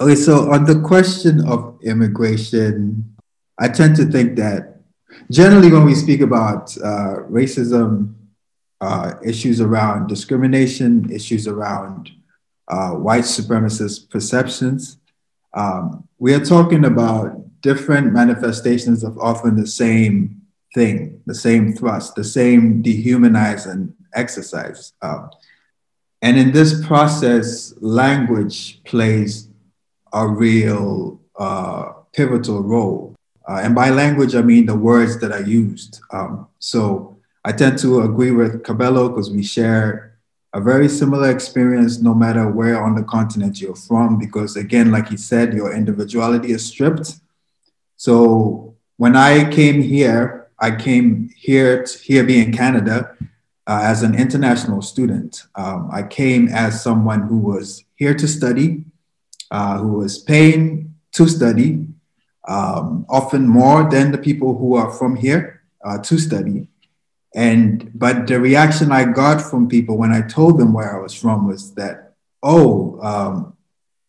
Okay, 0.00 0.16
so 0.16 0.50
on 0.50 0.64
the 0.64 0.80
question 0.80 1.46
of 1.46 1.78
immigration, 1.84 3.14
I 3.60 3.68
tend 3.68 3.94
to 3.96 4.04
think 4.04 4.34
that 4.36 4.80
generally 5.30 5.70
when 5.70 5.84
we 5.84 5.94
speak 5.94 6.20
about 6.20 6.76
uh, 6.78 7.22
racism, 7.30 8.14
uh, 8.80 9.12
issues 9.24 9.60
around 9.60 10.08
discrimination, 10.08 11.08
issues 11.12 11.46
around 11.46 12.10
uh, 12.66 12.90
white 12.90 13.22
supremacist 13.22 14.10
perceptions, 14.10 14.98
um, 15.54 16.08
we 16.18 16.34
are 16.34 16.44
talking 16.44 16.84
about 16.84 17.60
different 17.60 18.12
manifestations 18.12 19.04
of 19.04 19.16
often 19.18 19.54
the 19.54 19.66
same 19.66 20.42
thing, 20.74 21.20
the 21.26 21.34
same 21.36 21.72
thrust, 21.72 22.16
the 22.16 22.24
same 22.24 22.82
dehumanizing 22.82 23.94
exercise. 24.12 24.92
Um, 25.02 25.30
and 26.20 26.36
in 26.36 26.50
this 26.50 26.84
process, 26.84 27.74
language 27.80 28.82
plays 28.82 29.50
a 30.14 30.26
real 30.26 31.20
uh, 31.38 31.92
pivotal 32.12 32.62
role. 32.62 33.14
Uh, 33.46 33.60
and 33.62 33.74
by 33.74 33.90
language, 33.90 34.34
I 34.34 34.42
mean 34.42 34.64
the 34.66 34.76
words 34.76 35.20
that 35.20 35.32
are 35.32 35.42
used. 35.42 36.00
Um, 36.10 36.46
so 36.58 37.18
I 37.44 37.52
tend 37.52 37.78
to 37.80 38.00
agree 38.02 38.30
with 38.30 38.62
Kabelo 38.62 39.10
because 39.10 39.30
we 39.30 39.42
share 39.42 40.16
a 40.54 40.60
very 40.60 40.88
similar 40.88 41.30
experience 41.30 42.00
no 42.00 42.14
matter 42.14 42.48
where 42.48 42.82
on 42.82 42.94
the 42.94 43.02
continent 43.02 43.60
you're 43.60 43.74
from, 43.74 44.18
because 44.18 44.56
again, 44.56 44.92
like 44.92 45.08
he 45.08 45.16
said, 45.16 45.52
your 45.52 45.74
individuality 45.74 46.52
is 46.52 46.64
stripped. 46.64 47.16
So 47.96 48.76
when 48.96 49.16
I 49.16 49.50
came 49.50 49.82
here, 49.82 50.48
I 50.60 50.70
came 50.76 51.30
here, 51.36 51.82
to, 51.82 51.98
here 51.98 52.24
being 52.24 52.52
Canada, 52.52 53.16
uh, 53.66 53.80
as 53.82 54.02
an 54.02 54.14
international 54.14 54.80
student. 54.80 55.42
Um, 55.56 55.88
I 55.92 56.02
came 56.02 56.48
as 56.48 56.82
someone 56.82 57.22
who 57.22 57.38
was 57.38 57.84
here 57.96 58.14
to 58.14 58.28
study, 58.28 58.84
uh, 59.50 59.78
who 59.78 59.98
was 59.98 60.18
paying 60.18 60.94
to 61.12 61.28
study, 61.28 61.86
um, 62.46 63.06
often 63.08 63.48
more 63.48 63.88
than 63.88 64.10
the 64.10 64.18
people 64.18 64.56
who 64.58 64.74
are 64.74 64.90
from 64.90 65.16
here 65.16 65.62
uh, 65.84 65.98
to 65.98 66.18
study. 66.18 66.68
And 67.34 67.90
but 67.94 68.26
the 68.26 68.38
reaction 68.40 68.92
I 68.92 69.04
got 69.04 69.40
from 69.40 69.68
people 69.68 69.96
when 69.98 70.12
I 70.12 70.22
told 70.22 70.58
them 70.58 70.72
where 70.72 70.96
I 70.96 71.02
was 71.02 71.14
from 71.14 71.48
was 71.48 71.74
that, 71.74 72.14
oh, 72.42 73.00
um, 73.00 73.56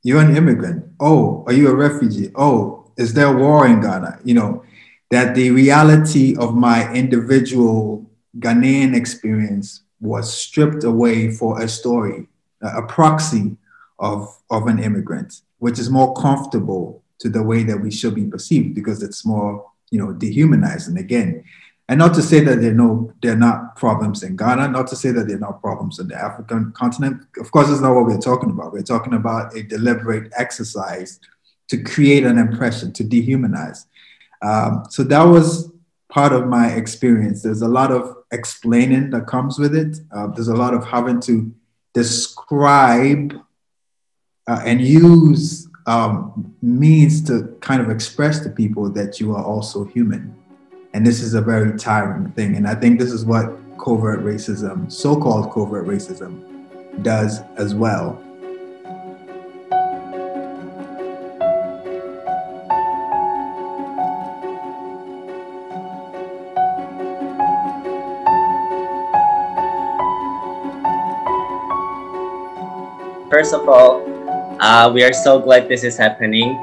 you're 0.03 0.21
an 0.21 0.35
immigrant. 0.35 0.85
Oh, 0.99 1.43
are 1.47 1.53
you 1.53 1.67
a 1.69 1.75
refugee? 1.75 2.31
Oh, 2.35 2.91
is 2.97 3.13
there 3.13 3.35
war 3.35 3.65
in 3.65 3.81
Ghana? 3.81 4.19
You 4.23 4.35
know, 4.35 4.63
that 5.09 5.33
the 5.33 5.49
reality 5.51 6.35
of 6.37 6.55
my 6.55 6.91
individual 6.93 8.09
Ghanaian 8.37 8.95
experience 8.95 9.81
was 9.99 10.31
stripped 10.31 10.83
away 10.83 11.31
for 11.31 11.61
a 11.61 11.67
story, 11.67 12.27
a 12.61 12.83
proxy 12.83 13.57
of, 14.05 14.41
of 14.49 14.67
an 14.67 14.79
immigrant, 14.79 15.41
which 15.59 15.79
is 15.79 15.89
more 15.89 16.13
comfortable 16.13 17.03
to 17.19 17.29
the 17.29 17.43
way 17.43 17.63
that 17.63 17.81
we 17.81 17.91
should 17.91 18.15
be 18.15 18.25
perceived 18.25 18.75
because 18.75 19.01
it's 19.01 19.25
more, 19.25 19.65
you 19.89 19.99
know, 19.99 20.13
dehumanizing 20.13 20.97
again. 20.97 21.43
And 21.87 21.99
not 21.99 22.13
to 22.15 22.21
say 22.21 22.39
that 22.41 22.61
there 22.61 22.71
are 22.71 22.81
no, 22.85 23.13
there 23.21 23.33
are 23.33 23.43
not 23.49 23.75
problems 23.75 24.23
in 24.23 24.35
Ghana, 24.35 24.69
not 24.69 24.87
to 24.87 24.95
say 24.95 25.11
that 25.11 25.27
there 25.27 25.37
are 25.37 25.47
not 25.47 25.61
problems 25.61 25.99
in 25.99 26.07
the 26.07 26.15
African 26.15 26.71
continent. 26.71 27.21
Of 27.37 27.51
course, 27.51 27.69
it's 27.69 27.81
not 27.81 27.95
what 27.95 28.05
we're 28.05 28.17
talking 28.31 28.49
about. 28.49 28.73
We're 28.73 28.81
talking 28.95 29.13
about 29.13 29.55
a 29.55 29.63
deliberate 29.63 30.31
exercise 30.37 31.19
to 31.69 31.77
create 31.81 32.25
an 32.25 32.37
impression, 32.37 32.91
to 32.93 33.03
dehumanize. 33.03 33.85
Um, 34.41 34.85
so 34.89 35.03
that 35.03 35.23
was 35.23 35.71
part 36.09 36.33
of 36.33 36.47
my 36.47 36.67
experience. 36.73 37.41
There's 37.41 37.61
a 37.61 37.67
lot 37.67 37.91
of 37.91 38.15
explaining 38.31 39.11
that 39.11 39.27
comes 39.27 39.59
with 39.59 39.75
it. 39.75 39.97
Uh, 40.15 40.27
there's 40.27 40.47
a 40.47 40.55
lot 40.55 40.73
of 40.73 40.85
having 40.85 41.19
to 41.21 41.53
describe 41.93 43.33
uh, 44.47 44.61
and 44.63 44.81
use 44.81 45.67
um, 45.87 46.55
means 46.61 47.21
to 47.23 47.55
kind 47.61 47.81
of 47.81 47.89
express 47.89 48.39
to 48.41 48.49
people 48.49 48.89
that 48.91 49.19
you 49.19 49.35
are 49.35 49.43
also 49.43 49.85
human. 49.85 50.35
And 50.93 51.05
this 51.05 51.21
is 51.21 51.33
a 51.33 51.41
very 51.41 51.77
tiring 51.77 52.31
thing. 52.31 52.55
And 52.55 52.67
I 52.67 52.75
think 52.75 52.99
this 52.99 53.11
is 53.11 53.25
what 53.25 53.57
covert 53.77 54.23
racism, 54.23 54.91
so 54.91 55.19
called 55.19 55.51
covert 55.51 55.85
racism, 55.85 57.03
does 57.03 57.41
as 57.57 57.75
well. 57.75 58.21
First 73.29 73.53
of 73.53 73.67
all, 73.67 74.14
uh, 74.59 74.89
we 74.93 75.03
are 75.03 75.13
so 75.13 75.39
glad 75.39 75.67
this 75.67 75.83
is 75.83 75.97
happening. 75.97 76.55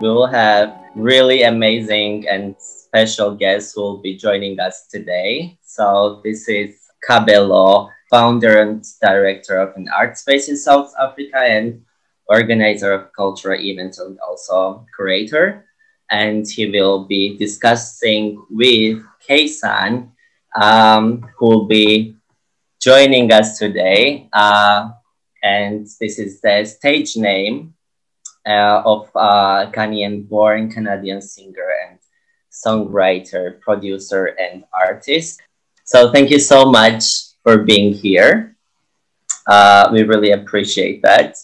We 0.00 0.08
will 0.08 0.26
have 0.26 0.76
really 0.94 1.42
amazing 1.42 2.28
and 2.28 2.56
special 2.58 3.34
guests 3.34 3.74
who 3.74 3.82
will 3.82 3.98
be 3.98 4.16
joining 4.16 4.58
us 4.58 4.86
today. 4.90 5.58
So 5.62 6.20
this 6.24 6.48
is 6.48 6.80
Kabelo, 7.08 7.90
founder 8.10 8.60
and 8.62 8.84
director 9.00 9.56
of 9.58 9.76
an 9.76 9.88
art 9.94 10.18
space 10.18 10.48
in 10.48 10.56
South 10.56 10.92
Africa 11.00 11.38
and 11.38 11.82
organizer 12.28 12.92
of 12.92 13.12
cultural 13.12 13.60
events 13.60 13.98
and 13.98 14.18
also 14.20 14.84
curator. 14.96 15.66
And 16.10 16.48
he 16.48 16.70
will 16.70 17.04
be 17.04 17.36
discussing 17.36 18.42
with 18.50 19.02
Kaesun, 19.28 20.10
um, 20.60 21.28
who 21.36 21.46
will 21.46 21.66
be 21.66 22.16
joining 22.80 23.30
us 23.32 23.58
today. 23.58 24.28
Uh, 24.32 24.90
and 25.42 25.86
this 26.00 26.18
is 26.18 26.40
the 26.40 26.64
stage 26.64 27.16
name 27.16 27.74
uh, 28.46 28.82
of 28.84 29.10
a 29.14 29.18
uh, 29.18 29.70
Ghanaian-born 29.70 30.70
Canadian 30.70 31.20
singer 31.20 31.68
and 31.88 31.98
songwriter, 32.50 33.60
producer, 33.60 34.36
and 34.38 34.64
artist. 34.72 35.40
So 35.84 36.12
thank 36.12 36.30
you 36.30 36.38
so 36.38 36.70
much 36.70 37.04
for 37.42 37.58
being 37.58 37.92
here. 37.92 38.56
Uh, 39.46 39.88
we 39.92 40.02
really 40.02 40.32
appreciate 40.32 41.02
that. 41.02 41.36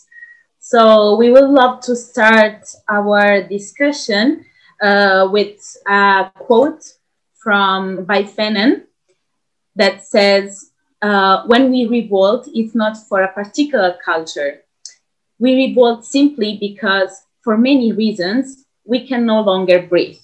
So 0.59 1.17
we 1.17 1.31
would 1.31 1.49
love 1.49 1.81
to 1.83 1.95
start 1.95 2.67
our 2.89 3.43
discussion 3.43 4.45
uh, 4.83 5.29
with 5.31 5.61
a 5.87 6.31
quote 6.35 6.85
from 7.37 8.05
by 8.05 8.23
Fanon 8.23 8.85
that 9.77 10.07
says, 10.07 10.71
uh, 11.05 11.45
when 11.47 11.71
we 11.71 11.87
revolt, 11.87 12.49
it's 12.55 12.75
not 12.75 12.97
for 12.97 13.23
a 13.23 13.33
particular 13.33 13.97
culture. 14.03 14.63
We 15.39 15.55
revolt 15.55 16.05
simply 16.07 16.57
because, 16.59 17.27
for 17.43 17.59
many 17.59 17.93
reasons, 17.93 18.65
we 18.87 19.07
can 19.07 19.27
no 19.27 19.41
longer 19.43 19.83
breathe. 19.83 20.17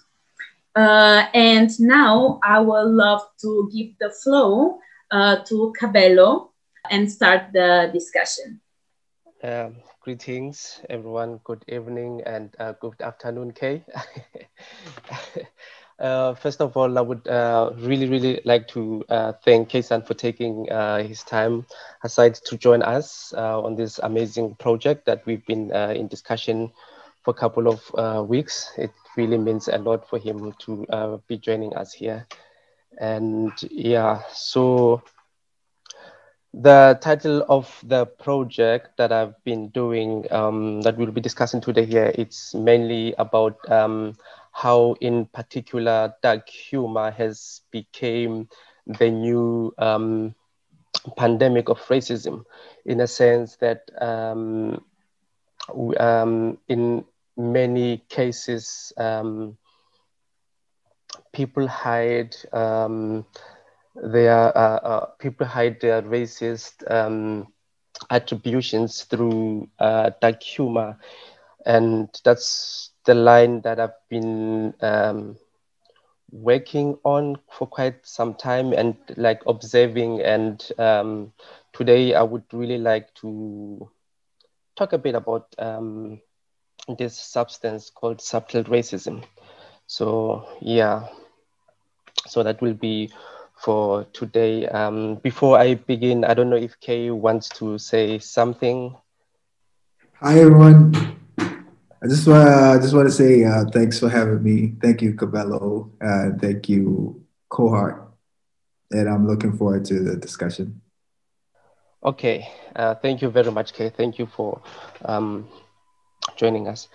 Uh, 0.75 1.27
and 1.35 1.69
now 1.81 2.41
I 2.43 2.61
would 2.61 2.89
love 2.89 3.21
to 3.43 3.71
give 3.75 3.91
the 4.01 4.11
flow 4.11 4.79
uh, 5.11 5.45
to 5.45 5.75
Kabelo 5.79 6.49
and 6.91 7.13
start 7.13 7.53
the 7.53 7.91
discussion. 7.93 8.61
Um, 9.43 9.77
greetings, 10.01 10.81
everyone. 10.89 11.41
Good 11.45 11.65
evening 11.69 12.23
and 12.25 12.57
uh, 12.59 12.73
good 12.81 13.03
afternoon, 13.03 13.53
Kay. 13.53 13.85
Uh, 16.01 16.35
first 16.35 16.63
of 16.63 16.77
all, 16.77 16.97
I 16.97 17.03
would 17.03 17.29
uh, 17.29 17.73
really, 17.77 18.09
really 18.09 18.41
like 18.47 18.67
to 18.69 19.05
uh, 19.11 19.33
thank 19.45 19.69
Kaesun 19.69 20.07
for 20.07 20.15
taking 20.15 20.71
uh, 20.71 21.03
his 21.03 21.23
time 21.23 21.67
aside 22.03 22.35
to 22.37 22.57
join 22.57 22.83
us 22.83 23.35
uh, 23.37 23.61
on 23.61 23.77
this 23.77 23.99
amazing 24.03 24.55
project 24.55 25.05
that 25.05 25.25
we've 25.27 25.45
been 25.47 25.71
in 25.73 26.09
discussion 26.09 26.73
for 27.23 27.33
a 27.33 27.35
couple 27.35 27.69
of 27.69 28.29
weeks. 28.29 28.73
It 28.79 28.91
really 29.17 29.37
means 29.37 29.69
a 29.69 29.77
lot 29.77 30.09
for 30.09 30.19
him 30.19 30.55
to 30.61 31.21
be 31.29 31.37
joining 31.37 31.75
us 31.77 31.93
here. 31.93 32.27
And 32.99 33.53
yeah, 33.71 34.23
so 34.33 35.03
the 36.53 36.99
title 37.01 37.45
of 37.49 37.79
the 37.87 38.07
project 38.07 38.97
that 38.97 39.13
I've 39.13 39.35
been 39.45 39.69
doing 39.69 40.27
um, 40.33 40.81
that 40.83 40.97
we'll 40.97 41.13
be 41.13 41.21
discussing 41.21 41.61
today 41.61 41.85
here, 41.85 42.13
it's 42.17 42.55
mainly 42.55 43.15
about 43.19 43.57
um, 43.71 44.15
how 44.53 44.95
in 45.01 45.27
particular 45.27 46.15
dark 46.23 46.49
humor 46.49 47.11
has 47.11 47.61
became 47.71 48.49
the 48.87 49.11
new 49.11 49.73
um, 49.79 50.35
pandemic 51.17 51.69
of 51.69 51.79
racism 51.89 52.45
in 52.85 53.01
a 53.01 53.07
sense 53.07 53.57
that 53.57 53.83
um, 54.01 54.85
um, 55.99 56.59
in 56.69 57.05
many 57.37 57.99
cases 58.09 58.93
um, 58.99 59.57
people 61.33 61.67
hide 61.67 62.35
um, 62.53 63.25
their 63.95 64.57
uh, 64.57 64.77
uh, 64.93 65.07
people 65.19 65.47
hide 65.47 65.81
their 65.81 66.03
racist 66.03 66.89
um, 66.91 67.47
attributions 68.11 69.05
through 69.05 69.69
uh, 69.79 70.11
dark 70.21 70.43
humor. 70.43 70.97
And 71.67 72.09
that's 72.25 72.90
the 73.05 73.15
line 73.15 73.61
that 73.63 73.81
I've 73.81 73.99
been 74.09 74.75
um, 74.81 75.37
working 76.31 76.99
on 77.05 77.39
for 77.51 77.67
quite 77.67 78.07
some 78.07 78.35
time 78.35 78.73
and 78.73 78.97
like 79.17 79.43
observing. 79.47 80.21
And 80.23 80.65
um, 80.79 81.33
today 81.73 82.15
I 82.15 82.23
would 82.23 82.45
really 82.53 82.79
like 82.79 83.13
to 83.17 83.89
talk 84.77 84.93
a 84.93 84.99
bit 84.99 85.15
about 85.15 85.55
um, 85.59 86.21
this 86.99 87.19
substance 87.19 87.91
called 87.91 88.21
subtle 88.21 88.65
racism. 88.65 89.25
So 89.87 90.47
yeah, 90.61 91.09
so 92.27 92.43
that 92.43 92.61
will 92.61 92.75
be 92.75 93.11
for 93.57 94.05
today. 94.13 94.67
Um, 94.67 95.17
before 95.17 95.59
I 95.59 95.75
begin, 95.75 96.25
I 96.25 96.35
don't 96.35 96.51
know 96.51 96.57
if 96.57 96.79
Kay 96.81 97.11
wants 97.11 97.49
to 97.61 97.79
say 97.79 98.19
something. 98.19 98.97
Hi 100.15 100.39
everyone. 100.39 101.20
I 102.03 102.07
just 102.09 102.27
want 102.27 102.49
I 102.49 102.79
just 102.79 102.95
want 102.95 103.09
to 103.09 103.13
say 103.13 103.45
uh, 103.45 103.65
thanks 103.67 103.99
for 103.99 104.09
having 104.09 104.43
me. 104.43 104.75
Thank 104.81 105.03
you, 105.03 105.13
Kabelo. 105.13 105.91
Uh, 106.01 106.39
thank 106.39 106.69
you, 106.69 107.23
Cohart. 107.51 108.11
and 108.91 109.09
I'm 109.09 109.27
looking 109.27 109.57
forward 109.57 109.85
to 109.87 110.01
the 110.01 110.17
discussion. 110.17 110.81
Okay, 112.03 112.49
uh, 112.75 112.95
thank 112.95 113.21
you 113.21 113.29
very 113.29 113.53
much, 113.53 113.75
Kay. 113.75 113.91
Thank 113.91 114.19
you 114.19 114.25
for 114.25 114.63
um, 115.05 115.47
joining 116.37 116.69
us. 116.69 116.89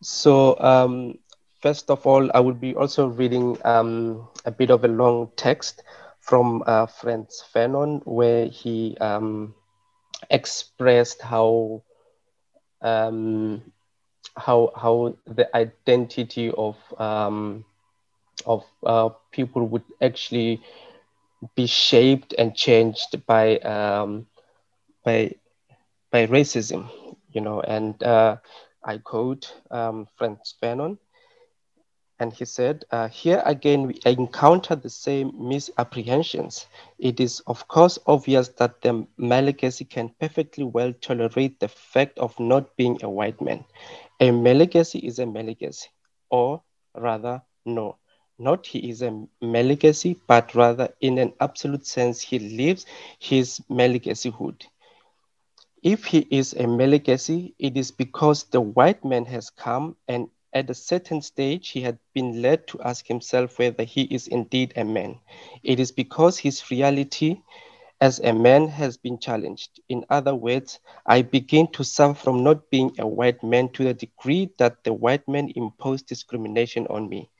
So 0.00 0.56
um, 0.60 1.18
first 1.60 1.90
of 1.90 2.06
all, 2.06 2.30
I 2.32 2.38
will 2.38 2.54
be 2.54 2.74
also 2.76 3.08
reading 3.08 3.58
um, 3.64 4.28
a 4.44 4.52
bit 4.52 4.70
of 4.70 4.84
a 4.84 4.88
long 4.88 5.30
text 5.34 5.82
from 6.20 6.62
uh, 6.66 6.86
Frantz 6.86 7.42
Fanon, 7.52 8.00
where 8.06 8.46
he 8.46 8.96
um, 9.00 9.54
expressed 10.30 11.20
how 11.20 11.82
um, 12.80 13.72
how 14.36 14.72
how 14.76 15.14
the 15.26 15.54
identity 15.56 16.50
of 16.50 16.76
um, 16.98 17.64
of 18.46 18.64
uh, 18.84 19.08
people 19.32 19.66
would 19.66 19.84
actually 20.02 20.60
be 21.54 21.66
shaped 21.66 22.34
and 22.38 22.54
changed 22.54 23.26
by 23.26 23.56
um, 23.58 24.26
by 25.04 25.32
by 26.10 26.26
racism, 26.26 26.88
you 27.32 27.40
know. 27.40 27.60
And 27.60 28.02
uh, 28.02 28.36
I 28.84 28.98
quote 28.98 29.52
um, 29.70 30.06
Frantz 30.16 30.54
Fanon, 30.62 30.98
and 32.18 32.32
he 32.32 32.44
said, 32.44 32.84
uh, 32.90 33.08
Here 33.08 33.42
again, 33.44 33.86
we 33.86 34.00
encounter 34.06 34.74
the 34.74 34.88
same 34.88 35.32
misapprehensions. 35.36 36.66
It 36.98 37.20
is, 37.20 37.40
of 37.46 37.68
course, 37.68 37.98
obvious 38.06 38.48
that 38.58 38.80
the 38.80 39.06
Malagasy 39.18 39.84
can 39.84 40.10
perfectly 40.20 40.64
well 40.64 40.92
tolerate 41.00 41.60
the 41.60 41.68
fact 41.68 42.18
of 42.18 42.38
not 42.40 42.76
being 42.76 42.98
a 43.02 43.10
white 43.10 43.40
man. 43.40 43.64
A 44.18 44.30
Malagasy 44.30 44.98
is 45.00 45.18
a 45.18 45.26
Malagasy, 45.26 45.88
or 46.30 46.62
rather, 46.94 47.42
no, 47.66 47.96
not 48.38 48.66
he 48.66 48.88
is 48.88 49.02
a 49.02 49.26
Malagasy, 49.42 50.18
but 50.26 50.54
rather, 50.54 50.94
in 51.00 51.18
an 51.18 51.34
absolute 51.40 51.86
sense, 51.86 52.20
he 52.20 52.38
lives 52.38 52.86
his 53.18 53.60
Malagasyhood. 53.68 54.66
If 55.82 56.06
he 56.06 56.26
is 56.30 56.54
a 56.54 56.66
Malagasy, 56.66 57.54
it 57.58 57.76
is 57.76 57.90
because 57.90 58.44
the 58.44 58.60
white 58.60 59.04
man 59.04 59.26
has 59.26 59.50
come 59.50 59.96
and 60.08 60.30
at 60.52 60.70
a 60.70 60.74
certain 60.74 61.20
stage, 61.20 61.68
he 61.68 61.82
had 61.82 61.98
been 62.14 62.40
led 62.40 62.66
to 62.68 62.80
ask 62.80 63.06
himself 63.06 63.58
whether 63.58 63.84
he 63.84 64.04
is 64.04 64.26
indeed 64.28 64.72
a 64.76 64.84
man. 64.84 65.20
It 65.62 65.78
is 65.78 65.92
because 65.92 66.38
his 66.38 66.70
reality 66.70 67.42
as 68.00 68.18
a 68.20 68.32
man 68.32 68.68
has 68.68 68.96
been 68.96 69.18
challenged. 69.18 69.80
In 69.88 70.04
other 70.10 70.34
words, 70.34 70.80
I 71.06 71.22
begin 71.22 71.66
to 71.72 71.84
suffer 71.84 72.14
from 72.14 72.44
not 72.44 72.68
being 72.70 72.92
a 72.98 73.06
white 73.06 73.42
man 73.42 73.70
to 73.70 73.84
the 73.84 73.94
degree 73.94 74.50
that 74.58 74.84
the 74.84 74.92
white 74.92 75.26
man 75.26 75.50
imposed 75.56 76.06
discrimination 76.06 76.86
on 76.88 77.08
me. 77.08 77.30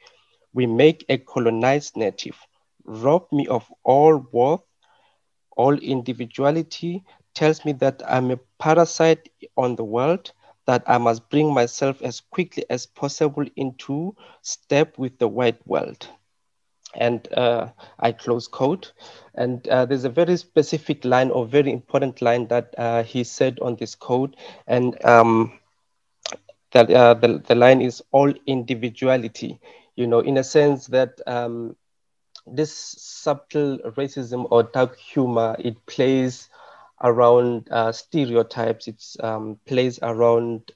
We 0.54 0.66
make 0.66 1.04
a 1.08 1.18
colonized 1.18 1.96
native, 1.96 2.38
rob 2.84 3.26
me 3.32 3.46
of 3.46 3.70
all 3.84 4.16
worth, 4.32 4.62
all 5.56 5.74
individuality, 5.78 7.04
tells 7.34 7.64
me 7.64 7.72
that 7.72 8.02
I'm 8.06 8.30
a 8.30 8.38
parasite 8.58 9.28
on 9.56 9.76
the 9.76 9.84
world, 9.84 10.32
that 10.66 10.82
I 10.86 10.98
must 10.98 11.28
bring 11.28 11.52
myself 11.52 12.00
as 12.02 12.20
quickly 12.20 12.64
as 12.70 12.86
possible 12.86 13.44
into 13.56 14.16
step 14.42 14.98
with 14.98 15.18
the 15.18 15.28
white 15.28 15.64
world. 15.66 16.08
And 16.96 17.26
uh, 17.32 17.68
I 17.98 18.12
close 18.12 18.48
quote. 18.48 18.92
And 19.34 19.66
uh, 19.68 19.86
there's 19.86 20.04
a 20.04 20.10
very 20.10 20.36
specific 20.36 21.04
line 21.04 21.30
or 21.30 21.46
very 21.46 21.72
important 21.72 22.22
line 22.22 22.48
that 22.48 22.74
uh, 22.78 23.02
he 23.02 23.24
said 23.24 23.58
on 23.60 23.76
this 23.76 23.94
code. 23.94 24.36
And 24.66 25.02
um, 25.04 25.52
that 26.72 26.90
uh, 26.90 27.14
the, 27.14 27.38
the 27.46 27.54
line 27.54 27.80
is 27.80 28.02
all 28.12 28.32
individuality, 28.46 29.60
you 29.96 30.06
know, 30.06 30.20
in 30.20 30.36
a 30.38 30.44
sense 30.44 30.86
that 30.88 31.20
um, 31.26 31.76
this 32.46 32.72
subtle 32.74 33.78
racism 33.96 34.46
or 34.50 34.62
dark 34.64 34.98
humor, 34.98 35.56
it 35.58 35.84
plays 35.86 36.48
around 37.02 37.68
uh, 37.70 37.92
stereotypes. 37.92 38.88
It's 38.88 39.16
um, 39.22 39.58
plays 39.66 39.98
around 40.02 40.72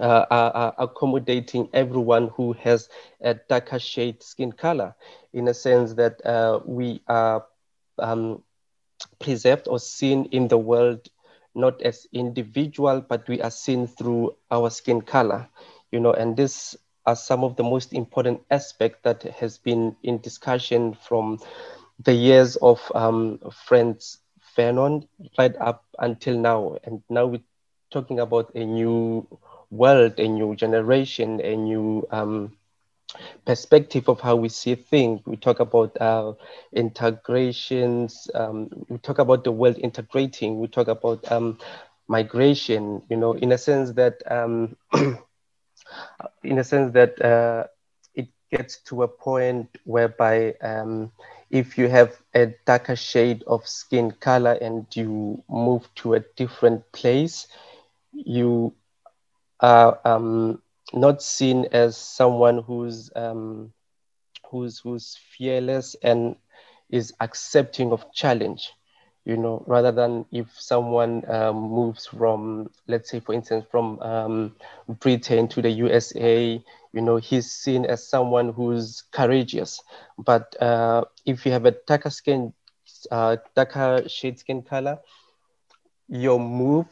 uh, 0.00 0.26
uh, 0.30 0.52
uh, 0.54 0.72
accommodating 0.78 1.68
everyone 1.72 2.28
who 2.36 2.52
has 2.54 2.88
a 3.20 3.34
darker 3.34 3.78
shade 3.78 4.22
skin 4.22 4.52
color, 4.52 4.94
in 5.32 5.48
a 5.48 5.54
sense 5.54 5.94
that 5.94 6.24
uh, 6.26 6.60
we 6.66 7.02
are 7.08 7.44
um, 7.98 8.42
preserved 9.20 9.68
or 9.68 9.78
seen 9.78 10.26
in 10.32 10.48
the 10.48 10.58
world 10.58 11.08
not 11.54 11.80
as 11.82 12.06
individual, 12.12 13.00
but 13.00 13.28
we 13.28 13.40
are 13.42 13.50
seen 13.50 13.86
through 13.86 14.34
our 14.50 14.70
skin 14.70 15.00
color, 15.00 15.48
you 15.90 16.00
know, 16.00 16.12
and 16.12 16.36
this 16.36 16.76
are 17.06 17.16
some 17.16 17.44
of 17.44 17.56
the 17.56 17.62
most 17.64 17.92
important 17.92 18.40
aspects 18.50 19.00
that 19.02 19.22
has 19.22 19.58
been 19.58 19.96
in 20.02 20.18
discussion 20.20 20.94
from 20.94 21.38
the 22.04 22.12
years 22.14 22.56
of 22.56 22.90
um, 22.94 23.38
Frantz 23.66 24.18
Fanon 24.56 25.06
right 25.38 25.54
up 25.60 25.84
until 25.98 26.38
now. 26.38 26.76
And 26.84 27.02
now 27.08 27.26
we're 27.26 27.42
talking 27.90 28.20
about 28.20 28.54
a 28.54 28.64
new 28.64 29.26
world, 29.70 30.18
a 30.18 30.28
new 30.28 30.54
generation, 30.56 31.40
a 31.40 31.56
new 31.56 32.06
um, 32.10 32.52
perspective 33.44 34.08
of 34.08 34.20
how 34.20 34.36
we 34.36 34.48
see 34.48 34.74
things. 34.74 35.20
We 35.26 35.36
talk 35.36 35.60
about 35.60 35.96
uh, 36.00 36.32
integrations, 36.72 38.28
um, 38.34 38.68
we 38.88 38.98
talk 38.98 39.18
about 39.18 39.44
the 39.44 39.52
world 39.52 39.78
integrating, 39.78 40.60
we 40.60 40.68
talk 40.68 40.88
about 40.88 41.30
um, 41.30 41.58
migration, 42.08 43.02
you 43.08 43.16
know, 43.16 43.32
in 43.32 43.52
a 43.52 43.58
sense 43.58 43.92
that, 43.92 44.22
um, 44.30 44.76
in 46.44 46.58
a 46.58 46.64
sense 46.64 46.92
that 46.92 47.20
uh, 47.22 47.64
it 48.14 48.28
gets 48.50 48.78
to 48.82 49.02
a 49.02 49.08
point 49.08 49.68
whereby 49.84 50.54
um, 50.62 51.10
if 51.50 51.78
you 51.78 51.88
have 51.88 52.16
a 52.34 52.46
darker 52.66 52.96
shade 52.96 53.42
of 53.46 53.66
skin 53.66 54.10
color 54.10 54.52
and 54.60 54.86
you 54.94 55.42
move 55.48 55.88
to 55.96 56.14
a 56.14 56.20
different 56.36 56.82
place, 56.92 57.46
you 58.12 58.72
are 59.60 59.98
um, 60.04 60.60
not 60.92 61.22
seen 61.22 61.66
as 61.72 61.96
someone 61.96 62.58
who's 62.62 63.10
um, 63.16 63.72
who's 64.50 64.78
who's 64.80 65.18
fearless 65.36 65.96
and 66.02 66.36
is 66.90 67.12
accepting 67.20 67.92
of 67.92 68.04
challenge 68.12 68.72
you 69.24 69.36
know 69.36 69.62
rather 69.66 69.92
than 69.92 70.24
if 70.32 70.46
someone 70.58 71.22
um, 71.30 71.56
moves 71.56 72.06
from 72.06 72.68
let's 72.88 73.10
say 73.10 73.20
for 73.20 73.34
instance 73.34 73.64
from 73.70 73.98
um, 74.00 74.54
britain 75.00 75.48
to 75.48 75.62
the 75.62 75.70
usa 75.70 76.62
you 76.92 77.00
know 77.00 77.16
he's 77.16 77.50
seen 77.50 77.84
as 77.84 78.06
someone 78.08 78.52
who's 78.52 79.02
courageous. 79.12 79.80
But 80.18 80.60
uh, 80.60 81.04
if 81.24 81.44
you 81.46 81.52
have 81.52 81.66
a 81.66 81.72
darker 81.86 82.10
skin 82.10 82.52
uh, 83.10 83.36
darker 83.54 84.02
shade 84.08 84.38
skin 84.38 84.62
color 84.62 84.98
your 86.08 86.38
move 86.38 86.86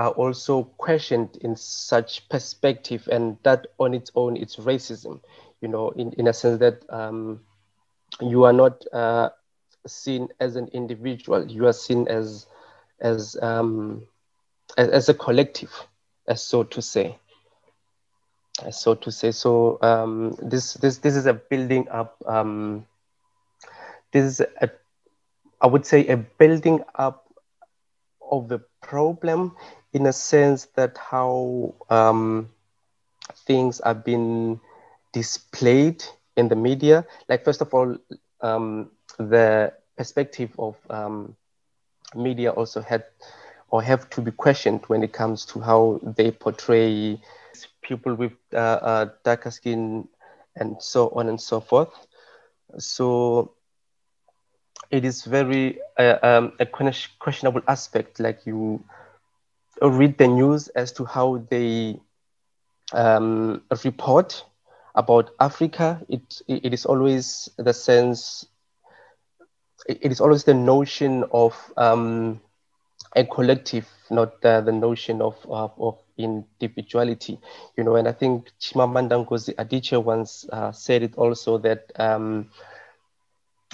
are 0.00 0.12
also 0.12 0.62
questioned 0.78 1.36
in 1.42 1.54
such 1.54 2.26
perspective 2.30 3.06
and 3.12 3.36
that 3.42 3.66
on 3.78 3.92
its 3.92 4.10
own 4.14 4.34
it's 4.34 4.56
racism 4.56 5.20
you 5.60 5.68
know 5.68 5.90
in, 5.90 6.10
in 6.14 6.26
a 6.26 6.32
sense 6.32 6.58
that 6.58 6.82
um, 6.88 7.38
you 8.22 8.44
are 8.44 8.52
not 8.52 8.82
uh, 8.94 9.28
seen 9.86 10.26
as 10.40 10.56
an 10.56 10.68
individual 10.72 11.46
you 11.46 11.66
are 11.66 11.72
seen 11.74 12.08
as 12.08 12.46
as 13.00 13.36
um, 13.42 14.02
as, 14.78 14.88
as 14.88 15.08
a 15.10 15.14
collective 15.14 15.72
as 16.26 16.42
so 16.42 16.62
to 16.62 16.80
say 16.80 17.18
so 18.70 18.94
to 18.94 19.10
say. 19.10 19.30
So 19.30 19.78
um, 19.80 20.36
this 20.42 20.74
this 20.74 20.98
this 20.98 21.16
is 21.16 21.26
a 21.26 21.32
building 21.32 21.88
up. 21.88 22.16
Um, 22.26 22.86
this 24.12 24.24
is 24.24 24.40
a, 24.60 24.70
I 25.60 25.66
would 25.66 25.86
say, 25.86 26.06
a 26.08 26.16
building 26.16 26.82
up 26.94 27.26
of 28.30 28.48
the 28.48 28.60
problem 28.82 29.56
in 29.92 30.06
a 30.06 30.12
sense 30.12 30.66
that 30.76 30.96
how 30.98 31.74
um, 31.90 32.48
things 33.46 33.80
are 33.80 33.94
being 33.94 34.60
displayed 35.12 36.04
in 36.36 36.48
the 36.48 36.56
media. 36.56 37.04
Like 37.28 37.44
first 37.44 37.60
of 37.60 37.72
all, 37.74 37.96
um, 38.40 38.90
the 39.18 39.72
perspective 39.96 40.50
of 40.58 40.76
um, 40.90 41.34
media 42.14 42.50
also 42.50 42.80
had 42.80 43.04
or 43.70 43.82
have 43.82 44.08
to 44.10 44.20
be 44.20 44.30
questioned 44.30 44.80
when 44.86 45.02
it 45.02 45.12
comes 45.12 45.44
to 45.46 45.60
how 45.60 46.00
they 46.02 46.30
portray 46.30 47.20
people 47.82 48.14
with 48.14 48.32
uh, 48.54 48.56
uh, 48.56 49.06
darker 49.24 49.50
skin 49.50 50.08
and 50.56 50.76
so 50.80 51.08
on 51.10 51.28
and 51.28 51.40
so 51.40 51.60
forth. 51.60 52.06
So 52.78 53.52
it 54.90 55.04
is 55.04 55.24
very 55.24 55.78
uh, 55.98 56.18
um, 56.22 56.52
a 56.60 56.66
questionable 56.66 57.62
aspect. 57.68 58.20
Like 58.20 58.46
you 58.46 58.82
read 59.88 60.18
the 60.18 60.28
news 60.28 60.68
as 60.68 60.92
to 60.92 61.04
how 61.04 61.38
they 61.50 61.98
um, 62.92 63.62
report 63.84 64.44
about 64.94 65.30
Africa, 65.40 66.00
it, 66.08 66.42
it 66.48 66.72
is 66.72 66.84
always 66.84 67.48
the 67.56 67.72
sense, 67.72 68.46
it 69.88 70.10
is 70.10 70.20
always 70.20 70.44
the 70.44 70.54
notion 70.54 71.24
of 71.32 71.54
um, 71.76 72.40
a 73.16 73.24
collective, 73.24 73.88
not 74.10 74.44
uh, 74.44 74.60
the 74.60 74.72
notion 74.72 75.20
of, 75.22 75.36
of, 75.48 75.72
of, 75.78 75.98
individuality. 76.18 77.38
You 77.78 77.84
know, 77.84 77.96
and 77.96 78.06
I 78.06 78.12
think 78.12 78.50
Chimamanda 78.60 79.24
Ngozi 79.24 79.54
Adichie 79.54 80.02
once 80.02 80.44
uh, 80.52 80.70
said 80.70 81.02
it 81.02 81.14
also 81.16 81.56
that, 81.58 81.90
um, 81.98 82.50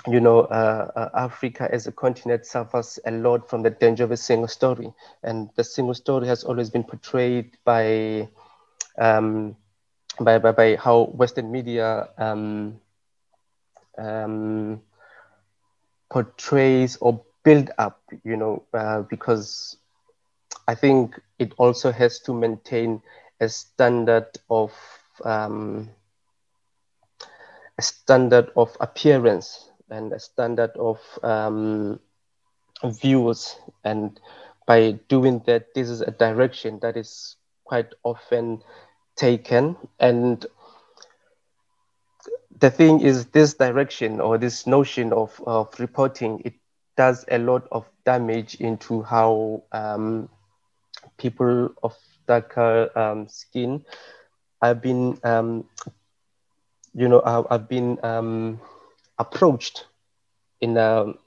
you 0.07 0.21
know, 0.21 0.41
uh, 0.41 0.91
uh, 0.97 1.09
Africa 1.15 1.69
as 1.73 1.87
a 1.87 1.93
continent 1.93 2.47
suffers 2.47 2.99
a 3.07 3.11
lot 3.11 3.49
from 3.49 3.63
the 3.63 3.71
danger 3.71 4.05
of 4.05 4.11
a 4.13 4.17
single 4.17 4.49
story. 4.49 4.93
And 5.23 5.51
the 5.57 5.65
single 5.65 5.95
story 5.95 6.27
has 6.29 6.45
always 6.45 6.71
been 6.71 6.85
portrayed 6.85 7.57
by 7.65 8.29
um, 8.99 9.57
by, 10.21 10.39
by, 10.39 10.53
by 10.53 10.77
how 10.77 11.05
Western 11.15 11.51
media 11.51 12.09
um, 12.19 12.81
um, 13.99 14.81
portrays 16.11 16.97
or 16.99 17.25
build 17.45 17.71
up, 17.79 18.01
you 18.25 18.37
know, 18.37 18.63
uh, 18.75 19.03
because 19.03 19.77
I 20.69 20.75
think 20.75 21.21
it 21.39 21.53
also 21.59 21.93
has 21.93 22.19
to 22.21 22.33
maintain 22.35 23.03
a 23.41 23.49
standard 23.49 24.27
of 24.51 24.73
um, 25.25 25.89
a 27.79 27.83
standard 27.83 28.51
of 28.57 28.77
appearance 28.81 29.66
and 29.90 30.12
a 30.12 30.19
standard 30.19 30.71
of 30.76 31.00
um, 31.23 32.00
views, 32.85 33.57
and 33.85 34.21
by 34.66 34.93
doing 35.09 35.43
that, 35.47 35.75
this 35.75 35.88
is 35.88 36.00
a 36.00 36.11
direction 36.11 36.78
that 36.81 36.97
is 36.97 37.37
quite 37.64 37.93
often 38.05 38.62
taken. 39.16 39.76
And 40.00 40.45
the 42.59 42.71
thing 42.71 43.00
is 43.00 43.26
this 43.26 43.55
direction 43.55 44.21
or 44.21 44.38
this 44.38 44.66
notion 44.66 45.12
of, 45.12 45.40
of 45.47 45.78
reporting 45.78 46.43
it 46.45 46.55
does 46.97 47.25
a 47.31 47.38
lot 47.38 47.66
of 47.71 47.85
damage 48.05 48.55
into 48.57 49.02
how 49.02 49.62
um, 49.73 50.28
people 51.19 51.69
of 51.83 51.95
darker 52.26 52.90
um, 52.99 53.28
skin 53.28 53.85
have 54.62 54.81
been 54.81 55.19
um, 55.23 55.64
you 56.95 57.09
know 57.09 57.23
I've, 57.50 57.69
been 57.69 57.99
um, 58.02 58.59
approached 59.19 59.87
in 60.61 60.77
um, 60.79 61.19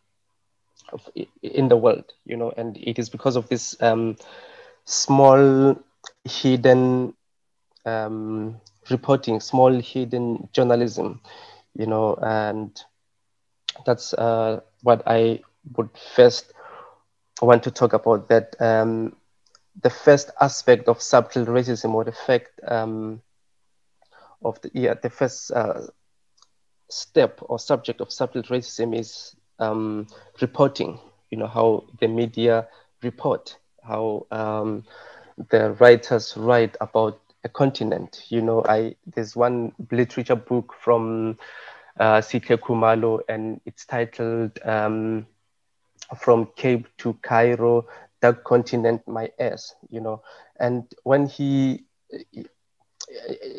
in 1.41 1.67
the 1.69 1.77
world 1.77 2.03
you 2.25 2.35
know 2.35 2.51
and 2.57 2.77
it 2.77 2.99
is 2.99 3.09
because 3.09 3.35
of 3.35 3.47
this 3.49 3.75
um, 3.81 4.15
small 4.85 5.75
hidden 6.25 7.13
um, 7.85 8.55
reporting, 8.89 9.39
small 9.39 9.71
hidden 9.79 10.47
journalism, 10.53 11.21
you 11.75 11.85
know, 11.85 12.15
and 12.21 12.83
that's 13.85 14.13
uh, 14.13 14.59
what 14.83 15.01
I 15.05 15.41
would 15.75 15.89
first 16.15 16.53
want 17.41 17.63
to 17.63 17.71
talk 17.71 17.93
about. 17.93 18.29
That 18.29 18.55
um, 18.59 19.15
the 19.81 19.89
first 19.89 20.31
aspect 20.41 20.87
of 20.87 21.01
subtle 21.01 21.45
racism, 21.45 21.93
or 21.93 22.03
the 22.03 22.11
fact 22.11 22.51
um, 22.67 23.21
of 24.43 24.59
the 24.61 24.71
yeah, 24.73 24.93
the 24.93 25.09
first 25.09 25.51
uh, 25.51 25.81
step 26.89 27.39
or 27.43 27.59
subject 27.59 28.01
of 28.01 28.11
subtle 28.11 28.43
racism 28.43 28.97
is 28.97 29.35
um, 29.59 30.07
reporting. 30.41 30.99
You 31.29 31.37
know 31.37 31.47
how 31.47 31.85
the 31.99 32.07
media 32.07 32.67
report, 33.03 33.57
how 33.87 34.25
um, 34.31 34.83
the 35.49 35.71
writers 35.79 36.35
write 36.35 36.75
about 36.81 37.19
a 37.43 37.49
continent. 37.49 38.25
You 38.29 38.41
know, 38.41 38.63
I 38.67 38.95
there's 39.15 39.35
one 39.35 39.73
literature 39.91 40.35
book 40.35 40.73
from 40.81 41.37
uh, 41.99 42.21
Sihle 42.21 42.57
Khumalo, 42.57 43.19
and 43.29 43.61
it's 43.65 43.85
titled 43.85 44.59
um, 44.65 45.25
"From 46.17 46.47
Cape 46.55 46.87
to 46.97 47.13
Cairo: 47.21 47.85
Dark 48.21 48.43
Continent, 48.43 49.07
My 49.07 49.31
Ass." 49.39 49.75
You 49.89 50.01
know, 50.01 50.21
and 50.59 50.83
when 51.03 51.27
he 51.27 51.83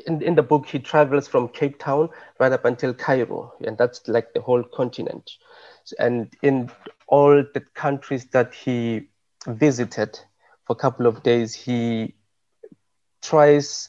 in, 0.07 0.23
in 0.23 0.35
the 0.35 0.43
book 0.43 0.67
he 0.67 0.79
travels 0.79 1.29
from 1.29 1.49
Cape 1.49 1.79
Town 1.79 2.09
right 2.39 2.53
up 2.53 2.65
until 2.65 2.93
Cairo, 2.95 3.53
and 3.65 3.77
that's 3.77 4.07
like 4.09 4.33
the 4.35 4.41
whole 4.41 4.63
continent. 4.63 5.31
And 5.99 6.29
in 6.43 6.71
all 7.09 7.43
the 7.55 7.61
countries 7.75 8.27
that 8.33 8.55
he 8.55 9.09
visited 9.47 10.19
for 10.67 10.73
a 10.75 10.77
couple 10.77 11.07
of 11.07 11.23
days, 11.23 11.55
he 11.55 12.15
tries 13.23 13.89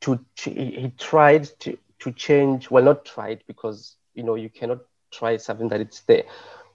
to 0.00 0.18
he 0.36 0.92
tried 0.98 1.44
to 1.60 1.76
to 2.00 2.12
change 2.12 2.70
well 2.70 2.84
not 2.84 3.04
tried 3.04 3.42
because 3.46 3.96
you 4.14 4.22
know 4.22 4.34
you 4.34 4.48
cannot 4.50 4.78
try 5.12 5.36
something 5.36 5.68
that 5.68 5.80
it's 5.80 6.00
there 6.02 6.24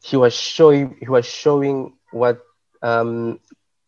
he 0.04 0.16
was 0.16 0.34
showing 0.34 0.96
he 1.00 1.08
was 1.10 1.26
showing 1.26 1.94
what 2.12 2.40
um, 2.82 3.40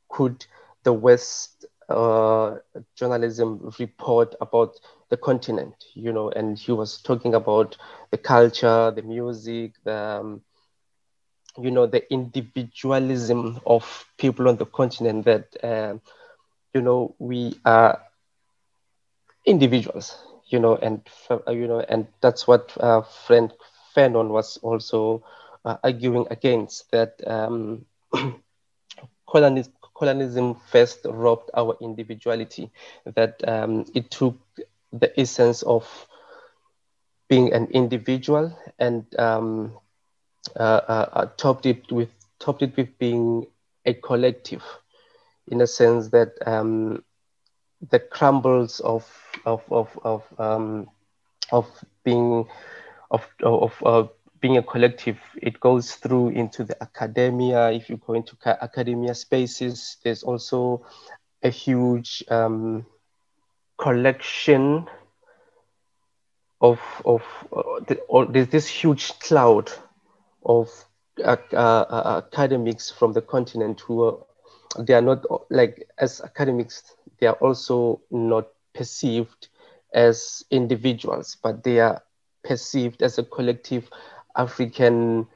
could 0.09 0.45
the 0.83 0.93
west 0.93 1.58
uh, 1.89 2.55
journalism 2.95 3.71
report 3.79 4.35
about 4.41 4.75
the 5.09 5.17
continent 5.17 5.73
you 5.95 6.11
know 6.11 6.29
and 6.29 6.57
he 6.57 6.71
was 6.71 7.01
talking 7.01 7.33
about 7.35 7.77
the 8.11 8.17
culture 8.17 8.91
the 8.95 9.01
music 9.03 9.73
the 9.83 9.95
um, 9.95 10.41
you 11.57 11.71
know 11.71 11.85
the 11.85 12.01
individualism 12.11 13.59
of 13.65 14.05
people 14.17 14.47
on 14.47 14.57
the 14.57 14.65
continent 14.65 15.25
that 15.25 15.45
uh, 15.63 15.93
you 16.73 16.81
know 16.81 17.15
we 17.19 17.53
are 17.65 17.99
individuals, 19.45 20.17
you 20.49 20.59
know, 20.59 20.75
and 20.75 21.01
uh, 21.29 21.51
you 21.51 21.67
know, 21.67 21.79
and 21.89 22.07
that's 22.21 22.47
what 22.47 22.71
uh, 22.79 23.01
Frantz 23.01 23.55
Fanon 23.95 24.29
was 24.29 24.57
also 24.61 25.23
uh, 25.65 25.77
arguing 25.83 26.25
against 26.29 26.91
that 26.91 27.15
um, 27.27 27.85
colonialism 29.99 30.55
first 30.71 31.05
robbed 31.09 31.51
our 31.55 31.77
individuality, 31.81 32.71
that 33.05 33.35
um, 33.47 33.85
it 33.95 34.11
took 34.11 34.35
the 34.93 35.11
essence 35.19 35.63
of 35.63 35.85
being 37.29 37.53
an 37.53 37.67
individual 37.71 38.57
and 38.79 39.05
um, 39.19 39.73
uh, 40.59 40.81
uh, 40.87 41.09
uh, 41.13 41.25
topped 41.37 41.65
it 41.65 41.91
with 41.91 42.09
topped 42.39 42.63
it 42.63 42.75
with 42.77 42.97
being 42.99 43.45
a 43.85 43.93
collective, 43.93 44.63
in 45.47 45.61
a 45.61 45.67
sense 45.67 46.09
that 46.09 46.33
um, 46.47 47.03
the 47.91 47.99
crumbles 47.99 48.79
of 48.81 49.05
of 49.45 49.61
of 49.71 49.97
of 50.03 50.23
um, 50.39 50.89
of 51.51 51.67
being 52.03 52.47
of 53.11 53.27
of 53.43 53.73
uh, 53.85 54.03
being 54.41 54.57
a 54.57 54.63
collective. 54.63 55.17
It 55.41 55.59
goes 55.59 55.95
through 55.95 56.29
into 56.29 56.63
the 56.63 56.81
academia. 56.81 57.71
If 57.71 57.89
you 57.89 57.97
go 57.97 58.13
into 58.13 58.35
academia 58.45 59.13
spaces, 59.15 59.97
there's 60.03 60.23
also 60.23 60.85
a 61.43 61.49
huge 61.49 62.23
um, 62.29 62.85
collection 63.77 64.87
of 66.61 66.79
of 67.05 67.21
uh, 67.55 67.79
the, 67.87 67.99
or 68.07 68.25
there's 68.25 68.49
this 68.49 68.67
huge 68.67 69.17
cloud 69.19 69.71
of 70.45 70.69
uh, 71.23 71.35
uh, 71.53 72.21
academics 72.25 72.89
from 72.89 73.13
the 73.13 73.21
continent 73.21 73.79
who 73.81 74.03
are 74.03 74.17
they 74.79 74.93
are 74.93 75.01
not 75.01 75.25
like 75.49 75.87
as 75.97 76.21
academics 76.21 76.83
they 77.19 77.27
are 77.27 77.37
also 77.41 78.01
not 78.11 78.47
perceived 78.73 79.47
as 79.93 80.43
individuals 80.51 81.37
but 81.41 81.63
they 81.63 81.79
are 81.79 82.01
perceived 82.43 83.01
as 83.01 83.17
a 83.17 83.23
collective 83.23 83.89
african 84.39 85.27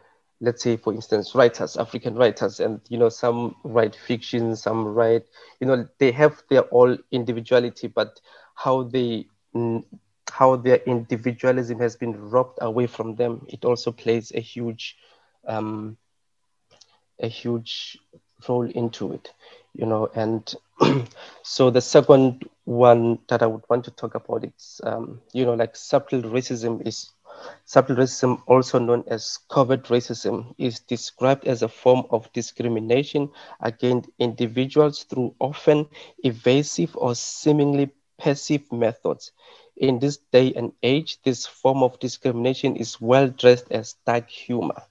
let's 0.42 0.64
say 0.64 0.78
for 0.78 0.94
instance 0.94 1.36
writers 1.36 1.78
african 1.78 2.16
writers 2.16 2.60
and 2.60 2.82
you 2.90 2.98
know 2.98 3.10
some 3.10 3.56
write 3.64 3.96
fiction 3.96 4.56
some 4.56 4.86
write 4.86 5.26
you 5.60 5.68
know 5.68 5.88
they 6.00 6.12
have 6.12 6.44
their 6.50 6.64
all 6.64 6.98
individuality 7.12 7.88
but 7.88 8.22
how 8.56 8.84
they 8.84 9.26
how 10.32 10.56
their 10.56 10.78
individualism 10.88 11.80
has 11.80 11.96
been 11.96 12.30
robbed 12.30 12.58
away 12.62 12.88
from 12.88 13.16
them 13.16 13.46
it 13.50 13.66
also 13.66 13.92
plays 13.92 14.32
a 14.36 14.40
huge 14.42 14.98
um, 15.48 15.98
a 17.22 17.28
huge 17.28 17.98
role 18.48 18.70
into 18.70 19.14
it, 19.14 19.34
you 19.74 19.86
know. 19.86 20.10
And 20.16 20.54
so 21.44 21.70
the 21.72 21.82
second 21.82 22.50
one 22.66 23.20
that 23.30 23.42
I 23.44 23.48
would 23.48 23.64
want 23.70 23.86
to 23.86 23.92
talk 23.92 24.16
about 24.16 24.46
is, 24.46 24.82
um, 24.84 25.22
you 25.34 25.46
know, 25.46 25.54
like 25.54 25.76
subtle 25.76 26.22
racism 26.24 26.86
is 26.88 27.12
subtle 27.66 27.96
racism, 27.96 28.42
also 28.48 28.80
known 28.80 29.04
as 29.08 29.40
covert 29.50 29.86
racism, 29.86 30.54
is 30.58 30.80
described 30.80 31.46
as 31.46 31.62
a 31.62 31.68
form 31.68 32.06
of 32.10 32.32
discrimination 32.34 33.30
against 33.60 34.10
individuals 34.20 35.04
through 35.04 35.36
often 35.40 35.88
evasive 36.24 36.96
or 36.98 37.16
seemingly 37.16 37.90
passive 38.18 38.72
methods. 38.72 39.32
In 39.78 40.00
this 40.00 40.18
day 40.32 40.54
and 40.56 40.72
age, 40.84 41.22
this 41.24 41.46
form 41.46 41.84
of 41.84 42.00
discrimination 42.00 42.76
is 42.76 43.02
well 43.02 43.28
dressed 43.28 43.72
as 43.72 43.96
dark 44.06 44.30
humor 44.30 44.84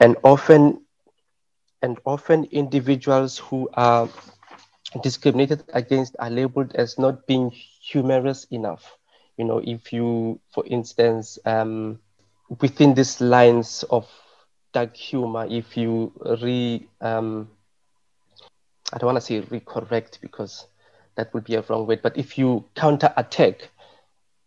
and 0.00 0.16
often 0.22 0.82
and 1.82 1.98
often 2.04 2.44
individuals 2.50 3.38
who 3.38 3.68
are 3.74 4.08
discriminated 5.02 5.62
against 5.72 6.16
are 6.18 6.30
labeled 6.30 6.74
as 6.74 6.98
not 6.98 7.26
being 7.26 7.50
humorous 7.50 8.44
enough. 8.50 8.95
You 9.36 9.44
know, 9.44 9.60
if 9.64 9.92
you, 9.92 10.40
for 10.52 10.64
instance, 10.66 11.38
um, 11.44 11.98
within 12.60 12.94
these 12.94 13.20
lines 13.20 13.84
of 13.90 14.08
dark 14.72 14.96
humor, 14.96 15.46
if 15.48 15.76
you 15.76 16.12
re, 16.42 16.86
um, 17.00 17.48
I 18.92 18.98
don't 18.98 19.06
want 19.06 19.16
to 19.16 19.20
say 19.20 19.40
recorrect 19.42 20.20
because 20.20 20.66
that 21.16 21.32
would 21.34 21.44
be 21.44 21.54
a 21.54 21.62
wrong 21.68 21.86
word, 21.86 22.00
but 22.02 22.16
if 22.16 22.38
you 22.38 22.64
counter 22.74 23.12
attack, 23.16 23.70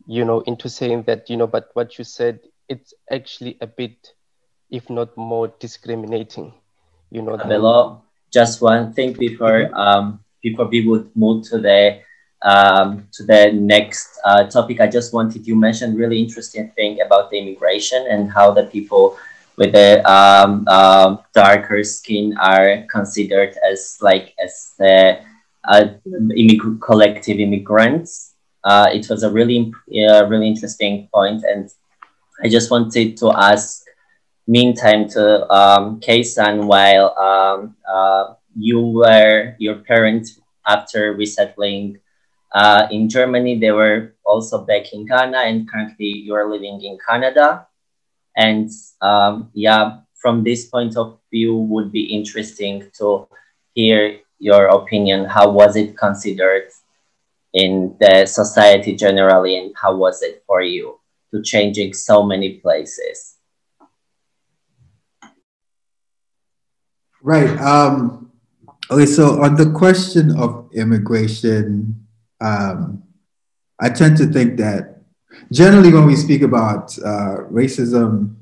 you 0.07 0.25
know, 0.25 0.41
into 0.41 0.69
saying 0.69 1.03
that, 1.03 1.29
you 1.29 1.37
know, 1.37 1.47
but 1.47 1.69
what 1.73 1.97
you 1.97 2.03
said, 2.03 2.39
it's 2.67 2.93
actually 3.11 3.57
a 3.61 3.67
bit, 3.67 4.13
if 4.69 4.89
not 4.89 5.15
more 5.17 5.51
discriminating, 5.59 6.53
you 7.11 7.21
know. 7.21 7.37
Below, 7.37 8.01
just 8.31 8.61
one 8.61 8.93
thing 8.93 9.13
before 9.13 9.69
um, 9.73 10.23
before 10.41 10.65
we 10.67 10.87
would 10.87 11.09
move 11.15 11.43
to 11.49 11.59
the 11.59 11.99
um, 12.41 13.07
to 13.13 13.23
the 13.23 13.51
next 13.53 14.19
uh, 14.25 14.43
topic, 14.45 14.79
I 14.81 14.87
just 14.87 15.13
wanted 15.13 15.45
you 15.47 15.55
mention 15.55 15.95
really 15.95 16.19
interesting 16.19 16.69
thing 16.75 16.99
about 17.05 17.29
the 17.31 17.39
immigration 17.39 18.05
and 18.09 18.31
how 18.31 18.51
the 18.51 18.63
people 18.63 19.17
with 19.57 19.73
the 19.73 20.01
um, 20.09 20.65
uh, 20.67 21.17
darker 21.33 21.83
skin 21.83 22.35
are 22.39 22.83
considered 22.89 23.55
as 23.69 23.97
like 24.01 24.33
as 24.43 24.73
the 24.79 25.19
uh, 25.67 25.85
immig- 26.35 26.81
collective 26.81 27.39
immigrants. 27.39 28.33
Uh, 28.63 28.89
it 28.93 29.07
was 29.09 29.23
a 29.23 29.29
really 29.31 29.73
really 29.91 30.47
interesting 30.47 31.07
point, 31.13 31.43
and 31.43 31.69
I 32.43 32.49
just 32.49 32.71
wanted 32.71 33.17
to 33.17 33.31
ask 33.31 33.83
meantime 34.47 35.07
to 35.09 35.51
um, 35.53 35.99
Kaesun 35.99 36.65
while 36.67 37.17
um, 37.17 37.75
uh, 37.87 38.33
you 38.57 38.79
were 38.81 39.55
your 39.59 39.75
parents 39.75 40.39
after 40.67 41.13
resettling 41.13 41.97
uh, 42.51 42.87
in 42.91 43.09
Germany, 43.09 43.59
they 43.59 43.71
were 43.71 44.15
also 44.25 44.65
back 44.65 44.93
in 44.93 45.05
Ghana, 45.05 45.37
and 45.37 45.69
currently 45.69 46.07
you 46.07 46.33
are 46.33 46.49
living 46.49 46.81
in 46.83 46.97
Canada. 46.97 47.67
And 48.35 48.69
um, 49.01 49.49
yeah, 49.53 50.01
from 50.15 50.43
this 50.43 50.65
point 50.65 50.97
of 50.97 51.19
view, 51.31 51.55
would 51.55 51.91
be 51.91 52.03
interesting 52.03 52.89
to 52.97 53.27
hear 53.73 54.19
your 54.39 54.67
opinion. 54.67 55.25
How 55.25 55.49
was 55.49 55.75
it 55.75 55.97
considered 55.97 56.69
in 57.53 57.95
the 57.99 58.25
society 58.25 58.95
generally, 58.95 59.57
and 59.57 59.73
how 59.75 59.95
was 59.95 60.21
it 60.21 60.43
for 60.47 60.61
you 60.61 60.99
to 61.31 61.41
changing 61.41 61.93
so 61.93 62.23
many 62.23 62.57
places? 62.57 63.35
Right. 67.21 67.49
Um, 67.59 68.31
okay. 68.89 69.05
So 69.05 69.43
on 69.43 69.55
the 69.55 69.69
question 69.71 70.39
of 70.39 70.69
immigration, 70.73 72.07
um, 72.41 73.03
I 73.79 73.89
tend 73.89 74.17
to 74.17 74.25
think 74.27 74.57
that 74.57 75.01
generally 75.51 75.93
when 75.93 76.05
we 76.05 76.15
speak 76.15 76.41
about 76.41 76.97
uh, 76.99 77.37
racism, 77.51 78.35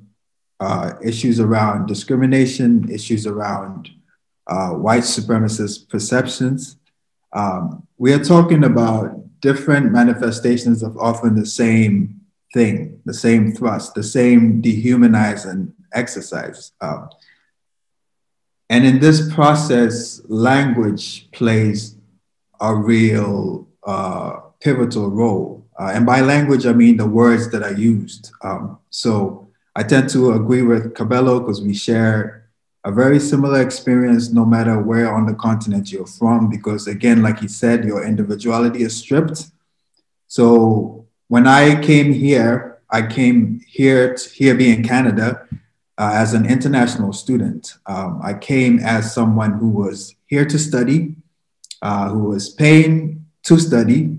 uh, 0.60 0.94
issues 1.04 1.39
around 1.39 1.88
discrimination, 1.88 2.89
issues 2.89 3.27
around 3.27 3.89
uh, 4.48 4.70
white 4.70 5.04
supremacist 5.04 5.89
perceptions, 5.89 6.77
um, 7.34 7.86
we 7.98 8.13
are 8.13 8.24
talking 8.24 8.63
about 8.63 9.39
different 9.39 9.92
manifestations 9.92 10.82
of 10.82 10.98
often 10.98 11.36
the 11.36 11.46
same 11.46 12.22
thing, 12.54 13.00
the 13.06 13.13
same 13.13 13.51
thrust, 13.51 13.94
the 13.94 14.04
same 14.04 14.62
dehumanizing 14.62 15.74
exercise. 15.94 16.72
Um, 16.82 17.10
and 18.70 18.86
in 18.86 19.00
this 19.00 19.34
process, 19.34 20.22
language 20.27 21.32
plays 21.32 21.96
a 22.60 22.74
real 22.74 23.67
uh, 23.88 24.41
pivotal 24.60 25.10
role. 25.10 25.65
Uh, 25.79 25.91
and 25.94 26.06
by 26.06 26.22
language, 26.22 26.65
I 26.65 26.74
mean 26.74 26.98
the 26.98 27.08
words 27.08 27.50
that 27.51 27.63
I 27.63 27.70
used. 27.70 28.32
Um, 28.43 28.80
so 28.89 29.47
I 29.76 29.84
tend 29.84 30.10
to 30.10 30.34
agree 30.34 30.62
with 30.62 30.93
Kabelo 30.93 31.39
because 31.39 31.62
we 31.62 31.73
share 31.73 32.50
a 32.84 32.91
very 32.91 33.19
similar 33.19 33.62
experience 33.62 34.32
no 34.32 34.45
matter 34.45 34.82
where 34.82 35.13
on 35.13 35.26
the 35.26 35.34
continent 35.34 35.91
you're 35.91 36.06
from, 36.06 36.50
because 36.50 36.88
again, 36.88 37.21
like 37.21 37.39
he 37.39 37.47
said, 37.47 37.86
your 37.86 38.04
individuality 38.06 38.82
is 38.84 38.95
stripped. 38.95 39.47
So 40.28 41.06
when 41.28 41.47
I 41.47 41.82
came 41.82 42.13
here, 42.13 42.80
I 42.89 43.02
came 43.06 43.62
here, 43.67 44.15
to, 44.15 44.30
here 44.30 44.56
being 44.56 44.84
Canada, 44.84 45.47
uh, 45.97 46.12
as 46.13 46.34
an 46.34 46.45
international 46.45 47.12
student. 47.12 47.73
Um, 47.86 48.21
I 48.23 48.34
came 48.34 48.80
as 48.80 49.13
someone 49.13 49.54
who 49.54 49.69
was 49.69 50.15
here 50.28 50.45
to 50.45 50.60
study, 50.60 51.15
uh, 51.82 52.10
who 52.10 52.30
was 52.30 52.50
paying 52.50 53.16
to 53.48 53.60
study, 53.60 54.18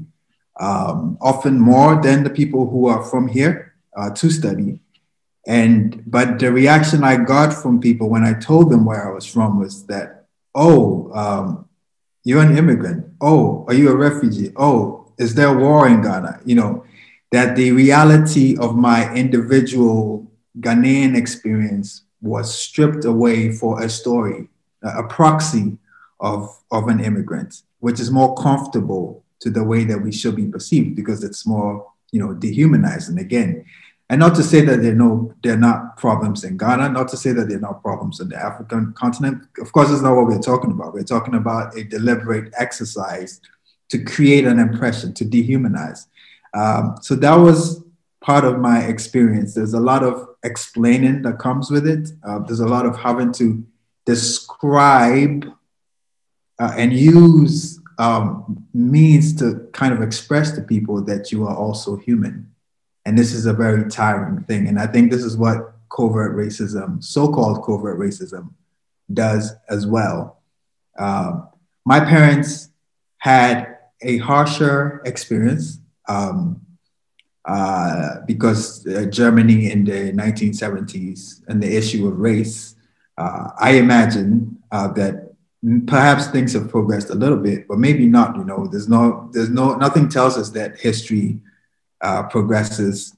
um, 0.58 1.18
often 1.20 1.60
more 1.60 2.00
than 2.02 2.24
the 2.24 2.30
people 2.30 2.68
who 2.68 2.86
are 2.88 3.02
from 3.02 3.28
here 3.28 3.74
uh, 3.96 4.10
to 4.10 4.30
study. 4.30 4.80
And 5.46 6.02
but 6.06 6.38
the 6.38 6.52
reaction 6.52 7.04
I 7.04 7.16
got 7.16 7.52
from 7.52 7.80
people 7.80 8.10
when 8.10 8.24
I 8.24 8.34
told 8.34 8.70
them 8.70 8.84
where 8.84 9.08
I 9.08 9.14
was 9.14 9.26
from 9.26 9.58
was 9.58 9.86
that, 9.86 10.26
oh, 10.54 11.10
um, 11.14 11.68
you're 12.24 12.42
an 12.42 12.56
immigrant. 12.56 13.06
Oh, 13.20 13.64
are 13.68 13.74
you 13.74 13.88
a 13.90 13.96
refugee? 13.96 14.52
Oh, 14.56 15.12
is 15.18 15.34
there 15.34 15.56
war 15.56 15.88
in 15.88 16.02
Ghana? 16.02 16.40
You 16.44 16.56
know, 16.56 16.84
that 17.32 17.56
the 17.56 17.72
reality 17.72 18.56
of 18.58 18.76
my 18.76 19.12
individual 19.14 20.30
Ghanaian 20.60 21.16
experience 21.16 22.02
was 22.20 22.54
stripped 22.54 23.04
away 23.04 23.52
for 23.52 23.82
a 23.82 23.88
story, 23.88 24.48
a 24.82 25.04
proxy 25.04 25.78
of, 26.20 26.58
of 26.70 26.88
an 26.88 27.00
immigrant, 27.00 27.62
which 27.80 28.00
is 28.00 28.10
more 28.10 28.34
comfortable 28.36 29.24
to 29.40 29.50
the 29.50 29.64
way 29.64 29.84
that 29.84 30.02
we 30.02 30.12
should 30.12 30.36
be 30.36 30.46
perceived 30.46 30.96
because 30.96 31.22
it's 31.22 31.46
more, 31.46 31.86
you 32.10 32.20
know, 32.20 32.34
dehumanizing 32.34 33.18
again. 33.18 33.64
And 34.10 34.20
not 34.20 34.34
to 34.36 34.42
say 34.42 34.62
that 34.62 34.80
there 34.80 34.92
are 34.92 34.96
no, 34.96 35.34
there 35.42 35.52
are 35.52 35.58
not 35.58 35.98
problems 35.98 36.42
in 36.42 36.56
Ghana, 36.56 36.88
not 36.88 37.08
to 37.08 37.16
say 37.16 37.32
that 37.32 37.48
there 37.48 37.58
are 37.58 37.60
not 37.60 37.82
problems 37.82 38.20
in 38.20 38.30
the 38.30 38.36
African 38.36 38.94
continent. 38.94 39.44
Of 39.58 39.72
course, 39.72 39.90
it's 39.90 40.00
not 40.00 40.16
what 40.16 40.26
we're 40.26 40.38
talking 40.38 40.70
about. 40.70 40.94
We're 40.94 41.02
talking 41.02 41.34
about 41.34 41.76
a 41.76 41.84
deliberate 41.84 42.52
exercise 42.58 43.40
to 43.90 44.02
create 44.02 44.46
an 44.46 44.58
impression, 44.58 45.12
to 45.14 45.24
dehumanize. 45.24 46.06
Um, 46.54 46.96
so 47.02 47.14
that 47.16 47.34
was 47.34 47.84
part 48.20 48.44
of 48.44 48.58
my 48.58 48.80
experience. 48.80 49.54
There's 49.54 49.74
a 49.74 49.80
lot 49.80 50.02
of 50.02 50.28
explaining 50.42 51.22
that 51.22 51.38
comes 51.38 51.70
with 51.70 51.86
it. 51.86 52.10
Uh, 52.26 52.40
there's 52.40 52.60
a 52.60 52.66
lot 52.66 52.86
of 52.86 52.96
having 52.96 53.32
to 53.32 53.64
describe 54.06 55.52
uh, 56.58 56.72
and 56.76 56.92
use 56.92 57.80
um, 57.98 58.66
means 58.72 59.34
to 59.36 59.68
kind 59.72 59.92
of 59.92 60.02
express 60.02 60.52
to 60.52 60.62
people 60.62 61.02
that 61.04 61.32
you 61.32 61.46
are 61.46 61.56
also 61.56 61.96
human. 61.96 62.52
And 63.04 63.18
this 63.18 63.32
is 63.32 63.46
a 63.46 63.52
very 63.52 63.88
tiring 63.90 64.44
thing. 64.44 64.68
And 64.68 64.78
I 64.78 64.86
think 64.86 65.10
this 65.10 65.24
is 65.24 65.36
what 65.36 65.72
covert 65.90 66.36
racism, 66.36 67.02
so 67.02 67.28
called 67.28 67.64
covert 67.64 67.98
racism, 67.98 68.52
does 69.12 69.52
as 69.68 69.86
well. 69.86 70.42
Um, 70.98 71.48
my 71.84 72.00
parents 72.00 72.68
had 73.18 73.78
a 74.02 74.18
harsher 74.18 75.02
experience. 75.04 75.78
Um, 76.06 76.62
uh, 77.48 78.20
because 78.26 78.86
uh, 78.86 79.06
Germany 79.06 79.70
in 79.70 79.82
the 79.82 80.12
1970s 80.12 81.40
and 81.48 81.62
the 81.62 81.76
issue 81.76 82.06
of 82.06 82.18
race, 82.18 82.74
uh, 83.16 83.52
I 83.58 83.70
imagine 83.70 84.58
uh, 84.70 84.88
that 84.88 85.27
perhaps 85.86 86.28
things 86.28 86.52
have 86.52 86.68
progressed 86.68 87.10
a 87.10 87.14
little 87.14 87.38
bit, 87.38 87.66
but 87.68 87.78
maybe 87.78 88.06
not. 88.06 88.36
You 88.36 88.44
know, 88.44 88.66
there's 88.66 88.88
no, 88.88 89.28
there's 89.32 89.50
no, 89.50 89.74
nothing 89.74 90.08
tells 90.08 90.36
us 90.36 90.50
that 90.50 90.78
history 90.78 91.40
uh, 92.00 92.24
progresses 92.24 93.16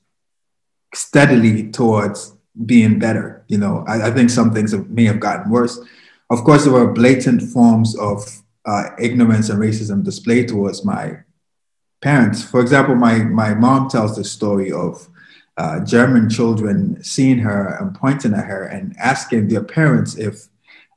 steadily 0.95 1.71
towards 1.71 2.35
being 2.67 2.99
better. 2.99 3.45
You 3.49 3.59
know, 3.59 3.85
I, 3.87 4.09
I, 4.09 4.11
think 4.11 4.31
some 4.31 4.53
things 4.53 4.73
have, 4.73 4.89
may 4.91 5.05
have 5.05 5.21
gotten 5.21 5.51
worse. 5.51 5.79
Of 6.31 6.45
course, 6.45 6.65
there 6.65 6.73
were 6.73 6.93
blatant 6.93 7.43
forms 7.43 7.97
of 7.97 8.43
ignorance 8.99 9.49
and 9.49 9.61
racism 9.61 10.05
displayed 10.05 10.49
towards 10.49 10.85
my 10.85 11.19
parents. 12.01 12.43
For 12.43 12.61
example, 12.61 12.95
my, 12.95 13.19
my 13.19 13.55
mom 13.55 13.89
tells 13.89 14.17
the 14.17 14.25
story 14.25 14.73
of 14.73 15.09
uh, 15.57 15.85
German 15.85 16.31
children 16.31 17.03
seeing 17.03 17.39
her 17.39 17.77
and 17.81 17.95
pointing 17.95 18.33
at 18.33 18.47
her 18.47 18.65
and 18.65 18.97
asking 18.99 19.49
their 19.49 19.65
parents 19.65 20.17
if 20.17 20.49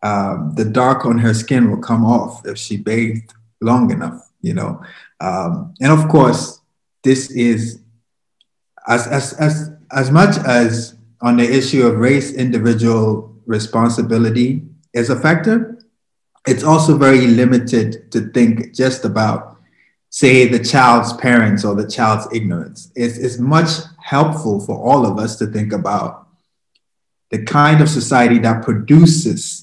um, 0.03 0.53
the 0.55 0.65
dark 0.65 1.05
on 1.05 1.17
her 1.17 1.33
skin 1.33 1.69
will 1.69 1.81
come 1.81 2.05
off 2.05 2.45
if 2.45 2.57
she 2.57 2.77
bathed 2.77 3.33
long 3.61 3.89
enough, 3.91 4.29
you 4.41 4.53
know. 4.53 4.81
Um, 5.19 5.73
and 5.81 5.91
of 5.91 6.09
course, 6.09 6.59
this 7.03 7.31
is 7.31 7.79
as, 8.87 9.07
as, 9.07 9.33
as, 9.33 9.71
as 9.91 10.11
much 10.11 10.37
as 10.45 10.95
on 11.21 11.37
the 11.37 11.49
issue 11.49 11.87
of 11.87 11.97
race, 11.97 12.33
individual 12.33 13.33
responsibility 13.45 14.63
is 14.93 15.09
a 15.09 15.19
factor, 15.19 15.79
it's 16.45 16.63
also 16.63 16.97
very 16.97 17.27
limited 17.27 18.11
to 18.11 18.29
think 18.31 18.73
just 18.73 19.05
about 19.05 19.57
say 20.09 20.47
the 20.47 20.63
child's 20.63 21.13
parents 21.13 21.63
or 21.63 21.73
the 21.75 21.89
child's 21.89 22.27
ignorance. 22.35 22.91
It's, 22.95 23.17
it's 23.17 23.39
much 23.39 23.69
helpful 24.03 24.59
for 24.59 24.77
all 24.77 25.05
of 25.05 25.17
us 25.17 25.37
to 25.37 25.47
think 25.47 25.71
about 25.71 26.27
the 27.31 27.43
kind 27.43 27.81
of 27.81 27.89
society 27.89 28.37
that 28.39 28.63
produces 28.63 29.62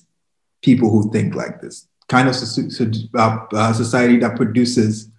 people 0.63 0.91
who 0.91 1.11
think 1.11 1.35
like 1.35 1.61
this, 1.61 1.89
kind 2.09 2.29
of 2.29 2.35
uh, 2.35 3.73
society 3.73 4.17
that 4.19 4.37
produces 4.37 5.11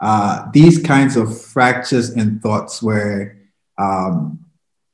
uh, 0.00 0.50
these 0.52 0.82
kinds 0.82 1.16
of 1.16 1.40
fractures 1.40 2.10
in 2.10 2.38
thoughts 2.40 2.82
where 2.82 3.38
um, 3.78 4.44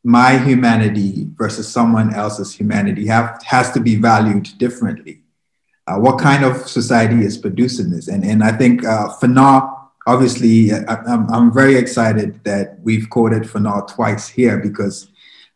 my 0.04 0.38
humanity 0.38 1.26
versus 1.36 1.68
someone 1.68 2.14
else's 2.14 2.54
humanity 2.54 3.06
have, 3.06 3.42
has 3.42 3.70
to 3.72 3.80
be 3.80 3.96
valued 3.96 4.48
differently. 4.58 5.22
Uh, 5.86 5.96
what 5.96 6.18
kind 6.18 6.44
of 6.44 6.68
society 6.68 7.24
is 7.24 7.36
producing 7.36 7.90
this? 7.90 8.08
And, 8.08 8.24
and 8.24 8.44
I 8.44 8.52
think 8.52 8.84
uh, 8.84 9.08
Fanon, 9.20 9.76
obviously, 10.06 10.72
I, 10.72 10.94
I'm, 11.06 11.28
I'm 11.32 11.52
very 11.52 11.76
excited 11.76 12.42
that 12.44 12.78
we've 12.80 13.10
quoted 13.10 13.42
Fanon 13.42 13.92
twice 13.92 14.28
here 14.28 14.58
because 14.58 15.08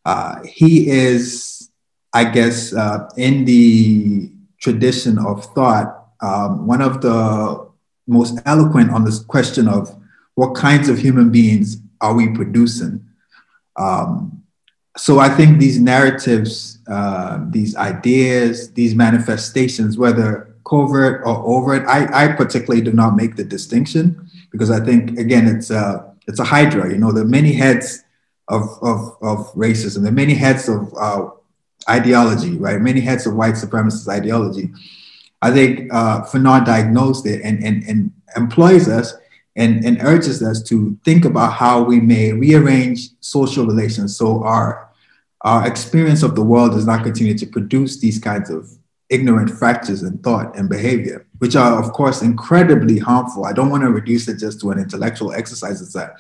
uh, 0.04 0.42
he 0.44 0.90
is, 0.90 1.70
I 2.12 2.24
guess, 2.24 2.74
uh, 2.74 3.08
in 3.16 3.44
the 3.44 4.30
tradition 4.64 5.18
of 5.18 5.44
thought, 5.54 6.06
um, 6.22 6.66
one 6.66 6.80
of 6.80 7.02
the 7.02 7.68
most 8.06 8.40
eloquent 8.46 8.90
on 8.90 9.04
this 9.04 9.18
question 9.22 9.68
of 9.68 9.94
what 10.36 10.54
kinds 10.54 10.88
of 10.88 10.98
human 10.98 11.30
beings 11.30 11.76
are 12.00 12.14
we 12.14 12.28
producing? 12.30 13.04
Um, 13.76 14.42
so 14.96 15.18
I 15.18 15.28
think 15.28 15.58
these 15.58 15.78
narratives, 15.78 16.78
uh, 16.88 17.44
these 17.50 17.76
ideas, 17.76 18.72
these 18.72 18.94
manifestations, 18.94 19.98
whether 19.98 20.56
covert 20.64 21.20
or 21.26 21.36
overt, 21.44 21.86
I, 21.86 22.24
I 22.24 22.32
particularly 22.32 22.80
do 22.80 22.92
not 22.92 23.16
make 23.16 23.36
the 23.36 23.44
distinction 23.44 24.30
because 24.50 24.70
I 24.70 24.80
think 24.80 25.18
again 25.18 25.46
it's 25.46 25.70
a 25.70 26.10
it's 26.26 26.40
a 26.40 26.44
hydra. 26.44 26.90
You 26.90 26.98
know, 26.98 27.10
are 27.10 27.24
many 27.24 27.52
heads 27.52 28.02
of 28.48 28.62
of, 28.82 29.00
of 29.20 29.52
racism, 29.54 30.08
are 30.08 30.12
many 30.12 30.34
heads 30.34 30.68
of 30.68 30.94
uh, 30.98 31.28
ideology, 31.88 32.56
right? 32.56 32.80
Many 32.80 33.00
heads 33.00 33.26
of 33.26 33.34
white 33.34 33.54
supremacist 33.54 34.08
ideology. 34.08 34.70
I 35.42 35.50
think 35.50 35.92
uh, 35.92 36.22
Fanon 36.22 36.64
diagnosed 36.64 37.26
it 37.26 37.42
and, 37.42 37.62
and, 37.62 37.82
and 37.84 38.12
employs 38.36 38.88
us 38.88 39.14
and, 39.56 39.84
and 39.84 39.98
urges 40.02 40.42
us 40.42 40.62
to 40.64 40.98
think 41.04 41.24
about 41.24 41.52
how 41.52 41.82
we 41.82 42.00
may 42.00 42.32
rearrange 42.32 43.10
social 43.20 43.66
relations 43.66 44.16
so 44.16 44.42
our, 44.42 44.90
our 45.42 45.66
experience 45.66 46.22
of 46.22 46.34
the 46.34 46.42
world 46.42 46.72
does 46.72 46.86
not 46.86 47.04
continue 47.04 47.36
to 47.36 47.46
produce 47.46 48.00
these 48.00 48.18
kinds 48.18 48.50
of 48.50 48.70
ignorant 49.10 49.50
fractures 49.50 50.02
in 50.02 50.18
thought 50.18 50.56
and 50.56 50.68
behavior, 50.68 51.26
which 51.38 51.56
are, 51.56 51.82
of 51.82 51.92
course, 51.92 52.22
incredibly 52.22 52.98
harmful. 52.98 53.44
I 53.44 53.52
don't 53.52 53.70
want 53.70 53.82
to 53.82 53.90
reduce 53.90 54.26
it 54.28 54.38
just 54.38 54.60
to 54.62 54.70
an 54.70 54.78
intellectual 54.78 55.32
exercise. 55.32 55.80
It's 55.82 55.94
a 55.94 56.16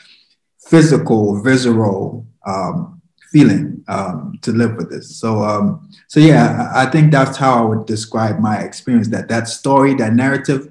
physical, 0.68 1.42
visceral 1.42 2.26
um, 2.46 3.00
feeling 3.34 3.84
um, 3.88 4.38
to 4.42 4.52
live 4.52 4.76
with 4.76 4.88
this. 4.90 5.16
So, 5.16 5.42
um, 5.42 5.90
so 6.06 6.20
yeah, 6.20 6.70
I 6.72 6.86
think 6.86 7.10
that's 7.10 7.36
how 7.36 7.52
I 7.60 7.64
would 7.68 7.84
describe 7.84 8.38
my 8.38 8.58
experience. 8.68 9.08
That 9.08 9.26
that 9.28 9.48
story, 9.48 9.92
that 9.94 10.12
narrative, 10.14 10.62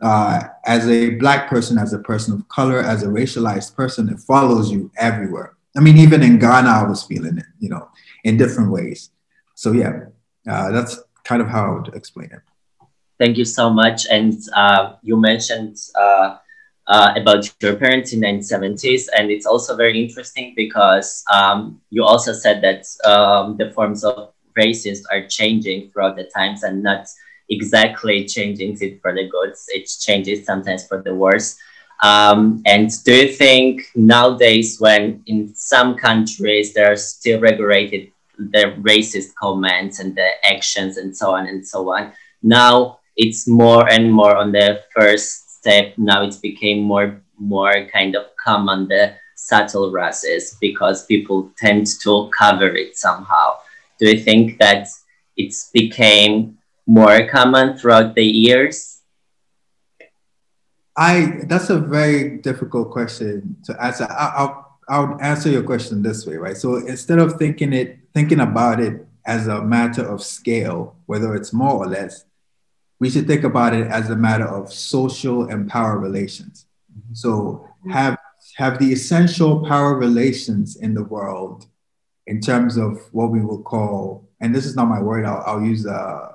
uh, 0.00 0.44
as 0.64 0.88
a 0.88 1.00
black 1.22 1.50
person, 1.50 1.76
as 1.76 1.92
a 1.92 1.98
person 1.98 2.32
of 2.32 2.48
color, 2.48 2.80
as 2.80 3.02
a 3.02 3.08
racialized 3.08 3.76
person, 3.76 4.08
it 4.08 4.20
follows 4.20 4.72
you 4.72 4.90
everywhere. 4.96 5.50
I 5.76 5.80
mean, 5.80 5.98
even 5.98 6.22
in 6.22 6.38
Ghana, 6.38 6.70
I 6.80 6.84
was 6.88 7.02
feeling 7.02 7.36
it, 7.36 7.50
you 7.58 7.68
know, 7.68 7.84
in 8.24 8.38
different 8.38 8.70
ways. 8.70 9.10
So 9.54 9.72
yeah, 9.72 10.06
uh, 10.50 10.70
that's 10.70 10.98
kind 11.24 11.42
of 11.42 11.48
how 11.48 11.62
I 11.66 11.74
would 11.74 11.94
explain 11.94 12.30
it. 12.32 12.40
Thank 13.20 13.36
you 13.36 13.44
so 13.44 13.68
much. 13.68 14.06
And 14.10 14.32
uh, 14.56 14.94
you 15.02 15.16
mentioned 15.20 15.76
uh, 15.94 16.36
uh, 16.88 17.12
about 17.16 17.48
your 17.60 17.76
parents 17.76 18.12
in 18.12 18.20
the 18.20 18.26
1970s. 18.26 19.06
And 19.16 19.30
it's 19.30 19.46
also 19.46 19.76
very 19.76 20.02
interesting 20.02 20.54
because 20.56 21.22
um, 21.30 21.80
you 21.90 22.02
also 22.02 22.32
said 22.32 22.62
that 22.62 22.86
um, 23.08 23.56
the 23.56 23.70
forms 23.72 24.04
of 24.04 24.32
racism 24.58 25.02
are 25.12 25.26
changing 25.26 25.90
throughout 25.90 26.16
the 26.16 26.24
times 26.24 26.62
and 26.62 26.82
not 26.82 27.06
exactly 27.50 28.24
changing 28.24 28.76
it 28.80 29.00
for 29.02 29.14
the 29.14 29.28
good. 29.28 29.54
It 29.68 29.90
changes 30.00 30.44
sometimes 30.44 30.86
for 30.86 31.02
the 31.02 31.14
worse. 31.14 31.58
Um, 32.02 32.62
and 32.64 32.90
do 33.04 33.14
you 33.14 33.32
think 33.32 33.82
nowadays, 33.94 34.80
when 34.80 35.22
in 35.26 35.54
some 35.54 35.96
countries 35.96 36.72
there 36.72 36.92
are 36.92 36.96
still 36.96 37.40
regulated 37.40 38.12
the 38.38 38.76
racist 38.80 39.34
comments 39.34 39.98
and 39.98 40.14
the 40.14 40.30
actions 40.44 40.96
and 40.96 41.16
so 41.16 41.34
on 41.34 41.46
and 41.46 41.66
so 41.66 41.92
on, 41.92 42.12
now 42.42 43.00
it's 43.16 43.48
more 43.48 43.90
and 43.90 44.12
more 44.12 44.36
on 44.36 44.52
the 44.52 44.84
first 44.94 45.47
step 45.68 45.92
now 45.98 46.24
it's 46.24 46.38
became 46.38 46.82
more 46.82 47.20
more 47.38 47.86
kind 47.92 48.16
of 48.16 48.24
common 48.44 48.88
the 48.88 49.14
subtle 49.36 49.90
races 49.92 50.56
because 50.60 51.06
people 51.06 51.50
tend 51.56 51.86
to 52.02 52.28
cover 52.36 52.66
it 52.74 52.96
somehow. 52.96 53.56
Do 53.98 54.08
you 54.10 54.18
think 54.18 54.58
that 54.58 54.88
it's 55.36 55.70
became 55.72 56.58
more 56.86 57.28
common 57.28 57.76
throughout 57.76 58.14
the 58.14 58.24
years? 58.24 59.02
I 60.96 61.44
that's 61.46 61.70
a 61.70 61.78
very 61.78 62.38
difficult 62.38 62.90
question 62.90 63.56
to 63.64 63.82
answer. 63.82 64.06
I, 64.10 64.32
I'll 64.36 64.78
I'll 64.88 65.18
answer 65.20 65.50
your 65.50 65.62
question 65.62 66.02
this 66.02 66.26
way, 66.26 66.36
right? 66.36 66.56
So 66.56 66.76
instead 66.76 67.18
of 67.18 67.34
thinking 67.34 67.72
it, 67.72 67.98
thinking 68.14 68.40
about 68.40 68.80
it 68.80 69.06
as 69.26 69.46
a 69.46 69.62
matter 69.62 70.02
of 70.02 70.22
scale, 70.22 70.96
whether 71.06 71.36
it's 71.36 71.52
more 71.52 71.74
or 71.74 71.86
less, 71.86 72.24
we 73.00 73.10
should 73.10 73.26
think 73.26 73.44
about 73.44 73.74
it 73.74 73.86
as 73.86 74.10
a 74.10 74.16
matter 74.16 74.46
of 74.46 74.72
social 74.72 75.48
and 75.48 75.68
power 75.68 75.98
relations. 75.98 76.66
So 77.12 77.66
have 77.90 78.18
have 78.56 78.78
the 78.78 78.92
essential 78.92 79.64
power 79.66 79.94
relations 79.94 80.76
in 80.76 80.94
the 80.94 81.04
world 81.04 81.66
in 82.26 82.40
terms 82.40 82.76
of 82.76 83.00
what 83.12 83.30
we 83.30 83.40
will 83.40 83.62
call, 83.62 84.28
and 84.40 84.54
this 84.54 84.66
is 84.66 84.76
not 84.76 84.86
my 84.86 85.00
word, 85.00 85.24
I'll, 85.24 85.42
I'll 85.46 85.62
use 85.62 85.86
uh, 85.86 86.32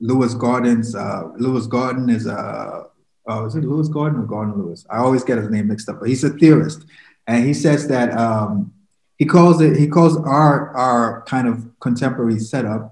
Lewis 0.00 0.34
Gordon's, 0.34 0.94
uh, 0.94 1.28
Lewis 1.36 1.66
Gordon 1.66 2.08
is 2.08 2.26
a, 2.26 2.86
uh, 3.28 3.46
is 3.46 3.54
it 3.54 3.64
Lewis 3.64 3.88
Gordon 3.88 4.20
or 4.20 4.24
Gordon 4.24 4.56
Lewis? 4.56 4.86
I 4.90 4.98
always 4.98 5.22
get 5.22 5.38
his 5.38 5.50
name 5.50 5.68
mixed 5.68 5.88
up, 5.88 6.00
but 6.00 6.08
he's 6.08 6.24
a 6.24 6.30
theorist. 6.30 6.84
And 7.26 7.46
he 7.46 7.54
says 7.54 7.86
that 7.88 8.16
um, 8.16 8.72
he 9.16 9.26
calls 9.26 9.60
it, 9.60 9.76
he 9.76 9.86
calls 9.86 10.16
our, 10.16 10.70
our 10.70 11.22
kind 11.26 11.46
of 11.46 11.68
contemporary 11.78 12.38
setup 12.38 12.91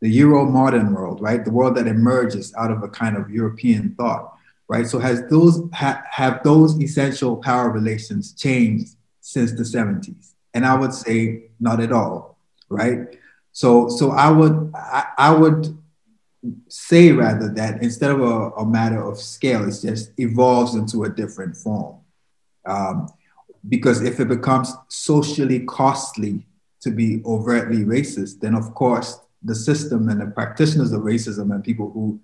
the 0.00 0.08
Euro 0.10 0.44
modern 0.44 0.94
world, 0.94 1.20
right? 1.20 1.44
The 1.44 1.50
world 1.50 1.76
that 1.76 1.86
emerges 1.86 2.54
out 2.56 2.70
of 2.70 2.82
a 2.82 2.88
kind 2.88 3.16
of 3.16 3.30
European 3.30 3.94
thought, 3.96 4.34
right? 4.68 4.86
So 4.86 4.98
has 4.98 5.26
those 5.28 5.60
ha, 5.72 6.02
have 6.10 6.42
those 6.44 6.80
essential 6.80 7.36
power 7.36 7.70
relations 7.70 8.32
changed 8.32 8.94
since 9.20 9.52
the 9.52 9.64
70s? 9.64 10.32
And 10.54 10.64
I 10.64 10.76
would 10.76 10.94
say 10.94 11.44
not 11.60 11.80
at 11.80 11.92
all, 11.92 12.38
right? 12.68 13.16
So 13.52 13.88
so 13.88 14.12
I 14.12 14.30
would 14.30 14.72
I, 14.74 15.06
I 15.18 15.30
would 15.32 15.76
say 16.68 17.10
rather 17.12 17.48
that 17.54 17.82
instead 17.82 18.10
of 18.10 18.20
a, 18.20 18.50
a, 18.50 18.64
matter 18.64 19.02
of 19.02 19.18
scale, 19.18 19.66
it 19.68 19.74
just 19.82 20.12
evolves 20.18 20.76
into 20.76 21.02
a 21.02 21.08
different 21.08 21.56
form. 21.56 21.98
Um, 22.64 23.08
because 23.68 24.02
if 24.02 24.20
it 24.20 24.28
becomes 24.28 24.72
socially 24.88 25.60
costly 25.60 26.46
to 26.80 26.90
be 26.90 27.22
overtly 27.26 27.78
racist, 27.78 28.40
then 28.40 28.54
of 28.54 28.72
course 28.74 29.18
the 29.42 29.54
system 29.54 30.08
and 30.08 30.20
the 30.20 30.26
practitioners 30.26 30.92
of 30.92 31.02
racism 31.02 31.54
and 31.54 31.62
people 31.62 31.90
who 31.90 32.20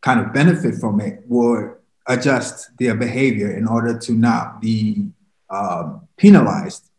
kind 0.00 0.20
of 0.20 0.32
benefit 0.32 0.74
from 0.76 1.00
it 1.00 1.22
will 1.26 1.76
adjust 2.06 2.70
their 2.78 2.94
behavior 2.94 3.56
in 3.56 3.66
order 3.66 3.98
to 3.98 4.12
not 4.12 4.60
be 4.60 5.10
um, 5.50 6.06
penalized, 6.16 6.90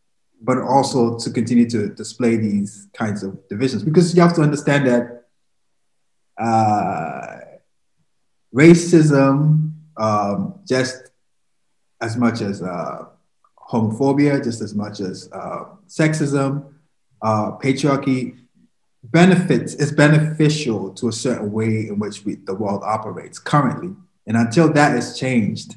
but 0.42 0.58
also 0.58 1.18
to 1.18 1.32
continue 1.32 1.70
to 1.70 1.90
display 1.90 2.36
these 2.36 2.88
kinds 2.94 3.24
of 3.24 3.48
divisions. 3.48 3.84
Because 3.84 4.16
you 4.16 4.22
have 4.22 4.36
to 4.36 4.42
understand 4.42 4.88
that 4.88 5.26
uh, 6.38 7.38
racism, 8.54 9.72
um, 9.98 10.60
just 10.68 11.12
as 12.02 12.16
much 12.16 12.42
as 12.42 12.62
uh, 12.62 13.06
homophobia, 13.72 14.44
just 14.44 14.62
as 14.62 14.76
much 14.76 15.00
as 15.00 15.30
uh, 15.32 15.66
sexism, 15.88 16.74
uh, 17.22 17.52
patriarchy, 17.58 18.38
benefits 19.04 19.74
is 19.76 19.92
beneficial 19.92 20.94
to 20.96 21.08
a 21.08 21.14
certain 21.14 21.52
way 21.52 21.88
in 21.88 22.00
which 22.00 22.26
we, 22.26 22.36
the 22.36 22.56
world 22.56 22.84
operates 22.84 23.40
currently. 23.40 23.96
And 24.26 24.36
until 24.36 24.72
that 24.74 24.96
is 24.98 25.18
changed, 25.18 25.76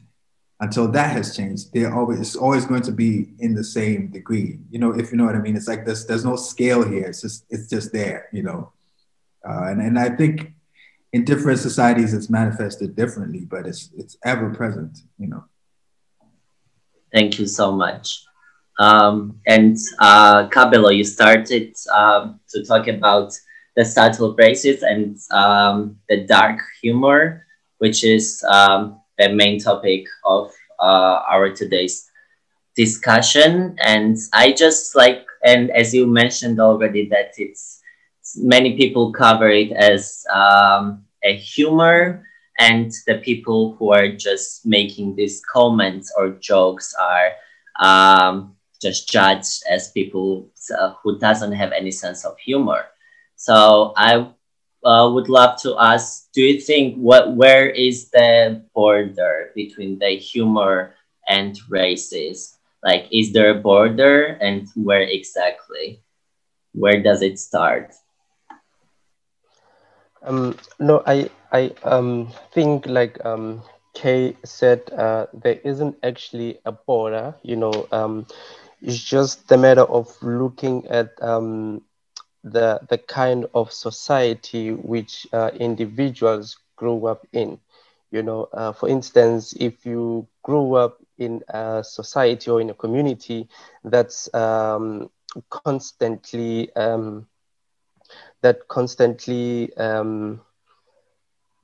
until 0.61 0.89
that 0.89 1.13
has 1.13 1.37
changed, 1.37 1.73
there 1.73 1.95
always 1.95 2.21
it's 2.21 2.37
always 2.37 2.67
going 2.67 2.83
to 2.83 2.93
be 2.93 3.31
in 3.39 3.55
the 3.55 3.65
same 3.65 4.09
degree. 4.09 4.59
You 4.71 4.79
know, 4.79 4.93
if 4.93 5.11
you 5.11 5.17
know 5.17 5.25
what 5.25 5.35
I 5.35 5.39
mean. 5.39 5.57
It's 5.57 5.69
like 5.69 5.87
there's 5.87 6.07
there's 6.07 6.25
no 6.25 6.37
scale 6.37 6.87
here. 6.87 7.07
It's 7.07 7.23
just 7.23 7.47
it's 7.49 7.69
just 7.69 7.93
there. 7.93 8.29
You 8.33 8.43
know, 8.43 8.73
uh, 9.49 9.65
and 9.69 9.81
and 9.81 9.99
I 9.99 10.11
think 10.11 10.53
in 11.13 11.25
different 11.25 11.61
societies 11.61 12.13
it's 12.13 12.29
manifested 12.29 12.95
differently, 12.95 13.47
but 13.47 13.67
it's 13.67 13.91
it's 13.97 14.19
ever 14.25 14.51
present. 14.51 14.99
You 15.19 15.29
know. 15.29 15.45
Thank 17.13 17.39
you 17.39 17.47
so 17.47 17.73
much. 17.73 18.25
Um, 18.81 19.39
and 19.47 19.77
uh, 19.99 20.49
you 20.91 21.05
started 21.05 21.77
um, 21.95 22.41
to 22.49 22.65
talk 22.65 22.89
about 22.89 23.33
the 23.77 23.85
subtle 23.85 24.35
races 24.37 24.83
and 24.83 25.17
um, 25.31 25.97
the 26.09 26.27
dark 26.27 26.61
humor, 26.83 27.47
which 27.79 28.05
is 28.05 28.43
um, 28.51 29.01
the 29.19 29.29
main 29.29 29.61
topic 29.61 30.07
of 30.25 30.51
uh, 30.81 31.21
our 31.31 31.51
today's 31.51 32.11
discussion. 32.75 33.77
And 33.85 34.17
I 34.33 34.53
just 34.53 34.97
like, 34.97 35.27
and 35.45 35.71
as 35.71 35.93
you 35.95 36.07
mentioned 36.07 36.59
already, 36.59 37.07
that 37.11 37.33
it's 37.37 37.83
many 38.37 38.77
people 38.77 39.13
cover 39.13 39.51
it 39.51 39.73
as 39.73 40.25
um, 40.33 41.05
a 41.23 41.37
humor 41.37 42.27
and 42.59 42.93
the 43.07 43.19
people 43.19 43.77
who 43.79 43.93
are 43.93 44.09
just 44.09 44.65
making 44.65 45.17
these 45.17 45.43
comments 45.53 46.13
or 46.17 46.31
jokes 46.41 46.95
are 46.99 47.33
um, 47.81 48.57
just 48.81 49.09
judged 49.09 49.63
as 49.71 49.91
people 49.93 50.49
uh, 50.79 50.95
who 51.03 51.19
doesn't 51.19 51.53
have 51.53 51.73
any 51.73 51.91
sense 51.91 52.25
of 52.25 52.39
humor. 52.39 52.87
So 53.37 53.93
I 53.97 54.27
uh, 54.85 55.11
would 55.13 55.29
love 55.29 55.61
to 55.63 55.77
ask, 55.79 56.31
do 56.33 56.43
you 56.43 56.61
think 56.61 56.97
what 56.97 57.35
where 57.37 57.69
is 57.69 58.11
the 58.11 58.63
border 58.75 59.51
between 59.55 59.99
the 59.99 60.17
humor 60.17 60.95
and 61.29 61.59
races? 61.69 62.57
Like, 62.83 63.07
is 63.13 63.33
there 63.33 63.51
a 63.51 63.61
border 63.61 64.39
and 64.41 64.69
where 64.75 65.03
exactly? 65.03 66.01
Where 66.73 67.03
does 67.03 67.23
it 67.23 67.39
start? 67.39 67.93
Um, 70.23 70.57
no, 70.79 71.03
I 71.07 71.31
I 71.53 71.73
um, 71.85 72.29
think 72.53 72.87
like 72.87 73.19
um, 73.25 73.63
Kay 73.95 74.37
said, 74.45 74.91
uh, 74.93 75.27
there 75.33 75.59
isn't 75.65 75.97
actually 76.03 76.59
a 76.65 76.73
border. 76.73 77.35
You 77.43 77.57
know, 77.57 77.87
um, 77.93 78.27
it's 78.83 78.99
just 79.03 79.49
the 79.49 79.57
matter 79.57 79.83
of 79.83 80.09
looking 80.23 80.87
at 80.89 81.11
um, 81.23 81.83
the 82.43 82.81
the 82.89 82.99
kind 82.99 83.47
of 83.55 83.73
society 83.73 84.73
which 84.73 85.27
uh, 85.33 85.51
individuals 85.59 86.57
grow 86.77 87.07
up 87.07 87.27
in. 87.33 87.59
You 88.11 88.23
know, 88.23 88.49
uh, 88.53 88.73
for 88.73 88.89
instance, 88.89 89.55
if 89.59 89.85
you 89.87 90.27
grew 90.43 90.75
up 90.75 90.99
in 91.19 91.43
a 91.49 91.83
society 91.85 92.51
or 92.51 92.61
in 92.61 92.71
a 92.71 92.75
community 92.75 93.49
that's 93.85 94.33
um, 94.35 95.11
constantly 95.51 96.73
um, 96.75 97.27
that 98.43 98.69
constantly 98.69 99.75
um, 99.77 100.41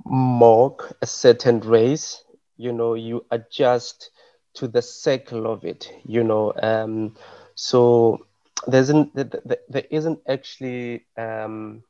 mock 0.06 0.92
a 1.02 1.06
certain 1.06 1.60
race, 1.60 2.22
you 2.56 2.72
know, 2.72 2.94
you 2.94 3.24
adjust 3.30 4.10
to 4.56 4.68
the 4.68 4.82
cycle 4.82 5.46
of 5.46 5.64
it, 5.64 5.90
you 6.04 6.24
know. 6.24 6.52
Um, 6.62 7.14
so 7.54 8.18
there 8.66 8.80
isn't 8.80 9.14
there 9.14 9.84
isn't 9.90 10.20
actually 10.28 11.06
um, 11.16 11.82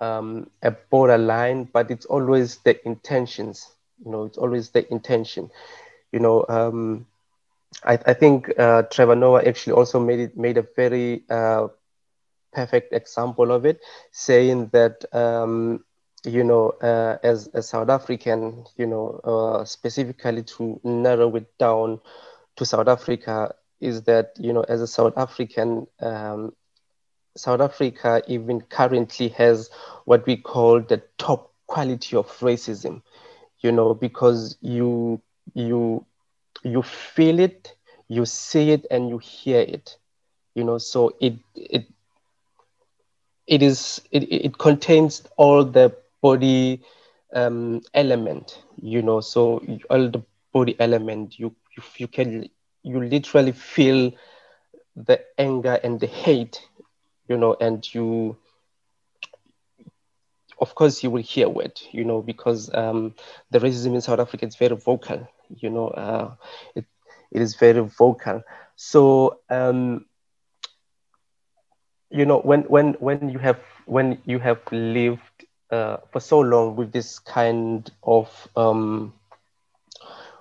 um, 0.00 0.50
a 0.62 0.70
borderline, 0.90 1.68
but 1.72 1.90
it's 1.90 2.06
always 2.06 2.58
the 2.58 2.84
intentions. 2.86 3.68
You 4.04 4.10
know, 4.12 4.24
it's 4.24 4.38
always 4.38 4.70
the 4.70 4.90
intention. 4.92 5.50
You 6.12 6.20
know, 6.20 6.44
um, 6.48 7.06
I, 7.84 7.98
I 8.06 8.14
think 8.14 8.50
uh, 8.58 8.82
Trevor 8.82 9.16
Noah 9.16 9.44
actually 9.44 9.74
also 9.74 10.00
made 10.00 10.20
it 10.20 10.36
made 10.36 10.58
a 10.58 10.66
very 10.76 11.24
uh, 11.30 11.68
perfect 12.52 12.92
example 12.92 13.52
of 13.52 13.64
it, 13.66 13.78
saying 14.12 14.68
that 14.72 15.04
um, 15.12 15.84
you 16.24 16.44
know, 16.44 16.70
uh, 16.82 17.18
as 17.22 17.48
a 17.54 17.62
South 17.62 17.88
African, 17.90 18.64
you 18.76 18.86
know, 18.86 19.20
uh, 19.24 19.64
specifically 19.64 20.42
to 20.42 20.80
narrow 20.84 21.34
it 21.36 21.46
down 21.58 22.00
to 22.56 22.64
South 22.64 22.88
Africa, 22.88 23.54
is 23.80 24.02
that 24.04 24.32
you 24.38 24.52
know 24.52 24.62
as 24.68 24.80
a 24.80 24.86
South 24.86 25.14
African, 25.16 25.86
um, 26.00 26.52
South 27.36 27.60
Africa 27.60 28.22
even 28.28 28.60
currently 28.62 29.28
has 29.28 29.70
what 30.04 30.26
we 30.26 30.36
call 30.36 30.80
the 30.80 31.02
top 31.18 31.52
quality 31.66 32.16
of 32.16 32.26
racism, 32.38 33.02
you 33.60 33.72
know, 33.72 33.94
because 33.94 34.56
you 34.60 35.20
you 35.54 36.04
you 36.62 36.82
feel 36.82 37.38
it, 37.40 37.74
you 38.08 38.24
see 38.24 38.70
it, 38.70 38.86
and 38.90 39.08
you 39.08 39.18
hear 39.18 39.60
it, 39.60 39.96
you 40.54 40.64
know. 40.64 40.78
So 40.78 41.14
it 41.20 41.34
it 41.54 41.86
it 43.46 43.62
is 43.62 44.00
it, 44.10 44.22
it 44.30 44.58
contains 44.58 45.22
all 45.36 45.64
the 45.64 45.94
body 46.24 46.82
um, 47.34 47.82
element, 47.94 48.62
you 48.82 49.02
know. 49.02 49.20
So 49.20 49.62
all 49.90 50.10
the 50.10 50.22
body 50.52 50.76
element, 50.80 51.38
you 51.40 51.54
you, 51.98 52.08
can 52.08 52.48
you 52.82 53.04
literally 53.04 53.52
feel 53.52 54.12
the 54.96 55.20
anger 55.38 55.78
and 55.84 56.00
the 56.00 56.06
hate, 56.06 56.60
you 57.28 57.36
know, 57.36 57.56
and 57.60 57.84
you, 57.94 58.36
of 60.60 60.74
course, 60.74 61.02
you 61.02 61.10
will 61.10 61.22
hear 61.22 61.48
it, 61.60 61.82
you 61.92 62.04
know, 62.04 62.22
because 62.22 62.70
um, 62.74 63.14
the 63.50 63.58
racism 63.58 63.94
in 63.94 64.00
South 64.00 64.20
Africa 64.20 64.46
is 64.46 64.56
very 64.56 64.76
vocal, 64.76 65.28
you 65.60 65.70
know, 65.70 65.88
uh, 65.88 66.34
it, 66.74 66.84
it 67.32 67.42
is 67.42 67.56
very 67.56 67.80
vocal. 67.80 68.42
So, 68.76 69.40
um, 69.50 70.06
you 72.10 72.26
know, 72.26 72.40
when, 72.40 72.62
when, 72.62 72.94
when 73.00 73.28
you 73.28 73.38
have, 73.38 73.58
when 73.86 74.18
you 74.24 74.38
have 74.38 74.60
lived 74.72 75.33
uh, 75.74 75.96
for 76.12 76.20
so 76.20 76.40
long 76.40 76.76
with 76.76 76.92
this 76.92 77.18
kind 77.18 77.90
of 78.04 78.48
um, 78.56 79.12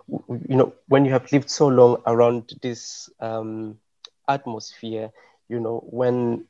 you 0.07 0.55
know, 0.55 0.73
when 0.87 1.05
you 1.05 1.11
have 1.11 1.31
lived 1.31 1.49
so 1.49 1.67
long 1.67 1.97
around 2.05 2.53
this 2.61 3.09
um, 3.19 3.77
atmosphere, 4.27 5.11
you 5.49 5.59
know, 5.59 5.79
when 5.89 6.45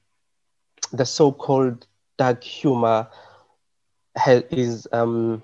the 0.92 1.06
so-called 1.06 1.86
dark 2.18 2.44
humor 2.44 3.08
has, 4.16 4.44
is 4.52 4.88
um, 4.92 5.42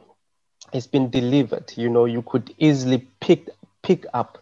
has 0.73 0.87
been 0.87 1.09
delivered, 1.09 1.71
you 1.75 1.89
know, 1.89 2.05
you 2.05 2.21
could 2.21 2.53
easily 2.57 3.07
pick 3.21 3.49
pick 3.81 4.05
up 4.13 4.37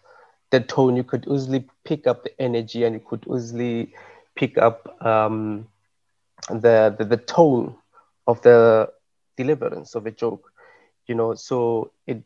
the 0.49 0.59
tone, 0.59 0.95
you 0.95 1.03
could 1.03 1.27
easily 1.27 1.65
pick 1.83 2.07
up 2.07 2.23
the 2.23 2.41
energy, 2.41 2.83
and 2.83 2.95
you 2.95 3.01
could 3.05 3.25
easily 3.33 3.93
pick 4.35 4.57
up 4.57 5.05
um, 5.05 5.67
the, 6.49 6.95
the 6.97 7.05
the 7.05 7.17
tone 7.17 7.75
of 8.27 8.41
the 8.41 8.89
deliverance 9.37 9.95
of 9.95 10.05
a 10.05 10.11
joke, 10.11 10.51
you 11.07 11.15
know. 11.15 11.33
So 11.35 11.91
it 12.07 12.23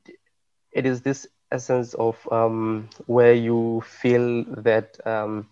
it 0.74 0.86
is 0.86 1.02
this 1.02 1.28
essence 1.52 1.94
of 1.96 2.18
um, 2.32 2.90
where 3.08 3.34
you 3.34 3.82
feel 3.86 4.44
that 4.64 4.98
um, 5.06 5.48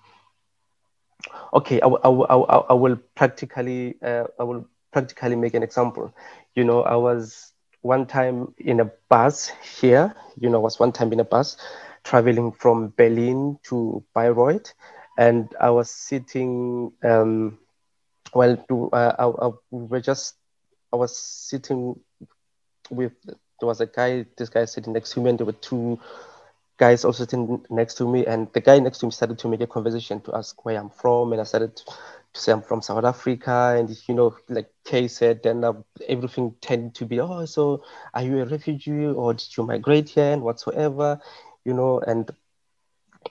okay 1.54 1.82
I, 1.82 1.88
I, 1.88 2.10
I, 2.10 2.58
I 2.70 2.74
will 2.74 2.98
practically 3.16 3.96
uh, 4.04 4.26
i 4.40 4.44
will 4.44 4.66
practically 4.92 5.36
make 5.36 5.54
an 5.54 5.64
example 5.64 6.14
you 6.56 6.64
know 6.64 6.84
i 6.84 6.96
was 6.96 7.54
one 7.82 8.06
time 8.06 8.54
in 8.60 8.80
a 8.80 8.86
bus 9.10 9.52
here 9.82 10.14
you 10.40 10.50
know 10.50 10.60
I 10.60 10.62
was 10.62 10.80
one 10.80 10.92
time 10.94 11.14
in 11.14 11.20
a 11.20 11.26
bus 11.26 11.58
traveling 12.04 12.52
from 12.52 12.94
berlin 12.98 13.60
to 13.70 14.04
bayreuth 14.16 14.74
and 15.18 15.54
i 15.62 15.70
was 15.70 15.90
sitting 15.92 16.92
um, 17.04 17.58
well 18.34 18.58
to, 18.70 18.90
uh, 18.92 19.16
I, 19.20 19.48
I, 19.48 19.52
we 19.72 19.86
were 19.88 20.02
just 20.02 20.36
i 20.94 20.96
was 20.96 21.16
sitting 21.18 21.96
with 22.90 23.14
there 23.60 23.68
was 23.68 23.82
a 23.82 23.86
guy, 23.88 24.26
this 24.38 24.50
guy 24.50 24.66
sitting 24.66 24.94
next 24.94 25.12
to 25.14 25.22
me, 25.22 25.30
and 25.30 25.40
there 25.40 25.46
were 25.46 25.52
two 25.52 26.00
guys 26.78 27.04
also 27.04 27.24
sitting 27.24 27.62
next 27.70 27.96
to 27.96 28.08
me. 28.08 28.26
And 28.26 28.48
the 28.54 28.62
guy 28.62 28.80
next 28.80 29.00
to 29.00 29.06
me 29.06 29.12
started 29.12 29.38
to 29.40 29.48
make 29.50 29.62
a 29.62 29.68
conversation 29.68 30.22
to 30.22 30.36
ask 30.36 30.64
where 30.66 30.80
I'm 30.80 30.90
from. 30.90 31.34
And 31.34 31.42
I 31.42 31.44
started 31.44 31.76
to 31.76 32.40
say 32.40 32.54
I'm 32.54 32.62
from 32.62 32.82
South 32.82 33.04
Africa. 33.04 33.76
And, 33.78 33.90
you 34.08 34.16
know, 34.16 34.36
like 34.48 34.70
Kay 34.86 35.08
said, 35.10 35.44
then 35.44 35.64
everything 36.08 36.56
tended 36.62 36.96
to 36.96 37.06
be, 37.06 37.20
oh, 37.20 37.46
so 37.46 37.84
are 38.14 38.24
you 38.24 38.40
a 38.42 38.46
refugee 38.46 39.08
or 39.08 39.34
did 39.34 39.58
you 39.58 39.66
migrate 39.66 40.10
here 40.10 40.32
and 40.32 40.42
whatsoever, 40.42 41.20
you 41.66 41.74
know, 41.74 42.00
and 42.00 42.32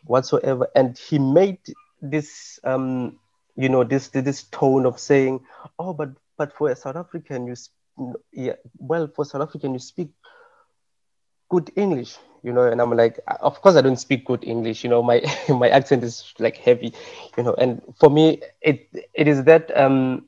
whatsoever. 0.04 0.68
And 0.74 0.98
he 0.98 1.18
made 1.18 1.58
this, 2.02 2.60
um, 2.64 3.18
you 3.56 3.68
know, 3.70 3.82
this 3.82 4.08
this 4.08 4.42
tone 4.44 4.84
of 4.84 4.98
saying, 4.98 5.40
oh, 5.78 5.94
but 5.94 6.10
but 6.38 6.52
for 6.54 6.70
a 6.70 6.76
South 6.76 6.96
African, 6.96 7.46
you 7.48 7.56
yeah, 8.32 8.54
well, 8.78 9.08
for 9.14 9.24
South 9.26 9.42
African, 9.42 9.74
you 9.74 9.80
speak 9.80 10.10
good 11.50 11.70
English, 11.76 12.18
you 12.42 12.52
know, 12.52 12.64
and 12.64 12.80
I'm 12.80 12.92
like, 12.96 13.20
of 13.40 13.60
course 13.62 13.76
I 13.76 13.82
don't 13.82 13.96
speak 13.98 14.26
good 14.26 14.44
English, 14.44 14.84
you 14.84 14.90
know, 14.90 15.02
my 15.02 15.22
my 15.48 15.68
accent 15.70 16.04
is 16.04 16.34
like 16.38 16.56
heavy, 16.58 16.92
you 17.36 17.44
know, 17.44 17.54
and 17.54 17.82
for 18.00 18.10
me, 18.10 18.42
it 18.62 18.88
it 19.14 19.28
is 19.28 19.44
that 19.44 19.76
um 19.76 20.26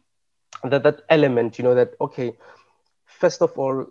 that 0.64 0.82
that 0.84 1.02
element, 1.10 1.58
you 1.58 1.64
know, 1.64 1.74
that 1.74 1.94
okay, 2.00 2.32
first 3.06 3.42
of 3.42 3.56
all, 3.58 3.86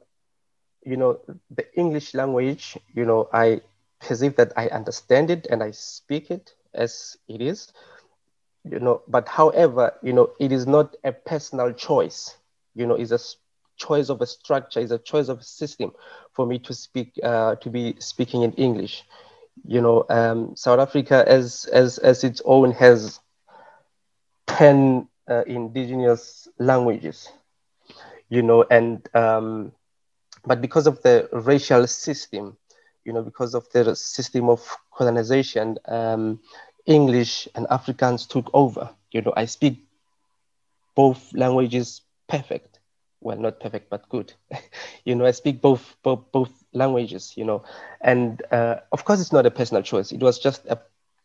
you 0.86 0.98
know, 0.98 1.20
the 1.52 1.66
English 1.78 2.14
language, 2.14 2.78
you 2.94 3.06
know, 3.06 3.30
I 3.34 3.62
perceive 4.00 4.36
that 4.38 4.54
I 4.58 4.68
understand 4.70 5.32
it 5.32 5.48
and 5.50 5.64
I 5.64 5.72
speak 5.72 6.32
it 6.32 6.54
as 6.74 7.18
it 7.28 7.42
is, 7.42 7.72
you 8.70 8.80
know, 8.80 9.02
but 9.08 9.28
however, 9.28 9.94
you 10.04 10.14
know, 10.14 10.30
it 10.40 10.52
is 10.52 10.68
not 10.68 10.96
a 11.04 11.12
personal 11.12 11.72
choice, 11.74 12.36
you 12.76 12.86
know, 12.86 12.96
it's 12.96 13.12
a 13.12 13.20
choice 13.78 14.10
of 14.10 14.22
a 14.22 14.26
structure, 14.28 14.80
it's 14.80 14.92
a 14.92 14.98
choice 15.00 15.30
of 15.30 15.40
a 15.40 15.44
system 15.44 15.92
for 16.34 16.46
me 16.46 16.60
to 16.60 16.74
speak, 16.74 17.14
uh, 17.24 17.56
to 17.56 17.70
be 17.70 17.96
speaking 18.00 18.44
in 18.44 18.54
English. 18.54 19.04
You 19.66 19.82
know, 19.82 20.06
um, 20.10 20.56
South 20.56 20.80
Africa 20.80 21.24
as, 21.28 21.66
as, 21.72 21.98
as 22.00 22.24
its 22.24 22.42
own 22.46 22.72
has 22.74 23.20
10 24.48 25.08
uh, 25.30 25.44
indigenous 25.48 26.48
languages, 26.60 27.30
you 28.30 28.42
know, 28.42 28.66
and, 28.70 29.08
um, 29.16 29.72
but 30.46 30.62
because 30.62 30.88
of 30.88 31.02
the 31.04 31.28
racial 31.34 31.88
system, 31.88 32.58
you 33.06 33.14
know, 33.14 33.22
because 33.22 33.54
of 33.54 33.66
the 33.74 33.96
system 33.96 34.50
of 34.50 34.62
colonization, 34.94 35.78
um, 35.88 36.40
English 36.90 37.48
and 37.56 37.68
Afrikaans 37.70 38.28
took 38.28 38.52
over. 38.54 38.92
You 39.12 39.22
know, 39.22 39.34
I 39.38 39.46
speak 39.46 39.88
both 40.96 41.34
languages 41.34 42.02
perfect. 42.28 42.80
Well 43.22 43.38
not 43.38 43.60
perfect 43.60 43.90
but 43.90 44.08
good. 44.10 44.34
You 45.06 45.16
know 45.16 45.26
i 45.26 45.32
speak 45.32 45.62
both 45.62 45.96
both, 46.04 46.32
both 46.32 46.52
languages 46.74 47.34
you 47.38 47.46
know. 47.46 47.64
And 48.02 48.42
uh, 48.52 48.76
of 48.92 49.06
course 49.06 49.22
it's 49.22 49.34
not 49.34 49.46
a 49.46 49.52
personal 49.52 49.84
choice. 49.84 50.12
It 50.12 50.22
was 50.22 50.40
just 50.40 50.66
a 50.68 50.80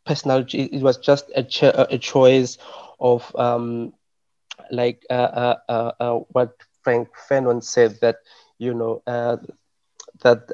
personal 0.06 0.44
it 0.52 0.82
was 0.82 0.98
just 0.98 1.30
a, 1.36 1.42
cho- 1.42 1.86
a 1.90 1.98
choice 1.98 2.58
of 3.00 3.34
um, 3.36 3.92
like 4.70 5.02
uh, 5.10 5.12
uh, 5.12 5.56
uh, 5.68 5.92
uh 6.00 6.14
what 6.32 6.54
Frantz 6.84 7.10
Fanon 7.28 7.62
said 7.62 7.98
that 8.00 8.16
you 8.58 8.74
know 8.74 9.02
uh, 9.06 9.36
that 10.22 10.48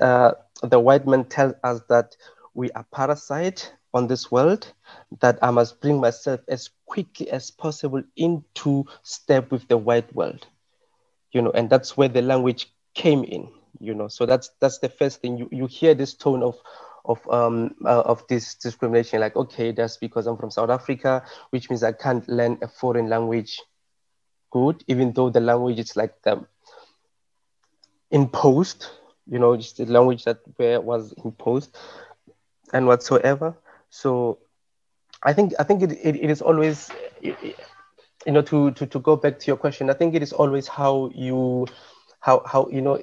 the 0.62 0.79
white 0.81 1.07
man 1.07 1.25
tells 1.25 1.55
us 1.64 1.81
that 1.88 2.16
we 2.55 2.70
are 2.73 2.87
parasite 2.92 3.73
on 3.94 4.07
this 4.07 4.31
world 4.31 4.72
that 5.20 5.38
i 5.42 5.50
must 5.50 5.81
bring 5.81 6.00
myself 6.00 6.40
as 6.48 6.70
quickly 6.87 7.31
as 7.31 7.50
possible 7.50 8.03
into 8.16 8.85
step 9.03 9.50
with 9.50 9.66
the 9.68 9.76
white 9.79 10.14
world 10.14 10.46
you 11.33 11.42
know, 11.42 11.50
and 11.53 11.70
that's 11.70 11.96
where 11.96 12.09
the 12.09 12.22
language 12.22 12.72
came 12.94 13.24
in, 13.24 13.48
you 13.81 13.94
know. 13.94 14.09
So 14.09 14.26
that's 14.26 14.50
that's 14.61 14.79
the 14.79 14.88
first 14.88 15.20
thing 15.20 15.38
you, 15.38 15.48
you 15.53 15.66
hear 15.66 15.94
this 15.94 16.14
tone 16.14 16.42
of 16.42 16.57
of 17.05 17.20
um 17.31 17.74
uh, 17.85 18.03
of 18.03 18.26
this 18.29 18.55
discrimination, 18.55 19.20
like 19.20 19.37
okay, 19.37 19.72
that's 19.72 19.96
because 19.96 20.26
I'm 20.26 20.37
from 20.37 20.50
South 20.50 20.70
Africa, 20.70 21.22
which 21.50 21.70
means 21.70 21.83
I 21.83 21.92
can't 21.92 22.29
learn 22.29 22.59
a 22.62 22.68
foreign 22.68 23.09
language 23.09 23.61
good, 24.50 24.83
even 24.88 25.12
though 25.12 25.31
the 25.31 25.40
language 25.40 25.79
is 25.79 25.96
like 25.96 26.20
the 26.22 26.44
imposed, 28.11 28.87
you 29.31 29.38
know, 29.38 29.57
just 29.57 29.76
the 29.76 29.87
language 29.87 30.24
that 30.24 30.38
where 30.57 30.81
was 30.81 31.14
imposed 31.24 31.76
and 32.72 32.87
whatsoever. 32.87 33.55
So 33.90 34.38
I 35.22 35.33
think 35.33 35.53
I 35.59 35.64
think 35.64 35.83
it, 35.83 35.92
it, 35.92 36.16
it 36.16 36.31
is 36.31 36.42
always 36.42 36.90
you 38.26 38.33
know 38.33 38.42
to, 38.42 38.70
to 38.72 38.87
to 38.87 38.98
go 39.00 39.16
back 39.16 39.38
to 39.38 39.46
your 39.46 39.57
question 39.57 39.90
i 39.90 39.94
think 39.94 40.14
it 40.14 40.22
is 40.22 40.33
always 40.33 40.68
how 40.68 41.11
you 41.14 41.66
how 42.20 42.42
how 42.46 42.68
you 42.70 42.81
know 42.83 42.98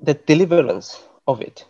the 0.00 0.14
deliverance 0.14 1.02
of 1.26 1.40
it 1.40 1.66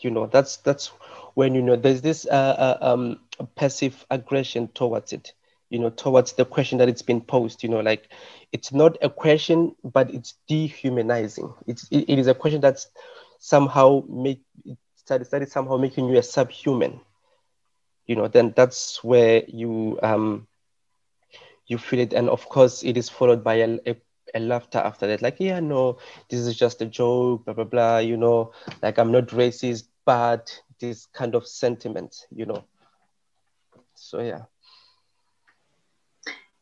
you 0.00 0.10
know 0.10 0.26
that's 0.26 0.56
that's 0.58 0.88
when 1.34 1.54
you 1.54 1.62
know 1.62 1.76
there's 1.76 2.02
this 2.02 2.26
uh, 2.26 2.76
uh, 2.80 2.92
um, 2.92 3.18
passive 3.56 4.04
aggression 4.10 4.68
towards 4.74 5.12
it 5.12 5.32
you 5.70 5.78
know 5.78 5.90
towards 5.90 6.32
the 6.34 6.44
question 6.44 6.78
that 6.78 6.88
it's 6.88 7.02
been 7.02 7.20
posed 7.20 7.62
you 7.62 7.68
know 7.68 7.80
like 7.80 8.08
it's 8.52 8.72
not 8.72 8.96
a 9.02 9.08
question 9.10 9.74
but 9.84 10.12
it's 10.12 10.34
dehumanizing. 10.48 11.52
It's 11.66 11.88
it, 11.90 12.04
it 12.08 12.18
is 12.18 12.26
a 12.26 12.34
question 12.34 12.60
that's 12.60 12.88
somehow 13.38 14.02
make 14.08 14.40
started, 15.04 15.24
started 15.26 15.50
somehow 15.50 15.76
making 15.76 16.08
you 16.08 16.18
a 16.18 16.22
subhuman 16.22 17.00
you 18.06 18.16
know, 18.16 18.28
then 18.28 18.52
that's 18.56 19.02
where 19.04 19.42
you 19.46 19.98
um, 20.02 20.46
you 21.66 21.78
feel 21.78 22.00
it, 22.00 22.12
and 22.12 22.28
of 22.28 22.48
course, 22.48 22.82
it 22.82 22.96
is 22.96 23.08
followed 23.08 23.44
by 23.44 23.54
a, 23.54 23.78
a, 23.86 23.96
a 24.34 24.40
laughter 24.40 24.78
after 24.78 25.06
that. 25.06 25.22
Like, 25.22 25.36
yeah, 25.38 25.60
no, 25.60 25.98
this 26.28 26.40
is 26.40 26.56
just 26.56 26.82
a 26.82 26.86
joke, 26.86 27.44
blah 27.44 27.54
blah 27.54 27.64
blah. 27.64 27.98
You 27.98 28.16
know, 28.16 28.52
like 28.82 28.98
I'm 28.98 29.12
not 29.12 29.28
racist, 29.28 29.84
but 30.04 30.60
this 30.80 31.06
kind 31.06 31.34
of 31.34 31.46
sentiment, 31.46 32.26
you 32.34 32.46
know. 32.46 32.64
So 33.94 34.20
yeah. 34.20 34.42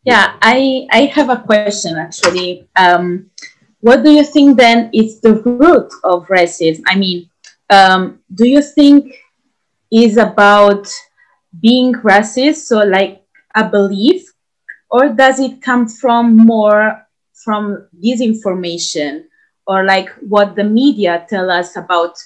Yeah, 0.05 0.37
I 0.41 0.87
I 0.91 1.07
have 1.07 1.31
a 1.31 1.43
question 1.43 1.97
actually. 1.97 2.69
Um, 2.77 3.31
what 3.81 4.05
do 4.05 4.11
you 4.11 4.25
think 4.25 4.59
then 4.59 4.91
is 4.93 5.21
the 5.21 5.35
root 5.35 5.91
of 6.05 6.27
racism? 6.29 6.83
I 6.87 6.97
mean, 6.97 7.31
um, 7.71 8.21
do 8.35 8.47
you 8.47 8.63
think 8.63 9.15
is 9.91 10.17
about 10.17 10.89
being 11.61 11.95
racist, 11.95 12.67
so 12.67 12.85
like 12.85 13.23
a 13.55 13.69
belief, 13.69 14.25
or 14.91 15.09
does 15.09 15.41
it 15.41 15.63
come 15.63 15.89
from 15.89 16.37
more 16.37 17.07
from 17.45 17.89
disinformation 18.05 19.25
or 19.67 19.85
like 19.85 20.11
what 20.21 20.57
the 20.57 20.65
media 20.65 21.25
tell 21.29 21.51
us 21.51 21.77
about 21.77 22.17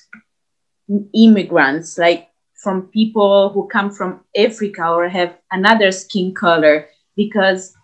immigrants, 1.15 1.99
like 1.99 2.29
from 2.55 2.89
people 2.89 3.51
who 3.51 3.69
come 3.69 3.91
from 3.91 4.21
Africa 4.37 4.89
or 4.89 5.09
have 5.09 5.39
another 5.53 5.93
skin 5.93 6.35
color? 6.35 6.89
Because 7.17 7.75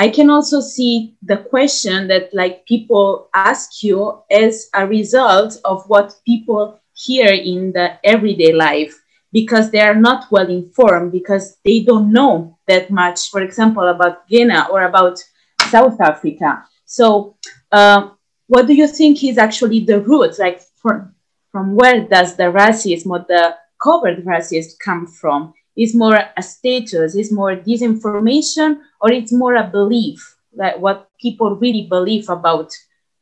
I 0.00 0.10
can 0.10 0.30
also 0.30 0.60
see 0.60 1.16
the 1.22 1.38
question 1.38 2.06
that 2.06 2.32
like 2.32 2.64
people 2.66 3.28
ask 3.34 3.82
you 3.82 4.22
as 4.30 4.68
a 4.72 4.86
result 4.86 5.58
of 5.64 5.88
what 5.88 6.14
people 6.24 6.78
hear 6.94 7.32
in 7.32 7.72
the 7.72 7.98
everyday 8.04 8.52
life 8.52 8.94
because 9.32 9.72
they 9.72 9.80
are 9.80 9.96
not 9.96 10.30
well 10.30 10.48
informed 10.48 11.10
because 11.10 11.56
they 11.64 11.80
don't 11.80 12.12
know 12.12 12.56
that 12.68 12.92
much, 12.92 13.28
for 13.30 13.42
example, 13.42 13.88
about 13.88 14.28
Ghana 14.28 14.68
or 14.70 14.82
about 14.82 15.18
South 15.62 16.00
Africa. 16.00 16.64
So, 16.86 17.36
uh, 17.72 18.10
what 18.46 18.68
do 18.68 18.74
you 18.74 18.86
think 18.86 19.22
is 19.24 19.36
actually 19.36 19.80
the 19.80 20.00
root? 20.00 20.38
Like, 20.38 20.62
from, 20.76 21.14
from 21.50 21.74
where 21.74 22.04
does 22.04 22.36
the 22.36 22.44
racism 22.44 23.10
or 23.10 23.26
the 23.28 23.56
covert 23.82 24.24
racism 24.24 24.78
come 24.78 25.06
from? 25.08 25.54
Is 25.78 25.94
more 25.94 26.18
a 26.36 26.42
status? 26.42 27.16
Is 27.16 27.32
more 27.32 27.56
disinformation, 27.56 28.80
or 29.00 29.12
it's 29.12 29.32
more 29.32 29.54
a 29.56 29.64
belief? 29.70 30.36
Like 30.54 30.78
what 30.80 31.08
people 31.20 31.56
really 31.56 31.86
believe 31.88 32.28
about 32.28 32.72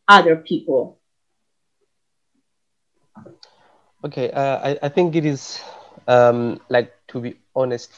other 0.09 0.37
people? 0.37 0.99
Okay, 4.05 4.31
uh, 4.31 4.59
I, 4.69 4.79
I 4.83 4.89
think 4.89 5.17
it 5.17 5.25
is 5.25 5.61
um, 6.07 6.61
like 6.69 6.93
to 7.09 7.21
be 7.21 7.37
honest, 7.55 7.91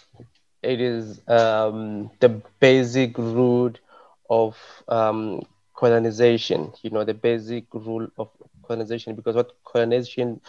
it 0.63 0.81
is 0.81 1.21
um, 1.29 2.11
the 2.21 2.29
basic 2.61 3.17
root 3.19 3.79
of 4.31 4.57
um, 4.89 5.43
colonization. 5.77 6.73
You 6.83 6.91
know, 6.91 7.05
the 7.05 7.15
basic 7.15 7.65
rule 7.75 8.09
of 8.19 8.29
colonization. 8.67 9.15
Because 9.15 9.37
what 9.37 9.53
colonization 9.65 10.41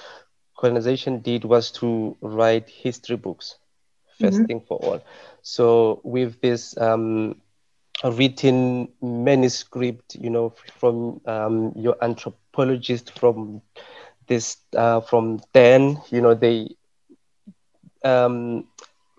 colonization 0.58 1.20
did 1.20 1.46
was 1.46 1.72
to 1.72 2.16
write 2.22 2.70
history 2.70 3.16
books. 3.18 3.56
1st 4.20 4.32
mm-hmm. 4.32 4.46
thing 4.46 4.62
for 4.68 4.78
all. 4.78 5.04
So 5.42 6.02
with 6.04 6.40
this 6.42 6.78
um, 6.78 7.42
written 8.04 8.90
manuscript, 9.02 10.16
you 10.16 10.30
know, 10.30 10.54
from 10.80 11.22
um, 11.26 11.74
your 11.76 11.96
anthropologist 12.02 13.18
from 13.18 13.62
this 14.28 14.58
uh, 14.76 15.02
from 15.02 15.42
then, 15.54 16.02
you 16.10 16.22
know, 16.22 16.34
they 16.34 16.76
um, 18.04 18.68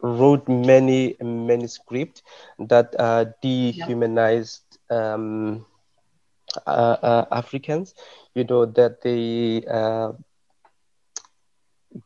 wrote 0.03 0.49
many 0.49 1.17
manuscripts 1.21 2.23
that 2.59 2.95
uh, 2.99 3.27
dehumanized 3.43 4.79
um, 4.89 5.67
uh, 6.67 6.97
uh, 7.03 7.25
Africans. 7.31 7.95
You 8.35 8.45
know 8.45 8.67
that 8.67 9.03
they 9.03 9.65
uh, 9.67 10.13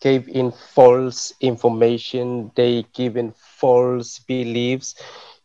gave 0.00 0.28
in 0.28 0.50
false 0.50 1.32
information. 1.40 2.50
They 2.54 2.84
given 2.94 3.32
false 3.32 4.18
beliefs. 4.18 4.94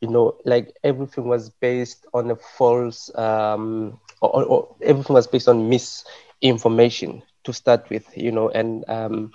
You 0.01 0.09
know, 0.09 0.35
like 0.45 0.73
everything 0.83 1.27
was 1.27 1.49
based 1.49 2.05
on 2.13 2.29
a 2.31 2.35
false, 2.35 3.13
um, 3.17 3.99
or, 4.21 4.43
or 4.45 4.75
everything 4.81 5.13
was 5.13 5.27
based 5.27 5.47
on 5.47 5.69
misinformation 5.69 7.21
to 7.43 7.53
start 7.53 7.89
with. 7.89 8.05
You 8.15 8.31
know, 8.31 8.49
and 8.49 8.83
um, 8.89 9.31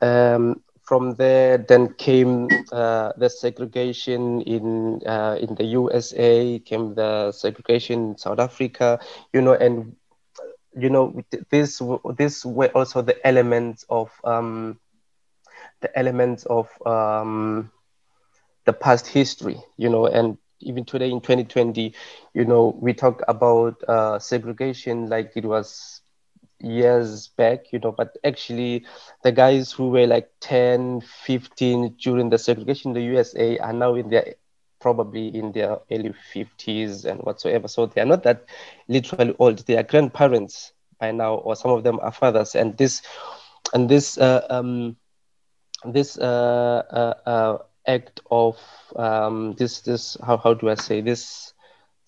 um, 0.00 0.60
from 0.82 1.14
there, 1.14 1.58
then 1.58 1.94
came 1.94 2.48
uh, 2.72 3.12
the 3.16 3.28
segregation 3.28 4.40
in 4.42 5.00
uh, 5.06 5.36
in 5.40 5.54
the 5.54 5.64
USA, 5.78 6.58
came 6.60 6.94
the 6.94 7.32
segregation 7.32 8.10
in 8.10 8.18
South 8.18 8.38
Africa, 8.38 8.98
you 9.32 9.40
know, 9.40 9.54
and 9.54 9.94
you 10.76 10.90
know 10.90 11.22
this 11.50 11.80
this 12.16 12.44
were 12.44 12.68
also 12.68 13.02
the 13.02 13.26
elements 13.26 13.84
of 13.88 14.10
um, 14.24 14.78
the 15.80 15.98
elements 15.98 16.44
of 16.46 16.68
um, 16.86 17.70
the 18.64 18.72
past 18.72 19.06
history, 19.08 19.56
you 19.76 19.88
know, 19.88 20.06
and 20.06 20.36
even 20.60 20.84
today 20.84 21.10
in 21.10 21.20
2020, 21.20 21.94
you 22.34 22.44
know, 22.44 22.76
we 22.80 22.92
talk 22.92 23.22
about 23.28 23.76
uh, 23.88 24.18
segregation 24.18 25.08
like 25.08 25.32
it 25.36 25.44
was 25.44 26.00
years 26.60 27.28
back, 27.28 27.72
you 27.72 27.78
know, 27.78 27.92
but 27.92 28.16
actually 28.24 28.84
the 29.22 29.32
guys 29.32 29.72
who 29.72 29.88
were 29.90 30.06
like 30.06 30.28
10, 30.40 31.00
15 31.00 31.94
during 32.00 32.30
the 32.30 32.38
segregation 32.38 32.90
in 32.90 32.94
the 32.94 33.02
USA 33.12 33.58
are 33.58 33.72
now 33.72 33.94
in 33.94 34.08
their 34.10 34.34
probably 34.82 35.28
in 35.28 35.52
their 35.52 35.78
early 35.90 36.12
50s 36.34 37.06
and 37.06 37.20
whatsoever. 37.20 37.68
So 37.68 37.86
they 37.86 38.02
are 38.02 38.06
not 38.06 38.24
that 38.24 38.44
literally 38.88 39.34
old. 39.38 39.58
They 39.66 39.78
are 39.78 39.82
grandparents 39.82 40.72
by 40.98 41.12
now, 41.12 41.36
or 41.36 41.56
some 41.56 41.70
of 41.70 41.84
them 41.84 41.98
are 42.00 42.12
fathers. 42.12 42.54
And 42.54 42.76
this 42.76 43.00
and 43.72 43.88
this 43.88 44.18
uh, 44.18 44.46
um, 44.50 44.96
this 45.84 46.18
uh, 46.18 46.82
uh, 46.90 47.28
uh 47.28 47.58
act 47.86 48.20
of 48.30 48.58
um, 48.96 49.54
this 49.54 49.80
this 49.80 50.18
how, 50.26 50.36
how 50.36 50.54
do 50.54 50.68
I 50.68 50.74
say 50.74 51.00
this 51.00 51.54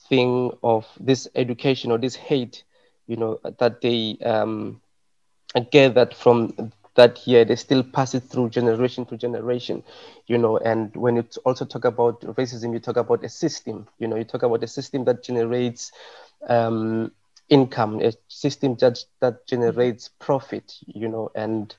thing 0.09 0.51
of 0.63 0.87
this 1.01 1.29
education 1.35 1.91
or 1.91 1.99
this 1.99 2.15
hate 2.15 2.65
you 3.07 3.17
know, 3.17 3.41
that 3.59 3.81
they 3.81 4.17
um, 4.25 4.81
gathered 5.71 6.15
from 6.15 6.73
that 6.95 7.19
here 7.19 7.45
they 7.45 7.57
still 7.57 7.83
pass 7.83 8.15
it 8.15 8.23
through 8.25 8.49
generation 8.51 9.05
to 9.07 9.17
generation 9.17 9.83
you 10.27 10.39
know. 10.39 10.59
And 10.59 10.95
when 10.97 11.17
you 11.17 11.25
also 11.45 11.65
talk 11.65 11.85
about 11.85 12.21
racism 12.23 12.73
you 12.73 12.81
talk 12.81 12.97
about 12.97 13.25
a 13.25 13.29
system 13.29 13.87
you 13.99 14.07
know. 14.09 14.17
You 14.17 14.25
talk 14.25 14.43
about 14.43 14.63
a 14.63 14.69
system 14.69 15.05
that 15.05 15.23
generates 15.23 15.93
um, 16.49 17.11
income 17.49 18.01
a 18.01 18.13
system 18.29 18.77
that 18.81 18.99
that 19.21 19.47
generates 19.47 20.09
profit 20.19 20.75
you 20.87 21.09
know. 21.09 21.31
And 21.35 21.75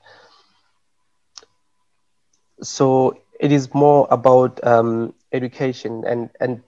so 2.62 3.18
it 3.40 3.52
is 3.52 3.74
more 3.74 4.08
about 4.12 4.66
um, 4.66 5.14
education. 5.32 6.04
And 6.06 6.30
and 6.40 6.62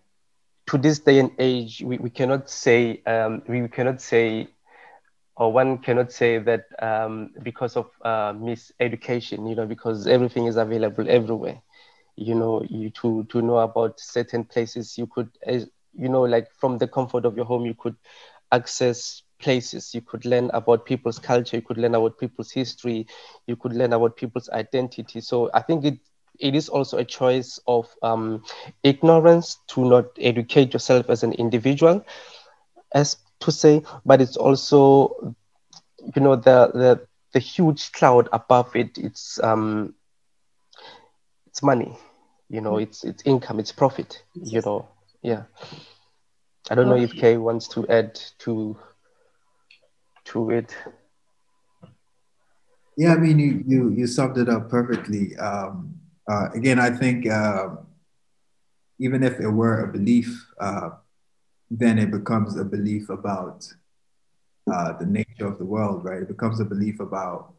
to 0.67 0.77
this 0.77 0.99
day 0.99 1.19
and 1.19 1.31
age 1.39 1.81
we, 1.85 1.97
we 1.97 2.09
cannot 2.09 2.49
say 2.49 3.01
um, 3.05 3.41
we 3.47 3.67
cannot 3.67 4.01
say 4.01 4.47
or 5.37 5.51
one 5.53 5.77
cannot 5.79 6.11
say 6.11 6.39
that 6.39 6.65
um, 6.81 7.31
because 7.43 7.77
of 7.77 7.87
uh, 8.03 8.33
miseducation, 8.33 9.49
you 9.49 9.55
know, 9.55 9.65
because 9.65 10.07
everything 10.07 10.45
is 10.47 10.57
available 10.57 11.05
everywhere. 11.09 11.61
You 12.15 12.35
know, 12.35 12.63
you 12.69 12.89
to 13.01 13.25
to 13.29 13.41
know 13.41 13.59
about 13.59 13.99
certain 13.99 14.43
places, 14.45 14.97
you 14.97 15.07
could, 15.07 15.29
you 15.47 16.09
know, 16.09 16.23
like 16.23 16.51
from 16.59 16.77
the 16.79 16.87
comfort 16.87 17.25
of 17.25 17.35
your 17.35 17.45
home, 17.45 17.65
you 17.65 17.75
could 17.75 17.95
access 18.51 19.23
places. 19.39 19.93
You 19.93 20.01
could 20.01 20.25
learn 20.25 20.49
about 20.53 20.85
people's 20.85 21.19
culture. 21.19 21.57
You 21.57 21.61
could 21.61 21.77
learn 21.77 21.95
about 21.95 22.19
people's 22.19 22.51
history. 22.51 23.07
You 23.47 23.55
could 23.55 23.73
learn 23.73 23.93
about 23.93 24.17
people's 24.17 24.49
identity. 24.49 25.21
So 25.21 25.49
I 25.53 25.61
think 25.61 25.85
it 25.85 25.99
it 26.39 26.55
is 26.55 26.69
also 26.69 26.97
a 26.97 27.05
choice 27.05 27.59
of 27.67 27.87
um, 28.03 28.43
ignorance 28.83 29.57
to 29.69 29.85
not 29.87 30.05
educate 30.19 30.73
yourself 30.73 31.09
as 31.09 31.23
an 31.23 31.33
individual, 31.33 32.03
as 32.93 33.17
to 33.41 33.51
say, 33.51 33.83
but 34.05 34.21
it's 34.21 34.37
also, 34.37 35.35
you 36.15 36.21
know, 36.21 36.35
the 36.35 36.71
the 36.73 37.07
the 37.33 37.39
huge 37.39 37.91
cloud 37.91 38.29
above 38.31 38.75
it. 38.75 38.97
It's 38.97 39.39
um, 39.43 39.93
it's 41.47 41.61
money, 41.63 41.97
you 42.49 42.61
know, 42.61 42.77
it's 42.77 43.03
it's 43.03 43.23
income, 43.25 43.59
it's 43.59 43.71
profit, 43.71 44.23
you 44.33 44.61
know, 44.61 44.87
yeah. 45.21 45.43
I 46.69 46.75
don't 46.75 46.89
know 46.89 46.97
if 46.97 47.15
Kay 47.15 47.37
wants 47.37 47.67
to 47.69 47.87
add 47.87 48.19
to 48.39 48.77
to 50.25 50.49
it. 50.51 50.75
Yeah, 52.97 53.13
I 53.13 53.17
mean, 53.17 53.39
you 53.39 53.63
you 53.65 53.89
you 53.91 54.07
summed 54.07 54.37
it 54.37 54.49
up 54.49 54.69
perfectly. 54.69 55.35
Um, 55.37 55.93
uh, 56.29 56.49
again, 56.53 56.79
I 56.79 56.89
think 56.89 57.27
uh, 57.27 57.69
even 58.99 59.23
if 59.23 59.39
it 59.39 59.47
were 59.49 59.83
a 59.83 59.91
belief, 59.91 60.45
uh, 60.59 60.89
then 61.69 61.99
it 61.99 62.11
becomes 62.11 62.57
a 62.57 62.63
belief 62.63 63.09
about 63.09 63.67
uh, 64.71 64.93
the 64.93 65.05
nature 65.05 65.45
of 65.45 65.57
the 65.57 65.65
world, 65.65 66.03
right? 66.03 66.21
It 66.21 66.27
becomes 66.27 66.59
a 66.59 66.65
belief 66.65 66.99
about 66.99 67.53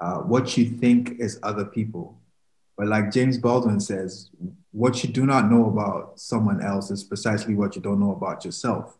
uh, 0.00 0.18
what 0.18 0.56
you 0.56 0.64
think 0.64 1.18
is 1.18 1.38
other 1.42 1.64
people. 1.64 2.18
But 2.76 2.88
like 2.88 3.12
James 3.12 3.36
Baldwin 3.38 3.80
says, 3.80 4.30
what 4.72 5.02
you 5.02 5.10
do 5.10 5.26
not 5.26 5.50
know 5.50 5.66
about 5.66 6.18
someone 6.18 6.62
else 6.62 6.90
is 6.90 7.04
precisely 7.04 7.54
what 7.54 7.76
you 7.76 7.82
don't 7.82 8.00
know 8.00 8.12
about 8.12 8.44
yourself. 8.44 8.96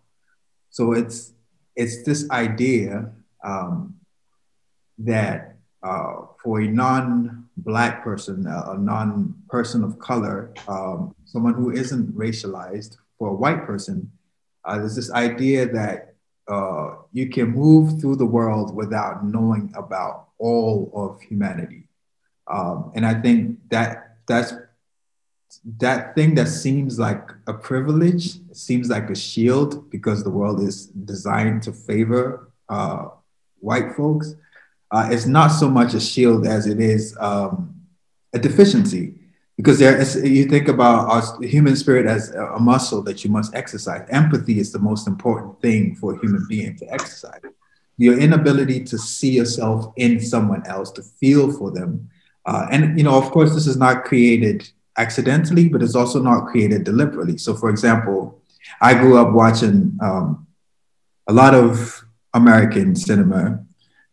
So 0.71 0.93
it's 0.93 1.33
it's 1.77 2.05
this 2.05 2.29
idea 2.31 3.11
um, 3.43 3.95
that 4.99 5.57
uh, 5.83 6.27
for 6.43 6.61
a 6.61 6.69
non-black 6.69 8.05
person, 8.05 8.47
a 8.47 8.77
non-person 8.77 9.83
of 9.83 9.99
color, 9.99 10.53
um, 10.69 11.15
someone 11.25 11.55
who 11.55 11.71
isn't 11.71 12.15
racialized, 12.15 12.97
for 13.19 13.29
a 13.29 13.35
white 13.35 13.65
person, 13.65 14.11
uh, 14.65 14.79
there's 14.79 14.97
this 14.97 15.13
idea 15.13 15.67
that 15.67 16.15
uh, 16.49 16.97
you 17.13 17.29
can 17.29 17.51
move 17.51 18.01
through 18.01 18.17
the 18.17 18.27
world 18.27 18.75
without 18.75 19.25
knowing 19.25 19.73
about 19.77 20.29
all 20.39 20.91
of 20.95 21.21
humanity. 21.21 21.85
Um, 22.47 22.93
and 22.95 23.07
I 23.07 23.15
think 23.15 23.59
that 23.71 24.17
that's 24.27 24.53
that 25.79 26.15
thing 26.15 26.35
that 26.37 26.47
seems 26.47 26.99
like 26.99 27.29
a 27.47 27.55
privilege 27.55 28.39
seems 28.53 28.89
like 28.89 29.11
a 29.11 29.15
shield 29.15 29.91
because 29.91 30.23
the 30.23 30.31
world 30.31 30.61
is 30.61 30.87
designed 30.87 31.63
to 31.65 31.73
favor 31.73 32.51
uh, 32.69 33.09
white 33.59 33.95
folks. 33.95 34.35
Uh, 34.91 35.09
it's 35.11 35.27
not 35.27 35.49
so 35.49 35.69
much 35.69 35.95
a 35.95 36.01
shield 36.01 36.47
as 36.47 36.67
it 36.67 36.81
is 36.81 37.17
um, 37.21 37.75
a 38.33 38.39
deficiency 38.39 39.20
because 39.61 39.79
there 39.79 40.01
is, 40.01 40.17
you 40.17 40.47
think 40.47 40.69
about 40.69 41.11
our 41.11 41.43
human 41.43 41.77
spirit 41.77 42.07
as 42.07 42.31
a 42.31 42.59
muscle 42.59 43.03
that 43.03 43.23
you 43.23 43.31
must 43.31 43.55
exercise. 43.55 44.09
Empathy 44.09 44.59
is 44.59 44.73
the 44.73 44.79
most 44.79 45.07
important 45.07 45.61
thing 45.61 45.95
for 45.97 46.15
a 46.15 46.19
human 46.19 46.47
being 46.49 46.75
to 46.79 46.91
exercise. 46.91 47.43
Your 47.99 48.19
inability 48.19 48.83
to 48.85 48.97
see 48.97 49.33
yourself 49.33 49.93
in 49.97 50.19
someone 50.19 50.67
else, 50.67 50.91
to 50.93 51.03
feel 51.03 51.53
for 51.53 51.71
them, 51.71 52.09
uh, 52.47 52.69
and 52.71 52.97
you 52.97 53.05
know, 53.05 53.19
of 53.19 53.31
course, 53.33 53.53
this 53.53 53.67
is 53.67 53.77
not 53.77 54.05
created 54.05 54.67
accidentally, 54.97 55.69
but 55.69 55.83
it's 55.83 55.95
also 55.95 56.23
not 56.23 56.47
created 56.47 56.85
deliberately. 56.85 57.37
So, 57.37 57.55
for 57.55 57.69
example, 57.69 58.41
I 58.81 58.95
grew 58.95 59.19
up 59.19 59.35
watching 59.35 59.99
um, 60.03 60.47
a 61.29 61.35
lot 61.35 61.55
of 61.55 62.03
American 62.33 62.97
cinema 62.97 63.63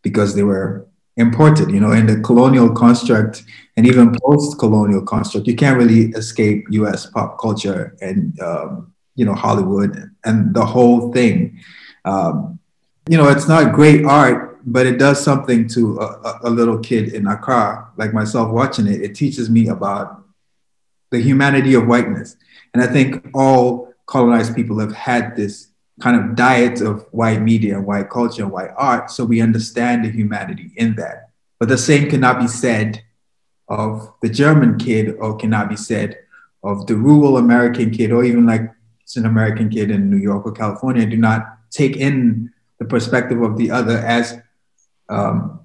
because 0.01 0.35
they 0.35 0.43
were 0.43 0.87
imported, 1.17 1.71
you 1.71 1.79
know, 1.79 1.91
in 1.91 2.05
the 2.05 2.19
colonial 2.21 2.69
construct 2.71 3.43
and 3.75 3.85
even 3.85 4.15
post-colonial 4.23 5.01
construct, 5.01 5.47
you 5.47 5.55
can't 5.55 5.77
really 5.77 6.11
escape 6.11 6.65
U.S. 6.71 7.07
pop 7.07 7.39
culture 7.39 7.95
and 8.01 8.39
um, 8.39 8.93
you 9.15 9.25
know 9.25 9.33
Hollywood 9.33 10.11
and 10.23 10.53
the 10.53 10.65
whole 10.65 11.11
thing. 11.11 11.59
Um, 12.05 12.59
you 13.09 13.17
know, 13.17 13.29
it's 13.29 13.47
not 13.47 13.73
great 13.73 14.05
art, 14.05 14.59
but 14.65 14.85
it 14.85 14.97
does 14.97 15.23
something 15.23 15.67
to 15.69 15.99
a, 15.99 16.39
a 16.43 16.49
little 16.49 16.79
kid 16.79 17.13
in 17.13 17.25
Accra, 17.27 17.89
like 17.97 18.13
myself, 18.13 18.51
watching 18.51 18.87
it. 18.87 19.01
It 19.01 19.15
teaches 19.15 19.49
me 19.49 19.67
about 19.69 20.23
the 21.09 21.19
humanity 21.19 21.73
of 21.73 21.87
whiteness, 21.87 22.37
and 22.73 22.83
I 22.83 22.87
think 22.87 23.27
all 23.33 23.93
colonized 24.05 24.55
people 24.55 24.79
have 24.79 24.93
had 24.93 25.35
this 25.35 25.69
kind 25.99 26.15
of 26.15 26.35
diet 26.35 26.81
of 26.81 27.05
white 27.11 27.41
media 27.41 27.81
white 27.81 28.09
culture 28.09 28.47
white 28.47 28.71
art. 28.77 29.09
So 29.09 29.25
we 29.25 29.41
understand 29.41 30.05
the 30.05 30.09
humanity 30.09 30.71
in 30.75 30.95
that. 30.95 31.29
But 31.59 31.69
the 31.69 31.77
same 31.77 32.09
cannot 32.09 32.39
be 32.39 32.47
said 32.47 33.03
of 33.67 34.13
the 34.21 34.29
German 34.29 34.77
kid 34.77 35.15
or 35.19 35.35
cannot 35.35 35.69
be 35.69 35.75
said 35.75 36.17
of 36.63 36.85
the 36.87 36.95
rural 36.95 37.37
American 37.37 37.91
kid 37.91 38.11
or 38.11 38.23
even 38.23 38.45
like 38.45 38.61
it's 39.01 39.17
an 39.17 39.25
American 39.25 39.69
kid 39.69 39.89
in 39.89 40.09
New 40.09 40.17
York 40.17 40.45
or 40.45 40.51
California 40.51 41.05
do 41.05 41.17
not 41.17 41.57
take 41.71 41.97
in 41.97 42.51
the 42.79 42.85
perspective 42.85 43.41
of 43.41 43.57
the 43.57 43.71
other 43.71 43.97
as 43.97 44.39
um, 45.09 45.61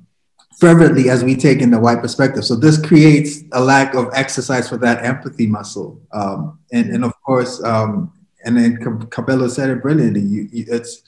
fervently 0.58 1.10
as 1.10 1.24
we 1.24 1.34
take 1.34 1.60
in 1.60 1.70
the 1.70 1.78
white 1.78 2.00
perspective. 2.00 2.44
So 2.44 2.54
this 2.54 2.80
creates 2.80 3.40
a 3.52 3.60
lack 3.60 3.94
of 3.94 4.08
exercise 4.14 4.68
for 4.68 4.76
that 4.78 5.04
empathy 5.04 5.46
muscle. 5.46 6.00
Um, 6.12 6.60
and, 6.72 6.90
and 6.90 7.04
of 7.04 7.20
course, 7.22 7.62
um, 7.64 8.12
and 8.44 8.56
then 8.56 8.76
Kabelo 8.78 9.50
said 9.50 9.70
it 9.70 9.82
brilliantly. 9.82 10.20
You, 10.20 10.48
you, 10.52 10.64
it's 10.68 11.02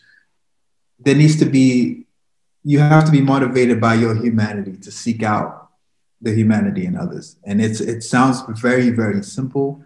there 0.98 1.14
needs 1.14 1.36
to 1.36 1.44
be 1.44 2.06
you 2.62 2.78
have 2.78 3.04
to 3.04 3.12
be 3.12 3.20
motivated 3.20 3.80
by 3.80 3.94
your 3.94 4.14
humanity 4.14 4.76
to 4.78 4.90
seek 4.90 5.22
out 5.22 5.68
the 6.22 6.32
humanity 6.32 6.86
in 6.86 6.96
others. 6.96 7.36
And 7.44 7.60
it's 7.60 7.80
it 7.80 8.02
sounds 8.02 8.42
very 8.60 8.90
very 8.90 9.22
simple, 9.22 9.82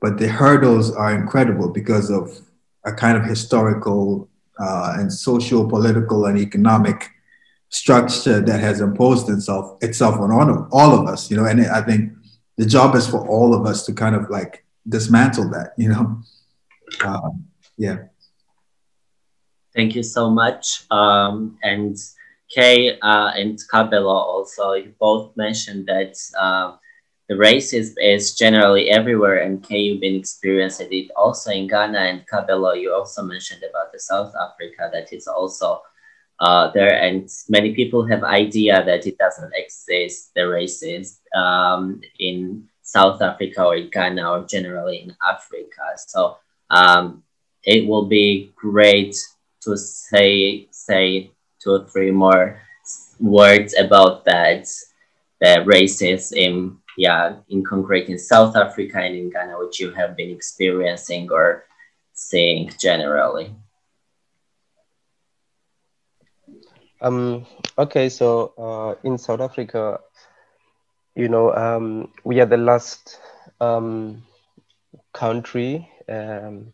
but 0.00 0.18
the 0.18 0.28
hurdles 0.28 0.94
are 0.94 1.14
incredible 1.14 1.68
because 1.68 2.10
of 2.10 2.40
a 2.84 2.92
kind 2.92 3.16
of 3.16 3.24
historical 3.24 4.28
uh, 4.58 4.94
and 4.98 5.12
social, 5.12 5.68
political, 5.68 6.26
and 6.26 6.38
economic 6.38 7.10
structure 7.68 8.40
that 8.40 8.60
has 8.60 8.80
imposed 8.80 9.28
itself 9.28 9.76
itself 9.82 10.16
on 10.16 10.32
all 10.32 10.48
of, 10.48 10.68
all 10.72 10.98
of 10.98 11.06
us. 11.06 11.30
You 11.30 11.36
know, 11.36 11.44
and 11.44 11.60
I 11.66 11.82
think 11.82 12.12
the 12.56 12.66
job 12.66 12.94
is 12.96 13.06
for 13.06 13.26
all 13.28 13.54
of 13.54 13.66
us 13.66 13.84
to 13.86 13.92
kind 13.92 14.14
of 14.14 14.30
like 14.30 14.64
dismantle 14.88 15.50
that. 15.50 15.74
You 15.76 15.90
know 15.90 16.22
um, 17.04 17.46
yeah. 17.76 18.04
Thank 19.74 19.94
you 19.94 20.02
so 20.02 20.30
much. 20.30 20.90
Um, 20.90 21.58
and 21.62 21.96
Kay 22.48 22.98
uh, 23.00 23.32
and 23.34 23.58
Kabelo 23.72 24.14
also, 24.14 24.72
you 24.72 24.94
both 24.98 25.36
mentioned 25.36 25.86
that 25.86 26.16
uh, 26.38 26.76
the 27.28 27.34
racism 27.34 27.94
is 28.00 28.34
generally 28.34 28.88
everywhere, 28.88 29.38
and 29.42 29.62
Kay, 29.62 29.78
you've 29.78 30.00
been 30.00 30.14
experiencing 30.14 30.88
it 30.92 31.10
also 31.16 31.50
in 31.50 31.66
Ghana, 31.66 31.98
and 31.98 32.26
Kabelo, 32.26 32.80
you 32.80 32.94
also 32.94 33.22
mentioned 33.22 33.64
about 33.68 33.92
the 33.92 33.98
South 33.98 34.32
Africa 34.40 34.88
that 34.92 35.12
is 35.12 35.26
also 35.26 35.82
uh, 36.38 36.70
there, 36.70 37.02
and 37.02 37.28
many 37.48 37.74
people 37.74 38.06
have 38.06 38.22
idea 38.22 38.84
that 38.84 39.06
it 39.06 39.18
doesn't 39.18 39.52
exist, 39.56 40.32
the 40.34 40.42
racism 40.42 41.18
um, 41.36 42.00
in 42.20 42.68
South 42.82 43.20
Africa 43.20 43.64
or 43.64 43.76
in 43.76 43.90
Ghana 43.90 44.30
or 44.30 44.44
generally 44.46 44.98
in 44.98 45.16
Africa. 45.20 45.82
So 45.96 46.38
um, 46.70 47.22
it 47.64 47.86
will 47.86 48.06
be 48.06 48.52
great 48.56 49.16
to 49.62 49.76
say 49.76 50.66
say 50.70 51.30
two 51.60 51.70
or 51.70 51.84
three 51.88 52.10
more 52.10 52.60
words 53.18 53.74
about 53.78 54.24
that 54.24 54.66
the 55.40 55.64
racism 55.66 56.32
in, 56.36 56.76
yeah 56.96 57.36
in 57.48 57.64
concrete 57.64 58.08
in 58.08 58.18
south 58.18 58.56
africa 58.56 58.98
and 58.98 59.16
in 59.16 59.30
ghana 59.30 59.58
which 59.58 59.80
you 59.80 59.90
have 59.92 60.16
been 60.16 60.30
experiencing 60.30 61.28
or 61.30 61.64
seeing 62.16 62.70
generally. 62.80 63.54
Um, 67.00 67.46
okay, 67.78 68.08
so 68.08 68.54
uh, 68.56 69.06
in 69.06 69.18
South 69.18 69.40
Africa, 69.40 70.00
you 71.14 71.28
know, 71.28 71.54
um, 71.54 72.12
we 72.24 72.40
are 72.40 72.46
the 72.46 72.56
last 72.56 73.20
um, 73.60 74.24
country 75.12 75.88
um, 76.08 76.72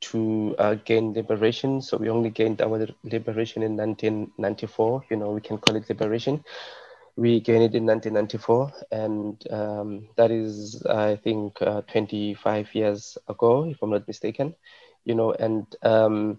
to 0.00 0.54
uh, 0.58 0.74
gain 0.84 1.12
liberation. 1.14 1.80
So 1.82 1.96
we 1.96 2.08
only 2.08 2.30
gained 2.30 2.60
our 2.62 2.86
liberation 3.04 3.62
in 3.62 3.76
1994. 3.76 5.04
You 5.10 5.16
know, 5.16 5.30
we 5.30 5.40
can 5.40 5.58
call 5.58 5.76
it 5.76 5.88
liberation. 5.88 6.42
We 7.16 7.40
gained 7.40 7.64
it 7.64 7.74
in 7.74 7.86
1994, 7.86 8.72
and 8.90 9.36
um, 9.50 10.08
that 10.16 10.30
is, 10.30 10.84
I 10.88 11.16
think, 11.16 11.60
uh, 11.62 11.82
25 11.82 12.74
years 12.74 13.16
ago, 13.28 13.64
if 13.68 13.82
I'm 13.82 13.90
not 13.90 14.06
mistaken. 14.06 14.54
You 15.04 15.14
know, 15.14 15.32
and 15.32 15.66
um, 15.82 16.38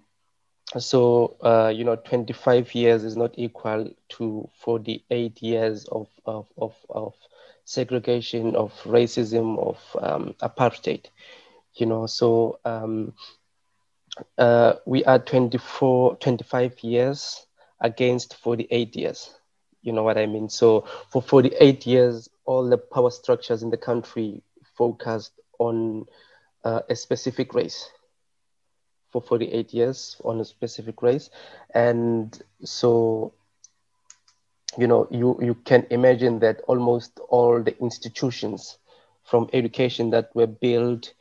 so 0.77 1.35
uh, 1.43 1.71
you 1.75 1.83
know, 1.83 1.95
25 1.95 2.73
years 2.75 3.03
is 3.03 3.15
not 3.17 3.31
equal 3.37 3.89
to 4.09 4.49
48 4.63 5.41
years 5.41 5.85
of 5.85 6.07
of 6.25 6.47
of, 6.57 6.73
of 6.89 7.13
segregation, 7.65 8.55
of 8.55 8.71
racism, 8.83 9.57
of 9.59 9.77
um, 10.01 10.33
apartheid. 10.41 11.05
You 11.79 11.85
know, 11.85 12.05
so 12.07 12.59
um, 12.65 13.13
uh, 14.37 14.73
we 14.85 15.03
are 15.05 15.19
24, 15.19 16.15
25 16.17 16.83
years 16.83 17.45
against 17.81 18.35
48 18.37 18.95
years. 18.95 19.33
You 19.81 19.93
know 19.93 20.03
what 20.03 20.17
I 20.17 20.25
mean? 20.25 20.49
So 20.49 20.85
for 21.11 21.21
48 21.21 21.85
years, 21.85 22.29
all 22.45 22.67
the 22.69 22.77
power 22.77 23.11
structures 23.11 23.63
in 23.63 23.69
the 23.69 23.77
country 23.77 24.41
focused 24.77 25.33
on 25.59 26.05
uh, 26.63 26.81
a 26.89 26.95
specific 26.95 27.53
race 27.53 27.89
for 29.11 29.21
48 29.21 29.73
years 29.73 30.19
on 30.23 30.39
a 30.39 30.45
specific 30.45 31.01
race. 31.01 31.29
And 31.73 32.37
so, 32.63 33.33
you 34.77 34.87
know, 34.87 35.07
you, 35.11 35.37
you 35.41 35.55
can 35.55 35.85
imagine 35.89 36.39
that 36.39 36.61
almost 36.67 37.19
all 37.29 37.61
the 37.61 37.77
institutions 37.79 38.77
from 39.23 39.49
education 39.53 40.09
that 40.11 40.29
were 40.35 40.47
built 40.47 41.13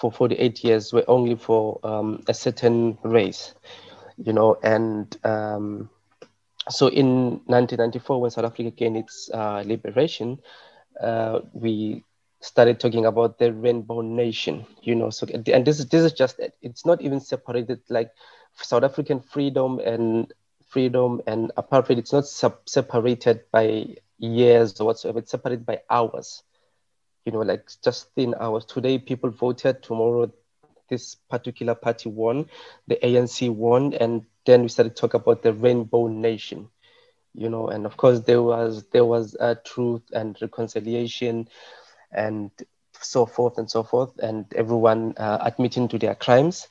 for 0.00 0.12
48 0.12 0.64
years 0.64 0.92
were 0.92 1.04
only 1.08 1.36
for 1.36 1.80
um, 1.84 2.22
a 2.28 2.34
certain 2.34 2.98
race, 3.04 3.54
you 4.16 4.32
know, 4.32 4.56
and 4.62 5.16
um, 5.24 5.90
so 6.68 6.88
in 6.88 7.40
1994, 7.46 8.20
when 8.20 8.30
South 8.30 8.44
Africa 8.44 8.70
gained 8.70 8.96
its 8.96 9.30
uh, 9.32 9.62
liberation, 9.66 10.38
uh, 11.02 11.40
we 11.52 12.04
started 12.40 12.80
talking 12.80 13.06
about 13.06 13.38
the 13.38 13.52
rainbow 13.52 14.00
nation, 14.00 14.66
you 14.82 14.94
know, 14.94 15.10
so, 15.10 15.26
and 15.32 15.64
this 15.66 15.78
is, 15.80 15.88
this 15.88 16.04
is 16.04 16.12
just, 16.12 16.40
it's 16.62 16.86
not 16.86 17.00
even 17.02 17.20
separated 17.20 17.80
like 17.90 18.10
South 18.56 18.84
African 18.84 19.20
freedom 19.20 19.78
and 19.80 20.32
freedom 20.68 21.20
and 21.26 21.52
apartheid, 21.56 21.98
it's 21.98 22.12
not 22.12 22.26
separated 22.26 23.40
by 23.52 23.86
years 24.18 24.74
or 24.74 24.86
whatsoever, 24.86 25.18
it's 25.20 25.30
separated 25.30 25.66
by 25.66 25.80
hours 25.90 26.42
you 27.24 27.32
know, 27.32 27.40
like 27.40 27.68
just 27.84 28.08
in 28.16 28.34
hours. 28.40 28.64
Today, 28.64 28.98
people 28.98 29.30
voted. 29.30 29.82
Tomorrow, 29.82 30.30
this 30.88 31.14
particular 31.30 31.74
party 31.74 32.08
won. 32.08 32.46
The 32.88 33.04
ANC 33.04 33.48
won, 33.48 33.94
and 33.94 34.24
then 34.46 34.62
we 34.62 34.68
started 34.68 34.96
to 34.96 35.00
talk 35.00 35.14
about 35.14 35.42
the 35.42 35.52
Rainbow 35.52 36.06
Nation. 36.08 36.68
You 37.34 37.48
know, 37.48 37.68
and 37.68 37.86
of 37.86 37.96
course, 37.96 38.20
there 38.20 38.42
was 38.42 38.84
there 38.92 39.04
was 39.04 39.36
a 39.40 39.54
truth 39.56 40.02
and 40.12 40.36
reconciliation, 40.40 41.48
and 42.12 42.50
so 43.00 43.26
forth 43.26 43.58
and 43.58 43.70
so 43.70 43.82
forth, 43.82 44.18
and 44.22 44.46
everyone 44.54 45.14
uh, 45.16 45.38
admitting 45.42 45.88
to 45.88 45.98
their 45.98 46.14
crimes. 46.14 46.68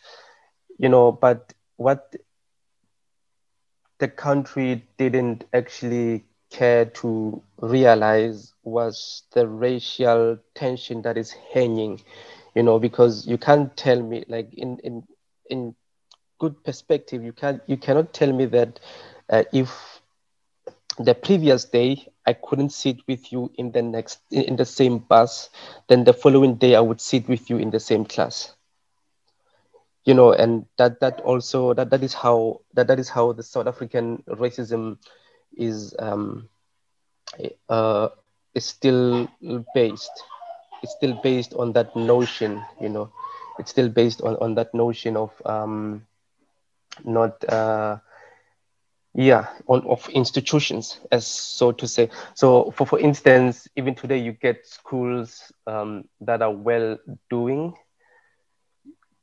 You 0.77 0.89
know, 0.89 1.11
but 1.11 1.53
what 1.77 2.15
the 3.99 4.07
country 4.07 4.87
didn't 4.97 5.45
actually 5.53 6.25
care 6.49 6.85
to 6.85 7.41
realize 7.59 8.53
was 8.63 9.23
the 9.33 9.47
racial 9.47 10.37
tension 10.55 11.01
that 11.03 11.17
is 11.17 11.31
hanging, 11.53 12.01
you 12.55 12.63
know, 12.63 12.79
because 12.79 13.27
you 13.27 13.37
can't 13.37 13.75
tell 13.77 14.01
me 14.01 14.23
like 14.27 14.53
in 14.53 14.77
in 14.79 15.03
in 15.49 15.75
good 16.39 16.63
perspective, 16.63 17.23
you 17.23 17.33
can 17.33 17.61
you 17.67 17.77
cannot 17.77 18.13
tell 18.13 18.31
me 18.31 18.45
that 18.45 18.79
uh, 19.29 19.43
if 19.53 20.01
the 20.97 21.13
previous 21.15 21.65
day 21.65 22.07
I 22.25 22.33
couldn't 22.33 22.69
sit 22.71 22.97
with 23.07 23.31
you 23.31 23.51
in 23.55 23.71
the 23.71 23.81
next 23.81 24.19
in 24.31 24.55
the 24.55 24.65
same 24.65 24.99
bus, 24.99 25.49
then 25.87 26.03
the 26.03 26.13
following 26.13 26.55
day 26.55 26.75
I 26.75 26.81
would 26.81 27.01
sit 27.01 27.27
with 27.27 27.49
you 27.49 27.57
in 27.57 27.69
the 27.71 27.79
same 27.79 28.05
class. 28.05 28.53
You 30.05 30.13
know, 30.13 30.31
and 30.33 30.65
that 30.77 30.99
that 31.01 31.19
also 31.21 31.73
that 31.73 31.89
that 31.91 32.03
is 32.03 32.13
how 32.13 32.61
that 32.73 32.87
that 32.87 32.99
is 32.99 33.09
how 33.09 33.31
the 33.33 33.43
South 33.43 33.67
African 33.67 34.23
racism 34.27 34.97
is 35.57 35.93
um, 35.99 36.47
uh, 37.69 38.09
is 38.53 38.65
still 38.65 39.27
based. 39.73 40.11
It's 40.83 40.93
still 40.93 41.19
based 41.23 41.53
on 41.53 41.73
that 41.73 41.95
notion, 41.95 42.63
you 42.79 42.89
know. 42.89 43.09
It's 43.59 43.71
still 43.71 43.89
based 43.89 44.21
on, 44.21 44.35
on 44.37 44.55
that 44.55 44.73
notion 44.73 45.15
of 45.17 45.31
um, 45.45 46.05
not, 47.03 47.43
uh, 47.49 47.97
yeah, 49.13 49.47
on 49.67 49.85
of 49.87 50.07
institutions, 50.09 50.99
as 51.11 51.25
so 51.27 51.71
to 51.71 51.87
say. 51.87 52.09
So, 52.35 52.71
for 52.71 52.85
for 52.85 52.99
instance, 52.99 53.67
even 53.75 53.95
today, 53.95 54.17
you 54.19 54.33
get 54.33 54.65
schools 54.65 55.51
um, 55.67 56.05
that 56.21 56.41
are 56.41 56.53
well 56.53 56.97
doing 57.29 57.73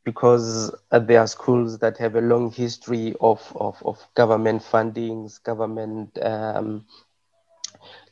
because 0.06 0.74
uh, 0.92 1.00
there 1.00 1.20
are 1.20 1.28
schools 1.28 1.80
that 1.80 1.98
have 1.98 2.16
a 2.16 2.22
long 2.22 2.52
history 2.52 3.14
of, 3.20 3.52
of, 3.60 3.76
of 3.84 3.98
government 4.14 4.62
fundings, 4.62 5.42
government, 5.44 6.18
um, 6.24 6.86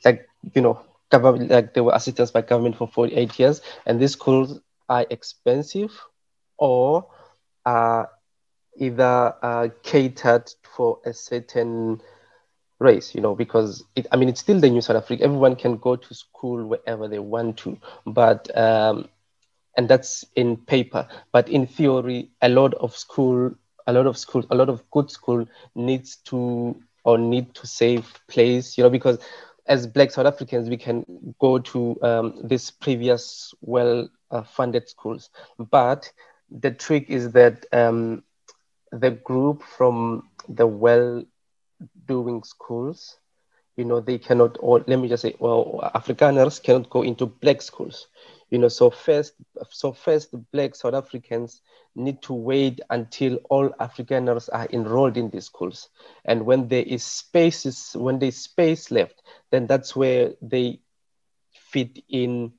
like, 0.05 0.29
you 0.55 0.63
know, 0.63 0.81
government, 1.11 1.51
like 1.51 1.75
they 1.75 1.81
were 1.81 1.95
assistance 1.95 2.31
by 2.33 2.43
government 2.43 2.77
for 2.77 2.89
48 2.89 3.39
years. 3.39 3.63
And 3.87 4.01
these 4.01 4.13
schools 4.13 4.61
are 4.89 5.07
expensive 5.11 5.93
or 6.59 7.07
are 7.65 8.11
either 8.79 9.35
uh, 9.43 9.69
catered 9.83 10.51
for 10.77 10.99
a 11.07 11.13
certain 11.15 12.01
race, 12.81 13.15
you 13.15 13.21
know, 13.23 13.35
because 13.35 13.85
it, 13.97 14.07
I 14.13 14.17
mean, 14.17 14.29
it's 14.29 14.41
still 14.41 14.61
the 14.61 14.71
New 14.71 14.83
South 14.83 14.97
Africa. 14.97 15.25
Everyone 15.25 15.57
can 15.57 15.77
go 15.79 15.97
to 15.97 16.15
school 16.15 16.67
wherever 16.67 17.09
they 17.09 17.19
want 17.21 17.59
to, 17.59 17.79
but 18.07 18.57
um, 18.59 19.09
and 19.77 19.89
that's 19.89 20.25
in 20.37 20.57
paper. 20.57 21.07
But 21.33 21.49
in 21.49 21.67
theory 21.67 22.31
a 22.43 22.49
lot 22.49 22.75
of 22.75 22.97
school 22.97 23.53
a 23.87 23.93
lot 23.93 24.07
of 24.07 24.17
school 24.17 24.45
a 24.51 24.55
lot 24.55 24.69
of 24.69 24.89
good 24.91 25.11
school 25.11 25.47
needs 25.75 26.17
to 26.31 26.75
or 27.05 27.19
need 27.19 27.55
to 27.55 27.67
save 27.67 28.21
place 28.29 28.77
you 28.77 28.83
know 28.85 28.91
because 28.91 29.19
as 29.67 29.87
black 29.87 30.11
south 30.11 30.27
africans 30.27 30.69
we 30.69 30.77
can 30.77 31.05
go 31.41 31.59
to 31.59 31.97
um, 32.03 32.35
these 32.45 32.71
previous 32.71 33.55
well 33.61 34.09
uh, 34.31 34.43
funded 34.43 34.89
schools. 34.89 35.31
But 35.59 36.11
the 36.51 36.71
trick 36.71 37.11
is 37.11 37.33
that 37.33 37.65
um, 37.73 38.23
the 38.93 39.11
group 39.11 39.63
from 39.63 40.29
the 40.49 40.67
well 40.67 41.25
doing 42.07 42.43
schools 42.43 43.19
you 43.77 43.85
know 43.85 44.01
they 44.01 44.19
cannot 44.19 44.57
or 44.61 44.85
let 44.87 44.99
me 44.99 45.09
just 45.09 45.23
say 45.23 45.35
well 45.39 45.81
afrikaners 45.95 46.63
cannot 46.63 46.89
go 46.91 47.03
into 47.03 47.27
black 47.27 47.63
schools 47.63 48.09
you 48.55 48.61
know 48.61 48.69
so 48.69 48.91
first 48.91 49.35
so 49.71 49.93
first 49.93 50.35
black 50.53 50.77
south 50.77 50.95
africans 50.95 51.63
need 51.97 52.23
to 52.23 52.35
wait 52.35 52.81
until 52.91 53.37
all 53.51 53.69
afrikaners 53.81 54.49
are 54.53 54.69
enrolled 54.73 55.17
in 55.17 55.31
these 55.31 55.47
schools. 55.47 55.91
And 56.25 56.47
when 56.47 56.69
there 56.69 56.85
is 56.85 57.05
spaces 57.05 57.97
when 57.97 58.21
there's 58.21 58.37
space 58.37 58.91
left 58.93 59.23
then 59.51 59.67
that's 59.67 59.97
where 59.97 60.33
they 60.43 60.81
fit 61.53 61.99
in 62.09 62.53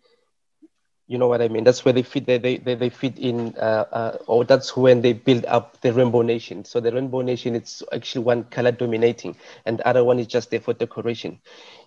you 1.08 1.18
know 1.18 1.28
what 1.28 1.42
i 1.42 1.48
mean? 1.48 1.64
That's 1.64 1.86
where 1.86 1.94
they 1.94 2.04
fit 2.04 2.26
they 2.26 2.38
they, 2.38 2.58
they, 2.58 2.76
they 2.76 2.90
fit 2.90 3.18
in 3.20 3.56
uh, 3.58 3.86
uh, 3.92 4.18
or 4.28 4.44
that's 4.46 4.76
when 4.76 5.02
they 5.02 5.14
build 5.14 5.46
up 5.46 5.82
the 5.82 5.94
rainbow 5.94 6.22
nation. 6.22 6.66
So 6.66 6.80
the 6.82 6.92
rainbow 6.92 7.22
nation 7.22 7.56
it's 7.56 7.84
actually 7.94 8.26
one 8.26 8.44
color 8.46 8.72
dominating 8.72 9.36
and 9.66 9.80
the 9.80 9.88
other 9.88 10.04
one 10.04 10.20
is 10.20 10.28
just 10.28 10.52
there 10.52 10.60
for 10.62 10.74
decoration 10.74 11.40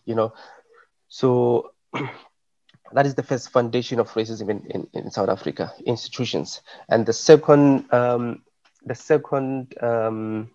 you 0.05 0.15
know? 0.15 0.33
So 1.09 1.73
that 2.93 3.07
is 3.07 3.15
the 3.15 3.23
first 3.23 3.51
foundation 3.51 4.01
of 4.01 4.11
racism 4.13 4.49
in, 4.51 4.67
in, 4.71 4.89
in 4.95 5.11
South 5.11 5.29
Africa, 5.29 5.73
institutions. 5.85 6.61
And 6.89 7.07
the 7.07 7.13
second, 7.13 7.93
um, 7.93 8.43
the 8.85 8.95
second, 8.95 9.75
um, 9.83 10.51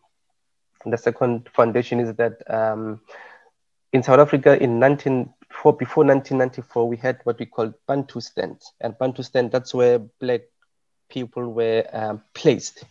the 0.85 0.97
second 0.97 1.49
foundation 1.53 1.99
is 1.99 2.13
that 2.15 2.41
um, 2.51 3.01
in 3.91 4.03
South 4.03 4.19
Africa 4.19 4.61
in 4.61 4.79
1994, 4.79 5.73
before 5.73 6.03
1994, 6.03 6.87
we 6.87 6.97
had 6.97 7.19
what 7.23 7.39
we 7.39 7.45
call 7.45 7.73
Bantustan. 7.87 8.59
And 8.81 8.97
Bantu 8.97 9.21
Bantustan, 9.21 9.51
that's 9.51 9.73
where 9.73 9.99
black 9.99 10.41
people 11.09 11.47
were 11.53 11.85
um, 11.93 12.21
placed, 12.33 12.83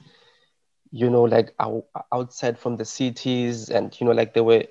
you 0.91 1.11
know, 1.11 1.25
like 1.25 1.55
out, 1.59 1.85
outside 2.13 2.59
from 2.59 2.77
the 2.77 2.85
cities 2.85 3.69
and, 3.69 3.99
you 4.01 4.07
know, 4.07 4.13
like 4.13 4.33
they 4.33 4.41
were 4.41 4.65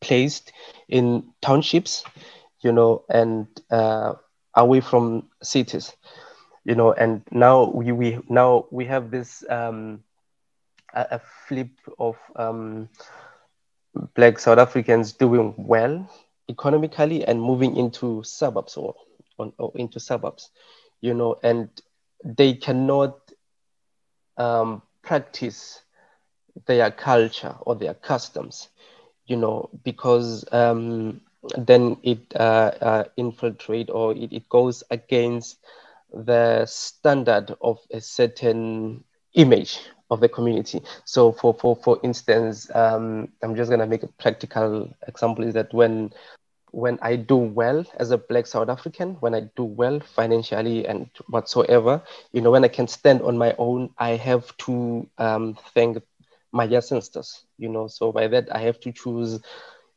placed 0.00 0.52
in 0.88 1.24
townships 1.40 2.04
you 2.62 2.72
know, 2.72 3.04
and 3.08 3.46
uh, 3.70 4.14
away 4.54 4.80
from 4.80 5.28
cities, 5.42 5.92
you 6.64 6.74
know. 6.74 6.92
And 6.92 7.22
now 7.30 7.70
we, 7.70 7.92
we 7.92 8.18
now 8.28 8.66
we 8.70 8.84
have 8.86 9.10
this 9.10 9.44
um, 9.50 10.00
a, 10.94 11.06
a 11.12 11.20
flip 11.48 11.70
of 11.98 12.16
um, 12.36 12.88
black 14.14 14.38
South 14.38 14.58
Africans 14.58 15.12
doing 15.12 15.54
well 15.56 16.08
economically 16.48 17.24
and 17.24 17.40
moving 17.40 17.76
into 17.76 18.22
suburbs 18.24 18.76
or, 18.76 18.94
or 19.38 19.72
into 19.76 20.00
suburbs, 20.00 20.50
you 21.00 21.14
know, 21.14 21.36
and 21.42 21.68
they 22.24 22.54
cannot 22.54 23.18
um, 24.36 24.82
practice 25.02 25.82
their 26.66 26.90
culture 26.90 27.54
or 27.62 27.74
their 27.76 27.94
customs, 27.94 28.68
you 29.26 29.36
know, 29.36 29.68
because 29.84 30.44
um, 30.52 31.20
then 31.58 31.96
it 32.02 32.18
uh, 32.36 32.72
uh, 32.80 33.04
infiltrate 33.16 33.90
or 33.90 34.12
it, 34.14 34.32
it 34.32 34.48
goes 34.48 34.82
against 34.90 35.58
the 36.12 36.64
standard 36.66 37.54
of 37.60 37.78
a 37.92 38.00
certain 38.00 39.02
image 39.34 39.80
of 40.10 40.20
the 40.20 40.28
community. 40.28 40.80
So 41.04 41.32
for, 41.32 41.54
for, 41.54 41.76
for 41.76 41.98
instance, 42.02 42.68
um, 42.74 43.28
I'm 43.42 43.56
just 43.56 43.70
gonna 43.70 43.86
make 43.86 44.02
a 44.02 44.08
practical 44.08 44.88
example 45.06 45.44
is 45.44 45.54
that 45.54 45.72
when 45.72 46.10
when 46.72 46.98
I 47.02 47.16
do 47.16 47.36
well 47.36 47.84
as 47.98 48.10
a 48.10 48.18
black 48.18 48.46
South 48.46 48.68
African, 48.68 49.14
when 49.20 49.34
I 49.34 49.40
do 49.56 49.64
well 49.64 50.00
financially 50.00 50.86
and 50.86 51.08
whatsoever, 51.28 52.02
you 52.32 52.40
know, 52.40 52.50
when 52.50 52.64
I 52.64 52.68
can 52.68 52.88
stand 52.88 53.22
on 53.22 53.36
my 53.38 53.54
own, 53.58 53.90
I 53.98 54.10
have 54.10 54.56
to 54.58 55.06
um, 55.18 55.56
thank 55.74 55.98
my 56.52 56.64
ancestors, 56.66 57.44
you 57.58 57.68
know. 57.68 57.88
So 57.88 58.12
by 58.12 58.26
that, 58.28 58.54
I 58.54 58.60
have 58.60 58.80
to 58.80 58.92
choose 58.92 59.40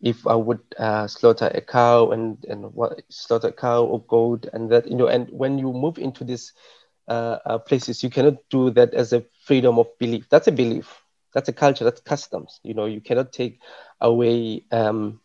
if 0.02 0.26
I 0.28 0.36
would 0.36 0.60
uh, 0.78 1.08
slaughter 1.08 1.52
a 1.54 1.62
cow 1.62 2.12
and 2.12 2.43
and 2.50 2.74
what 2.74 3.02
slaughter 3.10 3.48
a 3.50 3.52
cow 3.54 3.84
or 3.84 4.02
goat 4.04 4.46
and 4.54 4.70
that 4.72 4.88
you 4.89 4.96
know 4.96 5.08
and 5.08 5.28
when 5.32 5.58
you 5.58 5.72
move 5.74 5.98
into 5.98 6.24
these 6.24 6.54
uh, 7.08 7.38
uh, 7.46 7.58
places 7.60 8.04
you 8.04 8.10
cannot 8.10 8.36
do 8.50 8.70
that 8.72 8.93
as 8.93 9.14
a 9.14 9.24
freedom 9.46 9.80
of 9.80 9.88
belief. 10.00 10.28
That's 10.30 10.48
a 10.48 10.52
belief. 10.52 11.02
That's 11.34 11.50
a 11.50 11.54
culture. 11.54 11.84
That's 11.84 12.02
customs. 12.02 12.60
You 12.64 12.74
know 12.74 12.86
you 12.86 13.02
cannot 13.02 13.32
take 13.34 13.60
away 14.02 14.64
um, 14.72 15.20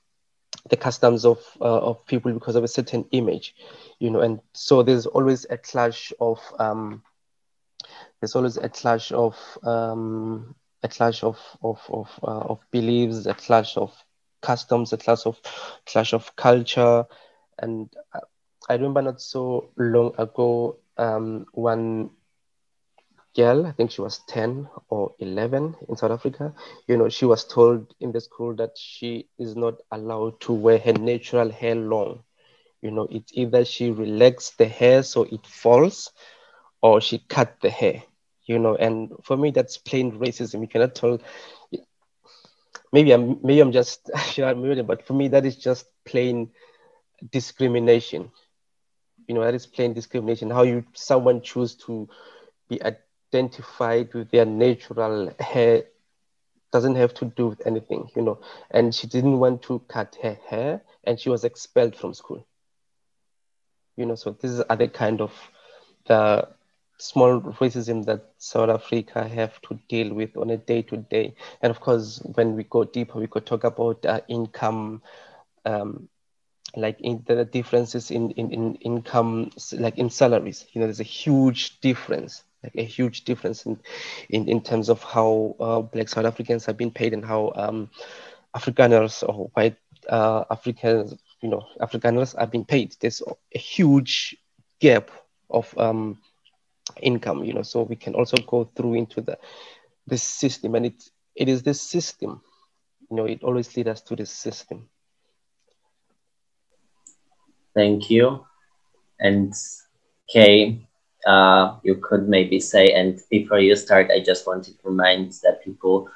the 0.71 0.77
customs 0.77 1.25
of 1.25 1.39
uh, 1.61 1.79
of 1.81 2.05
people 2.07 2.33
because 2.33 2.57
of 2.57 2.65
a 2.65 2.69
certain 2.69 3.05
image 3.13 3.55
you 3.99 4.11
know 4.11 4.21
and 4.21 4.41
so 4.53 4.83
there's 4.83 5.07
always 5.07 5.47
a 5.51 5.57
clash 5.57 6.13
of 6.21 6.39
um, 6.59 7.03
there's 8.21 8.35
always 8.35 8.57
a 8.57 8.69
clash 8.69 9.13
of 9.13 9.35
um, 9.65 10.55
a 10.83 10.89
clash 10.89 11.23
of 11.23 11.39
of 11.63 11.79
of, 11.91 12.09
uh, 12.23 12.41
of 12.53 12.59
beliefs 12.71 13.27
a 13.27 13.35
clash 13.35 13.77
of 13.77 13.93
customs, 14.41 14.93
a 14.93 14.97
clash 14.99 15.27
of 15.27 15.41
clash 15.87 16.13
of 16.13 16.35
culture, 16.37 17.05
and 17.59 17.89
I 18.69 18.75
remember 18.75 19.03
not 19.03 19.21
so 19.21 19.71
long 19.77 20.13
ago, 20.19 20.77
um, 20.97 21.47
one 21.53 22.11
girl, 23.37 23.67
I 23.67 23.73
think 23.73 23.91
she 23.91 24.01
was 24.01 24.21
10 24.29 24.69
or 24.89 25.13
11 25.19 25.77
in 25.89 25.97
South 25.97 26.11
Africa, 26.13 26.53
you 26.87 26.97
know, 26.97 27.09
she 27.09 27.25
was 27.25 27.45
told 27.45 27.95
in 28.01 28.13
the 28.13 28.21
school 28.21 28.55
that 28.57 28.71
she 28.77 29.27
is 29.39 29.57
not 29.57 29.75
allowed 29.91 30.41
to 30.43 30.53
wear 30.53 30.79
her 30.79 30.93
natural 30.93 31.51
hair 31.51 31.75
long. 31.75 32.23
You 32.83 32.91
know, 32.91 33.07
it's 33.11 33.33
either 33.35 33.65
she 33.65 33.91
relaxed 33.91 34.59
the 34.59 34.67
hair 34.67 35.03
so 35.03 35.23
it 35.25 35.47
falls 35.47 36.11
or 36.83 37.01
she 37.01 37.19
cut 37.29 37.61
the 37.61 37.71
hair, 37.71 38.03
you 38.47 38.59
know, 38.59 38.75
and 38.77 39.11
for 39.23 39.37
me, 39.37 39.51
that's 39.51 39.77
plain 39.79 40.13
racism. 40.19 40.61
You 40.61 40.69
cannot 40.69 40.95
tell 40.95 41.19
maybe 42.93 43.13
I'm 43.13 43.39
maybe 43.43 43.61
I'm 43.61 43.73
just 43.73 44.11
but 44.87 45.07
for 45.07 45.15
me 45.15 45.29
that 45.29 45.47
is 45.47 45.57
just 45.57 45.87
plain 46.05 46.51
discrimination. 47.31 48.31
You 49.27 49.35
know, 49.35 49.43
that 49.43 49.55
is 49.55 49.67
plain 49.67 49.93
discrimination. 49.93 50.51
How 50.51 50.63
you 50.63 50.85
someone 50.95 51.43
choose 51.43 51.75
to 51.87 52.09
be 52.69 52.81
identified 52.83 54.13
with 54.15 54.31
their 54.31 54.47
natural 54.47 55.33
hair 55.39 55.85
doesn't 56.73 56.95
have 56.97 57.15
to 57.15 57.25
do 57.25 57.49
with 57.49 57.67
anything, 57.67 58.09
you 58.15 58.23
know. 58.23 58.41
And 58.71 58.95
she 58.95 59.07
didn't 59.07 59.39
want 59.39 59.63
to 59.63 59.81
cut 59.89 60.17
her 60.23 60.39
hair 60.49 60.83
and 61.05 61.19
she 61.19 61.29
was 61.29 61.45
expelled 61.45 61.97
from 61.97 62.15
school. 62.15 62.47
You 63.97 64.07
know, 64.07 64.15
so 64.15 64.31
this 64.31 64.51
is 64.51 64.63
other 64.69 64.89
kind 64.89 65.21
of 65.21 65.33
the 66.07 66.49
small 67.01 67.41
racism 67.41 68.05
that 68.07 68.21
South 68.39 68.71
Africa 68.71 69.27
have 69.29 69.61
to 69.63 69.79
deal 69.89 70.15
with 70.15 70.37
on 70.37 70.51
a 70.51 70.57
day 70.57 70.83
to 70.83 70.97
day. 70.99 71.35
And 71.63 71.71
of 71.71 71.81
course, 71.81 72.21
when 72.35 72.57
we 72.57 72.65
go 72.65 72.85
deeper, 72.85 73.19
we 73.19 73.27
could 73.27 73.47
talk 73.47 73.65
about 73.65 74.05
uh, 74.07 74.21
income, 74.29 75.03
um, 75.65 76.09
like 76.77 77.01
in 77.01 77.23
the 77.27 77.45
differences 77.45 78.11
in, 78.11 78.31
in, 78.33 78.53
in 78.53 78.75
income, 78.77 79.51
like 79.73 79.99
in 79.99 80.11
salaries. 80.11 80.67
You 80.73 80.81
know, 80.81 80.87
there's 80.87 81.01
a 81.01 81.05
huge 81.05 81.81
difference, 81.81 82.45
like 82.63 82.75
a 82.77 82.83
huge 82.85 83.25
difference 83.25 83.67
in, 83.67 83.79
in, 84.29 84.49
in 84.49 84.61
terms 84.63 84.89
of 84.89 85.03
how 85.03 85.57
uh, 85.61 85.81
Black 85.81 86.09
South 86.09 86.27
Africans 86.27 86.67
have 86.67 86.77
been 86.77 86.91
paid 86.91 87.13
and 87.15 87.25
how 87.25 87.53
um, 87.57 87.91
Afrikaners 88.57 89.23
or 89.29 89.51
white 89.55 89.77
uh, 90.09 90.45
Africans, 90.51 91.15
you 91.43 91.49
know, 91.49 91.63
Afrikaners 91.81 92.35
are 92.39 92.47
being 92.47 92.65
paid. 92.65 92.97
There's 93.01 93.23
a 93.55 93.59
huge 93.59 94.37
gap 94.81 95.11
of 95.51 95.77
um, 95.79 96.19
income 97.01 97.45
you 97.45 97.53
know 97.53 97.63
so 97.63 97.83
we 97.83 97.97
can 97.97 98.15
also 98.15 98.37
go 98.47 98.65
through 98.75 98.95
into 98.95 99.21
the 99.21 99.39
this 100.11 100.23
system. 100.23 100.75
And 100.75 100.87
it 100.87 101.03
it 101.35 101.49
is 101.49 101.63
this 101.63 101.81
system. 101.81 102.43
You 103.11 103.17
know 103.17 103.25
it 103.25 103.43
always 103.43 103.75
leads 103.77 103.89
us 103.89 104.03
to 104.03 104.17
this 104.17 104.31
system. 104.31 104.89
Thank 107.75 108.11
you. 108.11 108.45
And 109.19 109.55
kay 110.29 110.87
uh, 111.27 111.77
you 111.83 111.97
could 111.97 112.29
maybe 112.29 112.61
say 112.61 112.95
and 112.95 113.21
before 113.29 113.59
you 113.59 113.77
start 113.77 114.11
i 114.11 114.21
just 114.21 114.47
wanted 114.47 114.73
to 114.81 114.89
remind 114.89 115.31
that 115.43 115.63
people 115.63 116.09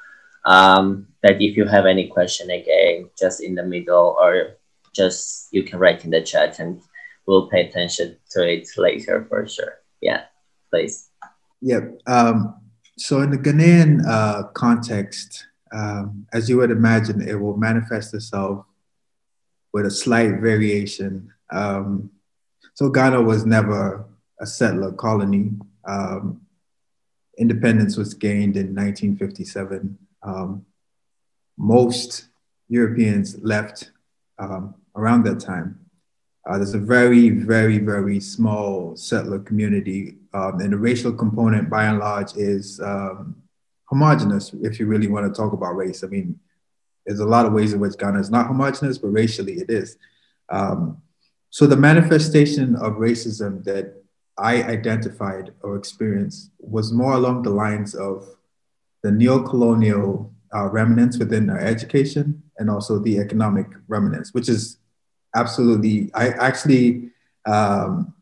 um, 0.45 1.05
that 1.21 1.39
if 1.39 1.55
you 1.55 1.65
have 1.65 1.85
any 1.85 2.07
question 2.07 2.49
again 2.49 3.07
just 3.15 3.39
in 3.39 3.53
the 3.53 3.61
middle 3.61 4.17
or 4.19 4.57
just 4.95 5.53
you 5.53 5.61
can 5.61 5.77
write 5.77 6.03
in 6.05 6.09
the 6.09 6.23
chat 6.23 6.57
and 6.57 6.81
we'll 7.27 7.47
pay 7.49 7.67
attention 7.67 8.17
to 8.31 8.41
it 8.41 8.67
later 8.77 9.25
for 9.29 9.47
sure. 9.47 9.77
Yeah 10.01 10.23
place? 10.69 11.09
Yeah. 11.61 11.81
Um, 12.07 12.55
so 12.97 13.21
in 13.21 13.31
the 13.31 13.37
Ghanaian 13.37 14.05
uh, 14.07 14.43
context, 14.53 15.47
um, 15.73 16.27
as 16.31 16.49
you 16.49 16.57
would 16.57 16.71
imagine, 16.71 17.27
it 17.27 17.35
will 17.35 17.57
manifest 17.57 18.13
itself 18.13 18.65
with 19.73 19.85
a 19.85 19.91
slight 19.91 20.39
variation. 20.39 21.33
Um, 21.51 22.11
so 22.73 22.89
Ghana 22.89 23.21
was 23.21 23.45
never 23.45 24.05
a 24.39 24.45
settler 24.45 24.91
colony. 24.91 25.51
Um, 25.85 26.41
independence 27.37 27.97
was 27.97 28.13
gained 28.13 28.55
in 28.55 28.67
1957. 28.67 29.97
Um, 30.23 30.65
most 31.57 32.27
Europeans 32.69 33.37
left 33.43 33.91
um, 34.39 34.75
around 34.95 35.23
that 35.23 35.39
time. 35.39 35.79
Uh, 36.47 36.57
there's 36.57 36.73
a 36.73 36.79
very, 36.79 37.29
very, 37.29 37.79
very 37.79 38.19
small 38.19 38.95
settler 38.95 39.39
community, 39.39 40.15
um, 40.35 40.59
and 40.59 40.73
the 40.73 40.77
racial 40.77 41.13
component, 41.13 41.69
by 41.69 41.85
and 41.85 41.99
large, 41.99 42.35
is 42.35 42.81
um, 42.81 43.41
homogenous. 43.85 44.53
If 44.61 44.79
you 44.79 44.85
really 44.85 45.07
want 45.07 45.25
to 45.25 45.41
talk 45.41 45.53
about 45.53 45.77
race, 45.77 46.03
I 46.03 46.07
mean, 46.07 46.37
there's 47.05 47.21
a 47.21 47.25
lot 47.25 47.45
of 47.45 47.53
ways 47.53 47.71
in 47.71 47.79
which 47.79 47.97
Ghana 47.97 48.19
is 48.19 48.29
not 48.29 48.47
homogenous, 48.47 48.97
but 48.97 49.09
racially 49.09 49.53
it 49.53 49.69
is. 49.69 49.97
Um, 50.49 51.01
so 51.51 51.65
the 51.65 51.77
manifestation 51.77 52.75
of 52.75 52.93
racism 52.93 53.63
that 53.63 54.03
I 54.37 54.61
identified 54.63 55.53
or 55.61 55.77
experienced 55.77 56.51
was 56.59 56.91
more 56.91 57.13
along 57.13 57.43
the 57.43 57.51
lines 57.51 57.95
of 57.95 58.27
the 59.03 59.11
neo-colonial 59.11 60.33
uh, 60.53 60.65
remnants 60.65 61.17
within 61.17 61.49
our 61.49 61.59
education 61.59 62.43
and 62.57 62.69
also 62.69 62.99
the 62.99 63.19
economic 63.19 63.67
remnants, 63.87 64.33
which 64.33 64.49
is 64.49 64.79
absolutely. 65.33 66.11
I 66.13 66.29
actually 66.29 67.11
um, 67.45 68.14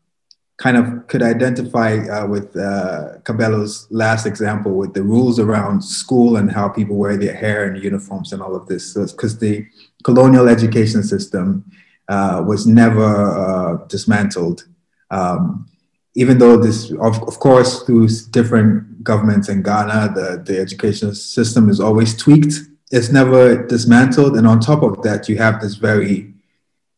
kind 0.56 0.76
of 0.76 1.06
could 1.08 1.22
identify 1.22 1.96
uh, 1.96 2.26
with 2.26 2.56
uh, 2.56 3.18
Kabelo's 3.24 3.88
last 3.90 4.24
example 4.24 4.74
with 4.74 4.94
the 4.94 5.02
rules 5.02 5.40
around 5.40 5.82
school 5.82 6.36
and 6.36 6.50
how 6.50 6.68
people 6.68 6.96
wear 6.96 7.16
their 7.16 7.34
hair 7.34 7.64
and 7.64 7.82
uniforms 7.82 8.32
and 8.32 8.40
all 8.40 8.54
of 8.54 8.66
this. 8.66 8.94
Because 8.94 9.32
so 9.32 9.38
the 9.38 9.66
colonial 10.04 10.48
education 10.48 11.02
system 11.02 11.64
uh, 12.08 12.42
was 12.46 12.66
never 12.66 13.30
uh, 13.30 13.86
dismantled. 13.88 14.66
Um, 15.10 15.66
even 16.14 16.38
though 16.38 16.56
this, 16.56 16.92
of, 16.92 17.20
of 17.24 17.40
course, 17.40 17.82
through 17.82 18.08
different 18.30 19.02
governments 19.02 19.48
in 19.48 19.62
Ghana, 19.62 20.12
the, 20.14 20.42
the 20.44 20.60
education 20.60 21.12
system 21.14 21.68
is 21.68 21.80
always 21.80 22.16
tweaked. 22.16 22.54
It's 22.92 23.10
never 23.10 23.66
dismantled. 23.66 24.36
And 24.36 24.46
on 24.46 24.60
top 24.60 24.82
of 24.84 25.02
that, 25.02 25.28
you 25.28 25.36
have 25.38 25.60
this 25.60 25.74
very 25.74 26.32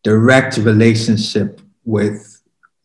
direct 0.02 0.59
relationship 0.59 1.62
with 1.86 2.36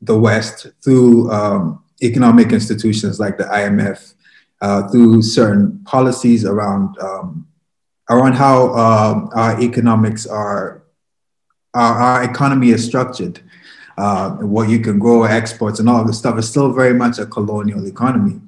the 0.02 0.18
West 0.18 0.68
through 0.84 1.32
um, 1.32 1.84
economic 2.02 2.52
institutions 2.52 3.20
like 3.20 3.38
the 3.38 3.43
IMF, 3.45 4.14
uh, 4.62 4.88
through 4.89 5.22
certain 5.22 5.84
policies 5.86 6.45
around 6.45 6.97
um, 6.99 7.47
around 8.10 8.34
how 8.34 8.74
um, 8.76 9.30
our 9.34 9.62
economics 9.62 10.26
are, 10.26 10.84
our, 11.74 11.93
our, 11.93 12.24
economy 12.24 12.72
is 12.72 12.86
structured, 12.86 13.39
uh, 13.97 14.32
what 14.32 14.68
you 14.68 14.80
can 14.80 14.99
grow, 14.99 15.24
exports, 15.24 15.80
and 15.80 15.88
all 15.88 16.04
this 16.04 16.18
stuff 16.18 16.38
is 16.38 16.49
still 16.49 16.74
very 16.74 16.93
much 16.93 17.20
a 17.20 17.26
colonial 17.26 17.88
economy. 17.88 18.41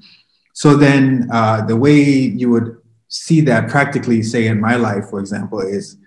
So 0.52 0.76
then, 0.76 1.30
uh, 1.32 1.66
the 1.66 1.78
way 1.78 2.02
you 2.02 2.50
would 2.50 2.78
see 3.08 3.42
that 3.42 3.70
practically, 3.70 4.22
say 4.22 4.48
in 4.48 4.60
my 4.60 4.76
life, 4.76 5.10
for 5.10 5.20
example, 5.20 5.60
is 5.62 5.98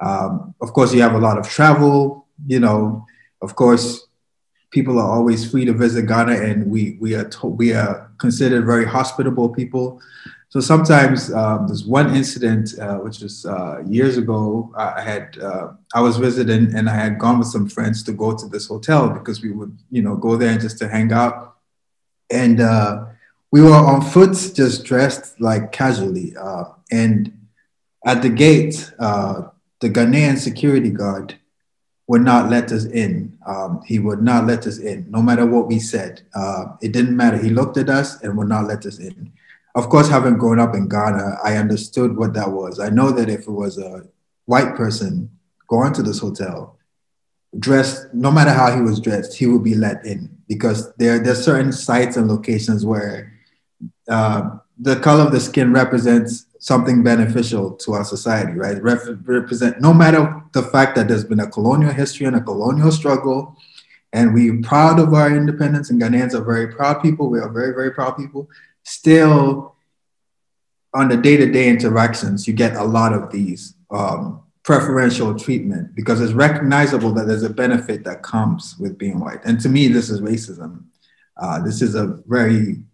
um, 0.00 0.54
of 0.60 0.72
course 0.72 0.92
you 0.94 1.02
have 1.02 1.14
a 1.14 1.18
lot 1.18 1.38
of 1.38 1.48
travel. 1.48 2.26
You 2.46 2.60
know, 2.60 3.06
of 3.40 3.54
course, 3.54 4.06
people 4.72 4.98
are 4.98 5.08
always 5.08 5.48
free 5.48 5.64
to 5.66 5.72
visit 5.72 6.06
Ghana, 6.06 6.32
and 6.32 6.68
we 6.68 6.96
we 6.98 7.14
are 7.14 7.28
to, 7.28 7.46
we 7.46 7.72
are 7.72 8.10
considered 8.18 8.66
very 8.66 8.86
hospitable 8.86 9.48
people. 9.48 10.00
So 10.48 10.60
sometimes 10.60 11.32
um, 11.32 11.66
there's 11.68 11.86
one 11.86 12.14
incident 12.14 12.78
uh, 12.78 12.96
which 12.96 13.20
was 13.20 13.46
uh, 13.46 13.82
years 13.86 14.18
ago. 14.18 14.70
I 14.76 15.00
had 15.00 15.38
uh, 15.38 15.68
I 15.94 16.00
was 16.00 16.16
visiting 16.16 16.74
and 16.74 16.90
I 16.90 16.94
had 16.94 17.18
gone 17.18 17.38
with 17.38 17.48
some 17.48 17.68
friends 17.68 18.02
to 18.04 18.12
go 18.12 18.36
to 18.36 18.48
this 18.48 18.66
hotel 18.66 19.08
because 19.08 19.42
we 19.42 19.50
would 19.50 19.78
you 19.90 20.02
know 20.02 20.16
go 20.16 20.36
there 20.36 20.58
just 20.58 20.78
to 20.78 20.88
hang 20.88 21.12
out, 21.12 21.56
and 22.30 22.60
uh, 22.60 23.04
we 23.52 23.60
were 23.62 23.74
on 23.92 24.00
foot, 24.02 24.34
just 24.54 24.84
dressed 24.84 25.40
like 25.40 25.70
casually. 25.72 26.34
Uh, 26.36 26.64
and 26.90 27.32
at 28.04 28.20
the 28.22 28.28
gate, 28.28 28.92
uh, 28.98 29.42
the 29.80 29.88
Ghanaian 29.88 30.36
security 30.36 30.90
guard 30.90 31.36
would 32.12 32.20
not 32.20 32.50
let 32.50 32.70
us 32.72 32.84
in. 32.84 33.38
Um, 33.46 33.80
he 33.86 33.98
would 33.98 34.20
not 34.20 34.44
let 34.46 34.66
us 34.66 34.76
in, 34.76 35.10
no 35.10 35.22
matter 35.22 35.46
what 35.46 35.66
we 35.66 35.78
said. 35.78 36.20
Uh, 36.34 36.64
it 36.82 36.92
didn't 36.92 37.16
matter. 37.16 37.38
He 37.38 37.48
looked 37.48 37.78
at 37.78 37.88
us 37.88 38.20
and 38.20 38.36
would 38.36 38.50
not 38.50 38.66
let 38.66 38.84
us 38.84 38.98
in. 38.98 39.32
Of 39.74 39.88
course, 39.88 40.10
having 40.10 40.36
grown 40.36 40.60
up 40.60 40.74
in 40.74 40.90
Ghana, 40.90 41.38
I 41.42 41.56
understood 41.56 42.14
what 42.14 42.34
that 42.34 42.50
was. 42.50 42.78
I 42.78 42.90
know 42.90 43.12
that 43.12 43.30
if 43.30 43.48
it 43.48 43.50
was 43.50 43.78
a 43.78 44.04
white 44.44 44.76
person 44.76 45.30
going 45.68 45.94
to 45.94 46.02
this 46.02 46.18
hotel, 46.18 46.76
dressed, 47.58 48.12
no 48.12 48.30
matter 48.30 48.52
how 48.52 48.76
he 48.76 48.82
was 48.82 49.00
dressed, 49.00 49.38
he 49.38 49.46
would 49.46 49.64
be 49.64 49.74
let 49.74 50.04
in 50.04 50.36
because 50.48 50.92
there, 50.96 51.18
there 51.18 51.32
are 51.32 51.46
certain 51.50 51.72
sites 51.72 52.18
and 52.18 52.28
locations 52.28 52.84
where 52.84 53.32
uh, 54.06 54.50
the 54.78 54.96
color 54.96 55.24
of 55.24 55.32
the 55.32 55.40
skin 55.40 55.72
represents 55.72 56.44
something 56.62 57.02
beneficial 57.02 57.72
to 57.72 57.92
our 57.92 58.04
society, 58.04 58.52
right? 58.52 58.80
Rep- 58.80 59.18
represent 59.24 59.80
no 59.80 59.92
matter 59.92 60.40
the 60.52 60.62
fact 60.62 60.94
that 60.94 61.08
there's 61.08 61.24
been 61.24 61.40
a 61.40 61.50
colonial 61.50 61.92
history 61.92 62.24
and 62.24 62.36
a 62.36 62.40
colonial 62.40 62.92
struggle, 62.92 63.56
and 64.12 64.32
we're 64.32 64.62
proud 64.62 65.00
of 65.00 65.12
our 65.12 65.28
independence, 65.34 65.90
and 65.90 66.00
Ghanaians 66.00 66.34
are 66.34 66.44
very 66.44 66.68
proud 66.72 67.02
people. 67.02 67.28
We 67.28 67.40
are 67.40 67.48
very, 67.48 67.74
very 67.74 67.90
proud 67.90 68.16
people. 68.16 68.48
Still, 68.84 69.74
on 70.94 71.08
the 71.08 71.16
day-to-day 71.16 71.68
interactions, 71.68 72.46
you 72.46 72.54
get 72.54 72.76
a 72.76 72.84
lot 72.84 73.12
of 73.12 73.32
these 73.32 73.74
um, 73.90 74.42
preferential 74.62 75.36
treatment 75.36 75.96
because 75.96 76.20
it's 76.20 76.32
recognizable 76.32 77.12
that 77.14 77.26
there's 77.26 77.42
a 77.42 77.50
benefit 77.50 78.04
that 78.04 78.22
comes 78.22 78.76
with 78.78 78.96
being 78.98 79.18
white. 79.18 79.40
And 79.44 79.58
to 79.62 79.68
me, 79.68 79.88
this 79.88 80.10
is 80.10 80.20
racism. 80.20 80.84
Uh, 81.36 81.60
this 81.60 81.82
is 81.82 81.96
a 81.96 82.20
very 82.28 82.84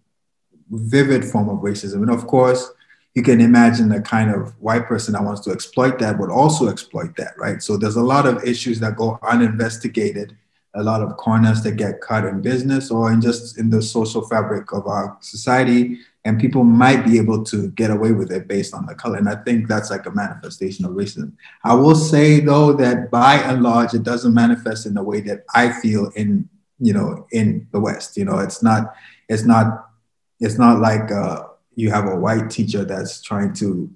vivid 0.71 1.23
form 1.27 1.51
of 1.51 1.59
racism. 1.59 1.97
And 1.97 2.11
of 2.11 2.27
course, 2.27 2.71
you 3.15 3.23
can 3.23 3.41
imagine 3.41 3.89
the 3.89 4.01
kind 4.01 4.31
of 4.31 4.55
white 4.61 4.87
person 4.87 5.15
that 5.15 5.25
wants 5.25 5.41
to 5.43 5.51
exploit 5.51 5.99
that 5.99 6.19
would 6.19 6.31
also 6.31 6.69
exploit 6.69 7.17
that, 7.17 7.35
right? 7.37 7.63
So 7.63 7.77
there's 7.77 7.97
a 7.97 8.03
lot 8.03 8.27
of 8.27 8.45
issues 8.45 8.81
that 8.81 8.97
go 8.97 9.19
uninvestigated, 9.23 10.37
a 10.75 10.83
lot 10.83 11.03
of 11.03 11.17
corners 11.17 11.63
that 11.63 11.73
get 11.73 12.01
cut 12.01 12.25
in 12.25 12.41
business 12.41 12.91
or 12.91 13.11
in 13.11 13.21
just 13.21 13.59
in 13.59 13.71
the 13.71 13.83
social 13.83 14.27
fabric 14.29 14.73
of 14.73 14.87
our 14.87 15.17
society. 15.21 15.99
And 16.25 16.39
people 16.39 16.63
might 16.63 17.07
be 17.07 17.17
able 17.17 17.43
to 17.45 17.71
get 17.71 17.91
away 17.91 18.13
with 18.13 18.31
it 18.31 18.47
based 18.47 18.75
on 18.75 18.85
the 18.87 18.95
color. 18.95 19.17
And 19.17 19.29
I 19.29 19.37
think 19.37 19.67
that's 19.67 19.91
like 19.91 20.07
a 20.07 20.11
manifestation 20.11 20.85
of 20.85 20.93
racism. 20.93 21.33
I 21.65 21.75
will 21.75 21.95
say 21.95 22.41
though 22.41 22.75
that 22.75 23.11
by 23.11 23.37
and 23.37 23.63
large, 23.63 23.95
it 23.95 24.03
doesn't 24.03 24.35
manifest 24.35 24.87
in 24.87 24.95
the 24.95 25.03
way 25.03 25.21
that 25.23 25.45
I 25.55 25.73
feel 25.81 26.11
in, 26.15 26.49
you 26.79 26.93
know, 26.93 27.27
in 27.33 27.67
the 27.73 27.81
West. 27.81 28.17
You 28.17 28.27
know, 28.27 28.39
it's 28.39 28.63
not, 28.63 28.95
it's 29.29 29.45
not 29.45 29.89
it's 30.41 30.59
not 30.59 30.81
like 30.81 31.11
uh, 31.11 31.45
you 31.79 31.93
have 31.93 32.07
a 32.09 32.17
white 32.17 32.51
teacher 32.51 32.85
that's 32.85 33.23
trying 33.23 33.53
to 33.53 33.89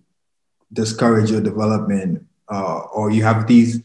discourage 0.73 1.33
your 1.33 1.41
development, 1.41 2.25
uh, 2.49 2.79
or 2.95 3.11
you 3.11 3.25
have 3.25 3.49
these 3.49 3.83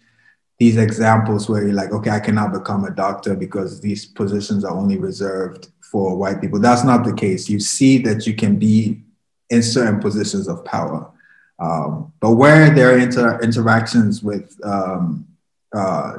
these 0.59 0.77
examples 0.77 1.49
where 1.49 1.63
you're 1.63 1.73
like, 1.73 1.91
okay, 1.91 2.11
I 2.11 2.19
cannot 2.19 2.53
become 2.53 2.85
a 2.85 2.91
doctor 2.91 3.35
because 3.35 3.81
these 3.81 4.05
positions 4.05 4.63
are 4.63 4.75
only 4.75 4.97
reserved 4.97 5.69
for 5.91 6.15
white 6.15 6.41
people. 6.41 6.59
That's 6.59 6.83
not 6.83 7.05
the 7.05 7.13
case. 7.13 7.49
You 7.49 7.59
see 7.59 7.97
that 8.03 8.27
you 8.27 8.35
can 8.35 8.57
be 8.57 9.01
in 9.49 9.63
certain 9.63 9.99
positions 9.99 10.47
of 10.47 10.63
power. 10.63 11.11
Um, 11.59 12.13
but 12.19 12.31
where 12.31 12.69
there 12.73 12.93
are 12.93 12.99
inter- 12.99 13.39
interactions 13.41 14.21
with 14.21 14.55
um, 14.63 15.27
uh, 15.73 16.17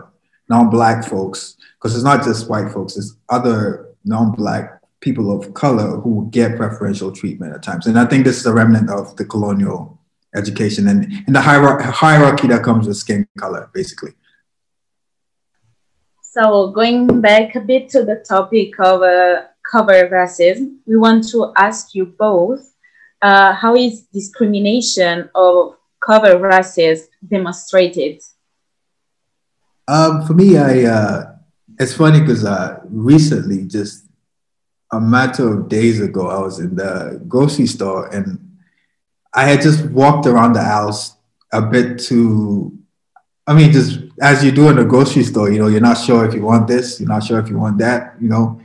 non-black 0.48 1.04
folks, 1.04 1.56
because 1.76 1.94
it's 1.94 2.04
not 2.04 2.24
just 2.24 2.50
white 2.50 2.72
folks, 2.72 2.96
it's 2.96 3.16
other 3.28 3.88
non-black 4.04 4.77
people 5.00 5.30
of 5.30 5.54
color 5.54 6.00
who 6.00 6.28
get 6.30 6.56
preferential 6.56 7.12
treatment 7.12 7.54
at 7.54 7.62
times. 7.62 7.86
And 7.86 7.98
I 7.98 8.04
think 8.04 8.24
this 8.24 8.38
is 8.38 8.46
a 8.46 8.52
remnant 8.52 8.90
of 8.90 9.16
the 9.16 9.24
colonial 9.24 9.98
education 10.34 10.88
and, 10.88 11.04
and 11.26 11.34
the 11.34 11.40
hier- 11.40 11.80
hierarchy 11.80 12.48
that 12.48 12.62
comes 12.62 12.86
with 12.86 12.96
skin 12.96 13.26
color, 13.38 13.70
basically. 13.72 14.12
So, 16.20 16.68
going 16.68 17.20
back 17.20 17.54
a 17.56 17.60
bit 17.60 17.88
to 17.90 18.04
the 18.04 18.24
topic 18.28 18.78
of 18.80 19.02
uh, 19.02 19.44
covert 19.70 20.10
racism, 20.10 20.76
we 20.86 20.96
want 20.96 21.28
to 21.30 21.52
ask 21.56 21.94
you 21.94 22.06
both 22.06 22.74
uh, 23.22 23.52
how 23.54 23.74
is 23.74 24.02
discrimination 24.12 25.28
of 25.34 25.76
covert 26.00 26.40
racism 26.40 27.06
demonstrated? 27.26 28.22
Um, 29.88 30.26
for 30.26 30.34
me, 30.34 30.58
I 30.58 30.84
uh, 30.84 31.34
it's 31.78 31.94
funny 31.94 32.20
because 32.20 32.44
uh, 32.44 32.80
recently, 32.88 33.64
just 33.64 34.07
a 34.92 35.00
matter 35.00 35.52
of 35.52 35.68
days 35.68 36.00
ago, 36.00 36.28
I 36.28 36.38
was 36.40 36.58
in 36.58 36.74
the 36.76 37.22
grocery 37.28 37.66
store 37.66 38.06
and 38.14 38.38
I 39.34 39.44
had 39.44 39.60
just 39.60 39.84
walked 39.90 40.26
around 40.26 40.54
the 40.54 40.60
aisles 40.60 41.16
a 41.52 41.60
bit 41.60 41.98
to, 42.04 42.76
I 43.46 43.54
mean, 43.54 43.72
just 43.72 44.00
as 44.20 44.44
you 44.44 44.50
do 44.50 44.68
in 44.68 44.78
a 44.78 44.84
grocery 44.84 45.22
store, 45.22 45.50
you 45.50 45.58
know, 45.58 45.68
you're 45.68 45.80
not 45.80 45.98
sure 45.98 46.26
if 46.26 46.34
you 46.34 46.42
want 46.42 46.66
this, 46.68 47.00
you're 47.00 47.08
not 47.08 47.24
sure 47.24 47.38
if 47.38 47.48
you 47.48 47.58
want 47.58 47.78
that, 47.78 48.14
you 48.20 48.28
know. 48.28 48.60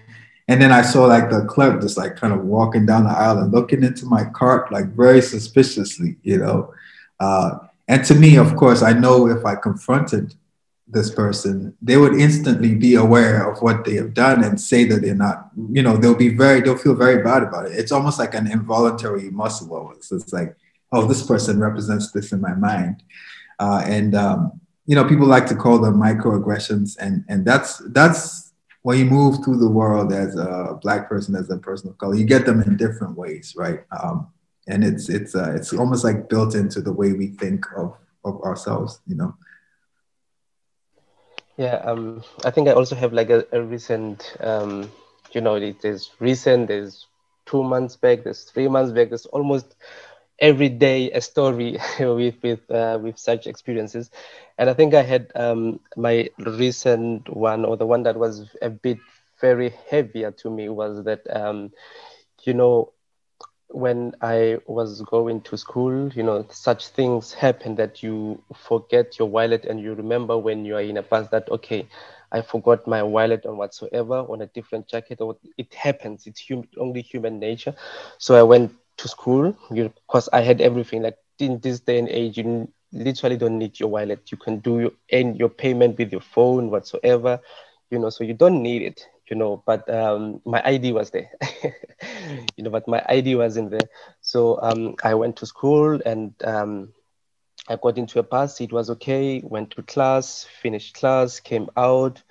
And 0.48 0.62
then 0.62 0.72
I 0.72 0.82
saw 0.82 1.06
like 1.06 1.30
the 1.30 1.46
clerk 1.46 1.82
just 1.82 1.98
like 1.98 2.16
kind 2.16 2.34
of 2.34 2.44
walking 2.44 2.86
down 2.86 3.06
the 3.06 3.12
aisle 3.12 3.40
and 3.40 3.52
looking 3.52 3.84
into 3.84 4.06
my 4.06 4.26
cart 4.26 4.72
like 4.72 4.88
very 4.88 5.22
suspiciously, 5.22 6.18
you 6.24 6.38
know. 6.38 6.74
Uh, 7.20 7.60
and 7.88 8.04
to 8.06 8.16
me, 8.16 8.38
of 8.38 8.56
course, 8.56 8.82
I 8.82 8.94
know 8.94 9.28
if 9.28 9.46
I 9.46 9.56
confronted 9.56 10.36
this 10.88 11.10
person, 11.10 11.76
they 11.82 11.98
would 11.98 12.14
instantly 12.14 12.76
be 12.76 12.96
aware 12.96 13.50
of 13.50 13.62
what 13.62 13.86
they 13.86 13.96
have 13.96 14.14
done 14.14 14.44
and 14.44 14.60
say 14.60 14.84
that 14.84 15.02
they're 15.02 15.16
not, 15.16 15.50
you 15.72 15.82
know, 15.82 15.96
they'll 15.96 16.16
be 16.16 16.36
very, 16.36 16.62
they'll 16.62 16.78
feel 16.78 16.96
very 16.96 17.24
bad 17.24 17.42
about 17.42 17.66
it. 17.66 17.72
It's 17.74 17.92
almost 17.92 18.20
like 18.20 18.34
an 18.34 18.52
involuntary 18.52 19.30
muscle. 19.30 19.94
It's 19.96 20.34
like, 20.34 20.56
oh, 20.92 21.08
this 21.08 21.26
person 21.26 21.60
represents 21.60 22.12
this 22.12 22.32
in 22.32 22.42
my 22.42 22.54
mind. 22.54 23.02
Uh, 23.60 23.84
and, 23.86 24.14
um, 24.14 24.60
you 24.86 24.96
know, 24.96 25.06
people 25.08 25.26
like 25.26 25.48
to 25.48 25.56
call 25.56 25.80
them 25.80 25.96
microaggressions. 25.96 26.98
And, 27.00 27.24
and 27.30 27.46
that's, 27.46 27.78
that's 27.92 28.54
when 28.82 29.00
you 29.00 29.06
move 29.06 29.44
through 29.44 29.60
the 29.60 29.70
world 29.70 30.12
as 30.12 30.36
a 30.36 30.78
black 30.82 31.08
person, 31.08 31.36
as 31.36 31.50
a 31.50 31.58
person 31.58 31.90
of 31.90 31.98
color, 31.98 32.16
you 32.16 32.26
get 32.26 32.46
them 32.46 32.62
in 32.62 32.76
different 32.76 33.18
ways, 33.18 33.54
right? 33.56 33.80
Um, 33.98 34.28
and 34.68 34.84
it's, 34.84 35.08
it's, 35.08 35.34
uh, 35.34 35.54
it's 35.56 35.72
almost 35.72 36.04
like 36.04 36.28
built 36.28 36.56
into 36.56 36.82
the 36.82 36.92
way 36.92 37.14
we 37.14 37.28
think 37.28 37.66
of, 37.78 37.96
of 38.26 38.42
ourselves, 38.42 39.00
you 39.08 39.16
know? 39.16 39.34
Yeah, 41.58 41.76
um, 41.86 42.24
I 42.44 42.52
think 42.52 42.68
I 42.68 42.74
also 42.74 42.96
have 42.96 43.14
like 43.14 43.30
a, 43.30 43.46
a 43.52 43.62
recent, 43.62 44.36
um, 44.40 44.92
you 45.32 45.42
know, 45.42 45.56
it 45.56 45.84
is 45.86 46.12
recent, 46.20 46.68
there's 46.68 47.08
two 47.46 47.64
months 47.64 47.96
back, 47.96 48.24
there's 48.24 48.44
three 48.44 48.68
months 48.68 48.92
back, 48.92 49.10
there's 49.10 49.26
almost 49.28 49.76
every 50.40 50.70
day 50.70 51.12
a 51.12 51.22
story 51.22 51.78
with 52.00 52.36
with 52.44 52.72
uh, 52.72 53.00
with 53.02 53.18
such 53.18 53.48
experiences. 53.48 54.10
And 54.58 54.70
I 54.70 54.74
think 54.74 54.94
I 54.94 55.04
had 55.04 55.32
um, 55.36 55.80
my 55.96 56.30
recent 56.40 57.30
one, 57.36 57.66
or 57.66 57.78
the 57.78 57.86
one 57.88 58.04
that 58.04 58.18
was 58.18 58.50
a 58.62 58.70
bit 58.70 58.98
very 59.40 59.70
heavier 59.90 60.32
to 60.32 60.50
me, 60.50 60.70
was 60.70 61.04
that, 61.06 61.22
um, 61.36 61.72
you 62.44 62.54
know, 62.54 62.93
when 63.74 64.14
I 64.22 64.60
was 64.68 65.02
going 65.02 65.42
to 65.42 65.58
school, 65.58 66.10
you 66.14 66.24
know, 66.24 66.46
such 66.50 66.90
things 66.90 67.34
happen 67.34 67.76
that 67.76 68.04
you 68.04 68.42
forget 68.56 69.20
your 69.20 69.30
wallet 69.30 69.66
and 69.66 69.80
you 69.82 69.94
remember 69.96 70.38
when 70.38 70.66
you 70.66 70.76
are 70.76 70.82
in 70.82 70.98
a 70.98 71.04
bus 71.04 71.28
that, 71.32 71.50
okay, 71.50 71.88
I 72.32 72.42
forgot 72.42 72.88
my 72.88 73.04
wallet 73.04 73.46
or 73.46 73.56
whatsoever 73.56 74.16
on 74.30 74.42
a 74.42 74.48
different 74.48 74.88
jacket 74.88 75.22
or 75.22 75.38
it 75.58 75.74
happens. 75.74 76.28
It's 76.28 76.44
hum- 76.50 76.68
only 76.80 77.02
human 77.02 77.40
nature. 77.40 77.76
So 78.20 78.36
I 78.36 78.44
went 78.44 78.72
to 78.98 79.08
school 79.10 79.56
because 79.74 80.30
I 80.34 80.42
had 80.42 80.62
everything. 80.62 81.04
Like 81.04 81.18
in 81.40 81.60
this 81.62 81.80
day 81.82 82.00
and 82.00 82.10
age, 82.10 82.38
you 82.38 82.68
literally 82.94 83.38
don't 83.38 83.58
need 83.60 83.80
your 83.80 83.90
wallet. 83.90 84.32
You 84.32 84.38
can 84.38 84.60
do 84.60 84.80
your, 84.80 84.92
your 85.36 85.50
payment 85.50 85.98
with 85.98 86.12
your 86.12 86.22
phone 86.22 86.70
whatsoever, 86.72 87.40
you 87.90 88.00
know, 88.00 88.10
so 88.10 88.24
you 88.24 88.34
don't 88.34 88.62
need 88.62 88.82
it 88.84 89.06
you 89.34 89.40
know, 89.40 89.64
but 89.66 89.90
um, 89.90 90.42
my 90.46 90.62
ID 90.64 90.92
was 90.94 91.10
there, 91.10 91.32
you 92.56 92.64
know, 92.64 92.70
but 92.70 92.88
my 92.88 93.04
ID 93.10 93.34
wasn't 93.36 93.72
there. 93.72 93.90
So 94.22 94.60
um, 94.62 94.94
I 95.04 95.16
went 95.16 95.38
to 95.38 95.48
school 95.48 96.00
and 96.06 96.36
um, 96.44 96.94
I 97.68 97.78
got 97.78 97.98
into 97.98 98.20
a 98.20 98.24
bus. 98.24 98.62
It 98.62 98.72
was 98.72 98.92
okay. 98.92 99.42
Went 99.44 99.72
to 99.72 99.82
class, 99.82 100.46
finished 100.62 100.94
class, 100.94 101.40
came 101.40 101.68
out, 101.76 102.22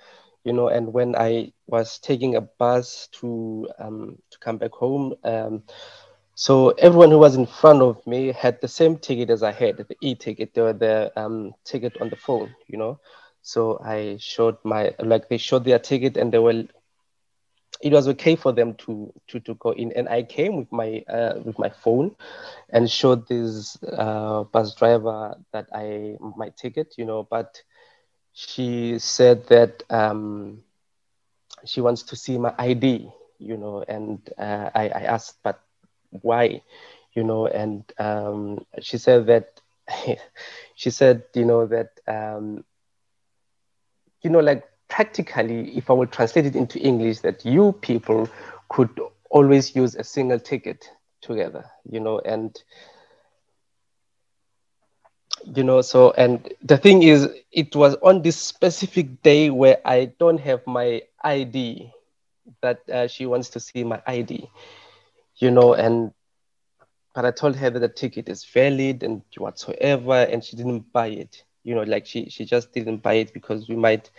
you 0.45 0.53
know, 0.53 0.69
and 0.69 0.93
when 0.93 1.13
I 1.17 1.51
was 1.67 1.99
taking 1.99 2.37
a 2.37 2.41
bus 2.41 3.09
to 3.19 3.67
um, 3.79 4.17
to 4.31 4.39
come 4.39 4.57
back 4.57 4.71
home, 4.71 5.15
um, 5.25 5.63
so 6.35 6.69
everyone 6.69 7.11
who 7.11 7.19
was 7.19 7.35
in 7.35 7.45
front 7.45 7.81
of 7.81 8.07
me 8.07 8.31
had 8.31 8.61
the 8.61 8.67
same 8.69 8.97
ticket 8.97 9.29
as 9.29 9.43
I 9.43 9.51
had, 9.51 9.75
the 9.75 9.97
e-ticket, 10.01 10.53
the, 10.53 10.73
the 10.73 11.11
um, 11.21 11.53
ticket 11.65 11.97
on 12.01 12.09
the 12.09 12.15
phone, 12.15 12.55
you 12.67 12.77
know. 12.77 12.99
So 13.41 13.77
I 13.83 14.17
showed 14.19 14.57
my, 14.63 14.95
like 14.99 15.27
they 15.27 15.37
showed 15.37 15.65
their 15.65 15.79
ticket 15.79 16.15
and 16.17 16.31
they 16.31 16.39
were, 16.39 16.63
it 17.83 17.93
was 17.93 18.07
okay 18.09 18.35
for 18.35 18.53
them 18.53 18.75
to, 18.75 19.13
to, 19.29 19.39
to 19.41 19.55
go 19.55 19.71
in. 19.71 19.93
And 19.93 20.09
I 20.09 20.23
came 20.23 20.57
with 20.57 20.71
my, 20.71 21.03
uh, 21.09 21.35
with 21.43 21.59
my 21.59 21.69
phone 21.69 22.15
and 22.71 22.89
showed 22.89 23.27
this 23.27 23.77
uh, 23.83 24.43
bus 24.43 24.75
driver 24.75 25.35
that 25.53 25.67
I, 25.73 26.17
my 26.37 26.49
ticket, 26.57 26.95
you 26.97 27.05
know, 27.05 27.27
but 27.29 27.61
she 28.33 28.99
said 28.99 29.47
that 29.47 29.83
um, 29.89 30.63
she 31.65 31.81
wants 31.81 32.03
to 32.03 32.15
see 32.15 32.37
my 32.37 32.53
ID, 32.57 33.11
you 33.39 33.57
know, 33.57 33.83
and 33.87 34.19
uh, 34.37 34.69
I, 34.75 34.89
I 34.89 35.01
asked, 35.15 35.37
but 35.43 35.59
why 36.21 36.61
you 37.13 37.23
know 37.23 37.47
and 37.47 37.83
um, 37.99 38.65
she 38.81 38.97
said 38.97 39.27
that 39.27 39.61
she 40.75 40.89
said 40.89 41.23
you 41.35 41.45
know 41.45 41.65
that 41.67 41.89
um, 42.07 42.63
you 44.21 44.29
know 44.29 44.39
like 44.39 44.63
practically 44.93 45.77
if 45.77 45.89
i 45.89 45.93
would 45.93 46.11
translate 46.11 46.45
it 46.45 46.55
into 46.55 46.79
english 46.79 47.19
that 47.21 47.45
you 47.45 47.71
people 47.81 48.27
could 48.69 48.89
always 49.29 49.75
use 49.75 49.95
a 49.95 50.03
single 50.03 50.39
ticket 50.39 50.89
together 51.21 51.65
you 51.89 51.99
know 51.99 52.19
and 52.25 52.63
you 55.55 55.63
know 55.63 55.81
so 55.81 56.11
and 56.11 56.53
the 56.63 56.77
thing 56.77 57.03
is 57.03 57.27
it 57.51 57.75
was 57.75 57.95
on 58.03 58.21
this 58.21 58.37
specific 58.37 59.21
day 59.23 59.49
where 59.49 59.77
i 59.85 60.05
don't 60.19 60.39
have 60.39 60.65
my 60.67 61.01
id 61.23 61.91
that 62.61 62.79
uh, 62.91 63.07
she 63.07 63.25
wants 63.25 63.49
to 63.49 63.59
see 63.59 63.83
my 63.83 64.01
id 64.07 64.49
you 65.37 65.51
know, 65.51 65.73
and 65.73 66.11
but 67.13 67.25
I 67.25 67.31
told 67.31 67.55
her 67.57 67.69
that 67.69 67.79
the 67.79 67.87
ticket 67.89 68.29
is 68.29 68.45
valid 68.45 69.03
and 69.03 69.21
whatsoever, 69.37 70.13
and 70.23 70.43
she 70.43 70.55
didn't 70.55 70.91
buy 70.93 71.07
it. 71.07 71.43
You 71.63 71.75
know, 71.75 71.83
like 71.83 72.05
she 72.05 72.29
she 72.29 72.45
just 72.45 72.73
didn't 72.73 73.03
buy 73.03 73.15
it 73.15 73.33
because 73.33 73.67
we 73.69 73.75
might 73.75 74.09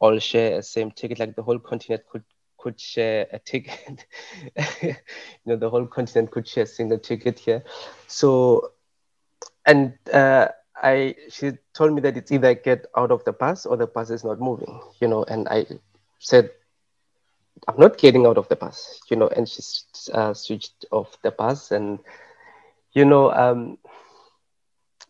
all 0.00 0.18
share 0.18 0.58
a 0.58 0.62
same 0.62 0.90
ticket, 0.90 1.18
like 1.18 1.36
the 1.36 1.42
whole 1.42 1.58
continent 1.58 2.02
could 2.10 2.24
could 2.58 2.78
share 2.80 3.26
a 3.32 3.38
ticket. 3.38 4.06
you 4.82 4.94
know, 5.46 5.56
the 5.56 5.70
whole 5.70 5.86
continent 5.86 6.30
could 6.30 6.46
share 6.46 6.64
a 6.64 6.66
single 6.66 6.98
ticket 6.98 7.38
here. 7.38 7.62
So, 8.06 8.72
and 9.66 9.94
uh, 10.12 10.48
I 10.82 11.14
she 11.30 11.52
told 11.74 11.92
me 11.94 12.00
that 12.02 12.16
it's 12.16 12.32
either 12.32 12.48
I 12.48 12.54
get 12.54 12.86
out 12.96 13.10
of 13.10 13.24
the 13.24 13.32
bus 13.32 13.66
or 13.66 13.76
the 13.76 13.86
bus 13.86 14.10
is 14.10 14.24
not 14.24 14.40
moving. 14.40 14.80
You 15.00 15.08
know, 15.08 15.24
and 15.24 15.48
I 15.48 15.66
said 16.18 16.50
I'm 17.68 17.78
not 17.78 17.98
getting 17.98 18.26
out 18.26 18.38
of 18.38 18.48
the 18.48 18.56
bus, 18.56 19.00
you 19.10 19.16
know, 19.16 19.28
and 19.28 19.48
she 19.48 19.62
uh, 20.12 20.32
switched 20.34 20.84
off 20.90 21.16
the 21.22 21.30
bus, 21.30 21.70
and 21.70 21.98
you 22.92 23.04
know, 23.04 23.32
um, 23.32 23.78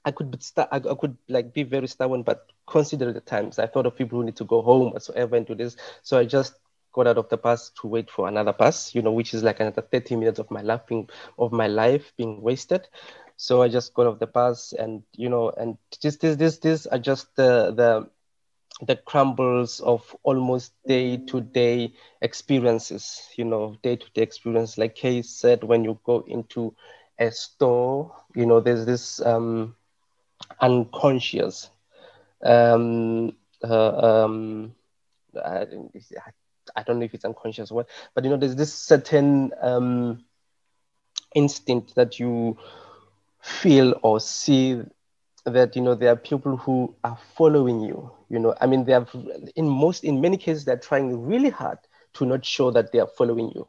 I 0.04 0.10
could 0.10 0.30
be 0.30 0.38
st- 0.40 0.68
I, 0.70 0.78
could 0.80 1.16
like 1.28 1.52
be 1.52 1.62
very 1.64 1.86
stubborn, 1.88 2.22
but 2.22 2.46
consider 2.66 3.12
the 3.12 3.20
times. 3.20 3.58
I 3.58 3.66
thought 3.66 3.86
of 3.86 3.96
people 3.96 4.18
who 4.18 4.24
need 4.24 4.36
to 4.36 4.44
go 4.44 4.62
home 4.62 4.92
whatsoever 4.92 5.36
and 5.36 5.46
do 5.46 5.54
this, 5.54 5.76
so 6.02 6.18
I 6.18 6.24
just 6.24 6.54
got 6.92 7.06
out 7.06 7.18
of 7.18 7.28
the 7.28 7.36
bus 7.36 7.70
to 7.80 7.86
wait 7.88 8.10
for 8.10 8.28
another 8.28 8.52
bus, 8.52 8.94
you 8.94 9.02
know, 9.02 9.12
which 9.12 9.34
is 9.34 9.42
like 9.42 9.60
another 9.60 9.82
30 9.82 10.16
minutes 10.16 10.38
of 10.38 10.50
my 10.50 10.62
life 10.62 10.86
being 10.86 11.08
of 11.38 11.52
my 11.52 11.66
life 11.68 12.12
being 12.16 12.40
wasted. 12.42 12.88
So 13.36 13.62
I 13.62 13.68
just 13.68 13.94
got 13.94 14.06
off 14.06 14.18
the 14.18 14.26
bus, 14.26 14.72
and 14.72 15.02
you 15.16 15.28
know, 15.28 15.50
and 15.50 15.76
just 16.00 16.20
this 16.20 16.36
this 16.36 16.58
this 16.58 16.86
are 16.86 16.98
just 16.98 17.34
the 17.36 17.72
the 17.74 18.08
the 18.86 18.96
crumbles 18.96 19.80
of 19.80 20.14
almost 20.22 20.72
day-to-day 20.86 21.92
experiences 22.22 23.28
you 23.36 23.44
know 23.44 23.76
day-to-day 23.82 24.22
experience 24.22 24.78
like 24.78 24.94
kay 24.94 25.22
said 25.22 25.64
when 25.64 25.84
you 25.84 25.98
go 26.04 26.24
into 26.28 26.74
a 27.18 27.30
store 27.30 28.12
you 28.34 28.46
know 28.46 28.60
there's 28.60 28.86
this 28.86 29.20
um, 29.24 29.74
unconscious. 30.60 31.70
Um, 32.42 33.36
uh, 33.62 34.24
um, 34.24 34.74
I, 35.34 35.66
I, 36.76 36.82
don't 36.84 37.00
know 37.00 37.04
if 37.04 37.12
it's 37.12 37.24
unconscious 37.24 37.72
what 37.72 37.88
but 38.14 38.22
you 38.22 38.30
know 38.30 38.36
there's 38.36 38.54
this 38.54 38.72
certain 38.72 39.50
um, 39.60 40.24
instinct 41.34 41.96
that 41.96 42.20
you 42.20 42.56
feel 43.42 43.98
or 44.02 44.20
see 44.20 44.82
that 45.44 45.74
you 45.74 45.82
know 45.82 45.96
there 45.96 46.12
are 46.12 46.16
people 46.16 46.56
who 46.56 46.94
are 47.02 47.18
following 47.34 47.80
you 47.80 48.12
you 48.28 48.38
know. 48.38 48.54
I 48.60 48.66
mean 48.66 48.84
they 48.84 48.92
have 48.92 49.14
in 49.56 49.68
most 49.68 50.04
in 50.04 50.20
many 50.20 50.36
cases 50.36 50.64
they're 50.64 50.76
trying 50.76 51.26
really 51.26 51.50
hard 51.50 51.78
to 52.14 52.26
not 52.26 52.44
show 52.44 52.70
that 52.70 52.92
they 52.92 53.00
are 53.00 53.06
following 53.06 53.52
you. 53.54 53.68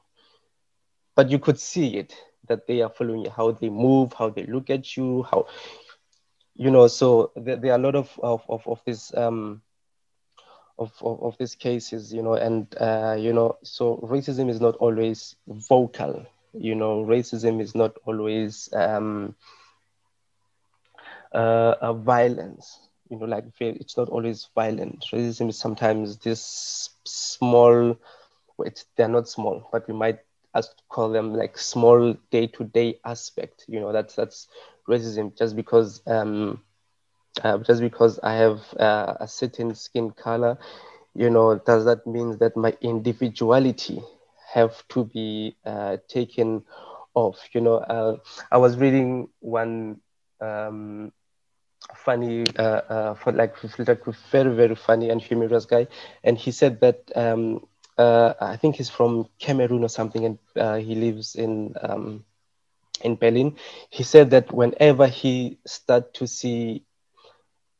But 1.15 1.29
you 1.29 1.39
could 1.39 1.59
see 1.59 1.97
it 1.97 2.13
that 2.47 2.67
they 2.67 2.81
are 2.81 2.89
following 2.89 3.23
you 3.23 3.29
how 3.29 3.51
they 3.51 3.69
move 3.69 4.13
how 4.13 4.29
they 4.29 4.45
look 4.45 4.69
at 4.69 4.97
you 4.97 5.23
how 5.23 5.47
you 6.59 6.71
know 6.71 6.87
so 6.87 7.31
there, 7.37 7.57
there 7.57 7.73
are 7.73 7.79
a 7.79 7.83
lot 7.83 7.95
of 7.95 8.19
of 8.23 8.43
of, 8.49 8.67
of 8.67 8.83
this 8.85 9.15
um 9.17 9.63
of, 10.79 10.91
of, 11.01 11.21
of 11.23 11.37
these 11.39 11.55
cases 11.55 12.13
you 12.13 12.23
know 12.23 12.35
and 12.35 12.75
uh, 12.79 13.15
you 13.17 13.33
know 13.33 13.57
so 13.63 13.97
racism 14.03 14.49
is 14.49 14.61
not 14.61 14.75
always 14.77 15.35
vocal 15.47 16.25
you 16.53 16.75
know 16.75 17.03
racism 17.05 17.61
is 17.61 17.75
not 17.75 17.97
always 18.05 18.69
um 18.73 19.35
uh, 21.33 21.75
a 21.81 21.93
violence. 21.93 22.89
You 23.09 23.17
know, 23.19 23.25
like 23.25 23.45
it's 23.59 23.97
not 23.97 24.09
always 24.09 24.49
violent. 24.55 25.05
Racism 25.11 25.49
is 25.49 25.57
sometimes 25.59 26.17
this 26.17 26.89
small. 27.05 27.97
Wait, 28.57 28.85
they're 28.97 29.07
not 29.09 29.27
small, 29.27 29.67
but 29.71 29.87
we 29.87 29.93
might 29.93 30.19
as 30.55 30.73
call 30.89 31.09
them 31.09 31.33
like 31.35 31.57
small 31.57 32.13
day-to-day 32.31 32.99
aspect. 33.05 33.65
You 33.67 33.79
know, 33.79 33.91
that's 33.91 34.15
that's 34.15 34.47
racism. 34.89 35.37
Just 35.37 35.55
because 35.55 36.01
um, 36.07 36.61
uh, 37.43 37.57
just 37.59 37.81
because 37.81 38.19
I 38.23 38.33
have 38.35 38.61
uh, 38.79 39.15
a 39.19 39.27
certain 39.27 39.75
skin 39.75 40.11
color, 40.11 40.57
you 41.15 41.29
know, 41.29 41.55
does 41.57 41.85
that 41.85 42.05
mean 42.07 42.37
that 42.39 42.57
my 42.57 42.75
individuality 42.81 44.01
have 44.53 44.87
to 44.89 45.05
be 45.05 45.55
uh, 45.65 45.97
taken 46.07 46.63
off? 47.13 47.37
You 47.53 47.61
know, 47.61 47.75
uh, 47.77 48.17
I 48.51 48.57
was 48.57 48.77
reading 48.77 49.29
one 49.39 50.01
um, 50.41 51.11
funny, 51.95 52.45
uh, 52.57 52.61
uh, 52.89 53.13
for 53.15 53.31
like, 53.33 53.55
like 53.79 54.05
very, 54.31 54.53
very 54.55 54.75
funny 54.75 55.09
and 55.09 55.21
humorous 55.21 55.65
guy. 55.65 55.87
And 56.23 56.37
he 56.37 56.51
said 56.51 56.79
that 56.81 57.03
um, 57.15 57.65
I 57.97 58.57
think 58.59 58.75
he's 58.77 58.89
from 58.89 59.27
Cameroon 59.39 59.83
or 59.83 59.89
something, 59.89 60.25
and 60.25 60.83
he 60.85 60.95
lives 60.95 61.35
in 61.35 61.73
um, 61.81 62.25
in 63.01 63.15
Berlin. 63.15 63.55
He 63.89 64.03
said 64.03 64.31
that 64.31 64.51
whenever 64.51 65.07
he 65.07 65.57
start 65.65 66.13
to 66.15 66.27
see 66.27 66.83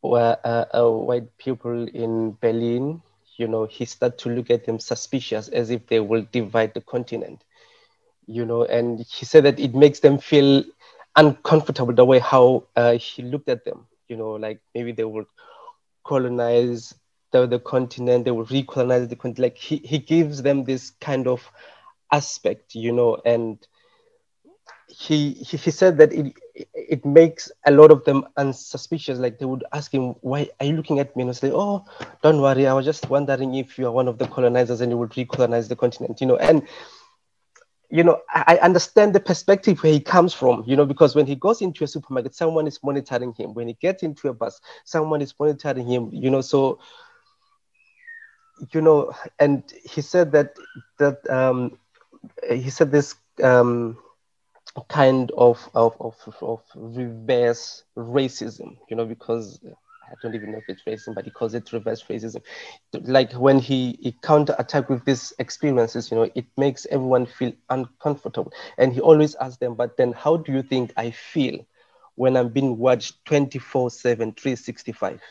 uh, 0.04 0.36
uh, 0.74 0.90
white 0.90 1.38
people 1.38 1.88
in 1.88 2.38
Berlin, 2.42 3.02
you 3.38 3.48
know, 3.48 3.66
he 3.66 3.86
start 3.86 4.18
to 4.20 4.30
look 4.30 4.50
at 4.50 4.66
them 4.66 4.80
suspicious, 4.80 5.48
as 5.50 5.70
if 5.70 5.88
they 5.88 6.00
will 6.00 6.26
divide 6.32 6.74
the 6.74 6.82
continent. 6.82 7.44
You 8.28 8.46
know, 8.46 8.64
and 8.66 9.00
he 9.00 9.26
said 9.26 9.46
that 9.46 9.60
it 9.60 9.74
makes 9.74 10.00
them 10.00 10.18
feel 10.20 10.64
uncomfortable 11.16 11.94
the 11.94 12.06
way 12.06 12.20
how 12.20 12.64
he 13.00 13.24
looked 13.24 13.50
at 13.50 13.66
them 13.66 13.88
you 14.10 14.18
know, 14.18 14.32
like 14.32 14.60
maybe 14.74 14.92
they 14.92 15.04
would 15.06 15.28
colonize 16.06 16.94
the, 17.32 17.46
the 17.46 17.60
continent, 17.60 18.26
they 18.26 18.32
would 18.32 18.48
recolonize 18.48 19.08
the 19.08 19.16
continent. 19.16 19.40
Like 19.40 19.58
he, 19.58 19.78
he 19.78 20.00
gives 20.00 20.42
them 20.42 20.64
this 20.64 20.92
kind 21.00 21.28
of 21.28 21.50
aspect, 22.12 22.76
you 22.76 22.92
know, 22.92 23.18
and 23.26 23.58
he, 25.00 25.32
he, 25.32 25.56
he 25.56 25.72
said 25.72 25.98
that 25.98 26.12
it, 26.12 26.34
it 26.74 27.06
makes 27.06 27.50
a 27.66 27.72
lot 27.72 27.90
of 27.90 28.04
them 28.04 28.26
unsuspicious. 28.36 29.18
Like 29.18 29.40
they 29.40 29.46
would 29.46 29.64
ask 29.72 29.94
him, 29.94 30.16
why 30.20 30.50
are 30.60 30.66
you 30.66 30.74
looking 30.74 31.00
at 31.00 31.16
me? 31.16 31.22
And 31.22 31.30
I 31.30 31.34
say, 31.34 31.52
oh, 31.54 31.86
don't 32.22 32.42
worry. 32.42 32.68
I 32.68 32.74
was 32.74 32.84
just 32.84 33.10
wondering 33.10 33.56
if 33.56 33.80
you 33.80 33.88
are 33.88 33.92
one 33.94 34.10
of 34.10 34.18
the 34.18 34.28
colonizers 34.28 34.82
and 34.82 34.92
you 34.92 34.98
would 34.98 35.12
recolonize 35.12 35.70
the 35.70 35.78
continent, 35.78 36.20
you 36.20 36.28
know, 36.28 36.36
and 36.36 36.68
you 37.90 38.04
know, 38.04 38.20
I 38.32 38.60
understand 38.62 39.16
the 39.16 39.20
perspective 39.22 39.82
where 39.82 39.94
he 39.94 40.02
comes 40.02 40.34
from, 40.34 40.64
you 40.68 40.76
know, 40.76 40.86
because 40.86 41.16
when 41.16 41.26
he 41.26 41.34
goes 41.34 41.62
into 41.62 41.84
a 41.86 41.88
supermarket, 41.88 42.36
someone 42.36 42.68
is 42.68 42.84
monitoring 42.84 43.34
him. 43.34 43.54
When 43.56 43.68
he 43.68 43.74
gets 43.76 44.04
into 44.04 44.28
a 44.28 44.34
bus, 44.34 44.60
someone 44.84 45.22
is 45.22 45.34
monitoring 45.40 45.88
him, 45.88 46.10
you 46.12 46.30
know, 46.30 46.42
so, 46.42 46.78
you 48.74 48.82
know, 48.82 49.12
and 49.40 49.64
he 49.90 50.02
said 50.02 50.34
that, 50.34 50.54
that, 51.00 51.28
um, 51.32 51.80
he 52.48 52.70
said 52.70 52.92
this 52.92 53.16
um, 53.42 53.98
kind 54.90 55.32
of, 55.38 55.70
of, 55.74 55.96
of, 56.00 56.16
of 56.42 56.62
reverse 56.76 57.84
racism, 57.98 58.78
you 58.90 58.96
know, 58.96 59.06
because 59.06 59.60
I 60.10 60.16
don't 60.22 60.36
even 60.36 60.52
know 60.52 60.60
if 60.60 60.70
it's 60.70 60.84
racism, 60.84 61.16
but 61.16 61.26
he 61.26 61.32
calls 61.32 61.54
it 61.54 61.72
reverse 61.74 62.04
racism. 62.04 62.42
Like 62.94 63.34
when 63.34 63.60
he, 63.60 63.98
he 64.02 64.16
counter 64.24 64.56
attack 64.58 64.90
with 64.90 65.06
these 65.06 65.34
experiences, 65.40 66.12
you 66.12 66.18
know, 66.18 66.30
it 66.36 66.46
makes 66.58 66.86
everyone 66.90 67.26
feel 67.26 67.54
uncomfortable. 67.70 68.52
And 68.78 68.94
he 68.94 69.02
always 69.02 69.36
asks 69.36 69.58
them, 69.58 69.76
but 69.76 69.98
then 69.98 70.14
how 70.14 70.38
do 70.38 70.52
you 70.52 70.62
think 70.64 70.94
I 70.98 71.12
feel 71.12 71.60
when 72.16 72.36
I'm 72.36 72.50
being 72.50 72.78
watched 72.78 73.24
24 73.26 73.92
7, 73.92 74.34
365? 74.34 75.22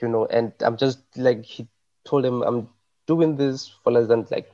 You 0.00 0.08
know, 0.08 0.26
and 0.26 0.52
I'm 0.60 0.76
just 0.76 1.00
like, 1.16 1.44
he 1.44 1.66
told 2.04 2.24
him, 2.24 2.42
I'm 2.42 2.68
doing 3.06 3.36
this 3.36 3.70
for 3.82 3.92
less 3.92 4.08
than 4.08 4.26
like 4.30 4.50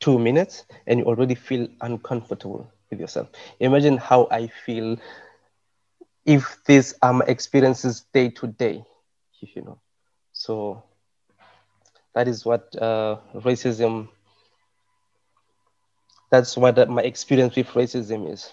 two 0.00 0.18
minutes 0.18 0.64
and 0.86 1.00
you 1.00 1.06
already 1.06 1.34
feel 1.34 1.68
uncomfortable 1.80 2.70
with 2.90 3.00
yourself. 3.00 3.28
Imagine 3.60 3.96
how 3.98 4.28
I 4.30 4.48
feel 4.48 4.96
if 6.26 6.62
these 6.66 6.94
are 7.02 7.12
my 7.14 7.24
experiences 7.26 8.04
day 8.12 8.28
to 8.30 8.46
day, 8.48 8.84
if 9.42 9.54
you 9.56 9.62
know. 9.62 9.78
So 10.32 10.82
that 12.14 12.28
is 12.28 12.44
what 12.44 12.74
uh, 12.80 13.16
racism, 13.34 14.08
that's 16.30 16.56
what 16.56 16.88
my 16.88 17.02
experience 17.02 17.54
with 17.56 17.68
racism 17.68 18.30
is. 18.32 18.52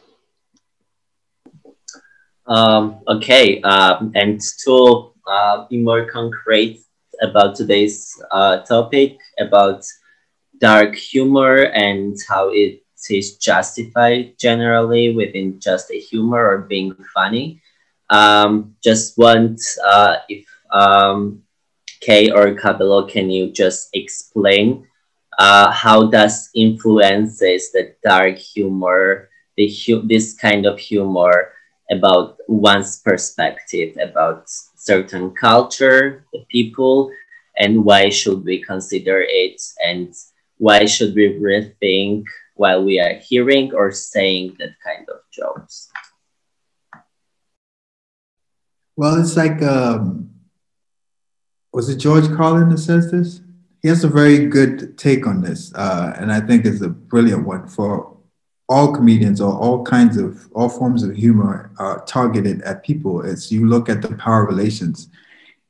Um, 2.47 3.01
okay, 3.07 3.61
um, 3.61 4.11
and 4.15 4.39
to 4.65 5.11
uh, 5.27 5.65
be 5.69 5.77
more 5.81 6.05
concrete 6.11 6.79
about 7.21 7.55
today's 7.55 8.21
uh, 8.31 8.59
topic 8.63 9.17
about 9.39 9.83
dark 10.59 10.95
humor 10.95 11.57
and 11.57 12.15
how 12.29 12.49
it 12.51 12.81
is 13.11 13.37
justified 13.37 14.33
generally 14.39 15.13
within 15.15 15.59
just 15.59 15.91
a 15.91 15.99
humor 15.99 16.45
or 16.45 16.59
being 16.59 16.93
funny. 17.13 17.55
Um, 18.09 18.75
just 18.83 19.17
want 19.17 19.59
uh, 19.85 20.17
if 20.29 20.45
um, 20.71 21.41
Kay 22.01 22.29
or 22.31 22.53
Kabelo, 22.55 23.07
can 23.09 23.29
you 23.29 23.51
just 23.51 23.89
explain 23.93 24.87
uh, 25.37 25.71
how 25.71 26.07
does 26.07 26.49
influences 26.55 27.71
the 27.71 27.95
dark 28.03 28.37
humor, 28.37 29.29
the 29.57 29.67
hu- 29.67 30.07
this 30.07 30.33
kind 30.33 30.65
of 30.65 30.79
humor 30.79 31.51
about 31.91 32.37
one's 32.47 32.99
perspective 33.01 33.95
about 34.01 34.43
certain 34.75 35.31
culture, 35.31 36.25
the 36.33 36.45
people, 36.51 37.11
and 37.57 37.83
why 37.85 38.09
should 38.09 38.43
we 38.45 38.61
consider 38.61 39.21
it 39.27 39.61
and 39.85 40.13
why 40.57 40.85
should 40.85 41.15
we 41.15 41.27
rethink 41.39 42.23
while 42.55 42.83
we 42.83 42.99
are 42.99 43.15
hearing 43.15 43.73
or 43.73 43.91
saying 43.91 44.55
that 44.59 44.71
kind 44.83 45.07
of 45.09 45.17
jokes? 45.31 45.89
Well, 48.95 49.19
it's 49.19 49.35
like, 49.35 49.61
um, 49.61 50.31
was 51.73 51.89
it 51.89 51.97
George 51.97 52.27
Carlin 52.35 52.69
that 52.69 52.77
says 52.77 53.11
this? 53.11 53.41
He 53.81 53.89
has 53.89 54.03
a 54.03 54.07
very 54.07 54.47
good 54.47 54.97
take 54.97 55.27
on 55.27 55.41
this, 55.41 55.73
uh, 55.75 56.13
and 56.17 56.31
I 56.31 56.39
think 56.39 56.65
it's 56.65 56.81
a 56.81 56.89
brilliant 56.89 57.45
one 57.45 57.67
for 57.67 58.15
all 58.67 58.95
comedians 58.95 59.41
or 59.41 59.53
all 59.53 59.83
kinds 59.83 60.17
of 60.17 60.49
all 60.53 60.69
forms 60.69 61.03
of 61.03 61.15
humor 61.15 61.71
are 61.77 62.03
targeted 62.05 62.61
at 62.63 62.83
people. 62.83 63.23
It's 63.23 63.51
you 63.51 63.67
look 63.67 63.89
at 63.89 64.01
the 64.01 64.15
power 64.15 64.45
relations, 64.45 65.09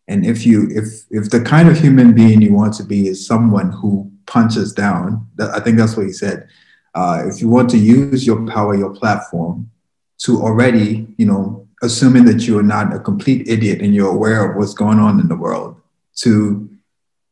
and 0.07 0.25
if 0.25 0.45
you 0.45 0.69
if 0.71 1.03
if 1.09 1.29
the 1.29 1.41
kind 1.41 1.67
of 1.67 1.77
human 1.77 2.13
being 2.13 2.41
you 2.41 2.53
want 2.53 2.73
to 2.75 2.83
be 2.83 3.07
is 3.07 3.25
someone 3.25 3.71
who 3.71 4.09
punches 4.27 4.71
down, 4.71 5.27
I 5.39 5.59
think 5.59 5.77
that's 5.77 5.97
what 5.97 6.05
he 6.05 6.13
said. 6.13 6.47
Uh, 6.95 7.23
if 7.25 7.41
you 7.41 7.49
want 7.49 7.69
to 7.69 7.77
use 7.77 8.25
your 8.25 8.47
power, 8.47 8.75
your 8.75 8.93
platform, 8.93 9.69
to 10.17 10.41
already, 10.41 11.05
you 11.17 11.25
know, 11.25 11.67
assuming 11.83 12.23
that 12.25 12.47
you 12.47 12.57
are 12.57 12.63
not 12.63 12.93
a 12.95 12.99
complete 12.99 13.47
idiot 13.47 13.81
and 13.81 13.93
you're 13.93 14.11
aware 14.11 14.49
of 14.49 14.57
what's 14.57 14.73
going 14.73 14.97
on 14.97 15.19
in 15.19 15.27
the 15.27 15.35
world, 15.35 15.75
to 16.15 16.69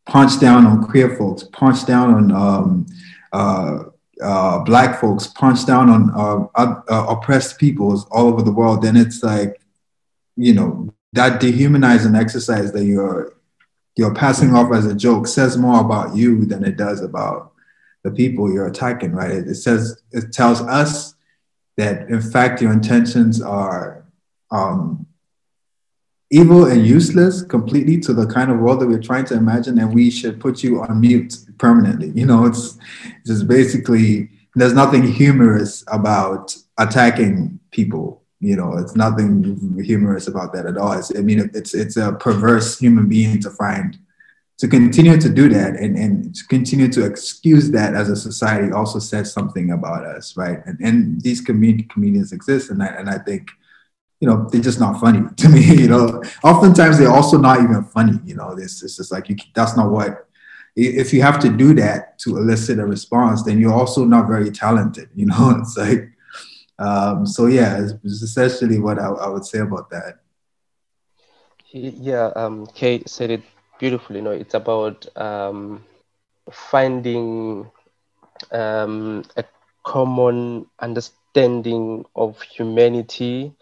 punch 0.05 0.39
down 0.39 0.65
on 0.65 0.85
queer 0.85 1.15
folks, 1.15 1.43
punch 1.43 1.85
down 1.85 2.13
on 2.13 2.31
um, 2.31 2.85
uh, 3.31 3.83
uh, 4.21 4.59
black 4.59 4.99
folks, 4.99 5.27
punch 5.27 5.65
down 5.65 5.89
on 5.89 6.11
uh, 6.13 6.45
uh, 6.55 7.05
oppressed 7.09 7.57
peoples 7.57 8.05
all 8.11 8.27
over 8.27 8.41
the 8.41 8.51
world, 8.51 8.81
then 8.81 8.97
it's 8.97 9.23
like, 9.23 9.61
you 10.35 10.53
know, 10.53 10.93
that 11.13 11.39
dehumanizing 11.39 12.15
exercise 12.15 12.71
that 12.73 12.85
you're 12.85 13.33
you're 13.95 14.15
passing 14.15 14.55
off 14.55 14.73
as 14.73 14.87
a 14.87 14.95
joke 14.95 15.27
says 15.27 15.55
more 15.55 15.79
about 15.79 16.15
you 16.15 16.45
than 16.45 16.63
it 16.63 16.77
does 16.77 17.01
about 17.01 17.52
the 18.03 18.11
people 18.11 18.51
you're 18.51 18.67
attacking, 18.67 19.13
right? 19.13 19.31
It, 19.31 19.47
it 19.47 19.55
says 19.55 20.01
it 20.11 20.31
tells 20.31 20.61
us 20.61 21.15
that 21.77 22.09
in 22.09 22.21
fact 22.21 22.61
your 22.61 22.71
intentions 22.71 23.41
are 23.41 24.05
um, 24.51 25.07
evil 26.29 26.65
and 26.65 26.85
useless 26.85 27.41
completely 27.43 27.99
to 27.99 28.13
the 28.13 28.27
kind 28.27 28.51
of 28.51 28.59
world 28.59 28.79
that 28.81 28.87
we're 28.87 29.01
trying 29.01 29.25
to 29.25 29.35
imagine, 29.35 29.79
and 29.79 29.93
we 29.93 30.09
should 30.09 30.39
put 30.39 30.63
you 30.63 30.81
on 30.81 30.99
mute 30.99 31.35
permanently. 31.57 32.09
You 32.09 32.25
know, 32.25 32.45
it's 32.45 32.77
just 33.25 33.47
basically 33.47 34.29
there's 34.55 34.73
nothing 34.73 35.03
humorous 35.03 35.83
about 35.87 36.55
attacking 36.77 37.59
people. 37.71 38.21
You 38.39 38.57
know, 38.57 38.77
it's 38.77 38.95
nothing 38.95 39.79
humorous 39.81 40.27
about 40.27 40.53
that 40.53 40.65
at 40.65 40.77
all. 40.77 40.93
It's, 40.93 41.15
I 41.15 41.21
mean, 41.21 41.49
it's 41.53 41.73
it's 41.73 41.97
a 41.97 42.13
perverse 42.13 42.77
human 42.77 43.07
being 43.07 43.39
to 43.41 43.49
find 43.49 43.97
to 44.63 44.69
continue 44.69 45.19
to 45.19 45.27
do 45.27 45.49
that 45.49 45.75
and, 45.75 45.97
and 45.97 46.33
to 46.33 46.47
continue 46.47 46.87
to 46.87 47.05
excuse 47.05 47.69
that 47.71 47.95
as 47.95 48.09
a 48.09 48.15
society 48.15 48.71
also 48.71 48.97
says 48.97 49.33
something 49.33 49.71
about 49.71 50.05
us, 50.05 50.37
right? 50.37 50.59
And, 50.65 50.79
and 50.79 51.19
these 51.19 51.41
com- 51.41 51.85
comedians 51.89 52.31
exist, 52.31 52.69
and 52.69 52.81
I, 52.81 52.85
and 52.85 53.09
I 53.09 53.17
think 53.17 53.49
you 54.21 54.27
know, 54.29 54.47
they're 54.49 54.61
just 54.61 54.79
not 54.79 55.01
funny 55.01 55.19
to 55.35 55.49
me. 55.49 55.65
You 55.65 55.89
know, 55.89 56.23
oftentimes 56.45 56.97
they're 56.97 57.11
also 57.11 57.37
not 57.37 57.61
even 57.61 57.83
funny. 57.83 58.17
You 58.23 58.35
know, 58.35 58.55
it's, 58.57 58.81
it's 58.81 58.95
just 58.95 59.11
like 59.11 59.27
you, 59.27 59.35
that's 59.53 59.75
not 59.75 59.91
what. 59.91 60.29
If 60.77 61.13
you 61.13 61.21
have 61.21 61.39
to 61.39 61.49
do 61.49 61.73
that 61.73 62.17
to 62.19 62.37
elicit 62.37 62.79
a 62.79 62.85
response, 62.85 63.43
then 63.43 63.59
you're 63.59 63.73
also 63.73 64.05
not 64.05 64.29
very 64.29 64.49
talented. 64.49 65.09
You 65.15 65.25
know, 65.25 65.59
it's 65.59 65.75
like, 65.75 66.09
um, 66.79 67.25
so 67.25 67.47
yeah, 67.47 67.83
it's, 67.83 67.93
it's 68.01 68.21
essentially 68.21 68.79
what 68.79 68.97
I, 68.97 69.07
I, 69.09 69.27
would 69.27 69.45
say 69.45 69.59
about 69.59 69.89
that. 69.89 70.19
Yeah, 71.71 72.31
um, 72.37 72.65
Kate 72.67 73.09
said 73.09 73.29
it 73.29 73.41
beautifully. 73.79 74.17
You 74.17 74.23
know, 74.23 74.31
it's 74.31 74.53
about 74.53 75.05
um, 75.17 75.83
finding 76.51 77.69
um, 78.51 79.23
a 79.37 79.43
common 79.83 80.65
understanding 80.79 82.05
of 82.15 82.41
humanity 82.41 83.53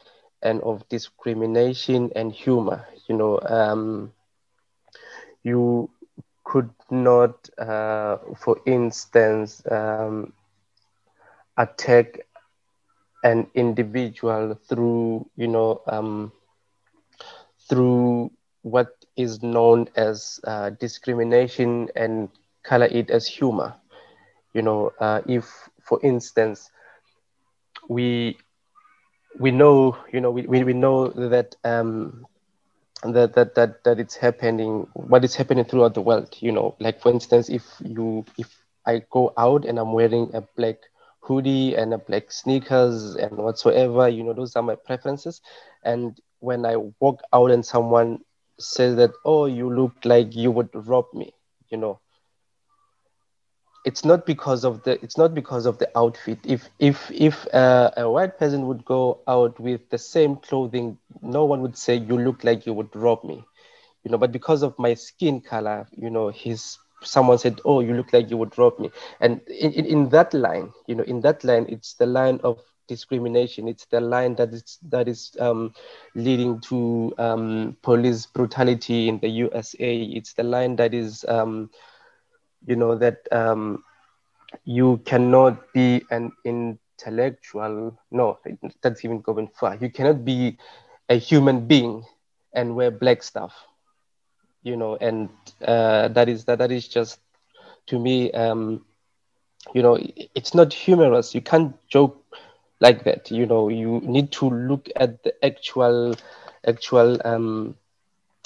and 0.42 0.62
of 0.62 0.88
discrimination 0.90 2.12
and 2.16 2.32
humor. 2.32 2.86
You 3.08 3.16
know, 3.18 3.40
um, 3.42 4.12
you 5.44 5.90
could 6.44 6.70
not, 6.90 7.50
uh, 7.58 8.18
for 8.38 8.58
instance, 8.66 9.62
um, 9.70 10.34
attack 11.58 12.20
an 13.24 13.48
individual 13.54 14.56
through, 14.68 15.26
you 15.36 15.48
know, 15.48 15.82
um, 15.88 16.32
through 17.70 18.32
what 18.64 18.88
is 19.18 19.42
known 19.44 19.88
as 19.96 20.40
uh, 20.46 20.70
discrimination 20.72 21.90
and 21.96 22.30
color 22.64 22.86
it 22.86 23.10
as 23.10 23.28
humor. 23.28 23.74
You 24.54 24.62
know, 24.62 24.92
uh, 25.00 25.22
if, 25.28 25.70
for 25.84 26.00
instance, 26.04 26.70
we 27.88 28.38
we 29.40 29.52
know, 29.52 29.98
you 30.12 30.20
know, 30.22 30.32
we, 30.32 30.46
we, 30.46 30.74
know 30.74 31.08
that 31.10 31.56
um, 31.64 32.26
that, 33.04 33.34
that 33.34 33.56
that 33.56 33.84
that 33.84 34.00
it's 34.00 34.16
happening. 34.16 34.88
What 34.94 35.24
is 35.24 35.36
happening 35.36 35.66
throughout 35.66 35.94
the 35.94 36.02
world, 36.02 36.36
you 36.40 36.52
know, 36.52 36.76
like 36.80 37.02
for 37.02 37.12
instance, 37.12 37.50
if 37.50 37.64
you 37.84 38.26
if 38.38 38.48
I 38.86 39.04
go 39.12 39.34
out 39.38 39.66
and 39.66 39.80
I'm 39.80 39.94
wearing 39.94 40.32
a 40.34 40.42
black 40.42 40.78
hoodie 41.22 41.76
and 41.76 41.94
a 41.94 41.98
black 41.98 42.32
sneakers 42.32 43.16
and 43.16 43.38
whatsoever, 43.38 44.08
you 44.10 44.24
know, 44.24 44.34
those 44.34 44.56
are 44.56 44.64
my 44.64 44.76
preferences. 44.76 45.42
And 45.84 46.20
when 46.40 46.66
I 46.66 46.76
walk 47.00 47.22
out 47.34 47.52
and 47.52 47.66
someone 47.66 48.20
says 48.62 48.96
that, 48.98 49.12
oh, 49.26 49.46
you 49.46 49.74
look 49.74 49.94
like 50.06 50.36
you 50.36 50.52
would 50.52 50.70
rob 50.74 51.06
me, 51.14 51.34
you 51.70 51.78
know, 51.78 52.00
it's 53.86 54.06
not 54.06 54.26
because 54.26 54.64
of 54.64 54.84
the 54.84 55.02
it's 55.04 55.18
not 55.18 55.34
because 55.34 55.66
of 55.66 55.78
the 55.80 55.90
outfit. 55.98 56.40
If 56.46 56.70
if 56.80 57.10
if 57.12 57.48
uh, 57.54 57.92
a 57.98 58.10
white 58.10 58.38
person 58.38 58.68
would 58.68 58.86
go 58.86 59.20
out 59.28 59.60
with 59.60 59.90
the 59.90 59.98
same 59.98 60.36
clothing 60.38 60.98
no 61.22 61.46
one 61.46 61.62
would 61.62 61.78
say 61.78 61.96
you 61.96 62.18
look 62.18 62.44
like 62.44 62.66
you 62.66 62.74
would 62.74 62.96
rob 62.96 63.24
me 63.24 63.44
you 64.04 64.12
know. 64.12 64.18
But 64.18 64.32
because 64.32 64.64
of 64.64 64.78
my 64.80 64.94
skin 64.94 65.42
color 65.42 65.88
you 65.92 66.10
know 66.10 66.30
his 66.30 66.78
someone 67.04 67.38
said 67.38 67.60
oh 67.66 67.80
you 67.82 67.94
look 67.94 68.14
like 68.14 68.30
you 68.30 68.38
would 68.38 68.58
rob 68.58 68.80
me. 68.80 68.92
And 69.20 69.42
in, 69.48 69.72
in, 69.74 69.86
in 69.86 70.10
that 70.10 70.34
line 70.34 70.72
you 70.88 70.96
know 70.96 71.04
in 71.04 71.22
that 71.22 71.44
line 71.44 71.66
it's 71.70 71.96
the 71.96 72.06
line 72.06 72.40
of 72.44 72.60
discrimination. 72.92 73.68
It's 73.68 73.86
the 73.96 74.02
line 74.02 74.36
that 74.36 74.54
is 74.54 74.80
that 74.96 75.08
is 75.08 75.32
um, 75.40 75.74
leading 76.16 76.60
to 76.70 77.14
um, 77.18 77.78
police 77.82 78.26
brutality 78.26 79.08
in 79.10 79.20
the 79.20 79.30
usa 79.30 79.94
it's 80.20 80.34
the 80.34 80.44
line 80.44 80.76
that 80.78 80.94
is 80.94 81.26
um, 81.28 81.70
you 82.66 82.76
know 82.76 82.96
that 82.96 83.18
um, 83.32 83.84
you 84.66 84.98
cannot 85.06 85.56
be 85.74 86.02
an 86.12 86.32
intellectual 86.46 87.98
no 88.12 88.38
that's 88.82 89.04
even 89.06 89.22
going 89.22 89.48
far. 89.60 89.76
You 89.76 89.90
cannot 89.90 90.26
be 90.26 90.58
a 91.10 91.16
human 91.16 91.68
being 91.68 92.04
and 92.54 92.76
wear 92.76 92.92
black 92.92 93.24
stuff 93.24 93.54
you 94.64 94.76
know 94.78 94.98
and 95.02 95.30
uh, 95.66 96.08
that 96.10 96.30
is 96.30 96.46
that 96.46 96.60
that 96.60 96.72
is 96.72 96.88
just 96.88 97.20
to 97.88 98.00
me 98.00 98.32
um, 98.32 98.86
you 99.74 99.82
know 99.82 99.98
it's 100.36 100.54
not 100.54 100.74
humorous. 100.74 101.34
You 101.36 101.42
can't 101.42 101.76
joke 101.90 102.18
like 102.82 103.06
that 103.06 103.32
you 103.32 103.48
know 103.48 103.70
you 103.70 104.02
need 104.06 104.32
to 104.32 104.50
look 104.50 104.90
at 104.98 105.24
the 105.24 105.34
actual 105.46 106.16
actual 106.68 107.18
um, 107.26 107.76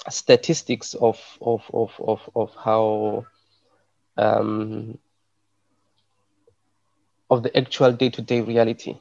statistics 0.09 0.95
of 0.95 1.19
of 1.41 1.63
of 1.73 1.91
of, 2.07 2.21
of 2.35 2.55
how 2.63 3.25
um, 4.17 4.97
of 7.29 7.43
the 7.43 7.57
actual 7.57 7.91
day-to-day 7.93 8.41
reality 8.41 8.97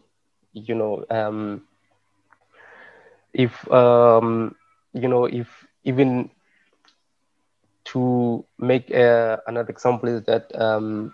you 0.52 0.74
know, 0.74 1.04
um, 1.10 1.62
if 3.34 3.70
um, 3.72 4.54
you 4.94 5.08
know, 5.08 5.26
if 5.26 5.48
even 5.84 6.30
to 7.84 8.44
make 8.58 8.90
uh, 8.94 9.36
another 9.46 9.70
example 9.70 10.08
is 10.08 10.22
that 10.24 10.50
um, 10.60 11.12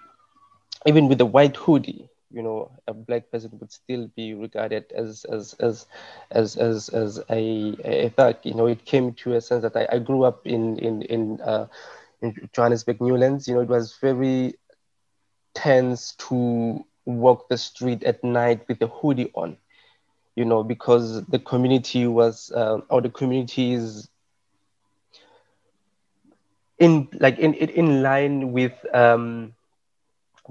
even 0.86 1.08
with 1.08 1.18
the 1.18 1.26
white 1.26 1.56
hoodie, 1.56 2.08
you 2.30 2.42
know, 2.42 2.70
a 2.86 2.94
black 2.94 3.30
person 3.30 3.50
would 3.60 3.72
still 3.72 4.08
be 4.16 4.34
regarded 4.34 4.84
as 4.92 5.24
as 5.30 5.54
as 5.60 5.86
as 6.30 6.56
as, 6.56 6.88
as 6.88 7.20
a, 7.30 7.76
a 7.84 8.08
thug. 8.10 8.36
You 8.44 8.54
know, 8.54 8.66
it 8.66 8.84
came 8.84 9.12
to 9.14 9.34
a 9.34 9.40
sense 9.40 9.62
that 9.62 9.76
I, 9.76 9.86
I 9.96 9.98
grew 9.98 10.24
up 10.24 10.46
in 10.46 10.78
in 10.78 11.02
in, 11.02 11.40
uh, 11.40 11.66
in 12.22 12.34
Johannesburg, 12.52 13.00
Newlands. 13.00 13.48
You 13.48 13.54
know, 13.54 13.60
it 13.62 13.68
was 13.68 13.96
very 14.00 14.54
tense 15.54 16.14
to 16.28 16.84
walk 17.04 17.48
the 17.48 17.58
street 17.58 18.02
at 18.04 18.22
night 18.24 18.66
with 18.68 18.80
a 18.82 18.86
hoodie 18.86 19.30
on. 19.34 19.56
You 20.36 20.44
know, 20.44 20.62
because 20.62 21.24
the 21.26 21.38
community 21.38 22.06
was 22.06 22.50
uh, 22.54 22.78
or 22.90 23.00
the 23.00 23.10
community 23.10 23.72
is 23.72 24.08
in 26.78 27.08
like 27.20 27.38
in 27.38 27.54
in 27.54 28.02
line 28.02 28.52
with 28.52 28.72
um 28.94 29.54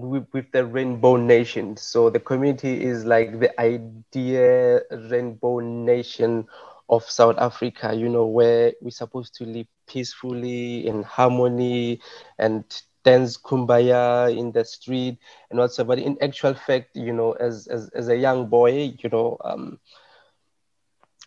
with, 0.02 0.28
with 0.34 0.52
the 0.52 0.66
rainbow 0.66 1.16
nation. 1.16 1.78
So 1.78 2.10
the 2.10 2.20
community 2.20 2.84
is 2.84 3.06
like 3.06 3.40
the 3.40 3.60
idea 3.60 4.82
rainbow 4.92 5.60
nation 5.60 6.46
of 6.90 7.04
south 7.04 7.38
africa 7.38 7.94
you 7.96 8.10
know 8.10 8.26
where 8.26 8.74
we're 8.82 8.90
supposed 8.90 9.34
to 9.36 9.46
live 9.46 9.66
peacefully 9.88 10.86
in 10.88 11.04
harmony 11.04 12.00
and 12.38 12.64
dance 13.04 13.38
kumbaya 13.38 14.36
in 14.36 14.52
the 14.52 14.64
street 14.66 15.18
and 15.50 15.60
whatsoever 15.60 15.90
but 15.96 16.00
in 16.00 16.18
actual 16.22 16.54
fact 16.54 16.96
you 16.96 17.14
know 17.14 17.32
as 17.34 17.68
as, 17.68 17.90
as 17.90 18.08
a 18.10 18.16
young 18.18 18.48
boy 18.48 18.94
you 19.00 19.10
know 19.10 19.38
um 19.44 19.80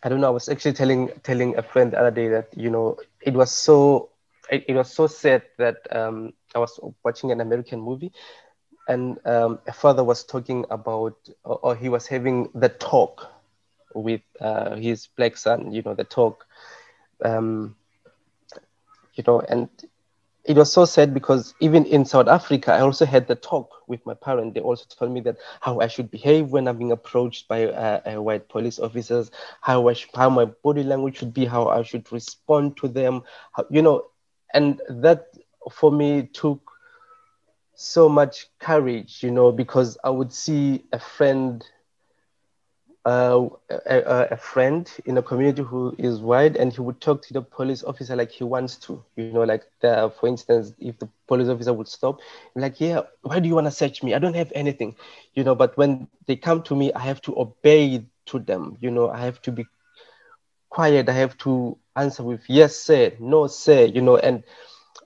i 0.03 0.09
don't 0.09 0.21
know 0.21 0.27
i 0.27 0.37
was 0.39 0.49
actually 0.49 0.73
telling 0.73 1.09
telling 1.23 1.55
a 1.57 1.61
friend 1.63 1.91
the 1.91 1.99
other 1.99 2.11
day 2.11 2.27
that 2.27 2.47
you 2.55 2.69
know 2.69 2.97
it 3.21 3.33
was 3.33 3.51
so 3.51 4.09
it, 4.51 4.63
it 4.67 4.73
was 4.75 4.91
so 4.91 5.07
sad 5.07 5.41
that 5.57 5.77
um, 5.95 6.33
I 6.55 6.59
was 6.59 6.79
watching 7.03 7.31
an 7.31 7.39
American 7.41 7.79
movie 7.79 8.11
and 8.87 9.17
um, 9.25 9.59
a 9.67 9.73
father 9.73 10.03
was 10.03 10.23
talking 10.23 10.65
about, 10.69 11.15
or, 11.43 11.59
or, 11.63 11.75
he 11.75 11.89
was 11.89 12.07
having 12.07 12.49
the 12.53 12.69
talk 12.69 13.27
with 13.93 14.21
uh, 14.41 14.75
his 14.75 15.07
black 15.15 15.37
son, 15.37 15.71
you 15.71 15.81
know, 15.83 15.93
the 15.93 16.03
talk, 16.03 16.45
um, 17.23 17.75
you 19.15 19.23
know, 19.25 19.41
and 19.41 19.69
it 20.45 20.57
was 20.57 20.71
so 20.73 20.83
sad 20.85 21.13
because 21.13 21.53
even 21.61 21.85
in 21.85 22.03
South 22.03 22.27
Africa, 22.27 22.73
I 22.73 22.81
also 22.81 23.05
had 23.05 23.27
the 23.27 23.35
talk 23.35 23.69
with 23.87 24.05
my 24.05 24.13
parents. 24.13 24.53
They 24.53 24.59
also 24.59 24.85
told 24.89 25.11
me 25.11 25.21
that 25.21 25.37
how 25.61 25.79
I 25.79 25.87
should 25.87 26.11
behave 26.11 26.49
when 26.49 26.67
I'm 26.67 26.77
being 26.77 26.91
approached 26.91 27.47
by 27.47 27.67
uh, 27.67 28.01
uh, 28.05 28.21
white 28.21 28.49
police 28.49 28.79
officers, 28.79 29.31
how 29.61 29.87
I 29.87 29.93
should, 29.93 30.09
how 30.13 30.29
my 30.29 30.45
body 30.45 30.83
language 30.83 31.17
should 31.17 31.33
be, 31.33 31.45
how 31.45 31.67
I 31.69 31.83
should 31.83 32.11
respond 32.11 32.75
to 32.77 32.89
them, 32.89 33.23
how, 33.53 33.65
you 33.69 33.81
know, 33.81 34.05
and 34.53 34.81
that 34.89 35.27
for 35.71 35.91
me 35.91 36.23
took 36.33 36.72
so 37.75 38.07
much 38.07 38.47
courage 38.59 39.23
you 39.23 39.31
know 39.31 39.51
because 39.51 39.97
i 40.03 40.09
would 40.09 40.31
see 40.31 40.83
a 40.91 40.99
friend 40.99 41.65
uh, 43.05 43.47
a, 43.85 44.27
a, 44.31 44.37
friend 44.37 44.89
in 45.05 45.17
a 45.17 45.21
community 45.21 45.61
who 45.61 45.93
is 45.97 46.19
white 46.21 46.55
and 46.55 46.71
he 46.71 46.79
would 46.79 47.01
talk 47.01 47.21
to 47.21 47.33
the 47.33 47.41
police 47.41 47.83
officer 47.83 48.15
like 48.15 48.31
he 48.31 48.45
wants 48.45 48.77
to 48.77 49.03
you 49.17 49.31
know 49.31 49.43
like 49.43 49.63
the, 49.81 50.11
for 50.19 50.27
instance 50.27 50.73
if 50.79 50.97
the 50.99 51.09
police 51.27 51.49
officer 51.49 51.73
would 51.73 51.87
stop 51.87 52.19
like 52.55 52.79
yeah 52.79 53.01
why 53.23 53.39
do 53.39 53.49
you 53.49 53.55
want 53.55 53.67
to 53.67 53.71
search 53.71 54.03
me? 54.03 54.13
I 54.13 54.19
don't 54.19 54.35
have 54.35 54.51
anything 54.55 54.95
you 55.33 55.43
know 55.43 55.53
but 55.53 55.75
when 55.75 56.07
they 56.27 56.37
come 56.37 56.63
to 56.63 56.75
me 56.75 56.93
i 56.93 56.99
have 56.99 57.21
to 57.23 57.37
obey 57.37 58.05
to 58.27 58.39
them 58.39 58.77
you 58.79 58.89
know 58.89 59.09
i 59.09 59.17
have 59.17 59.41
to 59.41 59.51
be 59.51 59.65
quiet 60.69 61.09
i 61.09 61.13
have 61.13 61.37
to 61.39 61.77
answer 61.97 62.23
with 62.23 62.41
yes 62.47 62.75
sir 62.75 63.11
no 63.19 63.47
sir 63.47 63.83
you 63.83 64.01
know 64.01 64.15
and 64.17 64.43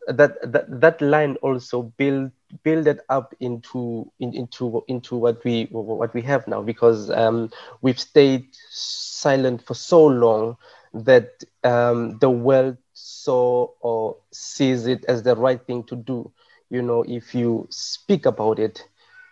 that 0.08 0.40
that, 0.52 0.66
that 0.82 1.02
line 1.02 1.36
also 1.42 1.82
build 1.98 2.32
build 2.64 2.88
it 2.88 3.00
up 3.10 3.34
into 3.40 4.12
in, 4.20 4.34
into 4.34 4.84
into 4.88 5.16
what 5.16 5.44
we 5.44 5.66
what 5.72 6.14
we 6.14 6.22
have 6.22 6.48
now 6.48 6.62
because 6.62 7.10
um, 7.12 7.50
we've 7.82 8.00
stayed 8.00 8.46
silent 8.70 9.62
for 9.62 9.74
so 9.74 10.06
long 10.06 10.56
that 10.94 11.44
um, 11.64 12.18
the 12.20 12.30
world 12.30 12.78
saw 12.94 13.68
or 13.82 14.16
sees 14.32 14.88
it 14.88 15.06
as 15.08 15.24
the 15.24 15.36
right 15.36 15.66
thing 15.66 15.84
to 15.84 15.96
do. 15.96 16.32
You 16.70 16.82
know 16.82 17.04
if 17.08 17.34
you 17.34 17.68
speak 17.70 18.26
about 18.26 18.60
it 18.60 18.84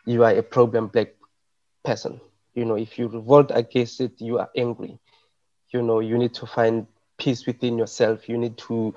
you 0.06 0.24
are 0.24 0.32
a 0.32 0.44
problem 0.44 0.88
black 0.88 1.10
person. 1.84 2.20
You 2.54 2.66
know 2.66 2.76
if 2.76 2.98
you 2.98 3.08
revolt 3.08 3.52
against 3.54 4.00
it 4.02 4.14
you 4.20 4.40
are 4.40 4.50
angry. 4.56 5.00
You 5.72 5.82
know 5.82 6.00
you 6.00 6.18
need 6.18 6.34
to 6.36 6.46
find 6.46 6.88
peace 7.18 7.46
within 7.46 7.78
yourself. 7.78 8.28
You 8.30 8.38
need 8.38 8.58
to 8.70 8.94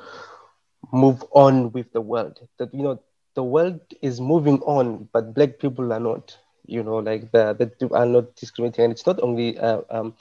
move 0.93 1.25
on 1.33 1.73
with 1.73 1.93
the 1.93 2.01
world. 2.01 2.39
That 2.59 2.73
you 2.75 2.83
know 2.83 2.99
the 3.39 3.45
world 3.55 3.81
is 4.03 4.21
moving 4.21 4.61
on 4.77 5.09
but 5.13 5.35
black 5.35 5.59
people 5.65 5.93
are 5.93 6.01
not 6.01 6.39
you 6.67 6.83
know 6.83 6.99
like 6.99 7.31
the 7.33 7.55
that 7.59 7.93
are 7.93 8.07
not 8.07 8.35
discriminating. 8.37 8.87
And 8.87 8.93
it's 8.93 9.07
not 9.07 9.21
only 9.23 9.59
uh, 9.59 9.83
um, 9.91 10.15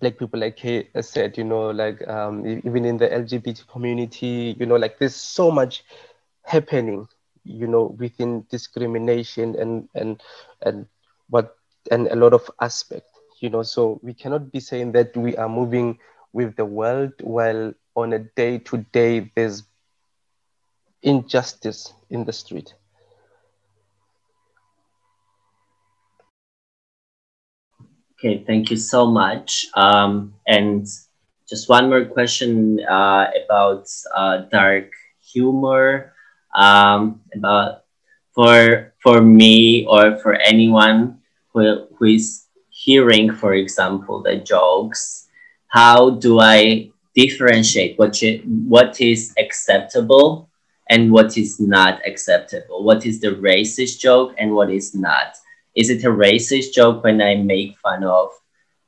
black 0.00 0.18
people 0.18 0.40
like 0.40 0.58
he 0.58 0.88
said 1.00 1.36
you 1.38 1.44
know 1.44 1.70
like 1.70 2.06
um, 2.08 2.46
even 2.64 2.84
in 2.84 2.98
the 2.98 3.08
lgbt 3.08 3.66
community 3.68 4.56
you 4.58 4.66
know 4.66 4.76
like 4.76 4.98
there's 4.98 5.14
so 5.16 5.50
much 5.50 5.84
happening 6.44 7.06
you 7.44 7.66
know 7.66 7.94
within 7.98 8.44
discrimination 8.50 9.54
and 9.58 9.88
and 9.94 10.22
and 10.62 10.86
what 11.28 11.56
and 11.90 12.06
a 12.08 12.16
lot 12.16 12.32
of 12.32 12.50
aspect 12.60 13.06
you 13.40 13.50
know. 13.50 13.62
So 13.62 14.00
we 14.02 14.14
cannot 14.14 14.52
be 14.52 14.60
saying 14.60 14.92
that 14.92 15.16
we 15.16 15.36
are 15.36 15.48
moving 15.48 15.98
with 16.32 16.56
the 16.56 16.64
world 16.64 17.12
while 17.22 17.74
on 17.96 18.12
a 18.12 18.18
day 18.20 18.58
to 18.58 18.78
day 18.92 19.30
there's 19.36 19.64
injustice 21.04 21.92
in 22.10 22.24
the 22.24 22.32
street. 22.32 22.74
Okay, 28.18 28.42
thank 28.46 28.70
you 28.70 28.76
so 28.76 29.06
much. 29.06 29.66
Um, 29.74 30.34
and 30.46 30.86
just 31.48 31.68
one 31.68 31.90
more 31.90 32.06
question 32.06 32.80
uh, 32.88 33.26
about 33.44 33.86
uh, 34.14 34.48
dark 34.50 34.90
humor. 35.22 36.12
Um, 36.54 37.20
about 37.34 37.84
for 38.34 38.94
for 39.02 39.20
me 39.20 39.86
or 39.86 40.16
for 40.16 40.34
anyone 40.34 41.18
who, 41.52 41.86
who 41.98 42.04
is 42.06 42.46
hearing, 42.70 43.32
for 43.32 43.54
example, 43.54 44.22
the 44.22 44.36
jokes, 44.36 45.28
how 45.68 46.10
do 46.10 46.40
I 46.40 46.90
differentiate 47.14 47.98
what, 47.98 48.20
what 48.66 49.00
is 49.00 49.32
acceptable 49.38 50.48
and 50.90 51.10
what 51.10 51.36
is 51.36 51.60
not 51.60 52.00
acceptable. 52.06 52.84
What 52.84 53.06
is 53.06 53.20
the 53.20 53.28
racist 53.28 53.98
joke 53.98 54.34
and 54.38 54.52
what 54.54 54.70
is 54.70 54.94
not? 54.94 55.36
Is 55.74 55.90
it 55.90 56.04
a 56.04 56.08
racist 56.08 56.72
joke 56.72 57.02
when 57.02 57.20
I 57.20 57.36
make 57.36 57.78
fun 57.78 58.04
of 58.04 58.30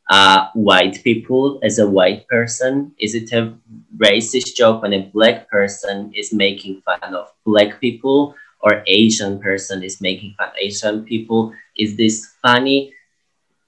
uh, 0.09 0.49
white 0.55 1.03
people 1.03 1.59
as 1.63 1.79
a 1.79 1.89
white 1.89 2.29
person? 2.29 2.93
Is 2.99 3.15
it 3.15 3.33
a 3.33 3.55
racist 3.97 4.55
joke 4.55 4.83
when 4.83 4.93
a 4.93 5.11
black 5.13 5.49
person 5.51 6.13
is 6.15 6.33
making 6.33 6.83
fun 6.83 7.15
of 7.15 7.33
black 7.45 7.81
people 7.81 8.35
or 8.61 8.83
Asian 8.87 9.41
person 9.41 9.83
is 9.83 10.01
making 10.01 10.35
fun 10.39 10.49
of 10.49 10.55
Asian 10.61 11.05
people? 11.05 11.53
Is 11.77 11.97
this 11.97 12.35
funny? 12.43 12.93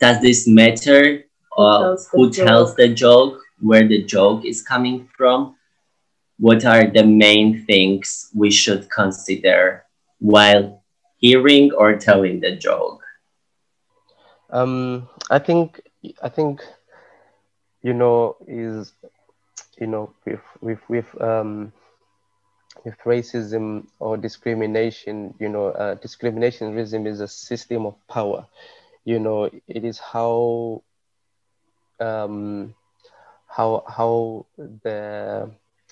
Does 0.00 0.20
this 0.20 0.46
matter? 0.46 1.24
Uh, 1.56 1.78
who 1.78 1.82
tells, 1.82 2.08
who 2.12 2.30
tells 2.30 2.74
the 2.76 2.88
joke? 2.88 3.40
where 3.60 3.86
the 3.86 4.02
joke 4.04 4.44
is 4.44 4.62
coming 4.62 5.08
from, 5.16 5.56
what 6.38 6.64
are 6.64 6.86
the 6.86 7.04
main 7.04 7.64
things 7.66 8.30
we 8.34 8.50
should 8.50 8.90
consider 8.90 9.84
while 10.20 10.82
hearing 11.18 11.72
or 11.72 11.96
telling 11.96 12.40
the 12.40 12.56
joke? 12.56 13.02
Um, 14.50 15.08
I 15.30 15.38
think 15.38 15.80
I 16.22 16.28
think 16.28 16.62
you 17.82 17.92
know 17.94 18.36
is 18.46 18.92
you 19.80 19.86
know 19.86 20.10
with 20.24 20.40
with 20.60 20.80
with 20.88 21.20
um, 21.20 21.72
with 22.84 22.96
racism 23.04 23.86
or 23.98 24.16
discrimination, 24.16 25.34
you 25.38 25.48
know, 25.48 25.66
uh, 25.68 25.94
discriminationism 25.96 27.06
is 27.06 27.20
a 27.20 27.28
system 27.28 27.86
of 27.86 27.94
power. 28.08 28.46
You 29.04 29.18
know, 29.18 29.44
it 29.66 29.84
is 29.84 29.98
how 29.98 30.82
um, 32.00 32.74
how 33.48 33.84
how 33.86 34.46
the 34.58 35.50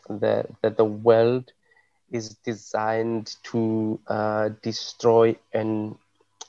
the, 0.09 0.47
the 0.71 0.85
world 0.85 1.53
is 2.11 2.35
designed 2.45 3.35
to 3.45 3.99
uh, 4.09 4.51
destroy 4.63 5.37
an 5.53 5.97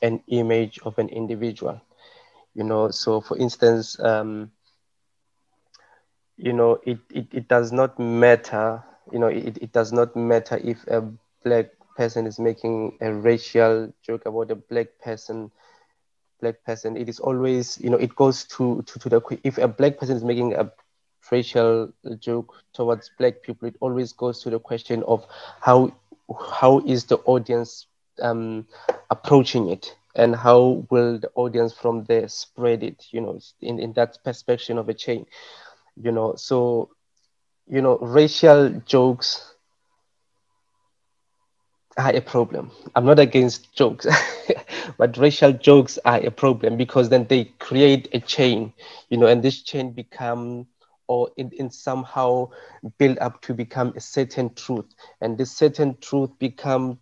an 0.01 0.21
image 0.27 0.79
of 0.85 0.97
an 0.99 1.09
individual. 1.09 1.81
You 2.53 2.63
know 2.63 2.89
so 2.91 3.21
for 3.21 3.37
instance 3.37 3.99
um, 3.99 4.51
you 6.37 6.53
know 6.53 6.79
it, 6.83 6.99
it, 7.13 7.27
it 7.31 7.47
does 7.47 7.71
not 7.71 7.97
matter 7.99 8.83
you 9.11 9.19
know 9.19 9.27
it, 9.27 9.57
it 9.61 9.71
does 9.71 9.91
not 9.91 10.15
matter 10.15 10.59
if 10.63 10.85
a 10.87 11.01
black 11.43 11.67
person 11.95 12.25
is 12.25 12.39
making 12.39 12.97
a 13.01 13.11
racial 13.13 13.91
joke 14.03 14.25
about 14.25 14.51
a 14.51 14.55
black 14.55 14.87
person 15.03 15.51
black 16.41 16.63
person, 16.65 16.97
it 16.97 17.09
is 17.09 17.19
always, 17.19 17.79
you 17.81 17.89
know, 17.89 17.97
it 17.97 18.15
goes 18.15 18.43
to, 18.45 18.81
to, 18.83 18.99
to 18.99 19.09
the, 19.09 19.39
if 19.43 19.57
a 19.57 19.67
black 19.67 19.97
person 19.97 20.15
is 20.15 20.23
making 20.23 20.53
a 20.53 20.71
racial 21.31 21.91
joke 22.19 22.53
towards 22.73 23.09
black 23.17 23.41
people, 23.41 23.67
it 23.67 23.75
always 23.79 24.13
goes 24.13 24.41
to 24.43 24.49
the 24.49 24.59
question 24.59 25.03
of 25.03 25.25
how, 25.61 25.91
how 26.51 26.79
is 26.79 27.05
the 27.05 27.17
audience 27.25 27.87
um, 28.21 28.65
approaching 29.09 29.69
it 29.69 29.95
and 30.15 30.35
how 30.35 30.85
will 30.89 31.19
the 31.19 31.29
audience 31.35 31.73
from 31.73 32.03
there 32.05 32.27
spread 32.27 32.83
it, 32.83 33.05
you 33.11 33.21
know, 33.21 33.39
in, 33.61 33.79
in 33.79 33.93
that 33.93 34.17
perspective 34.23 34.77
of 34.77 34.89
a 34.89 34.93
chain, 34.93 35.25
you 36.01 36.11
know, 36.11 36.33
so, 36.35 36.89
you 37.67 37.81
know, 37.81 37.97
racial 37.99 38.69
jokes 38.85 39.53
are 41.97 42.15
a 42.15 42.21
problem. 42.21 42.71
I'm 42.95 43.05
not 43.05 43.19
against 43.19 43.73
jokes, 43.75 44.05
but 44.97 45.17
racial 45.17 45.51
jokes 45.53 45.97
are 46.05 46.19
a 46.25 46.31
problem 46.31 46.77
because 46.77 47.09
then 47.09 47.25
they 47.27 47.45
create 47.59 48.07
a 48.13 48.19
chain, 48.19 48.73
you 49.09 49.17
know, 49.17 49.27
and 49.27 49.43
this 49.43 49.61
chain 49.61 49.91
become 49.91 50.67
or 51.07 51.29
in, 51.37 51.51
in 51.53 51.69
somehow 51.69 52.49
build 52.97 53.17
up 53.19 53.41
to 53.41 53.53
become 53.53 53.93
a 53.95 53.99
certain 54.01 54.53
truth. 54.53 54.85
And 55.21 55.37
this 55.37 55.51
certain 55.51 55.97
truth 56.01 56.31
become 56.39 56.99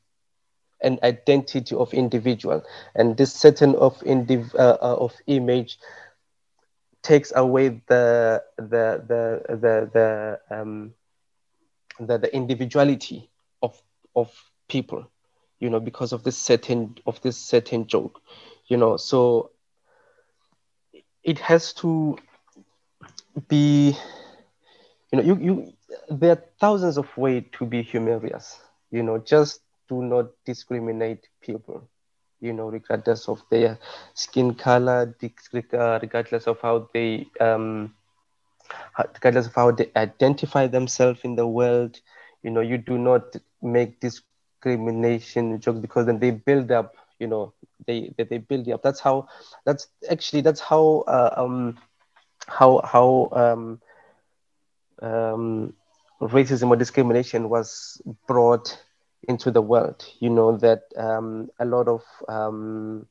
an 0.82 0.99
identity 1.03 1.76
of 1.76 1.94
individual. 1.94 2.64
And 2.95 3.18
this 3.18 3.34
certain 3.34 3.76
of 3.76 3.99
indiv- 4.02 4.56
uh, 4.56 4.77
uh, 4.82 4.98
of 4.99 5.14
image 5.27 5.77
takes 7.02 7.32
away 7.36 7.69
the 7.88 8.44
the 8.57 9.03
the 9.07 9.56
the 9.56 9.90
the 9.94 10.40
um 10.56 10.94
the, 11.99 12.18
the 12.18 12.34
individuality 12.36 13.30
of 13.61 13.82
of 14.15 14.32
people 14.68 15.06
you 15.60 15.69
know 15.69 15.80
because 15.80 16.11
of 16.14 16.23
this 16.23 16.38
certain 16.38 16.95
of 17.06 17.22
this 17.22 17.38
certain 17.38 17.88
joke 17.88 18.22
you 18.68 18.77
know 18.77 18.98
so 18.98 19.52
it 21.23 21.40
has 21.40 21.73
to 21.73 22.18
be 23.48 23.95
you 25.12 25.18
know 25.18 25.24
you 25.24 25.36
you 25.48 25.74
there 26.10 26.32
are 26.32 26.44
thousands 26.60 26.98
of 26.98 27.07
ways 27.18 27.44
to 27.52 27.66
be 27.66 27.82
humorous 27.82 28.60
you 28.91 29.03
know 29.03 29.18
just 29.18 29.62
do 29.90 30.02
not 30.02 30.26
discriminate 30.45 31.28
people 31.41 31.82
you 32.41 32.53
know 32.53 32.68
regardless 32.70 33.28
of 33.28 33.41
their 33.52 33.78
skin 34.14 34.53
color 34.53 35.14
regardless 36.02 36.48
of 36.48 36.60
how 36.62 36.88
they 36.94 37.26
um 37.40 37.94
regardless 39.14 39.48
of 39.48 39.56
how 39.56 39.72
they 39.72 39.90
identify 39.95 40.68
themselves 40.68 41.20
in 41.24 41.36
the 41.36 41.48
world 41.48 41.99
you 42.44 42.49
know 42.52 42.62
you 42.62 42.78
do 42.78 42.98
not 42.98 43.36
make 43.62 43.99
discrimination 43.99 45.60
jokes 45.60 45.80
because 45.80 46.06
then 46.06 46.20
they 46.20 46.32
build 46.32 46.72
up 46.72 46.95
you 47.20 47.28
know 47.28 47.53
they 47.88 48.12
they, 48.18 48.24
they 48.24 48.38
build 48.38 48.68
up. 48.70 48.82
That's 48.84 48.99
how 48.99 49.28
that's 49.66 49.88
actually 50.10 50.41
that's 50.41 50.60
how 50.62 51.03
uh, 51.07 51.34
um 51.38 51.78
how 52.47 52.81
how 52.84 53.30
um 53.34 53.80
um 55.01 55.73
racism 56.22 56.69
or 56.69 56.76
discrimination 56.76 57.49
was 57.49 58.01
brought 58.27 58.77
into 59.27 59.51
the 59.51 59.61
world 59.61 60.05
you 60.19 60.30
know 60.30 60.57
that 60.57 60.84
um 60.97 61.49
a 61.59 61.65
lot 61.65 61.88
of 61.88 62.01
um 62.30 63.05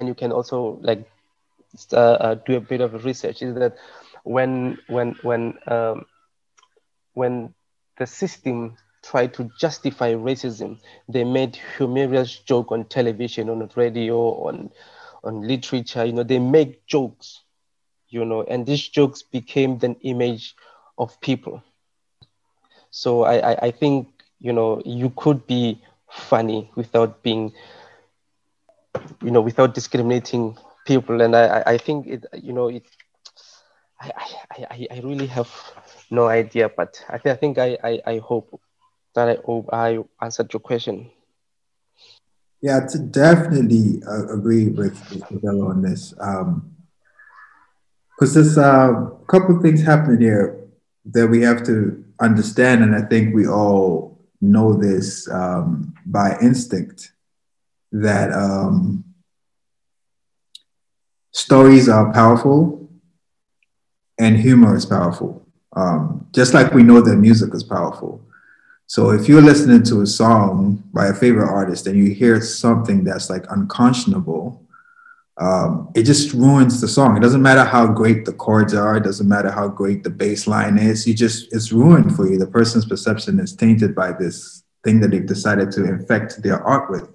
and 0.00 0.08
you 0.08 0.14
can 0.14 0.32
also 0.32 0.78
like 0.82 1.06
uh, 1.92 1.96
uh, 1.96 2.34
do 2.46 2.56
a 2.56 2.60
bit 2.60 2.80
of 2.80 3.04
research 3.04 3.42
is 3.42 3.54
that 3.56 3.76
when 4.24 4.78
when 4.88 5.14
when 5.22 5.54
um 5.68 6.04
when 7.14 7.54
the 7.98 8.06
system 8.06 8.76
tried 9.02 9.34
to 9.34 9.50
justify 9.58 10.12
racism. 10.14 10.78
They 11.08 11.24
made 11.24 11.56
humorous 11.76 12.38
joke 12.40 12.72
on 12.72 12.84
television, 12.86 13.50
on 13.50 13.68
radio, 13.76 14.18
on 14.46 14.70
on 15.24 15.46
literature. 15.46 16.04
You 16.04 16.12
know, 16.12 16.24
they 16.24 16.38
make 16.40 16.86
jokes, 16.86 17.43
you 18.14 18.24
know, 18.24 18.44
and 18.44 18.64
these 18.64 18.88
jokes 18.88 19.22
became 19.22 19.78
the 19.78 19.96
image 20.02 20.54
of 20.96 21.20
people. 21.20 21.60
So 22.90 23.24
I, 23.24 23.52
I, 23.52 23.58
I 23.66 23.70
think, 23.72 24.06
you 24.38 24.52
know, 24.52 24.80
you 24.84 25.10
could 25.16 25.46
be 25.48 25.82
funny 26.08 26.70
without 26.76 27.24
being, 27.24 27.52
you 29.20 29.32
know, 29.32 29.40
without 29.40 29.74
discriminating 29.74 30.56
people. 30.86 31.20
And 31.20 31.34
I, 31.34 31.64
I 31.66 31.78
think 31.78 32.06
it, 32.06 32.24
you 32.40 32.52
know, 32.52 32.68
it, 32.68 32.84
I, 34.00 34.12
I, 34.52 34.86
I 34.92 35.00
really 35.02 35.26
have 35.26 35.50
no 36.08 36.28
idea, 36.28 36.68
but 36.68 37.04
I, 37.08 37.18
th- 37.18 37.34
I 37.34 37.36
think 37.36 37.58
I, 37.58 37.76
I, 37.82 38.00
I 38.06 38.18
hope 38.18 38.60
that 39.14 39.28
I 39.28 39.38
hope 39.44 39.70
I 39.72 39.98
answered 40.22 40.52
your 40.52 40.60
question. 40.60 41.10
Yeah, 42.60 42.86
to 42.86 42.98
definitely 42.98 44.02
uh, 44.06 44.32
agree 44.32 44.68
with 44.68 44.94
Kabelo 45.26 45.68
on 45.70 45.82
this. 45.82 46.14
Because 48.24 48.34
there's 48.36 48.56
uh, 48.56 49.10
a 49.20 49.26
couple 49.26 49.54
of 49.54 49.60
things 49.60 49.82
happening 49.82 50.18
here 50.18 50.58
that 51.12 51.28
we 51.28 51.42
have 51.42 51.62
to 51.66 52.02
understand, 52.22 52.82
and 52.82 52.96
I 52.96 53.02
think 53.02 53.34
we 53.34 53.46
all 53.46 54.18
know 54.40 54.72
this 54.72 55.28
um, 55.30 55.92
by 56.06 56.38
instinct 56.40 57.12
that 57.92 58.32
um, 58.32 59.04
stories 61.32 61.86
are 61.86 62.14
powerful 62.14 62.88
and 64.18 64.38
humor 64.38 64.74
is 64.74 64.86
powerful. 64.86 65.46
Um, 65.76 66.26
just 66.32 66.54
like 66.54 66.72
we 66.72 66.82
know 66.82 67.02
that 67.02 67.16
music 67.16 67.52
is 67.52 67.62
powerful. 67.62 68.24
So 68.86 69.10
if 69.10 69.28
you're 69.28 69.42
listening 69.42 69.82
to 69.82 70.00
a 70.00 70.06
song 70.06 70.82
by 70.94 71.08
a 71.08 71.14
favorite 71.14 71.50
artist 71.50 71.86
and 71.86 71.98
you 71.98 72.14
hear 72.14 72.40
something 72.40 73.04
that's 73.04 73.28
like 73.28 73.44
unconscionable, 73.50 74.63
um, 75.36 75.90
it 75.94 76.04
just 76.04 76.32
ruins 76.32 76.80
the 76.80 76.86
song. 76.86 77.16
It 77.16 77.20
doesn't 77.20 77.42
matter 77.42 77.64
how 77.64 77.86
great 77.86 78.24
the 78.24 78.32
chords 78.32 78.72
are. 78.72 78.96
It 78.96 79.04
doesn't 79.04 79.28
matter 79.28 79.50
how 79.50 79.68
great 79.68 80.04
the 80.04 80.10
bass 80.10 80.46
line 80.46 80.78
is. 80.78 81.06
You 81.06 81.14
just 81.14 81.52
it's 81.52 81.72
ruined 81.72 82.14
for 82.14 82.28
you. 82.28 82.38
The 82.38 82.46
person's 82.46 82.86
perception 82.86 83.40
is 83.40 83.56
tainted 83.56 83.94
by 83.94 84.12
this 84.12 84.62
thing 84.84 85.00
that 85.00 85.10
they've 85.10 85.26
decided 85.26 85.72
to 85.72 85.84
infect 85.84 86.42
their 86.42 86.62
art 86.62 86.90
with. 86.90 87.08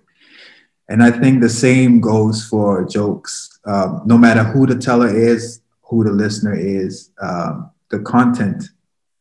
And 0.90 1.04
I 1.04 1.12
think 1.12 1.40
the 1.40 1.50
same 1.50 2.02
goes 2.02 2.44
for 2.46 2.84
jokes. 2.84 3.60
Um, 3.66 4.02
no 4.06 4.18
matter 4.18 4.44
who 4.44 4.66
the 4.66 4.76
teller 4.76 5.08
is, 5.08 5.62
who 5.84 6.04
the 6.04 6.12
listener 6.12 6.56
is, 6.56 7.12
um, 7.22 7.72
the 7.90 8.00
content 8.00 8.64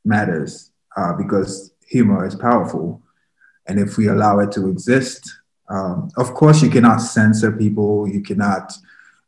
matters 0.04 0.72
uh, 0.96 1.12
because 1.12 1.72
humor 1.86 2.26
is 2.26 2.34
powerful. 2.34 3.02
And 3.66 3.78
if 3.78 3.96
we 3.96 4.08
allow 4.08 4.38
it 4.40 4.50
to 4.52 4.68
exist, 4.68 5.30
um, 5.68 6.10
of 6.16 6.34
course, 6.34 6.62
you 6.62 6.70
cannot 6.70 6.98
censor 6.98 7.52
people. 7.52 8.08
You 8.08 8.22
cannot 8.22 8.72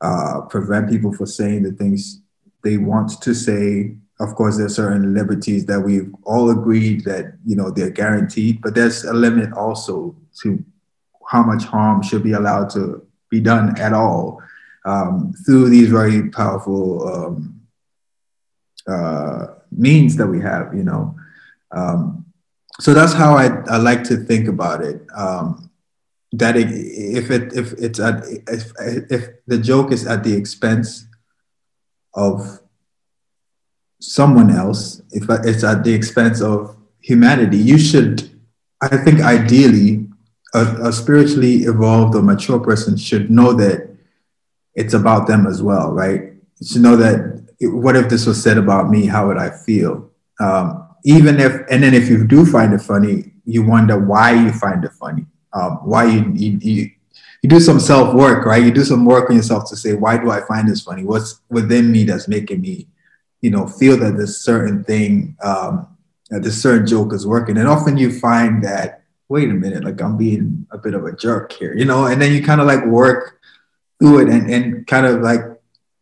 uh, 0.01 0.43
prevent 0.49 0.91
people 0.91 1.13
from 1.13 1.27
saying 1.27 1.63
the 1.63 1.73
things 1.73 2.23
they 2.63 2.79
want 2.79 3.21
to 3.23 3.35
say. 3.35 3.97
Of 4.19 4.35
course, 4.35 4.57
there 4.57 4.67
are 4.67 4.71
certain 4.71 5.15
liberties 5.15 5.67
that 5.67 5.81
we've 5.81 6.15
all 6.25 6.51
agreed 6.51 7.05
that 7.05 7.35
you 7.45 7.57
know 7.57 7.71
they're 7.71 7.91
guaranteed, 7.91 8.61
but 8.63 8.75
there's 8.75 9.05
a 9.05 9.13
limit 9.13 9.53
also 9.53 10.17
to 10.43 10.63
how 11.29 11.43
much 11.43 11.65
harm 11.65 12.03
should 12.03 12.23
be 12.23 12.33
allowed 12.33 12.71
to 12.71 13.07
be 13.31 13.41
done 13.41 13.79
at 13.79 13.93
all 13.93 14.43
um, 14.85 15.33
through 15.45 15.69
these 15.69 15.89
very 15.89 16.31
powerful 16.31 17.09
um, 17.09 17.61
uh, 18.89 19.47
means 19.71 20.17
that 20.17 20.27
we 20.27 20.41
have. 20.41 20.75
You 20.75 20.85
know, 20.85 21.17
um, 21.71 22.27
so 22.79 22.95
that's 22.95 23.13
how 23.13 23.37
I, 23.37 23.49
I 23.69 23.77
like 23.77 24.05
to 24.05 24.17
think 24.17 24.49
about 24.49 24.83
it. 24.83 25.03
Um, 25.15 25.70
that 26.33 26.57
it, 26.57 26.69
if 26.71 27.31
it 27.31 27.53
if 27.53 27.73
it's 27.73 27.99
at 27.99 28.25
if, 28.27 28.73
if 29.11 29.29
the 29.47 29.59
joke 29.59 29.93
is 29.93 30.07
at 30.07 30.23
the 30.25 30.35
expense 30.35 31.07
of 32.15 32.61
someone 34.01 34.51
else, 34.51 35.03
if 35.11 35.29
it's 35.45 35.65
at 35.65 35.85
the 35.85 35.93
expense 35.93 36.41
of 36.41 36.77
humanity, 37.01 37.59
you 37.59 37.79
should. 37.79 38.31
I 38.83 38.97
think 38.97 39.21
ideally, 39.21 40.09
a, 40.55 40.89
a 40.89 40.93
spiritually 40.93 41.65
evolved 41.65 42.15
or 42.15 42.23
mature 42.23 42.59
person 42.59 42.97
should 42.97 43.31
know 43.31 43.53
that 43.55 43.91
it's 44.75 44.95
about 44.95 45.27
them 45.27 45.47
as 45.47 45.63
well, 45.63 45.93
right? 45.93 46.33
To 46.73 46.79
know 46.79 46.97
that 46.97 47.49
what 47.61 47.97
if 47.97 48.09
this 48.09 48.25
was 48.25 48.43
said 48.43 48.57
about 48.57 48.89
me? 48.89 49.07
How 49.07 49.27
would 49.27 49.37
I 49.37 49.51
feel? 49.51 50.11
Um, 50.39 50.89
even 51.05 51.41
if 51.41 51.53
and 51.71 51.83
then 51.83 51.95
if 51.95 52.09
you 52.09 52.27
do 52.27 52.45
find 52.45 52.73
it 52.73 52.81
funny 52.81 53.33
you 53.45 53.63
wonder 53.63 53.99
why 53.99 54.33
you 54.33 54.53
find 54.53 54.85
it 54.85 54.93
funny 54.93 55.27
um, 55.53 55.79
why 55.85 56.05
you, 56.05 56.33
you, 56.35 56.59
you 56.61 56.91
you 57.43 57.49
do 57.49 57.61
some 57.61 57.81
self 57.81 58.15
work 58.15 58.45
right? 58.45 58.63
You 58.63 58.71
do 58.71 58.85
some 58.85 59.05
work 59.05 59.31
on 59.31 59.37
yourself 59.37 59.69
to 59.71 59.77
say 59.77 59.95
why 59.95 60.19
do 60.19 60.31
i 60.31 60.41
find 60.43 60.69
this 60.69 60.83
funny? 60.83 61.05
What's 61.05 61.41
within 61.49 61.91
me 61.91 62.05
that's 62.05 62.29
making 62.29 62.61
me 62.61 62.87
you 63.41 63.51
know 63.51 63.67
feel 63.67 63.97
that 63.99 64.17
this 64.17 64.41
certain 64.43 64.85
thing 64.85 65.37
um, 65.43 65.87
this 66.29 66.61
certain 66.61 66.87
joke 66.87 67.13
is 67.13 67.27
working? 67.27 67.57
And 67.57 67.69
often 67.69 67.97
you 67.97 68.19
find 68.19 68.63
that 68.65 69.03
wait 69.29 69.49
a 69.49 69.55
minute 69.55 69.85
like 69.85 70.01
i'm 70.03 70.17
being 70.17 70.67
a 70.73 70.79
bit 70.79 70.93
of 70.93 71.05
a 71.05 71.15
jerk 71.15 71.53
here 71.53 71.73
you 71.75 71.85
know? 71.85 72.07
And 72.07 72.21
then 72.21 72.33
you 72.33 72.43
kind 72.43 72.61
of 72.61 72.67
like 72.67 72.85
work 72.85 73.39
through 74.01 74.23
it 74.23 74.29
and, 74.29 74.51
and 74.51 74.87
kind 74.87 75.07
of 75.07 75.21
like 75.23 75.41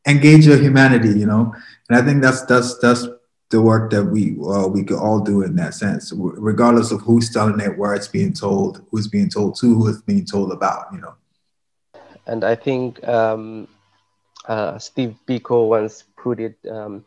engage 0.07 0.47
your 0.47 0.57
humanity 0.57 1.11
you 1.11 1.27
know? 1.27 1.55
And 1.89 1.99
i 1.99 2.03
think 2.03 2.23
that's 2.23 2.45
that's 2.47 2.79
that's 2.79 3.07
the 3.51 3.63
work 3.63 3.91
that 3.91 4.05
we 4.05 4.37
uh, 4.45 4.67
we 4.67 4.85
could 4.85 4.99
all 4.99 5.21
do 5.21 5.43
in 5.43 5.57
that 5.57 5.75
sense, 5.75 6.13
regardless 6.15 6.91
of 6.91 7.01
who's 7.01 7.31
telling 7.31 7.61
it, 7.61 7.79
where 7.79 7.95
it's 7.95 8.09
being 8.09 8.33
told, 8.33 8.85
who's 8.91 9.09
being 9.09 9.29
told 9.29 9.57
to, 9.61 9.75
who 9.75 9.89
it's 9.89 10.03
being 10.03 10.25
told 10.25 10.53
about. 10.53 10.93
You 10.93 11.01
know. 11.01 11.15
and 12.27 12.45
I 12.45 12.55
think 12.55 13.07
um, 13.09 13.67
uh, 14.47 14.79
Steve 14.79 15.17
Biko 15.27 15.69
once 15.69 16.05
put 16.17 16.39
it 16.39 16.59
um, 16.71 17.05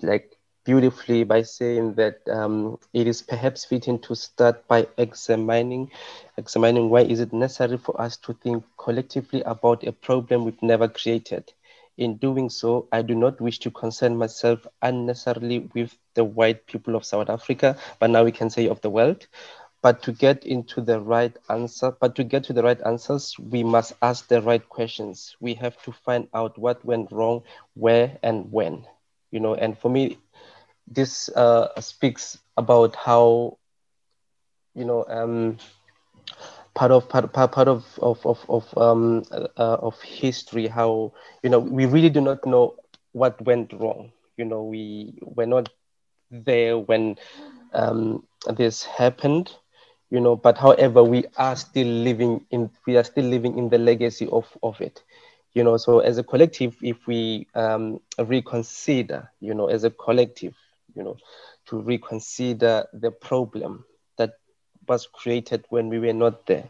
like 0.00 0.36
beautifully 0.64 1.22
by 1.22 1.42
saying 1.42 1.94
that 1.94 2.26
um, 2.28 2.78
it 2.92 3.06
is 3.06 3.22
perhaps 3.22 3.64
fitting 3.64 3.98
to 4.00 4.16
start 4.16 4.66
by 4.66 4.86
examining 4.98 5.90
examining 6.36 6.90
why 6.90 7.02
is 7.02 7.20
it 7.20 7.32
necessary 7.32 7.78
for 7.78 7.98
us 8.00 8.16
to 8.16 8.32
think 8.32 8.64
collectively 8.76 9.42
about 9.42 9.86
a 9.86 9.92
problem 9.92 10.44
we've 10.44 10.62
never 10.62 10.88
created 10.88 11.52
in 11.98 12.16
doing 12.16 12.48
so, 12.50 12.88
I 12.92 13.02
do 13.02 13.14
not 13.14 13.40
wish 13.40 13.58
to 13.60 13.70
concern 13.70 14.16
myself 14.16 14.66
unnecessarily 14.82 15.70
with 15.74 15.96
the 16.14 16.24
white 16.24 16.66
people 16.66 16.94
of 16.96 17.04
South 17.04 17.28
Africa, 17.30 17.76
but 17.98 18.10
now 18.10 18.24
we 18.24 18.32
can 18.32 18.50
say 18.50 18.68
of 18.68 18.80
the 18.80 18.90
world. 18.90 19.26
But 19.82 20.02
to 20.02 20.12
get 20.12 20.44
into 20.44 20.80
the 20.80 21.00
right 21.00 21.36
answer, 21.48 21.92
but 22.00 22.14
to 22.16 22.24
get 22.24 22.44
to 22.44 22.52
the 22.52 22.62
right 22.62 22.80
answers, 22.84 23.36
we 23.38 23.62
must 23.62 23.92
ask 24.02 24.26
the 24.28 24.42
right 24.42 24.66
questions. 24.68 25.36
We 25.40 25.54
have 25.54 25.80
to 25.82 25.92
find 25.92 26.28
out 26.34 26.58
what 26.58 26.84
went 26.84 27.12
wrong, 27.12 27.42
where 27.74 28.18
and 28.22 28.50
when. 28.50 28.86
You 29.30 29.40
know, 29.40 29.54
and 29.54 29.78
for 29.78 29.90
me, 29.90 30.18
this 30.88 31.28
uh, 31.30 31.68
speaks 31.80 32.38
about 32.56 32.96
how, 32.96 33.58
you 34.74 34.84
know, 34.84 35.04
um, 35.08 35.58
part 36.76 36.92
of 36.92 37.08
part, 37.08 37.32
part, 37.32 37.52
part 37.52 37.68
of 37.68 37.84
of 38.02 38.26
of 38.26 38.44
of, 38.48 38.78
um, 38.78 39.24
uh, 39.32 39.78
of 39.88 40.00
history 40.02 40.68
how 40.68 41.12
you 41.42 41.50
know 41.50 41.60
we 41.60 41.86
really 41.86 42.10
do 42.10 42.20
not 42.20 42.46
know 42.46 42.76
what 43.12 43.40
went 43.46 43.72
wrong. 43.74 44.12
You 44.38 44.46
know 44.46 44.64
we 44.64 45.18
were 45.22 45.46
not 45.46 45.70
there 46.30 46.78
when 46.78 47.16
um, 47.74 48.24
this 48.56 48.84
happened 48.84 49.52
you 50.10 50.20
know 50.20 50.36
but 50.36 50.58
however 50.58 51.02
we 51.04 51.24
are 51.36 51.56
still 51.56 51.86
living 51.88 52.44
in 52.50 52.70
we 52.86 52.96
are 52.96 53.04
still 53.04 53.24
living 53.24 53.58
in 53.58 53.68
the 53.70 53.78
legacy 53.78 54.28
of 54.32 54.46
of 54.62 54.80
it. 54.80 55.02
You 55.54 55.64
know 55.64 55.76
so 55.78 56.00
as 56.00 56.18
a 56.18 56.24
collective 56.24 56.76
if 56.82 57.06
we 57.06 57.46
um, 57.54 58.00
reconsider 58.18 59.30
you 59.40 59.54
know 59.54 59.66
as 59.68 59.84
a 59.84 59.90
collective 59.90 60.54
you 60.94 61.02
know 61.02 61.16
to 61.66 61.80
reconsider 61.80 62.86
the 62.92 63.10
problem 63.10 63.84
was 64.88 65.06
created 65.06 65.64
when 65.70 65.88
we 65.88 65.98
were 65.98 66.12
not 66.12 66.46
there, 66.46 66.68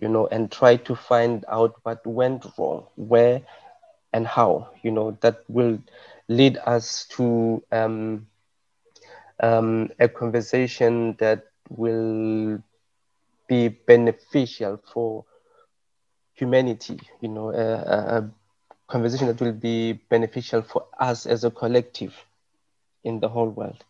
you 0.00 0.08
know, 0.08 0.26
and 0.28 0.50
try 0.50 0.76
to 0.76 0.94
find 0.94 1.44
out 1.48 1.74
what 1.82 2.06
went 2.06 2.44
wrong, 2.58 2.84
where 2.96 3.42
and 4.12 4.26
how, 4.26 4.68
you 4.82 4.90
know, 4.90 5.16
that 5.20 5.42
will 5.48 5.78
lead 6.28 6.58
us 6.66 7.06
to 7.16 7.62
um, 7.72 8.26
um, 9.42 9.88
a 9.98 10.08
conversation 10.08 11.14
that 11.18 11.44
will 11.70 12.58
be 13.48 13.68
beneficial 13.68 14.78
for 14.92 15.24
humanity, 16.34 16.98
you 17.20 17.28
know, 17.28 17.50
a, 17.50 18.18
a 18.18 18.30
conversation 18.88 19.26
that 19.28 19.40
will 19.40 19.52
be 19.52 19.92
beneficial 20.10 20.62
for 20.62 20.84
us 20.98 21.26
as 21.26 21.44
a 21.44 21.50
collective 21.50 22.14
in 23.04 23.20
the 23.20 23.28
whole 23.28 23.48
world. 23.48 23.84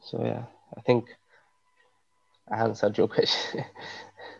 So 0.00 0.22
yeah, 0.24 0.44
I 0.76 0.80
think 0.82 1.06
I 2.50 2.62
answered 2.62 2.96
your 2.98 3.08
question. 3.08 3.64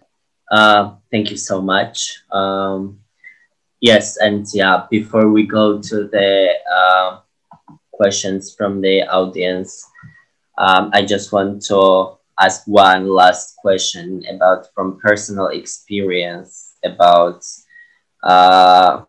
uh, 0.50 0.94
thank 1.10 1.30
you 1.30 1.36
so 1.36 1.60
much. 1.60 2.22
Um, 2.32 2.98
yes, 3.80 4.16
and 4.18 4.46
yeah, 4.52 4.86
before 4.90 5.30
we 5.30 5.46
go 5.46 5.80
to 5.80 6.08
the 6.08 6.52
uh, 6.72 7.18
questions 7.92 8.54
from 8.54 8.80
the 8.80 9.02
audience, 9.02 9.86
um, 10.58 10.90
I 10.92 11.04
just 11.04 11.32
want 11.32 11.62
to 11.66 12.16
ask 12.40 12.62
one 12.66 13.08
last 13.08 13.56
question 13.56 14.22
about 14.30 14.66
from 14.74 14.98
personal 15.00 15.48
experience 15.48 16.76
about 16.84 17.42
uh, 18.24 19.02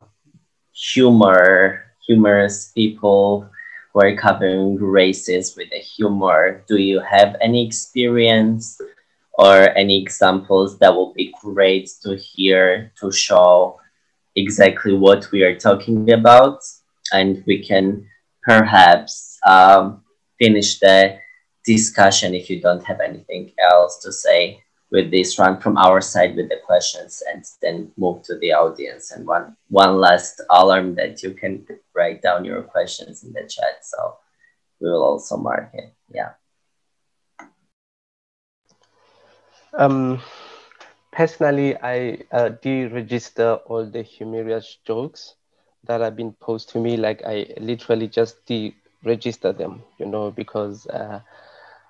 humor, 0.74 1.84
humorous 2.08 2.72
people 2.74 3.50
who 3.94 4.02
are 4.02 4.16
covering 4.16 4.76
races 4.76 5.56
with 5.56 5.70
a 5.74 5.80
humor. 5.80 6.64
Do 6.68 6.78
you 6.78 7.00
have 7.00 7.36
any 7.42 7.66
experience 7.66 8.80
or 9.34 9.70
any 9.78 10.02
examples 10.02 10.78
that 10.80 10.94
will 10.94 11.14
be 11.14 11.34
great 11.42 11.90
to 12.04 12.16
hear 12.16 12.92
to 13.00 13.12
show 13.12 13.80
exactly 14.36 14.94
what 14.94 15.32
we 15.32 15.44
are 15.44 15.58
talking 15.58 16.12
about? 16.12 16.60
And 17.12 17.44
we 17.48 17.66
can 17.66 18.08
perhaps 18.44 19.40
um, 19.46 20.04
finish 20.38 20.80
the 20.80 21.18
discussion 21.66 22.34
if 22.34 22.50
you 22.50 22.62
don't 22.62 22.84
have 22.84 23.00
anything 23.00 23.52
else 23.60 24.00
to 24.04 24.12
say 24.12 24.64
with 24.92 25.12
this 25.12 25.38
run 25.38 25.60
from 25.60 25.78
our 25.78 26.02
side 26.02 26.36
with 26.36 26.50
the 26.50 26.60
questions 26.66 27.22
and 27.32 27.44
then 27.62 27.92
move 27.98 28.24
to 28.24 28.38
the 28.40 28.54
audience. 28.54 29.12
And 29.12 29.26
one 29.28 29.56
one 29.70 29.98
last 29.98 30.42
alarm 30.50 30.96
that 30.96 31.22
you 31.22 31.34
can 31.34 31.66
write 31.96 32.22
down 32.22 32.46
your 32.46 32.64
questions 32.64 33.24
in 33.24 33.34
the 33.34 33.42
chat. 33.42 33.84
So 33.84 34.18
we 34.80 34.90
will 34.90 35.04
also 35.04 35.38
mark 35.38 35.70
it. 35.74 35.94
Yeah. 36.14 36.34
Um 39.74 40.20
personally 41.12 41.76
i 41.82 42.18
uh, 42.32 42.50
de-register 42.62 43.56
all 43.66 43.86
the 43.86 44.02
humorous 44.02 44.78
jokes 44.86 45.36
that 45.84 46.02
have 46.02 46.16
been 46.16 46.32
posed 46.34 46.70
to 46.70 46.80
me. 46.80 46.98
Like 46.98 47.22
i 47.26 47.46
literally 47.60 48.08
just 48.08 48.46
de-register 48.46 49.54
them 49.54 49.84
you 49.98 50.06
know 50.06 50.32
because 50.32 50.88
uh, 50.88 51.20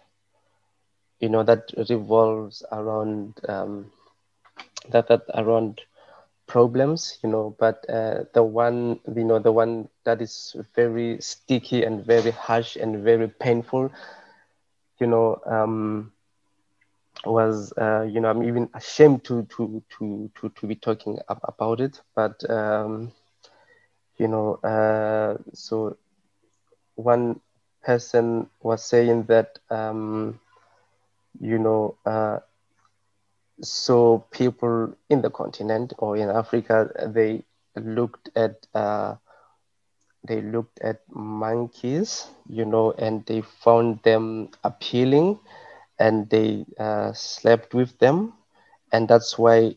you 1.20 1.28
know, 1.28 1.42
that 1.44 1.72
revolves 1.90 2.64
around 2.72 3.40
um, 3.48 3.92
that 4.90 5.08
that 5.08 5.22
around 5.34 5.82
problems, 6.46 7.18
you 7.22 7.30
know. 7.30 7.54
But 7.58 7.84
uh, 7.88 8.24
the 8.34 8.42
one, 8.42 9.00
you 9.14 9.24
know, 9.24 9.38
the 9.38 9.52
one 9.52 9.88
that 10.04 10.20
is 10.22 10.56
very 10.74 11.20
sticky 11.20 11.84
and 11.84 12.04
very 12.04 12.30
harsh 12.32 12.76
and 12.76 13.02
very 13.04 13.28
painful, 13.28 13.90
you 14.98 15.06
know. 15.06 15.40
Um, 15.46 16.12
was 17.26 17.72
uh, 17.78 18.02
you 18.02 18.20
know 18.20 18.30
I'm 18.30 18.42
even 18.44 18.68
ashamed 18.74 19.24
to 19.24 19.44
to 19.56 19.82
to 19.98 20.30
to 20.40 20.48
to 20.50 20.66
be 20.66 20.76
talking 20.76 21.18
about 21.44 21.80
it, 21.80 22.00
but 22.14 22.48
um, 22.50 23.12
you 24.18 24.28
know 24.28 24.54
uh, 24.62 25.36
so 25.52 25.96
one 26.96 27.40
person 27.86 28.50
was 28.62 28.84
saying 28.84 29.24
that 29.24 29.58
um, 29.70 30.40
you 31.40 31.58
know 31.58 31.96
uh, 32.06 32.38
so 33.62 34.24
people 34.30 34.94
in 35.10 35.22
the 35.22 35.30
continent 35.30 35.92
or 35.98 36.16
in 36.16 36.28
Africa 36.30 36.90
they 37.14 37.44
looked 37.76 38.30
at 38.36 38.66
uh, 38.74 39.16
they 40.28 40.40
looked 40.42 40.80
at 40.80 41.00
monkeys 41.14 42.30
you 42.48 42.64
know 42.64 42.92
and 42.98 43.24
they 43.26 43.40
found 43.42 44.02
them 44.02 44.48
appealing 44.64 45.38
and 45.98 46.28
they 46.30 46.66
uh, 46.78 47.12
slept 47.12 47.74
with 47.74 47.98
them. 47.98 48.32
And 48.92 49.08
that's 49.08 49.38
why 49.38 49.76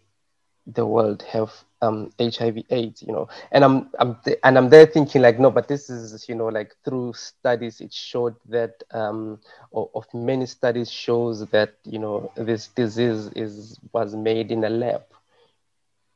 the 0.65 0.86
world 0.86 1.23
have 1.34 1.52
um, 1.81 2.11
HIV 2.19 2.64
AIDS, 2.69 3.01
you 3.03 3.14
know, 3.14 3.27
and 3.51 3.64
I'm, 3.64 3.89
I'm 3.99 4.18
and 4.43 4.57
I'm 4.57 4.69
there 4.69 4.85
thinking 4.85 5.22
like, 5.22 5.39
no, 5.39 5.49
but 5.49 5.68
this 5.68 5.89
is, 5.89 6.27
you 6.27 6.35
know, 6.35 6.47
like 6.47 6.76
through 6.84 7.14
studies, 7.14 7.81
it 7.81 7.93
showed 7.93 8.35
that, 8.49 8.84
um, 8.91 9.39
of 9.73 10.06
many 10.14 10.45
studies 10.45 10.91
shows 10.91 11.45
that, 11.47 11.76
you 11.85 11.99
know, 11.99 12.31
this 12.35 12.68
disease 12.68 13.30
is 13.35 13.80
was 13.93 14.15
made 14.15 14.51
in 14.51 14.64
a 14.64 14.69
lab, 14.69 15.03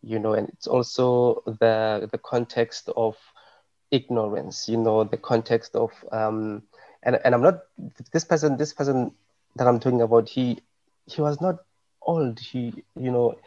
you 0.02 0.20
know, 0.20 0.34
and 0.34 0.50
it's 0.50 0.68
also 0.68 1.42
the 1.46 2.08
the 2.12 2.18
context 2.18 2.90
of 2.96 3.18
ignorance, 3.92 4.68
you 4.68 4.78
know, 4.78 5.04
the 5.04 5.18
context 5.18 5.76
of, 5.76 5.92
um, 6.12 6.62
and 7.04 7.20
and 7.24 7.34
I'm 7.34 7.42
not 7.42 7.64
this 8.12 8.26
person, 8.26 8.58
this 8.58 8.74
person 8.74 9.12
that 9.56 9.68
I'm 9.68 9.80
talking 9.80 10.02
about, 10.02 10.28
he 10.28 10.60
he 11.06 11.22
was 11.22 11.40
not 11.40 11.60
old, 12.02 12.40
he, 12.40 12.84
you 13.00 13.12
know 13.12 13.38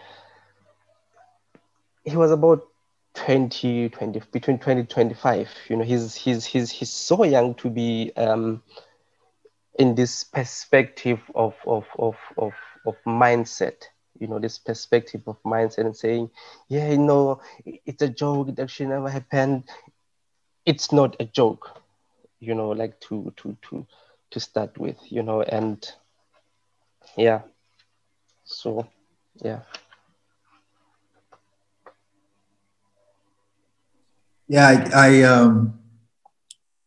he 2.06 2.16
was 2.16 2.32
about 2.32 2.66
20, 3.14 3.90
20 3.90 4.22
between 4.32 4.58
20 4.58 4.84
25 4.84 5.50
you 5.68 5.76
know 5.76 5.84
he's 5.84 6.14
he's 6.16 6.46
he's 6.46 6.70
he's 6.70 6.90
so 6.92 7.24
young 7.24 7.54
to 7.56 7.70
be 7.70 8.12
um 8.16 8.62
in 9.78 9.94
this 9.94 10.24
perspective 10.24 11.20
of 11.34 11.54
of 11.66 11.86
of 11.98 12.16
of, 12.38 12.54
of 12.86 12.94
mindset 13.06 13.84
you 14.18 14.28
know 14.28 14.38
this 14.38 14.58
perspective 14.58 15.22
of 15.26 15.36
mindset 15.44 15.86
and 15.86 15.96
saying 15.96 16.30
yeah 16.68 16.90
you 16.90 16.98
know 16.98 17.40
it's 17.86 18.02
a 18.02 18.08
joke 18.08 18.48
it 18.48 18.60
actually 18.60 18.86
never 18.86 19.10
happened 19.10 19.64
it's 20.66 20.92
not 20.92 21.16
a 21.20 21.24
joke 21.24 21.82
you 22.40 22.54
know 22.54 22.70
like 22.70 23.00
to 23.00 23.32
to 23.36 23.56
to 23.62 23.86
to 24.30 24.40
start 24.40 24.78
with 24.78 24.98
you 25.10 25.22
know 25.22 25.42
and 25.42 25.92
yeah. 27.16 27.42
So 28.44 28.86
yeah 29.42 29.60
Yeah, 34.48 34.66
I, 34.68 35.09
I 35.09 35.23
um, 35.23 35.78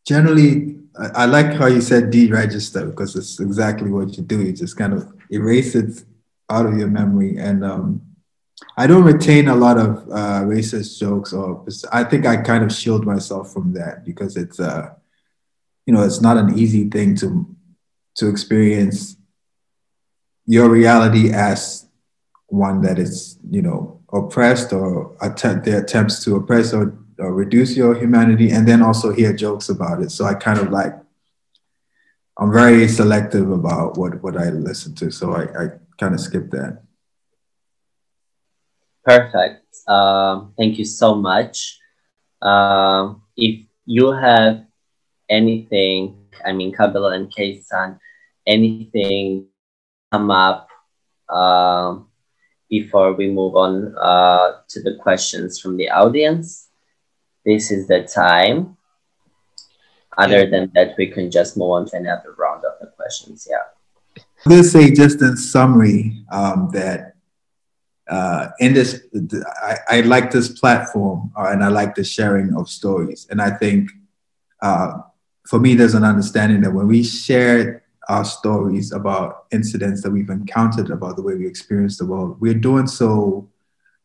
generally 0.06 0.78
I, 0.98 1.24
I, 1.24 1.26
like 1.26 1.54
how 1.54 1.68
you 1.68 1.82
said 1.82 2.12
deregister 2.12 2.90
because 2.90 3.16
it's 3.16 3.40
exactly 3.40 3.92
what 3.92 4.16
you 4.18 4.24
do. 4.24 4.42
You 4.42 4.54
just 4.54 4.78
kind 4.78 4.94
of 4.94 5.12
erase 5.30 5.76
it 5.76 6.04
out 6.50 6.66
of 6.66 6.78
your 6.78 6.88
memory. 6.88 7.38
And 7.38 7.64
um, 7.64 8.02
I 8.78 8.88
don't 8.88 9.04
retain 9.04 9.48
a 9.48 9.56
lot 9.56 9.78
of 9.78 10.08
uh, 10.10 10.44
racist 10.44 11.00
jokes, 11.00 11.34
or 11.34 11.66
I 11.92 12.04
think 12.04 12.26
I 12.26 12.38
kind 12.38 12.64
of 12.64 12.72
shield 12.72 13.06
myself 13.06 13.54
from 13.54 13.74
that 13.74 14.06
because 14.06 14.36
it's, 14.36 14.60
uh, 14.60 14.94
you 15.86 15.94
know, 15.94 16.04
it's 16.04 16.22
not 16.22 16.38
an 16.38 16.58
easy 16.58 16.90
thing 16.90 17.16
to 17.18 17.46
to 18.16 18.28
experience 18.28 19.16
your 20.46 20.70
reality 20.70 21.32
as 21.32 21.86
one 22.48 22.82
that 22.82 23.00
is, 23.00 23.38
you 23.50 23.62
know, 23.62 24.02
oppressed 24.12 24.74
or 24.74 25.16
attempt 25.22 25.66
their 25.66 25.82
attempts 25.82 26.24
to 26.24 26.36
oppress 26.36 26.74
or, 26.74 26.98
or 27.20 27.34
reduce 27.34 27.76
your 27.76 27.96
humanity, 27.96 28.52
and 28.52 28.68
then 28.68 28.82
also 28.82 29.12
hear 29.12 29.34
jokes 29.34 29.70
about 29.70 30.02
it. 30.02 30.12
So 30.12 30.26
I 30.26 30.34
kind 30.34 30.60
of 30.60 30.72
like 30.72 30.94
I'm 32.38 32.54
very 32.54 32.88
selective 32.88 33.52
about 33.52 33.98
what 33.98 34.24
what 34.24 34.38
I 34.38 34.50
listen 34.50 34.96
to, 34.96 35.12
so 35.12 35.34
I, 35.34 35.44
I 35.44 35.68
kind 36.00 36.14
of 36.14 36.22
skip 36.22 36.50
that. 36.52 36.82
Perfect. 39.04 39.66
Um, 39.88 40.54
thank 40.58 40.78
you 40.78 40.86
so 40.86 41.16
much. 41.16 41.80
Um, 42.42 43.24
if 43.36 43.66
you 43.86 44.12
have 44.12 44.66
anything, 45.30 46.28
I 46.46 46.54
mean, 46.54 46.74
Kabelo 46.74 47.14
and 47.14 47.34
Kaesun, 47.34 48.00
anything 48.48 49.48
come 50.12 50.32
up 50.32 50.70
um, 51.28 52.08
before 52.70 53.14
we 53.14 53.30
move 53.30 53.56
on 53.56 53.96
uh, 53.98 54.62
to 54.70 54.82
the 54.82 54.96
questions 54.96 55.60
from 55.60 55.76
the 55.76 55.90
audience, 55.90 56.69
this 57.46 57.72
is 57.72 57.88
the 57.88 58.04
time. 58.04 58.78
Other 60.18 60.50
than 60.50 60.72
that, 60.76 60.96
we 60.98 61.08
can 61.08 61.32
just 61.32 61.56
move 61.56 61.72
on 61.72 61.86
to 61.88 61.98
another 61.98 62.36
round 62.38 62.66
of 62.66 62.74
the 62.82 62.88
questions. 62.88 63.48
Yeah. 63.50 63.58
I'm 64.46 64.50
going 64.50 64.64
to 64.64 64.68
say 64.68 64.92
just 64.92 65.22
in 65.22 65.38
summary 65.38 66.24
um, 66.32 66.70
that 66.74 67.16
uh, 68.10 68.50
in 68.60 68.74
this, 68.74 69.04
I, 69.62 69.78
I, 69.88 70.02
like 70.02 70.32
this 70.32 70.50
platform 70.60 71.32
uh, 71.38 71.50
and 71.52 71.64
I 71.64 71.68
like 71.68 71.96
the 71.96 72.04
sharing 72.04 72.56
of 72.56 72.68
stories. 72.70 73.28
And 73.30 73.42
I 73.42 73.52
think 73.52 73.92
uh, 74.62 74.94
for 75.48 75.60
me, 75.60 75.76
there's 75.76 75.94
an 75.94 76.04
understanding 76.04 76.62
that 76.62 76.72
when 76.72 76.88
we 76.88 77.04
share 77.04 77.84
our 78.10 78.26
stories 78.26 78.92
about 78.92 79.46
incidents 79.52 80.02
that 80.02 80.12
we've 80.12 80.30
encountered, 80.30 80.90
about 80.90 81.16
the 81.16 81.22
way 81.22 81.36
we 81.36 81.48
experience 81.48 81.98
the 81.98 82.06
world, 82.06 82.42
we're 82.42 82.56
doing 82.56 82.88
so 82.88 83.48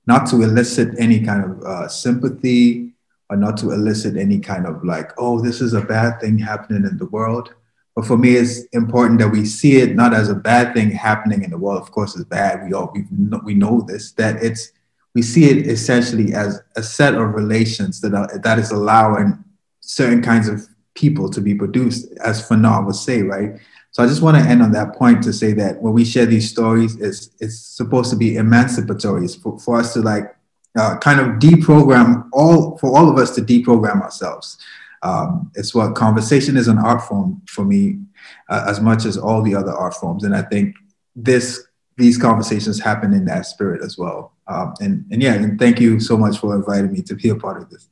not 0.06 0.26
to 0.28 0.42
elicit 0.42 0.94
any 0.98 1.24
kind 1.24 1.44
of 1.44 1.62
uh, 1.62 1.88
sympathy 1.88 2.93
not 3.36 3.56
to 3.58 3.70
elicit 3.70 4.16
any 4.16 4.38
kind 4.38 4.66
of 4.66 4.84
like, 4.84 5.10
oh, 5.18 5.40
this 5.40 5.60
is 5.60 5.72
a 5.74 5.80
bad 5.80 6.20
thing 6.20 6.38
happening 6.38 6.84
in 6.84 6.98
the 6.98 7.06
world. 7.06 7.54
But 7.94 8.06
for 8.06 8.16
me, 8.16 8.34
it's 8.34 8.64
important 8.72 9.20
that 9.20 9.28
we 9.28 9.44
see 9.44 9.76
it 9.76 9.94
not 9.94 10.12
as 10.12 10.28
a 10.28 10.34
bad 10.34 10.74
thing 10.74 10.90
happening 10.90 11.44
in 11.44 11.50
the 11.50 11.58
world. 11.58 11.80
Of 11.80 11.92
course, 11.92 12.16
it's 12.16 12.24
bad. 12.24 12.66
We 12.66 12.72
all 12.72 12.90
we 12.92 13.04
know, 13.10 13.40
we 13.44 13.54
know 13.54 13.82
this. 13.82 14.12
That 14.12 14.42
it's 14.42 14.72
we 15.14 15.22
see 15.22 15.44
it 15.44 15.66
essentially 15.68 16.34
as 16.34 16.60
a 16.76 16.82
set 16.82 17.14
of 17.14 17.34
relations 17.34 18.00
that 18.00 18.14
are, 18.14 18.38
that 18.38 18.58
is 18.58 18.72
allowing 18.72 19.44
certain 19.80 20.22
kinds 20.22 20.48
of 20.48 20.66
people 20.94 21.28
to 21.28 21.40
be 21.40 21.54
produced, 21.54 22.12
as 22.24 22.48
Fanon 22.48 22.86
would 22.86 22.96
say, 22.96 23.22
right? 23.22 23.60
So 23.92 24.02
I 24.02 24.06
just 24.08 24.22
want 24.22 24.36
to 24.36 24.42
end 24.42 24.60
on 24.60 24.72
that 24.72 24.96
point 24.96 25.22
to 25.22 25.32
say 25.32 25.52
that 25.52 25.80
when 25.80 25.94
we 25.94 26.04
share 26.04 26.26
these 26.26 26.50
stories, 26.50 26.96
it's 26.96 27.30
it's 27.38 27.60
supposed 27.60 28.10
to 28.10 28.16
be 28.16 28.36
emancipatory. 28.36 29.24
It's 29.24 29.36
for, 29.36 29.56
for 29.60 29.78
us 29.78 29.94
to 29.94 30.00
like 30.00 30.34
uh, 30.76 30.96
kind 30.98 31.20
of 31.20 31.38
deprogram 31.38 32.28
all 32.32 32.78
for 32.78 32.96
all 32.96 33.08
of 33.08 33.18
us 33.18 33.34
to 33.34 33.40
deprogram 33.40 34.02
ourselves. 34.02 34.58
Um, 35.02 35.50
it's 35.54 35.74
what 35.74 35.94
conversation 35.94 36.56
is 36.56 36.66
an 36.66 36.78
art 36.78 37.02
form 37.02 37.42
for 37.46 37.64
me 37.64 37.98
uh, 38.48 38.64
as 38.66 38.80
much 38.80 39.04
as 39.04 39.18
all 39.18 39.42
the 39.42 39.54
other 39.54 39.72
art 39.72 39.94
forms, 39.94 40.24
and 40.24 40.34
I 40.34 40.42
think 40.42 40.74
this 41.14 41.66
these 41.96 42.18
conversations 42.18 42.80
happen 42.80 43.12
in 43.12 43.24
that 43.26 43.46
spirit 43.46 43.82
as 43.82 43.96
well. 43.96 44.32
Um, 44.46 44.74
and 44.80 45.04
and 45.10 45.22
yeah, 45.22 45.34
and 45.34 45.58
thank 45.58 45.80
you 45.80 46.00
so 46.00 46.16
much 46.16 46.38
for 46.38 46.54
inviting 46.54 46.92
me 46.92 47.02
to 47.02 47.14
be 47.14 47.28
a 47.28 47.36
part 47.36 47.60
of 47.60 47.70
this. 47.70 47.88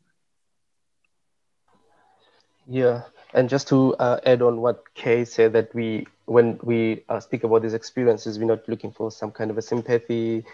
Yeah, 2.67 3.03
and 3.35 3.49
just 3.49 3.69
to 3.69 3.95
uh, 3.97 4.21
add 4.25 4.43
on 4.43 4.61
what 4.61 4.83
Kay 4.95 5.25
said, 5.25 5.53
that 5.53 5.75
we 5.75 6.07
when 6.27 6.59
we 6.63 7.05
uh, 7.09 7.21
speak 7.21 7.45
about 7.45 7.63
these 7.63 7.75
experiences, 7.75 8.39
we're 8.39 8.47
not 8.47 8.69
looking 8.69 8.93
for 8.93 9.11
some 9.11 9.31
kind 9.31 9.51
of 9.51 9.59
a 9.59 9.63
sympathy 9.63 10.45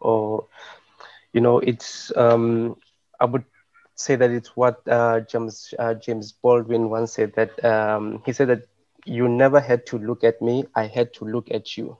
or 0.00 0.46
you 1.32 1.40
know, 1.40 1.58
it's 1.58 2.12
um, 2.16 2.76
I 3.20 3.24
would 3.26 3.44
say 3.94 4.16
that 4.16 4.30
it's 4.30 4.56
what 4.56 4.80
uh, 4.88 5.20
James 5.20 5.74
uh, 5.78 5.94
James 5.94 6.32
Baldwin 6.32 6.90
once 6.90 7.12
said 7.14 7.34
that 7.36 7.62
um, 7.64 8.22
he 8.24 8.32
said 8.32 8.48
that 8.48 8.62
you 9.04 9.28
never 9.28 9.60
had 9.60 9.86
to 9.86 9.98
look 9.98 10.24
at 10.24 10.40
me, 10.42 10.64
I 10.74 10.86
had 10.86 11.12
to 11.14 11.24
look 11.24 11.50
at 11.50 11.76
you. 11.76 11.98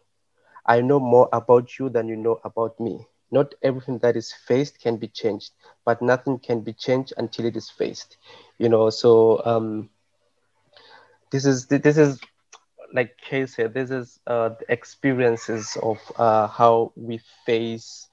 I 0.67 0.81
know 0.81 1.01
more 1.01 1.29
about 1.33 1.79
you 1.79 1.89
than 1.89 2.09
you 2.09 2.17
know 2.17 2.41
about 2.45 2.79
me. 2.81 3.07
Not 3.31 3.55
everything 3.63 3.99
that 3.99 4.17
is 4.17 4.33
faced 4.33 4.81
can 4.81 4.97
be 4.97 5.09
changed, 5.09 5.53
but 5.85 6.03
nothing 6.03 6.39
can 6.39 6.61
be 6.61 6.73
changed 6.73 7.13
until 7.17 7.47
it 7.47 7.57
is 7.57 7.71
faced. 7.71 8.17
You 8.59 8.69
know, 8.69 8.91
so 8.91 9.43
um, 9.45 9.91
this 11.31 11.45
is 11.47 11.67
this 11.67 11.97
is 11.99 12.21
like 12.93 13.17
Kay 13.19 13.47
said, 13.47 13.75
this 13.75 13.91
is 13.91 14.21
uh, 14.27 14.51
the 14.51 14.73
experiences 14.73 15.77
of 15.83 15.99
uh, 16.17 16.47
how 16.49 16.93
we 16.97 17.19
face 17.47 18.08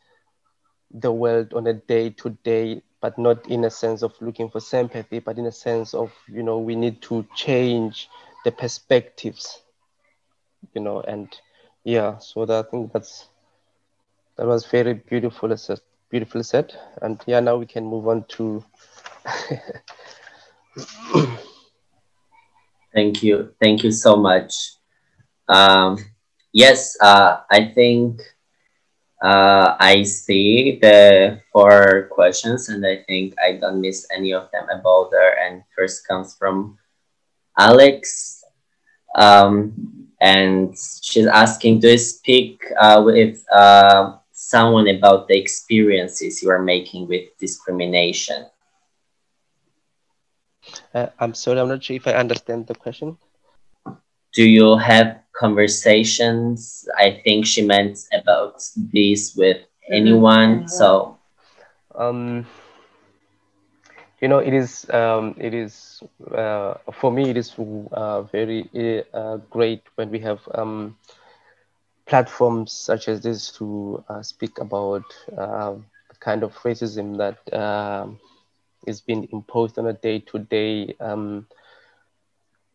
the 0.91 1.11
world 1.11 1.53
on 1.53 1.67
a 1.67 1.73
day 1.73 2.09
to 2.09 2.29
day, 2.43 2.81
but 3.01 3.17
not 3.17 3.47
in 3.49 3.65
a 3.65 3.69
sense 3.69 4.03
of 4.03 4.13
looking 4.21 4.49
for 4.49 4.59
sympathy, 4.59 5.19
but 5.19 5.37
in 5.37 5.45
a 5.45 5.51
sense 5.51 5.93
of, 5.93 6.11
you 6.27 6.43
know, 6.43 6.57
we 6.57 6.75
need 6.75 7.01
to 7.03 7.25
change 7.35 8.09
the 8.43 8.51
perspectives, 8.51 9.61
you 10.73 10.81
know, 10.81 11.01
and 11.01 11.35
yeah, 11.83 12.17
so 12.17 12.45
that, 12.45 12.65
I 12.65 12.69
think 12.69 12.93
that's, 12.93 13.27
that 14.37 14.47
was 14.47 14.65
very 14.65 14.93
beautiful, 14.93 15.55
beautiful 16.09 16.43
said. 16.43 16.73
And 17.01 17.21
yeah, 17.25 17.39
now 17.39 17.57
we 17.57 17.65
can 17.65 17.85
move 17.85 18.07
on 18.07 18.25
to. 18.29 18.63
Thank 22.93 23.23
you. 23.23 23.53
Thank 23.61 23.83
you 23.83 23.91
so 23.91 24.15
much. 24.15 24.53
Um, 25.47 25.97
yes, 26.53 26.95
uh, 27.01 27.41
I 27.51 27.65
think 27.65 28.21
uh, 29.25 29.75
I 29.79 30.03
see 30.03 30.77
the 30.81 31.41
four 31.51 32.09
questions, 32.11 32.69
and 32.69 32.85
I 32.85 33.03
think 33.07 33.33
I 33.41 33.53
don't 33.57 33.81
miss 33.81 34.05
any 34.15 34.33
of 34.33 34.51
them 34.53 34.67
about 34.69 35.09
there. 35.11 35.33
And 35.41 35.63
first 35.75 36.07
comes 36.07 36.35
from 36.37 36.77
Alex, 37.57 38.43
um, 39.17 39.73
and 40.21 40.75
she's 41.01 41.27
asking, 41.27 41.79
"Do 41.79 41.89
you 41.89 41.97
speak 41.97 42.63
uh, 42.79 43.01
with 43.03 43.43
uh, 43.51 44.17
someone 44.31 44.87
about 44.89 45.27
the 45.27 45.37
experiences 45.37 46.43
you 46.43 46.49
are 46.51 46.61
making 46.61 47.07
with 47.07 47.25
discrimination?" 47.39 48.45
Uh, 50.93 51.07
I'm 51.19 51.33
sorry, 51.33 51.59
I'm 51.59 51.69
not 51.69 51.83
sure 51.83 51.95
if 51.95 52.07
I 52.07 52.13
understand 52.13 52.67
the 52.67 52.75
question. 52.75 53.17
Do 54.33 54.43
you 54.47 54.77
have 54.77 55.24
conversations. 55.37 56.87
I 56.97 57.19
think 57.23 57.45
she 57.45 57.61
meant 57.65 57.99
about 58.13 58.61
this 58.75 59.35
with 59.35 59.57
anyone. 59.91 60.67
So, 60.67 61.17
um, 61.95 62.45
you 64.21 64.27
know, 64.27 64.39
it 64.39 64.53
is 64.53 64.89
um, 64.91 65.35
it 65.37 65.53
is 65.53 66.01
uh, 66.33 66.75
for 66.93 67.11
me. 67.11 67.29
It 67.29 67.37
is 67.37 67.53
uh, 67.91 68.21
very 68.23 68.69
uh, 69.13 69.37
great 69.49 69.81
when 69.95 70.09
we 70.11 70.19
have 70.19 70.39
um, 70.53 70.95
platforms 72.07 72.71
such 72.71 73.07
as 73.07 73.21
this 73.21 73.51
to 73.51 74.03
uh, 74.09 74.21
speak 74.21 74.59
about 74.59 75.03
uh, 75.37 75.73
the 76.09 76.15
kind 76.19 76.43
of 76.43 76.53
racism 76.63 77.17
that 77.17 77.37
um, 77.57 78.17
is 78.87 79.01
being 79.01 79.27
imposed 79.31 79.77
on 79.77 79.87
a 79.87 79.93
day 79.93 80.19
to 80.19 80.39
day 80.39 80.95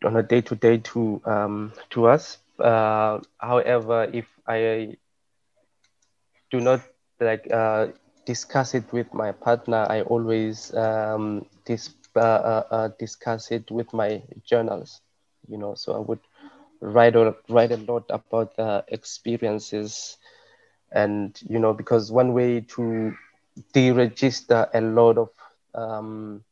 on 0.04 0.16
a 0.16 0.22
day 0.22 0.40
to 0.40 0.54
day 0.54 0.78
to 0.78 1.20
um, 1.24 1.72
to 1.90 2.06
us 2.06 2.38
uh, 2.60 3.20
however, 3.38 4.08
if 4.12 4.26
I 4.46 4.96
do 6.50 6.60
not 6.60 6.80
like 7.20 7.48
uh, 7.52 7.88
discuss 8.26 8.74
it 8.74 8.92
with 8.92 9.12
my 9.14 9.32
partner, 9.32 9.86
I 9.88 10.02
always 10.02 10.74
um, 10.74 11.46
dis- 11.64 11.94
uh, 12.16 12.20
uh, 12.20 12.64
uh 12.70 12.88
discuss 12.98 13.50
it 13.50 13.70
with 13.70 13.92
my 13.92 14.22
journals. 14.44 15.00
You 15.48 15.58
know, 15.58 15.74
so 15.74 15.94
I 15.96 15.98
would 15.98 16.20
write 16.80 17.14
write 17.48 17.72
a 17.72 17.76
lot 17.76 18.04
about 18.10 18.56
the 18.56 18.84
experiences, 18.88 20.16
and 20.92 21.38
you 21.48 21.58
know, 21.58 21.72
because 21.72 22.10
one 22.12 22.32
way 22.32 22.60
to 22.76 23.12
deregister 23.74 24.68
a 24.74 24.80
lot 24.80 25.18
of 25.18 25.30
um, 25.74 26.42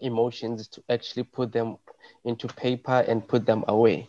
emotions 0.00 0.68
to 0.68 0.82
actually 0.88 1.24
put 1.24 1.52
them 1.52 1.76
into 2.24 2.46
paper 2.48 3.04
and 3.08 3.26
put 3.26 3.46
them 3.46 3.64
away 3.68 4.08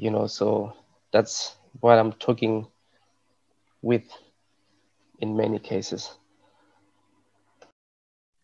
you 0.00 0.10
know 0.10 0.26
so 0.26 0.72
that's 1.12 1.56
what 1.80 1.98
i'm 1.98 2.12
talking 2.14 2.66
with 3.82 4.04
in 5.20 5.36
many 5.36 5.58
cases. 5.58 6.18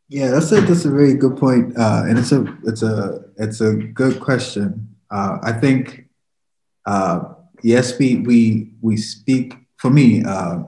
Yeah 0.08 0.30
that's 0.30 0.52
a 0.52 0.60
that's 0.60 0.84
a 0.84 0.90
very 0.90 1.14
good 1.14 1.36
point 1.36 1.76
uh, 1.78 2.02
and 2.06 2.18
it's 2.18 2.32
a 2.32 2.44
it's 2.64 2.82
a 2.82 3.20
it's 3.38 3.60
a 3.60 3.74
good 3.74 4.20
question. 4.20 4.88
Uh, 5.10 5.38
i 5.42 5.52
think 5.52 6.08
uh, 6.86 7.20
yes 7.62 7.98
we 7.98 8.16
we 8.18 8.70
we 8.82 8.96
speak 8.96 9.54
for 9.78 9.90
me, 9.90 10.24
uh, 10.24 10.58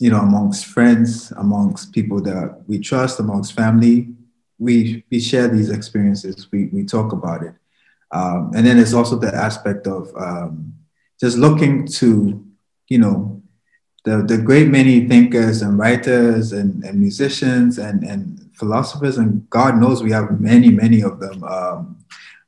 you 0.00 0.10
know, 0.10 0.20
amongst 0.20 0.66
friends, 0.66 1.32
amongst 1.36 1.92
people 1.92 2.22
that 2.22 2.62
we 2.68 2.78
trust, 2.78 3.20
amongst 3.20 3.54
family, 3.54 4.08
we 4.58 5.04
we 5.10 5.20
share 5.20 5.48
these 5.48 5.70
experiences. 5.70 6.48
We 6.52 6.66
we 6.72 6.84
talk 6.84 7.12
about 7.12 7.42
it, 7.42 7.54
um, 8.12 8.52
and 8.54 8.66
then 8.66 8.76
there's 8.76 8.94
also 8.94 9.16
the 9.16 9.34
aspect 9.34 9.86
of 9.86 10.12
um, 10.16 10.74
just 11.18 11.38
looking 11.38 11.86
to, 11.86 12.44
you 12.88 12.98
know, 12.98 13.42
the 14.04 14.22
the 14.22 14.38
great 14.38 14.68
many 14.68 15.08
thinkers 15.08 15.62
and 15.62 15.78
writers 15.78 16.52
and, 16.52 16.84
and 16.84 16.98
musicians 16.98 17.78
and 17.78 18.04
and 18.04 18.50
philosophers, 18.54 19.18
and 19.18 19.48
God 19.50 19.78
knows 19.78 20.02
we 20.02 20.12
have 20.12 20.40
many 20.40 20.70
many 20.70 21.02
of 21.02 21.20
them. 21.20 21.42
Um, 21.44 21.98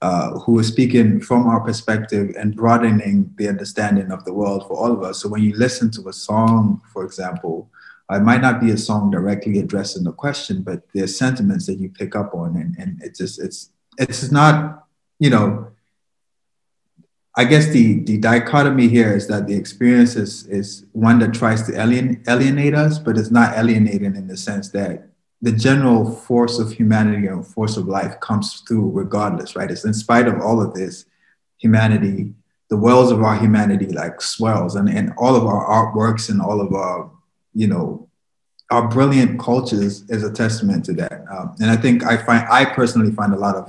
uh, 0.03 0.39
who 0.41 0.59
are 0.59 0.62
speaking 0.62 1.19
from 1.19 1.47
our 1.47 1.61
perspective 1.61 2.35
and 2.39 2.55
broadening 2.55 3.32
the 3.39 3.49
understanding 3.49 4.12
of 4.12 4.23
the 4.27 4.35
world 4.35 4.66
for 4.69 4.77
all 4.77 4.93
of 4.93 5.03
us. 5.03 5.23
So 5.23 5.31
when 5.31 5.43
you 5.43 5.57
listen 5.57 5.91
to 5.93 6.11
a 6.11 6.12
song, 6.12 6.82
for 6.93 7.07
example, 7.07 7.70
it 8.11 8.20
might 8.20 8.43
not 8.43 8.61
be 8.61 8.70
a 8.70 8.77
song 8.77 9.11
directly 9.11 9.61
addressing 9.61 10.05
the 10.05 10.12
question, 10.12 10.61
but 10.61 10.82
there's 10.93 11.16
sentiments 11.16 11.65
that 11.66 11.78
you 11.78 11.89
pick 11.89 12.15
up 12.15 12.35
on, 12.35 12.55
and, 12.57 12.77
and 12.78 13.01
it's 13.03 13.19
just 13.19 13.41
it's 13.41 13.70
it's 13.97 14.31
not 14.31 14.84
you 15.19 15.31
know. 15.31 15.70
I 17.36 17.45
guess 17.45 17.66
the 17.66 17.99
the 18.05 18.19
dichotomy 18.19 18.86
here 18.86 19.12
is 19.12 19.27
that 19.27 19.49
the 19.49 19.57
experience 19.57 20.15
is 20.15 20.47
is 20.47 20.86
one 20.93 21.19
that 21.19 21.35
tries 21.35 21.62
to 21.66 21.77
alien, 21.81 22.23
alienate 22.28 22.74
us, 22.74 23.01
but 23.01 23.19
it's 23.19 23.32
not 23.32 23.59
alienating 23.59 24.15
in 24.15 24.28
the 24.28 24.36
sense 24.36 24.69
that 24.70 25.09
the 25.43 25.53
general 25.53 26.11
force 26.11 26.59
of 26.59 26.73
humanity 26.73 27.27
and 27.27 27.47
force 27.47 27.77
of 27.77 27.86
life 27.86 28.19
comes 28.20 28.62
through 28.66 28.91
regardless, 28.91 29.57
right? 29.57 29.70
It's 29.70 29.85
in 29.85 29.93
spite 29.93 30.28
of 30.28 30.41
all 30.41 30.62
of 30.62 30.74
this, 30.74 31.07
humanity, 31.59 32.32
the 32.70 32.77
wells 32.77 33.11
of 33.11 33.23
our 33.23 33.36
humanity 33.36 33.86
like 33.86 34.23
swells 34.23 34.74
and, 34.77 34.89
and 34.89 35.12
all 35.19 35.36
of 35.36 35.45
our 35.45 35.66
artworks 35.66 36.31
and 36.31 36.41
all 36.41 36.61
of 36.61 36.73
our, 36.73 37.11
you 37.53 37.66
know, 37.66 38.09
our 38.70 38.89
brilliant 38.89 39.39
cultures 39.39 40.09
is 40.09 40.23
a 40.24 40.32
testament 40.32 40.85
to 40.86 40.95
that. 40.95 41.24
Um, 41.31 41.55
and 41.61 41.70
I 41.70 41.77
think 41.77 42.05
I 42.05 42.16
find, 42.16 42.47
I 42.49 42.65
personally 42.65 43.12
find 43.12 43.35
a 43.35 43.39
lot 43.39 43.55
of 43.57 43.69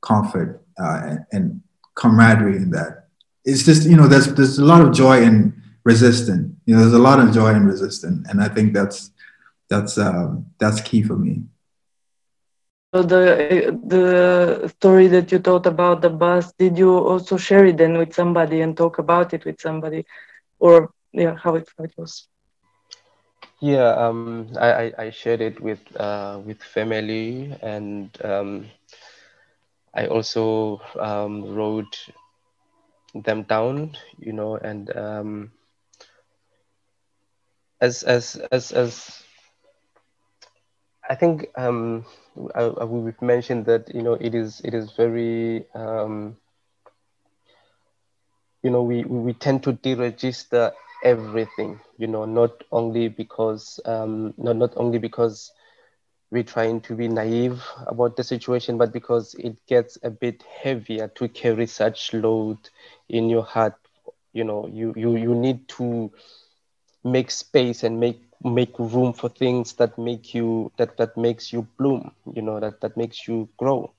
comfort 0.00 0.61
uh, 0.78 1.00
and, 1.04 1.18
and 1.32 1.60
camaraderie 1.94 2.56
in 2.56 2.70
that. 2.70 3.08
It's 3.44 3.64
just, 3.64 3.88
you 3.88 3.96
know, 3.96 4.06
there's, 4.06 4.32
there's 4.34 4.58
a 4.58 4.64
lot 4.64 4.80
of 4.82 4.92
joy 4.92 5.22
in 5.22 5.52
resisting, 5.84 6.56
you 6.66 6.74
know, 6.74 6.80
there's 6.80 6.92
a 6.92 6.98
lot 6.98 7.18
of 7.18 7.32
joy 7.32 7.54
in 7.54 7.66
resisting. 7.66 8.24
And 8.28 8.40
I 8.42 8.48
think 8.48 8.72
that's, 8.72 9.10
that's 9.68 9.98
um, 9.98 10.46
that's 10.58 10.80
key 10.80 11.02
for 11.02 11.16
me. 11.16 11.42
So 12.94 13.02
the 13.02 13.72
the 13.86 14.68
story 14.68 15.08
that 15.08 15.32
you 15.32 15.38
told 15.38 15.66
about 15.66 16.02
the 16.02 16.10
bus, 16.10 16.52
did 16.52 16.76
you 16.78 16.90
also 16.90 17.36
share 17.36 17.64
it 17.64 17.78
then 17.78 17.96
with 17.96 18.12
somebody 18.12 18.60
and 18.60 18.76
talk 18.76 18.98
about 18.98 19.32
it 19.32 19.44
with 19.44 19.60
somebody, 19.60 20.04
or 20.58 20.92
yeah, 21.12 21.34
how 21.36 21.54
it 21.54 21.68
how 21.76 21.84
it 21.84 21.94
was? 21.96 22.28
Yeah, 23.60 23.90
um, 23.94 24.48
I, 24.60 24.92
I 24.98 25.10
shared 25.10 25.40
it 25.40 25.60
with 25.60 25.80
uh, 25.98 26.40
with 26.44 26.62
family, 26.62 27.56
and 27.62 28.10
um, 28.24 28.66
I 29.94 30.06
also 30.06 30.80
um, 30.98 31.54
wrote 31.54 31.96
them 33.14 33.42
down, 33.44 33.96
you 34.18 34.32
know, 34.32 34.56
and 34.56 34.94
um, 34.96 35.52
as 37.80 38.02
as 38.04 38.36
as 38.50 38.72
as 38.72 39.22
I 41.08 41.14
think 41.14 41.46
um, 41.56 42.04
I, 42.54 42.62
I, 42.62 42.84
we've 42.84 43.20
mentioned 43.22 43.66
that 43.66 43.94
you 43.94 44.02
know 44.02 44.14
it 44.14 44.34
is 44.34 44.60
it 44.64 44.74
is 44.74 44.92
very 44.92 45.66
um, 45.74 46.36
you 48.62 48.70
know 48.70 48.82
we, 48.82 49.04
we 49.04 49.32
tend 49.34 49.62
to 49.62 49.72
deregister 49.72 50.72
everything 51.04 51.80
you 51.98 52.06
know 52.06 52.24
not 52.24 52.50
only 52.72 53.08
because 53.08 53.80
um, 53.84 54.32
not 54.36 54.56
not 54.56 54.72
only 54.76 54.98
because 54.98 55.52
we're 56.32 56.44
trying 56.44 56.80
to 56.80 56.96
be 56.96 57.08
naive 57.08 57.62
about 57.86 58.16
the 58.16 58.24
situation 58.24 58.78
but 58.78 58.92
because 58.92 59.34
it 59.38 59.56
gets 59.68 59.98
a 60.04 60.10
bit 60.10 60.42
heavier 60.62 61.08
to 61.08 61.28
carry 61.28 61.66
such 61.66 62.14
load 62.14 62.58
in 63.08 63.30
your 63.30 63.44
heart 63.44 63.74
you 64.32 64.44
know 64.44 64.68
you 64.72 64.94
you 64.96 65.16
you 65.16 65.34
need 65.34 65.68
to 65.68 66.10
make 67.04 67.30
space 67.30 67.84
and 67.84 68.00
make 68.00 68.20
make 68.44 68.78
room 68.78 69.12
for 69.12 69.28
things 69.28 69.74
that 69.74 69.98
make 69.98 70.34
you 70.34 70.72
that 70.78 70.96
that 70.98 71.16
makes 71.16 71.52
you 71.52 71.66
bloom 71.78 72.12
you 72.34 72.42
know 72.42 72.60
that 72.60 72.80
that 72.80 72.96
makes 72.96 73.28
you 73.28 73.48
grow. 73.58 73.90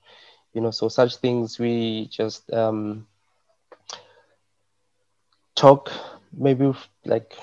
You 0.54 0.62
know 0.62 0.70
so 0.70 0.88
such 0.88 1.16
things 1.16 1.58
we 1.58 2.06
just 2.10 2.52
um 2.52 3.06
talk 5.54 5.90
maybe 6.32 6.72
like 7.04 7.34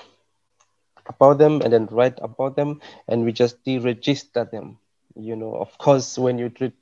about 1.06 1.38
them 1.38 1.60
and 1.62 1.72
then 1.72 1.86
write 1.90 2.18
about 2.22 2.56
them 2.56 2.80
and 3.08 3.24
we 3.24 3.32
just 3.32 3.64
deregister 3.64 4.48
them 4.50 4.78
you 5.16 5.36
know 5.36 5.54
of 5.54 5.76
course 5.78 6.18
when 6.18 6.38
you 6.38 6.48
de- 6.48 6.72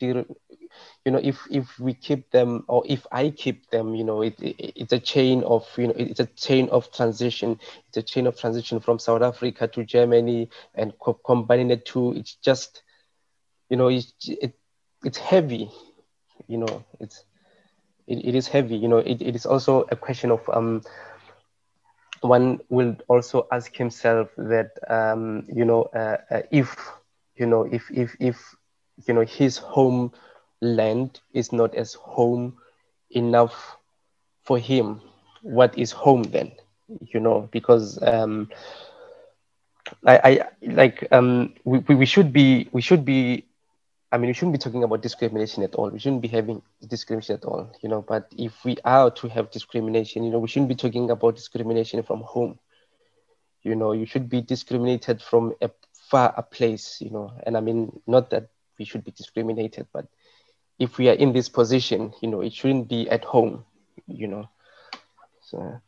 you 1.05 1.13
know 1.13 1.21
if 1.23 1.47
if 1.51 1.79
we 1.79 1.95
keep 1.95 2.31
them 2.31 2.65
or 2.69 2.83
if 2.87 3.07
i 3.13 3.31
keep 3.31 3.69
them 3.71 3.95
you 3.95 4.05
know 4.05 4.23
it, 4.23 4.35
it, 4.41 4.55
it's 4.77 4.93
a 4.93 4.99
chain 4.99 5.43
of 5.45 5.67
you 5.77 5.87
know 5.89 5.95
it's 5.97 6.21
a 6.21 6.27
chain 6.27 6.69
of 6.71 6.91
transition. 6.93 7.59
It's 7.89 7.97
a 7.97 8.03
chain 8.03 8.27
of 8.27 8.39
transition 8.39 8.81
from 8.81 8.99
south 8.99 9.23
africa 9.23 9.67
to 9.69 9.85
germany 9.85 10.49
and 10.75 10.93
co- 11.01 11.21
combining 11.25 11.69
the 11.69 11.77
two. 11.77 12.15
It's 12.17 12.35
just 12.37 12.83
you 13.71 13.77
know 13.77 13.89
it's 13.89 14.13
it, 14.29 14.55
it's 15.05 15.19
heavy 15.19 15.71
you 16.49 16.59
know 16.59 16.85
it's 17.01 17.25
it, 18.07 18.25
it 18.25 18.35
is 18.35 18.49
heavy 18.49 18.77
you 18.77 18.89
know. 18.89 18.99
It, 18.99 19.21
it 19.23 19.35
is 19.35 19.47
also 19.47 19.85
a 19.91 19.97
question 19.97 20.31
of 20.31 20.49
um 20.53 20.83
one 22.23 22.59
will 22.69 22.97
also 23.09 23.47
ask 23.53 23.75
himself 23.77 24.29
that 24.37 24.71
um 24.89 25.45
you 25.49 25.65
know 25.65 25.83
uh, 25.95 26.17
uh, 26.31 26.43
if 26.51 26.75
you 27.41 27.47
know 27.47 27.63
if 27.73 27.91
if 27.91 28.17
if 28.21 28.37
you 29.09 29.15
know 29.15 29.25
his 29.25 29.59
home 29.59 30.13
land 30.61 31.21
is 31.35 31.53
not 31.53 31.75
as 31.75 31.95
home 31.95 32.55
enough 33.11 33.79
for 34.45 34.59
him 34.59 35.01
what 35.43 35.77
is 35.79 35.93
home 35.93 36.23
then? 36.25 36.53
You 37.13 37.21
know 37.21 37.49
because 37.53 37.99
um 38.03 38.49
i 40.07 40.17
i 40.31 40.41
like 40.81 41.07
um 41.13 41.55
we, 41.65 41.79
we 41.95 42.07
should 42.07 42.33
be 42.33 42.69
we 42.73 42.83
should 42.83 43.05
be 43.05 43.45
i 44.13 44.19
mean 44.19 44.29
we 44.29 44.35
shouldn't 44.35 44.53
be 44.53 44.59
talking 44.59 44.85
about 44.85 45.03
discrimination 45.03 45.63
at 45.63 45.75
all. 45.75 45.91
We 45.91 45.99
shouldn't 45.99 46.23
be 46.23 46.29
having 46.29 46.63
discrimination 46.89 47.37
at 47.37 47.45
all 47.45 47.71
you 47.83 47.89
know 47.89 48.03
but 48.03 48.29
if 48.37 48.65
we 48.65 48.77
are 48.85 49.11
to 49.11 49.29
have 49.29 49.51
discrimination 49.51 50.25
you 50.25 50.31
know 50.31 50.39
we 50.39 50.49
shouldn't 50.49 50.69
be 50.69 50.75
talking 50.75 51.11
about 51.11 51.37
discrimination 51.37 52.03
from 52.03 52.21
home. 52.21 52.59
You 53.63 53.75
know 53.77 53.93
you 53.93 54.07
should 54.07 54.29
be 54.29 54.41
discriminated 54.43 55.23
from 55.23 55.55
a 55.61 55.71
far 56.11 56.35
a 56.37 56.43
place 56.43 57.01
you 57.01 57.11
know 57.11 57.33
and 57.45 57.57
i 57.57 57.61
mean 57.61 57.91
not 58.07 58.31
that 58.31 58.49
we 58.79 58.85
should 58.85 59.05
be 59.05 59.13
discriminated 59.13 59.87
but 59.93 60.07
if 60.81 60.97
we 60.97 61.09
are 61.11 61.15
in 61.15 61.33
this 61.33 61.49
position, 61.49 62.13
you 62.23 62.29
know, 62.29 62.41
it 62.41 62.55
shouldn't 62.55 62.89
be 62.89 63.09
at 63.11 63.23
home, 63.23 63.65
you 64.09 64.27
know. 64.27 64.49
So, 65.43 65.81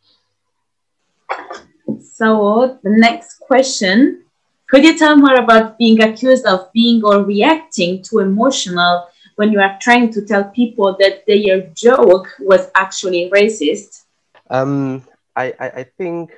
so 1.98 2.78
the 2.82 2.90
next 2.90 3.38
question, 3.40 4.24
could 4.68 4.84
you 4.84 4.96
tell 4.98 5.16
more 5.16 5.34
about 5.34 5.78
being 5.78 6.00
accused 6.02 6.44
of 6.44 6.70
being 6.72 7.02
or 7.02 7.24
reacting 7.24 8.02
too 8.02 8.18
emotional 8.18 9.08
when 9.36 9.50
you 9.50 9.60
are 9.60 9.78
trying 9.80 10.12
to 10.12 10.26
tell 10.26 10.44
people 10.44 10.94
that 11.00 11.24
their 11.26 11.62
joke 11.74 12.28
was 12.40 12.70
actually 12.74 13.30
racist? 13.30 14.02
Um, 14.50 15.02
I, 15.34 15.54
I, 15.58 15.66
I 15.68 15.84
think, 15.84 16.32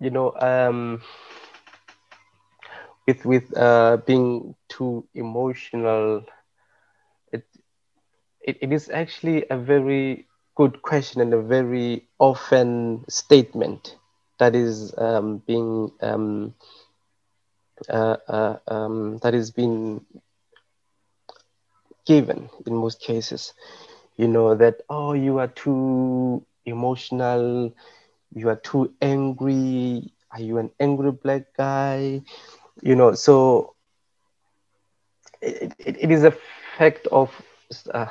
you 0.00 0.08
know, 0.08 0.32
um, 0.40 1.02
with 3.06 3.24
with 3.24 3.56
uh, 3.56 3.98
being 4.06 4.54
too 4.68 5.06
emotional 5.14 6.24
it, 8.42 8.56
it 8.60 8.72
is 8.72 8.88
actually 8.90 9.44
a 9.50 9.56
very 9.56 10.26
good 10.56 10.82
question 10.82 11.20
and 11.20 11.32
a 11.34 11.40
very 11.42 12.06
often 12.18 13.04
statement 13.08 13.96
that 14.38 14.54
is 14.54 14.94
um, 14.98 15.38
being 15.46 15.90
um, 16.02 16.54
uh, 17.88 18.16
uh, 18.28 18.56
um, 18.68 19.18
that 19.22 19.34
is 19.34 19.50
being 19.50 20.04
given 22.06 22.48
in 22.66 22.74
most 22.74 23.00
cases. 23.00 23.52
You 24.16 24.28
know 24.28 24.54
that 24.54 24.82
oh 24.88 25.12
you 25.12 25.38
are 25.38 25.48
too 25.48 26.44
emotional, 26.64 27.72
you 28.34 28.48
are 28.48 28.56
too 28.56 28.92
angry. 29.00 30.12
Are 30.32 30.40
you 30.40 30.58
an 30.58 30.70
angry 30.80 31.12
black 31.12 31.54
guy? 31.56 32.22
You 32.82 32.94
know 32.96 33.12
so 33.14 33.74
it, 35.40 35.72
it, 35.78 35.96
it 36.00 36.10
is 36.10 36.24
a 36.24 36.32
fact 36.78 37.06
of 37.08 37.30
uh, 37.92 38.06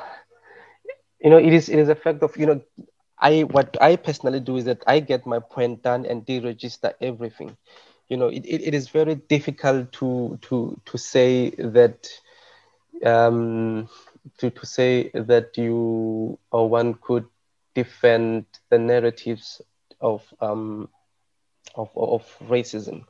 you 1.22 1.30
know 1.30 1.38
it 1.38 1.52
is 1.52 1.68
it 1.68 1.78
is 1.78 1.88
a 1.88 1.94
fact 1.94 2.22
of 2.22 2.36
you 2.36 2.46
know 2.46 2.60
i 3.18 3.42
what 3.42 3.76
i 3.80 3.96
personally 3.96 4.40
do 4.40 4.56
is 4.56 4.64
that 4.64 4.82
i 4.86 5.00
get 5.00 5.26
my 5.26 5.38
point 5.38 5.82
done 5.82 6.04
and 6.06 6.24
deregister 6.26 6.92
everything 7.00 7.56
you 8.08 8.16
know 8.16 8.28
it, 8.28 8.44
it, 8.44 8.62
it 8.68 8.74
is 8.74 8.88
very 8.88 9.14
difficult 9.14 9.92
to 9.92 10.38
to 10.42 10.78
to 10.84 10.98
say 10.98 11.50
that 11.50 12.08
um 13.04 13.88
to, 14.38 14.50
to 14.50 14.66
say 14.66 15.10
that 15.14 15.56
you 15.56 16.38
or 16.50 16.68
one 16.68 16.94
could 17.00 17.24
defend 17.74 18.44
the 18.70 18.78
narratives 18.78 19.60
of 20.00 20.22
um 20.40 20.88
of, 21.74 21.88
of 21.96 22.22
racism. 22.48 23.04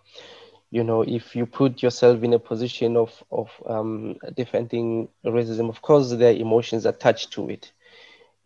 You 0.76 0.84
know, 0.84 1.02
if 1.02 1.34
you 1.34 1.46
put 1.46 1.82
yourself 1.82 2.22
in 2.22 2.32
a 2.34 2.38
position 2.38 2.96
of, 2.96 3.10
of 3.30 3.48
um, 3.66 4.16
defending 4.34 5.08
racism, 5.24 5.68
of 5.70 5.80
course, 5.80 6.10
there 6.10 6.32
are 6.32 6.36
emotions 6.36 6.84
attached 6.86 7.32
to 7.32 7.48
it. 7.48 7.72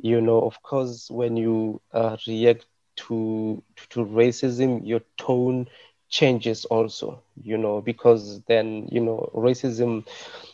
You 0.00 0.20
know, 0.20 0.40
of 0.42 0.62
course, 0.62 1.10
when 1.10 1.36
you 1.36 1.80
uh, 1.92 2.16
react 2.28 2.66
to, 3.02 3.62
to 3.90 4.04
racism, 4.04 4.86
your 4.86 5.00
tone 5.16 5.66
changes 6.08 6.64
also, 6.66 7.20
you 7.42 7.58
know, 7.58 7.80
because 7.80 8.40
then, 8.48 8.88
you 8.92 9.00
know, 9.00 9.30
racism, 9.34 10.06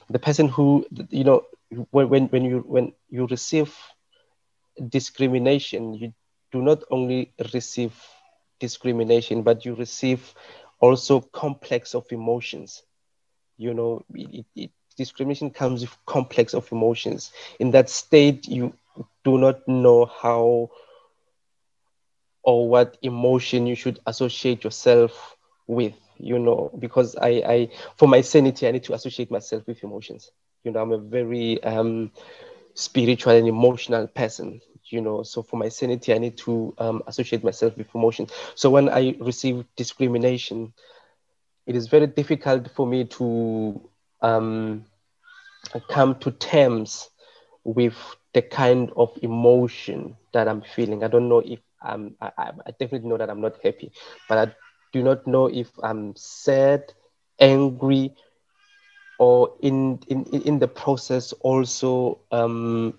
the 0.08 0.18
person 0.18 0.48
who, 0.48 0.86
you 1.10 1.24
know, 1.24 1.42
when, 1.90 2.08
when, 2.08 2.26
when 2.28 2.44
you 2.44 2.58
when 2.66 2.92
you 3.10 3.26
receive 3.26 3.74
discrimination, 4.88 5.94
you 5.94 6.12
do 6.52 6.62
not 6.62 6.82
only 6.90 7.32
receive 7.52 7.94
discrimination, 8.60 9.42
but 9.42 9.64
you 9.64 9.74
receive 9.74 10.34
also 10.80 11.20
complex 11.20 11.94
of 11.94 12.04
emotions. 12.10 12.82
You 13.56 13.74
know, 13.74 14.04
it, 14.14 14.46
it, 14.56 14.70
discrimination 14.96 15.50
comes 15.50 15.82
with 15.82 15.96
complex 16.06 16.54
of 16.54 16.70
emotions. 16.72 17.32
In 17.58 17.70
that 17.72 17.88
state, 17.90 18.46
you 18.48 18.72
do 19.24 19.38
not 19.38 19.66
know 19.68 20.06
how 20.06 20.70
or 22.42 22.68
what 22.68 22.96
emotion 23.02 23.66
you 23.66 23.74
should 23.74 23.98
associate 24.06 24.64
yourself 24.64 25.36
with 25.66 25.94
you 26.18 26.38
know 26.38 26.70
because 26.78 27.16
i 27.20 27.28
i 27.46 27.68
for 27.96 28.08
my 28.08 28.20
sanity 28.20 28.66
i 28.66 28.70
need 28.70 28.82
to 28.84 28.94
associate 28.94 29.30
myself 29.30 29.66
with 29.66 29.82
emotions 29.82 30.30
you 30.64 30.70
know 30.70 30.80
i'm 30.80 30.92
a 30.92 30.98
very 30.98 31.62
um 31.64 32.10
spiritual 32.74 33.32
and 33.32 33.48
emotional 33.48 34.06
person 34.08 34.60
you 34.90 35.00
know 35.00 35.22
so 35.22 35.42
for 35.42 35.56
my 35.56 35.68
sanity 35.68 36.12
i 36.14 36.18
need 36.18 36.36
to 36.36 36.74
um, 36.78 37.02
associate 37.06 37.42
myself 37.44 37.76
with 37.76 37.86
emotion 37.94 38.26
so 38.54 38.70
when 38.70 38.88
i 38.88 39.14
receive 39.20 39.64
discrimination 39.76 40.72
it 41.66 41.76
is 41.76 41.88
very 41.88 42.06
difficult 42.06 42.70
for 42.70 42.86
me 42.86 43.04
to 43.04 43.80
um, 44.22 44.84
come 45.88 46.14
to 46.20 46.30
terms 46.32 47.10
with 47.64 47.94
the 48.32 48.42
kind 48.42 48.90
of 48.96 49.10
emotion 49.22 50.16
that 50.32 50.48
i'm 50.48 50.62
feeling. 50.62 51.02
I 51.04 51.08
don't 51.08 51.28
know 51.28 51.40
if 51.40 51.60
I'm, 51.82 52.14
I, 52.20 52.30
I 52.66 52.70
definitely 52.78 53.08
know 53.08 53.18
that 53.18 53.30
i'm 53.30 53.40
not 53.40 53.56
happy 53.62 53.92
but 54.28 54.38
i 54.38 54.52
do 54.92 55.02
not 55.02 55.26
know 55.26 55.46
if 55.46 55.68
i'm 55.82 56.14
sad 56.16 56.92
angry 57.40 58.14
or 59.18 59.54
in 59.60 59.98
in 60.08 60.24
in 60.26 60.58
the 60.58 60.68
process 60.68 61.32
also 61.40 62.18
um, 62.32 62.94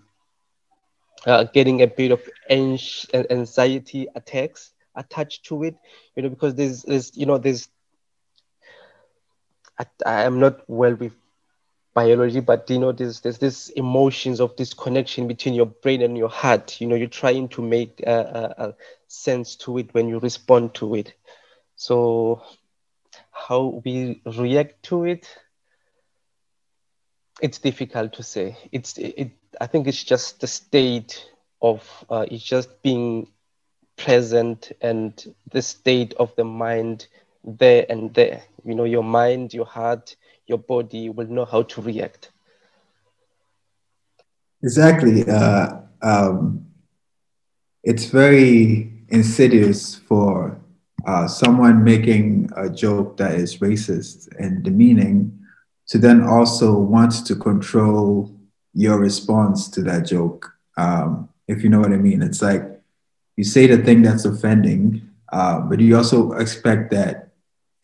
uh, 1.27 1.45
getting 1.53 1.81
a 1.83 1.87
bit 1.87 2.11
of 2.11 2.21
anxiety 2.49 4.07
attacks 4.15 4.73
attached 4.95 5.45
to 5.45 5.63
it 5.63 5.75
you 6.15 6.23
know 6.23 6.29
because 6.29 6.55
there's 6.55 6.83
there's 6.83 7.15
you 7.17 7.25
know 7.27 7.37
there's 7.37 7.69
I, 9.79 9.85
I 10.05 10.23
am 10.23 10.39
not 10.39 10.61
well 10.67 10.95
with 10.95 11.13
biology 11.93 12.39
but 12.41 12.69
you 12.69 12.79
know 12.79 12.91
there's 12.91 13.21
there's 13.21 13.39
this 13.39 13.69
emotions 13.69 14.39
of 14.39 14.55
this 14.57 14.73
connection 14.73 15.27
between 15.27 15.55
your 15.55 15.65
brain 15.67 16.01
and 16.01 16.17
your 16.17 16.29
heart. 16.29 16.79
You 16.81 16.87
know 16.87 16.95
you're 16.95 17.07
trying 17.07 17.49
to 17.49 17.61
make 17.61 18.01
a 18.01 18.75
sense 19.07 19.55
to 19.57 19.77
it 19.79 19.93
when 19.93 20.07
you 20.09 20.19
respond 20.19 20.75
to 20.75 20.95
it. 20.95 21.13
So 21.75 22.41
how 23.31 23.81
we 23.85 24.21
react 24.25 24.83
to 24.83 25.05
it 25.05 25.27
it's 27.41 27.59
difficult 27.59 28.13
to 28.13 28.23
say. 28.23 28.57
It's 28.71 28.97
it. 28.97 29.31
I 29.61 29.67
think 29.67 29.87
it's 29.87 30.03
just 30.03 30.41
the 30.41 30.47
state 30.47 31.29
of 31.61 32.05
uh, 32.09 32.25
it's 32.29 32.43
just 32.43 32.81
being 32.81 33.27
present 33.97 34.71
and 34.81 35.33
the 35.51 35.61
state 35.61 36.13
of 36.19 36.35
the 36.35 36.43
mind 36.43 37.07
there 37.43 37.85
and 37.89 38.13
there. 38.13 38.43
You 38.63 38.75
know, 38.75 38.83
your 38.83 39.03
mind, 39.03 39.53
your 39.53 39.65
heart, 39.65 40.15
your 40.45 40.57
body 40.57 41.09
will 41.09 41.27
know 41.27 41.45
how 41.45 41.63
to 41.63 41.81
react. 41.81 42.31
Exactly. 44.63 45.27
Uh, 45.27 45.81
um, 46.01 46.65
it's 47.83 48.05
very 48.05 48.91
insidious 49.09 49.95
for 49.95 50.59
uh, 51.05 51.27
someone 51.27 51.83
making 51.83 52.49
a 52.57 52.69
joke 52.69 53.17
that 53.17 53.35
is 53.35 53.57
racist 53.57 54.27
and 54.39 54.63
demeaning 54.63 55.31
to 55.87 55.97
then 55.97 56.21
also 56.23 56.77
want 56.77 57.25
to 57.25 57.35
control 57.35 58.31
your 58.73 58.99
response 58.99 59.69
to 59.69 59.81
that 59.83 60.05
joke. 60.05 60.53
Um, 60.77 61.29
if 61.47 61.63
you 61.63 61.69
know 61.69 61.79
what 61.79 61.93
I 61.93 61.97
mean, 61.97 62.21
it's 62.21 62.41
like 62.41 62.63
you 63.35 63.43
say 63.43 63.67
the 63.67 63.77
thing 63.77 64.01
that's 64.01 64.25
offending, 64.25 65.09
uh, 65.31 65.61
but 65.61 65.79
you 65.79 65.95
also 65.97 66.33
expect 66.33 66.91
that. 66.91 67.29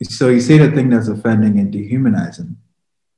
So 0.02 0.28
you 0.28 0.40
say 0.40 0.58
the 0.58 0.70
thing 0.70 0.90
that's 0.90 1.08
offending 1.08 1.58
and 1.58 1.72
dehumanizing, 1.72 2.56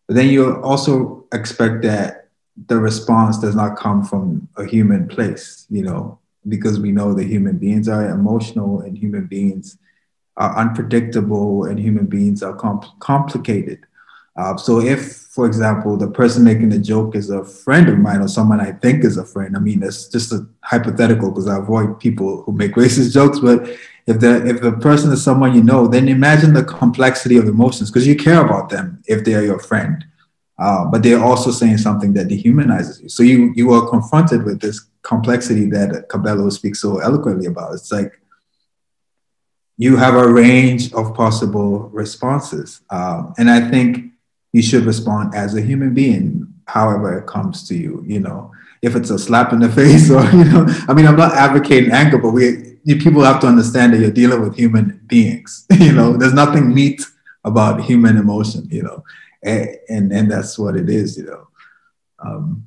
but 0.07 0.15
then 0.15 0.29
you 0.29 0.63
also 0.63 1.27
expect 1.33 1.83
that 1.83 2.29
the 2.69 2.79
response 2.79 3.39
does 3.39 3.55
not 3.55 3.77
come 3.77 4.05
from 4.05 4.49
a 4.57 4.65
human 4.65 5.09
place, 5.09 5.67
you 5.69 5.83
know, 5.83 6.19
because 6.49 6.79
we 6.81 6.93
know 6.93 7.13
that 7.13 7.25
human 7.25 7.59
beings 7.59 7.89
are 7.89 8.09
emotional 8.09 8.81
and 8.81 8.97
human 8.97 9.27
beings 9.27 9.79
are 10.37 10.57
unpredictable 10.57 11.65
and 11.65 11.79
human 11.79 12.07
beings 12.07 12.43
are 12.43 12.57
compl- 12.57 12.99
complicated. 13.01 13.81
Uh, 14.37 14.57
so 14.57 14.81
if, 14.81 15.13
for 15.31 15.47
example, 15.47 15.97
the 15.97 16.09
person 16.09 16.45
making 16.45 16.69
the 16.69 16.79
joke 16.79 17.17
is 17.17 17.31
a 17.31 17.45
friend 17.45 17.89
of 17.89 17.99
mine 17.99 18.21
or 18.21 18.29
someone 18.29 18.61
I 18.61 18.73
think 18.73 19.05
is 19.05 19.17
a 19.17 19.25
friend, 19.25 19.57
I 19.57 19.61
mean, 19.61 19.83
it's 19.83 20.09
just 20.09 20.33
a 20.33 20.47
hypothetical 20.63 21.31
because 21.31 21.49
I 21.49 21.59
avoid 21.59 21.99
people 21.99 22.43
who 22.43 22.53
make 22.53 22.73
racist 22.77 23.13
jokes. 23.13 23.39
But 23.39 23.69
if 24.07 24.21
the 24.21 24.47
if 24.47 24.61
the 24.61 24.73
person 24.73 25.11
is 25.13 25.23
someone 25.23 25.55
you 25.55 25.63
know, 25.63 25.87
then 25.87 26.09
imagine 26.09 26.53
the 26.55 26.65
complexity 26.65 27.37
of 27.39 27.49
emotions 27.49 27.91
because 27.91 28.07
you 28.07 28.15
care 28.17 28.45
about 28.45 28.69
them 28.69 29.03
if 29.07 29.25
they 29.25 29.35
are 29.35 29.43
your 29.43 29.59
friend. 29.59 30.05
Uh, 30.59 30.87
but 30.87 31.03
they're 31.03 31.23
also 31.23 31.51
saying 31.51 31.77
something 31.77 32.15
that 32.15 32.29
dehumanizes 32.29 33.03
you. 33.03 33.09
So 33.09 33.23
you 33.23 33.53
you 33.57 33.73
are 33.73 33.89
confronted 33.89 34.45
with 34.45 34.61
this 34.61 34.87
complexity 35.03 35.69
that 35.71 36.09
Kabelo 36.09 36.51
speaks 36.53 36.81
so 36.81 36.99
eloquently 36.99 37.47
about. 37.47 37.75
It's 37.75 37.93
like 37.93 38.21
you 39.77 39.97
have 39.97 40.15
a 40.15 40.27
range 40.33 40.93
of 40.95 41.15
possible 41.15 41.91
responses, 41.91 42.81
um, 42.91 43.35
and 43.39 43.51
I 43.51 43.69
think 43.69 44.13
you 44.57 44.63
should 44.63 44.87
respond 44.87 45.35
as 45.35 45.55
a 45.55 45.61
human 45.61 45.93
being, 45.93 46.47
however 46.67 47.19
it 47.19 47.27
comes 47.27 47.69
to 47.69 47.75
you. 47.77 48.03
You 48.07 48.21
know, 48.21 48.53
if 48.81 48.97
it's 48.97 49.11
a 49.11 49.19
slap 49.19 49.53
in 49.53 49.59
the 49.59 49.69
face 49.81 50.11
or 50.11 50.25
you 50.31 50.45
know, 50.45 50.65
I 50.89 50.95
mean, 50.95 51.07
I'm 51.07 51.17
not 51.17 51.35
advocating 51.35 51.93
anger, 51.93 52.17
but 52.17 52.31
we 52.31 52.79
people 52.87 53.23
have 53.23 53.39
to 53.41 53.47
understand 53.47 53.93
that 53.93 54.01
you're 54.01 54.11
dealing 54.23 54.41
with 54.41 54.57
human 54.57 54.99
beings. 55.07 55.67
you 55.79 55.93
know, 55.93 56.17
there's 56.17 56.33
nothing 56.33 56.73
neat 56.73 57.03
about 57.45 57.83
human 57.83 58.17
emotion. 58.17 58.67
You 58.71 58.85
know, 58.85 59.05
and 59.43 59.77
and, 59.91 60.13
and 60.13 60.31
that's 60.31 60.59
what 60.59 60.75
it 60.75 60.89
is. 60.89 61.19
You 61.19 61.27
know. 61.27 61.49
Um, 62.19 62.67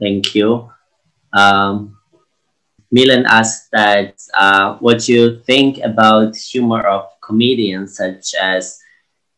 Thank 0.00 0.32
you. 0.36 0.70
Um, 1.32 1.98
Milan 2.92 3.26
asked 3.26 3.72
that 3.72 4.22
uh, 4.34 4.76
what 4.76 5.08
you 5.08 5.40
think 5.40 5.78
about 5.82 6.36
humor 6.36 6.86
of 6.86 7.08
comedians 7.20 7.96
such 7.96 8.34
as 8.40 8.78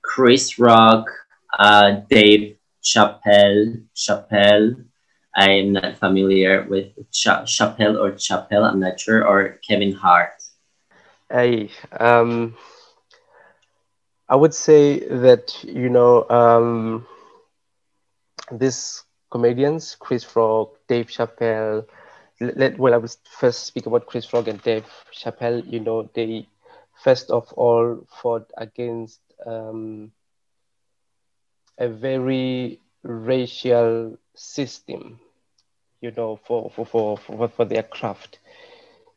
Chris 0.06 0.58
Rock, 0.58 1.06
uh, 1.58 2.00
Dave 2.08 2.56
Chappelle, 2.82 3.82
Chappelle. 3.94 4.84
I'm 5.34 5.72
not 5.72 5.96
familiar 5.98 6.66
with 6.68 6.88
Ch- 7.12 7.44
Chappelle 7.56 7.98
or 8.00 8.12
Chappelle. 8.12 8.64
I'm 8.70 8.80
not 8.80 9.00
sure. 9.00 9.26
Or 9.26 9.58
Kevin 9.66 9.92
Hart. 9.92 10.40
Hey, 11.30 11.70
um, 11.98 12.54
I 14.28 14.36
would 14.36 14.54
say 14.54 15.00
that 15.08 15.62
you 15.64 15.88
know 15.88 16.28
um, 16.28 17.06
these 18.50 19.04
comedians, 19.30 19.96
Chris 19.98 20.24
Rock, 20.36 20.74
Dave 20.88 21.06
Chappelle. 21.08 21.84
Let, 22.40 22.78
well, 22.78 22.94
I 22.94 22.98
will 22.98 23.10
first 23.24 23.66
speak 23.66 23.86
about 23.86 24.06
Chris 24.06 24.32
Rock 24.32 24.48
and 24.48 24.62
Dave 24.62 24.86
Chappelle. 25.12 25.62
You 25.70 25.80
know, 25.80 26.08
they 26.14 26.46
first 27.02 27.30
of 27.30 27.52
all 27.54 28.06
fought 28.22 28.50
against 28.56 29.20
um, 29.44 30.10
a 31.78 31.88
very 31.88 32.80
racial 33.02 34.16
system, 34.34 35.18
you 36.00 36.10
know, 36.16 36.36
for, 36.46 36.70
for, 36.70 36.86
for, 36.86 37.16
for, 37.16 37.48
for 37.48 37.64
their 37.64 37.82
craft, 37.82 38.38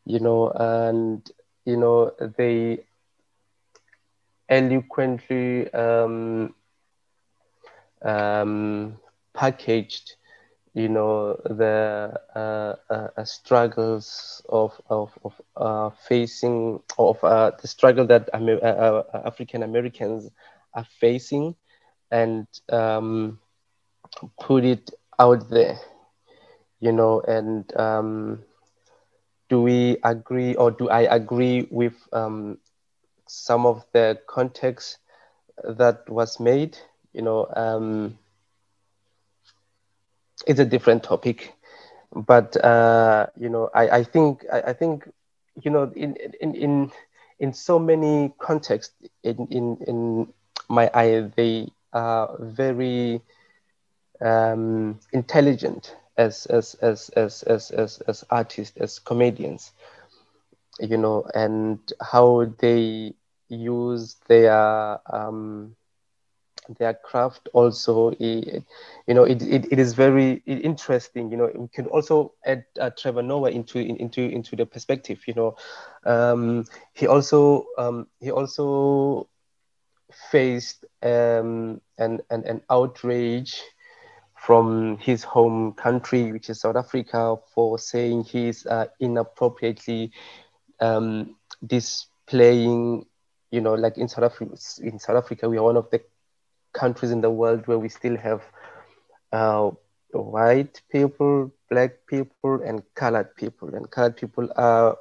you 0.05 0.19
know, 0.19 0.49
and, 0.55 1.29
you 1.65 1.77
know, 1.77 2.11
they 2.37 2.79
eloquently 4.49 5.71
um, 5.73 6.53
um, 8.03 8.97
packaged 9.33 10.15
you 10.79 10.89
know 10.89 11.35
the 11.45 12.13
uh, 12.35 12.93
uh, 12.93 13.23
struggles 13.25 14.41
of 14.49 14.79
of, 14.89 15.11
of 15.23 15.33
uh, 15.57 15.89
facing 16.07 16.79
of 16.97 17.23
uh, 17.23 17.51
the 17.61 17.67
struggle 17.67 18.05
that 18.07 18.29
Amer- 18.33 18.63
uh, 18.63 18.67
uh, 19.13 19.21
African 19.25 19.63
Americans 19.63 20.29
are 20.73 20.85
facing, 20.99 21.55
and 22.11 22.47
um, 22.71 23.39
put 24.41 24.65
it 24.65 24.91
out 25.19 25.49
there, 25.49 25.77
you 26.79 26.91
know, 26.91 27.21
and 27.21 27.75
um, 27.77 28.39
do 29.49 29.61
we 29.61 29.97
agree 30.03 30.55
or 30.55 30.71
do 30.71 30.89
I 30.89 31.01
agree 31.01 31.67
with 31.71 31.95
um, 32.13 32.57
some 33.27 33.65
of 33.65 33.85
the 33.93 34.19
context 34.27 34.99
that 35.63 36.09
was 36.09 36.39
made? 36.39 36.77
You 37.13 37.23
know, 37.23 37.47
um, 37.55 38.17
it's 40.49 40.59
a 40.59 40.65
different 40.65 41.03
topic, 41.03 41.53
but 42.13 42.57
uh, 42.63 43.27
you 43.39 43.49
know, 43.49 43.69
I, 43.75 43.99
I 43.99 44.03
think 44.03 44.45
I, 44.51 44.61
I 44.71 44.73
think 44.73 45.09
you 45.61 45.71
know 45.71 45.91
in 45.95 46.17
in 46.41 46.55
in 46.55 46.91
in 47.39 47.53
so 47.53 47.79
many 47.79 48.33
contexts 48.39 48.95
in 49.23 49.47
in 49.51 49.77
in 49.87 50.33
my 50.69 50.89
eye 50.93 51.29
they 51.35 51.69
are 51.93 52.35
very 52.39 53.21
um, 54.21 54.99
intelligent 55.13 55.95
as 56.17 56.45
as 56.47 56.75
as 56.81 57.09
as 57.15 57.43
as 57.43 57.71
as, 57.71 58.01
as 58.07 58.25
artists 58.29 58.77
as 58.77 58.99
comedians 58.99 59.71
you 60.79 60.97
know 60.97 61.25
and 61.35 61.79
how 62.01 62.45
they 62.59 63.13
use 63.49 64.15
their 64.27 64.99
um, 65.13 65.75
their 66.77 66.93
craft 66.93 67.49
also 67.53 68.11
you 68.19 68.63
know 69.07 69.23
it, 69.23 69.41
it, 69.41 69.65
it 69.71 69.79
is 69.79 69.93
very 69.93 70.41
interesting 70.45 71.31
you 71.31 71.37
know 71.37 71.49
we 71.55 71.67
can 71.67 71.85
also 71.87 72.33
add 72.45 72.63
uh, 72.79 72.89
trevor 72.97 73.21
noah 73.21 73.49
into 73.49 73.79
into 73.79 74.21
into 74.21 74.55
the 74.55 74.65
perspective 74.65 75.19
you 75.27 75.33
know. 75.33 75.55
Um, 76.05 76.65
he 76.93 77.07
also 77.07 77.65
um, 77.77 78.07
he 78.19 78.31
also 78.31 79.27
faced 80.31 80.85
um, 81.03 81.81
an, 81.97 82.19
an, 82.29 82.43
an 82.45 82.61
outrage 82.69 83.61
from 84.35 84.97
his 84.97 85.23
home 85.23 85.73
country, 85.73 86.31
which 86.31 86.49
is 86.49 86.61
South 86.61 86.75
Africa, 86.75 87.35
for 87.53 87.77
saying 87.77 88.23
he's 88.23 88.65
uh, 88.65 88.85
inappropriately 88.99 90.11
um, 90.79 91.35
displaying, 91.65 93.05
you 93.51 93.61
know, 93.61 93.73
like 93.73 93.97
in 93.97 94.07
South 94.07 94.25
Africa, 94.25 94.55
in 94.81 94.99
South 94.99 95.17
Africa, 95.17 95.49
we 95.49 95.57
are 95.57 95.63
one 95.63 95.77
of 95.77 95.89
the 95.89 96.01
countries 96.73 97.11
in 97.11 97.21
the 97.21 97.31
world 97.31 97.67
where 97.67 97.79
we 97.79 97.89
still 97.89 98.17
have 98.17 98.41
uh, 99.31 99.71
white 100.11 100.81
people, 100.91 101.51
black 101.69 101.91
people, 102.07 102.61
and 102.65 102.83
colored 102.95 103.35
people. 103.35 103.73
And 103.75 103.89
colored 103.89 104.17
people 104.17 104.49
are, 104.55 104.97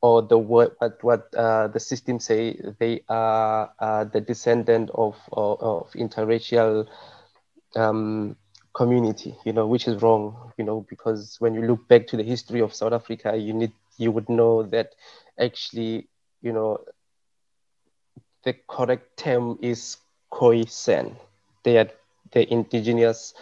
or 0.00 0.22
the 0.22 0.38
what 0.38 0.76
what, 1.02 1.32
uh, 1.34 1.68
the 1.68 1.80
system 1.80 2.18
say 2.20 2.60
they 2.78 3.02
are 3.08 3.70
uh, 3.78 4.04
the 4.04 4.20
descendant 4.20 4.90
of, 4.94 5.16
of, 5.32 5.60
of 5.60 5.92
interracial 5.92 6.86
um, 7.76 8.36
community, 8.74 9.34
you 9.44 9.52
know, 9.52 9.66
which 9.66 9.86
is 9.88 10.02
wrong, 10.02 10.52
you 10.58 10.64
know, 10.64 10.86
because 10.88 11.36
when 11.40 11.54
you 11.54 11.62
look 11.62 11.88
back 11.88 12.06
to 12.08 12.16
the 12.16 12.22
history 12.22 12.60
of 12.60 12.74
South 12.74 12.92
Africa, 12.92 13.36
you 13.36 13.52
need 13.52 13.72
you 13.98 14.10
would 14.12 14.28
know 14.28 14.62
that 14.62 14.94
actually, 15.38 16.08
you 16.42 16.52
know, 16.52 16.78
the 18.44 18.54
correct 18.68 19.16
term 19.16 19.58
is 19.60 19.96
Khoisan. 20.36 21.16
They 21.64 21.78
are 21.78 21.88
the 22.32 22.50
indigenous 22.52 23.34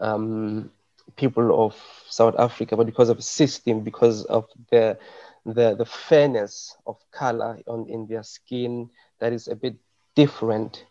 um, 0.00 0.70
people 1.16 1.64
of 1.66 1.74
South 2.08 2.34
Africa, 2.38 2.76
but 2.76 2.86
because 2.86 3.08
of 3.08 3.16
the 3.16 3.22
system, 3.22 3.80
because 3.80 4.24
of 4.26 4.46
the 4.70 4.98
the, 5.46 5.74
the 5.74 5.86
fairness 5.86 6.76
of 6.86 6.96
color 7.10 7.58
on 7.66 7.86
in 7.88 8.06
their 8.06 8.22
skin, 8.22 8.90
that 9.20 9.32
is 9.32 9.48
a 9.48 9.56
bit 9.56 9.74
different 10.14 10.84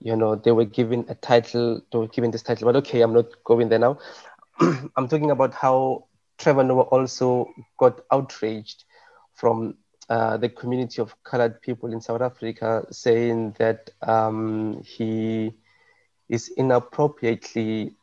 you 0.00 0.16
know, 0.16 0.34
they 0.36 0.52
were 0.52 0.64
given 0.66 1.06
a 1.08 1.14
title, 1.14 1.80
they 1.90 1.98
were 1.98 2.08
given 2.08 2.30
this 2.30 2.42
title, 2.42 2.66
but 2.66 2.76
okay, 2.76 3.00
I'm 3.00 3.14
not 3.14 3.26
going 3.44 3.68
there 3.68 3.78
now. 3.78 3.98
I'm 4.96 5.08
talking 5.08 5.30
about 5.30 5.54
how 5.54 6.04
Trevor 6.38 6.64
Noah 6.64 6.82
also 6.82 7.48
got 7.78 8.00
outraged 8.12 8.84
from 9.34 9.76
uh, 10.08 10.36
the 10.36 10.48
community 10.48 11.00
of 11.00 11.14
colored 11.24 11.60
people 11.62 11.92
in 11.92 12.00
South 12.00 12.20
Africa, 12.20 12.86
saying 12.90 13.54
that 13.58 13.90
um, 14.02 14.82
he 14.84 15.52
is 16.28 16.48
inappropriately 16.56 17.94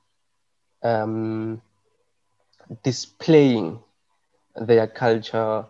um, 0.84 1.61
displaying 2.84 3.80
their 4.56 4.88
culture 4.88 5.65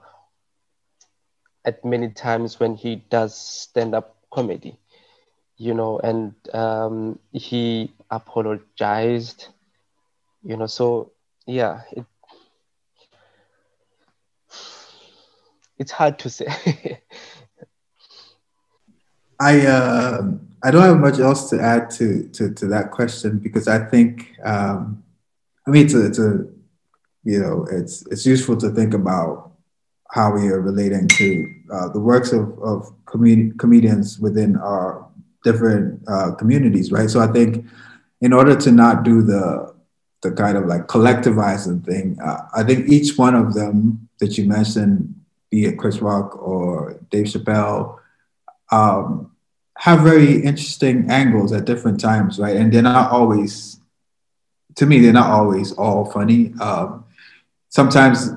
at 1.66 1.84
many 1.86 2.10
times 2.10 2.60
when 2.60 2.76
he 2.76 2.96
does 3.10 3.36
stand 3.38 3.94
up 3.94 4.16
comedy 4.34 4.78
you 5.58 5.74
know, 5.74 6.00
and 6.00 6.34
um, 6.54 7.20
he 7.32 7.92
apologized, 8.10 9.48
you 10.44 10.58
know. 10.58 10.66
So 10.66 11.12
yeah, 11.46 11.82
it, 11.92 12.06
it's 15.82 15.92
hard 15.92 16.20
to 16.20 16.30
say. 16.30 16.48
I 19.40 19.66
uh, 19.66 20.22
I 20.64 20.70
don't 20.70 20.84
have 20.84 21.00
much 21.00 21.18
else 21.20 21.50
to 21.50 21.60
add 21.60 21.90
to 21.98 22.30
to, 22.36 22.54
to 22.54 22.68
that 22.68 22.92
question 22.92 23.40
because 23.40 23.68
I 23.68 23.80
think 23.80 24.32
um, 24.46 25.04
I 25.68 25.72
mean 25.72 25.86
it's 25.86 25.96
a, 25.96 26.06
it's 26.06 26.20
a 26.20 26.46
you 27.24 27.40
know 27.40 27.66
it's 27.72 28.06
it's 28.12 28.26
useful 28.28 28.56
to 28.58 28.70
think 28.70 28.94
about 28.94 29.54
how 30.12 30.32
we 30.34 30.48
are 30.50 30.62
relating 30.62 31.08
to 31.08 31.28
uh, 31.74 31.90
the 31.90 32.00
works 32.00 32.32
of 32.32 32.60
of 32.60 32.94
com- 33.06 33.54
comedians 33.58 34.20
within 34.20 34.58
our 34.58 35.08
different 35.44 36.00
uh, 36.08 36.36
communities, 36.36 36.92
right? 36.92 37.10
So 37.10 37.20
I 37.20 37.28
think 37.28 37.66
in 38.22 38.34
order 38.34 38.56
to 38.56 38.72
not 38.72 39.02
do 39.02 39.24
the 39.24 39.74
the 40.22 40.32
kind 40.32 40.56
of 40.56 40.68
like 40.68 40.86
collectivizing 40.86 41.84
thing, 41.84 42.20
uh, 42.24 42.42
I 42.54 42.62
think 42.62 42.88
each 42.90 43.18
one 43.18 43.34
of 43.34 43.56
them 43.56 44.08
that 44.20 44.38
you 44.38 44.46
mentioned, 44.46 45.16
be 45.52 45.66
it 45.66 45.78
Chris 45.78 46.00
Rock 46.00 46.36
or 46.42 47.00
Dave 47.12 47.26
Chappelle, 47.26 48.00
um, 48.72 49.32
have 49.78 50.02
very 50.02 50.42
interesting 50.44 51.12
angles 51.12 51.52
at 51.52 51.66
different 51.66 52.00
times, 52.00 52.40
right? 52.40 52.56
And 52.56 52.74
they're 52.74 52.82
not 52.82 53.12
always, 53.12 53.80
to 54.76 54.88
me, 54.88 55.00
they're 55.00 55.14
not 55.14 55.30
always 55.30 55.74
all 55.74 56.06
funny. 56.10 56.54
Um, 56.60 57.06
sometimes 57.70 58.30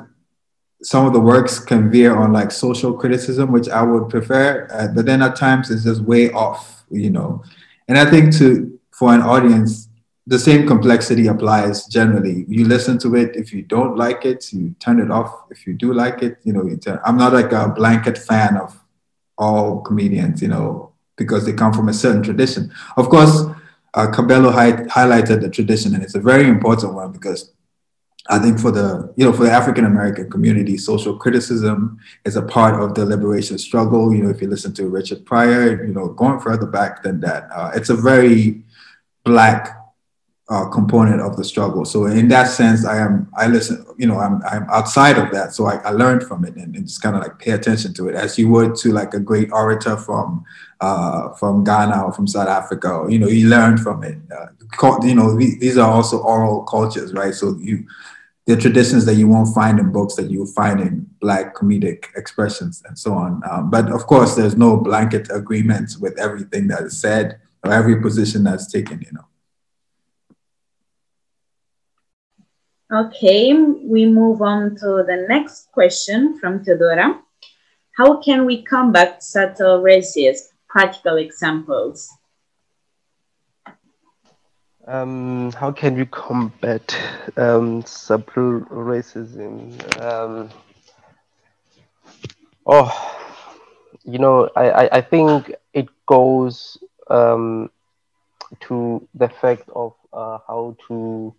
some 0.82 1.06
of 1.06 1.14
the 1.14 1.20
works 1.20 1.58
can 1.58 1.90
veer 1.90 2.14
on 2.14 2.32
like 2.32 2.50
social 2.50 2.92
criticism, 2.92 3.52
which 3.52 3.70
I 3.70 3.82
would 3.82 4.10
prefer, 4.10 4.68
uh, 4.70 4.88
but 4.88 5.06
then 5.06 5.22
at 5.22 5.36
times 5.36 5.70
it's 5.70 5.84
just 5.84 6.02
way 6.02 6.30
off 6.32 6.74
you 6.94 7.10
know. 7.10 7.42
And 7.88 7.98
I 7.98 8.10
think 8.10 8.34
to 8.38 8.78
for 8.90 9.12
an 9.12 9.20
audience, 9.20 9.83
the 10.26 10.38
same 10.38 10.66
complexity 10.66 11.26
applies 11.26 11.86
generally. 11.86 12.44
You 12.48 12.64
listen 12.66 12.98
to 12.98 13.14
it. 13.14 13.36
If 13.36 13.52
you 13.52 13.62
don't 13.62 13.96
like 13.96 14.24
it, 14.24 14.52
you 14.52 14.74
turn 14.80 15.00
it 15.00 15.10
off. 15.10 15.44
If 15.50 15.66
you 15.66 15.74
do 15.74 15.92
like 15.92 16.22
it, 16.22 16.38
you 16.44 16.52
know, 16.52 16.64
you 16.64 16.76
turn, 16.76 16.98
I'm 17.04 17.18
not 17.18 17.32
like 17.34 17.52
a 17.52 17.68
blanket 17.68 18.16
fan 18.16 18.56
of 18.56 18.78
all 19.36 19.80
comedians, 19.82 20.40
you 20.40 20.48
know, 20.48 20.92
because 21.16 21.44
they 21.44 21.52
come 21.52 21.72
from 21.72 21.88
a 21.88 21.92
certain 21.92 22.22
tradition. 22.22 22.72
Of 22.96 23.10
course, 23.10 23.42
uh, 23.92 24.06
Kabelo 24.08 24.52
hi- 24.52 24.84
highlighted 24.84 25.42
the 25.42 25.50
tradition, 25.50 25.94
and 25.94 26.02
it's 26.02 26.14
a 26.14 26.20
very 26.20 26.48
important 26.48 26.94
one 26.94 27.12
because 27.12 27.52
I 28.30 28.38
think 28.38 28.58
for 28.58 28.70
the 28.70 29.12
you 29.16 29.24
know 29.26 29.32
for 29.32 29.44
the 29.44 29.52
African 29.52 29.84
American 29.84 30.30
community, 30.30 30.78
social 30.78 31.16
criticism 31.18 31.98
is 32.24 32.36
a 32.36 32.42
part 32.42 32.82
of 32.82 32.94
the 32.94 33.04
liberation 33.04 33.58
struggle. 33.58 34.14
You 34.14 34.24
know, 34.24 34.30
if 34.30 34.40
you 34.40 34.48
listen 34.48 34.72
to 34.74 34.88
Richard 34.88 35.26
Pryor, 35.26 35.84
you 35.84 35.92
know, 35.92 36.08
going 36.08 36.40
further 36.40 36.66
back 36.66 37.02
than 37.02 37.20
that, 37.20 37.48
uh, 37.54 37.70
it's 37.74 37.90
a 37.90 37.94
very 37.94 38.62
black 39.24 39.83
uh, 40.50 40.68
component 40.68 41.20
of 41.22 41.36
the 41.36 41.44
struggle. 41.44 41.84
So 41.84 42.04
in 42.04 42.28
that 42.28 42.44
sense, 42.44 42.84
I 42.84 42.98
am 42.98 43.28
I 43.36 43.46
listen. 43.46 43.84
You 43.96 44.06
know, 44.06 44.18
I'm 44.18 44.42
I'm 44.44 44.66
outside 44.70 45.16
of 45.16 45.32
that, 45.32 45.54
so 45.54 45.66
I, 45.66 45.76
I 45.76 45.90
learned 45.90 46.24
from 46.24 46.44
it 46.44 46.54
and, 46.56 46.76
and 46.76 46.86
just 46.86 47.00
kind 47.02 47.16
of 47.16 47.22
like 47.22 47.38
pay 47.38 47.52
attention 47.52 47.94
to 47.94 48.08
it 48.08 48.14
as 48.14 48.38
you 48.38 48.48
would 48.48 48.76
to 48.76 48.92
like 48.92 49.14
a 49.14 49.20
great 49.20 49.50
orator 49.52 49.96
from 49.96 50.44
uh, 50.80 51.32
from 51.34 51.64
Ghana 51.64 52.02
or 52.04 52.12
from 52.12 52.26
South 52.26 52.48
Africa. 52.48 53.06
You 53.08 53.18
know, 53.18 53.28
you 53.28 53.48
learn 53.48 53.78
from 53.78 54.04
it. 54.04 54.18
Uh, 54.30 54.46
you 55.02 55.14
know, 55.14 55.34
these 55.38 55.78
are 55.78 55.90
also 55.90 56.18
oral 56.18 56.62
cultures, 56.64 57.14
right? 57.14 57.32
So 57.34 57.56
you 57.58 57.86
the 58.46 58.56
traditions 58.56 59.06
that 59.06 59.14
you 59.14 59.26
won't 59.26 59.54
find 59.54 59.78
in 59.78 59.90
books 59.90 60.16
that 60.16 60.30
you'll 60.30 60.46
find 60.46 60.78
in 60.78 61.08
black 61.20 61.54
comedic 61.54 62.08
expressions 62.14 62.82
and 62.86 62.98
so 62.98 63.14
on. 63.14 63.40
Um, 63.50 63.70
but 63.70 63.90
of 63.90 64.06
course, 64.06 64.34
there's 64.34 64.56
no 64.56 64.76
blanket 64.76 65.28
agreement 65.30 65.96
with 65.98 66.18
everything 66.18 66.68
that 66.68 66.82
is 66.82 67.00
said 67.00 67.40
or 67.64 67.72
every 67.72 68.02
position 68.02 68.44
that's 68.44 68.70
taken, 68.70 69.00
you 69.00 69.12
know. 69.12 69.24
Okay, 72.92 73.54
we 73.54 74.04
move 74.04 74.42
on 74.42 74.76
to 74.76 75.04
the 75.06 75.24
next 75.26 75.72
question 75.72 76.38
from 76.38 76.62
Theodora. 76.62 77.18
How 77.96 78.20
can 78.20 78.44
we 78.44 78.62
combat 78.62 79.22
subtle 79.22 79.82
racism? 79.82 80.36
Practical 80.68 81.16
examples. 81.16 82.10
Um, 84.86 85.50
how 85.52 85.72
can 85.72 85.94
we 85.94 86.04
combat 86.04 86.94
um, 87.38 87.82
subtle 87.86 88.60
racism? 88.60 89.72
Um, 90.02 90.50
oh, 92.66 92.92
you 94.04 94.18
know, 94.18 94.50
I, 94.56 94.70
I, 94.70 94.88
I 94.98 95.00
think 95.00 95.54
it 95.72 95.88
goes 96.04 96.76
um, 97.08 97.70
to 98.60 99.08
the 99.14 99.30
fact 99.30 99.70
of 99.74 99.94
uh, 100.12 100.38
how 100.46 100.76
to 100.88 101.34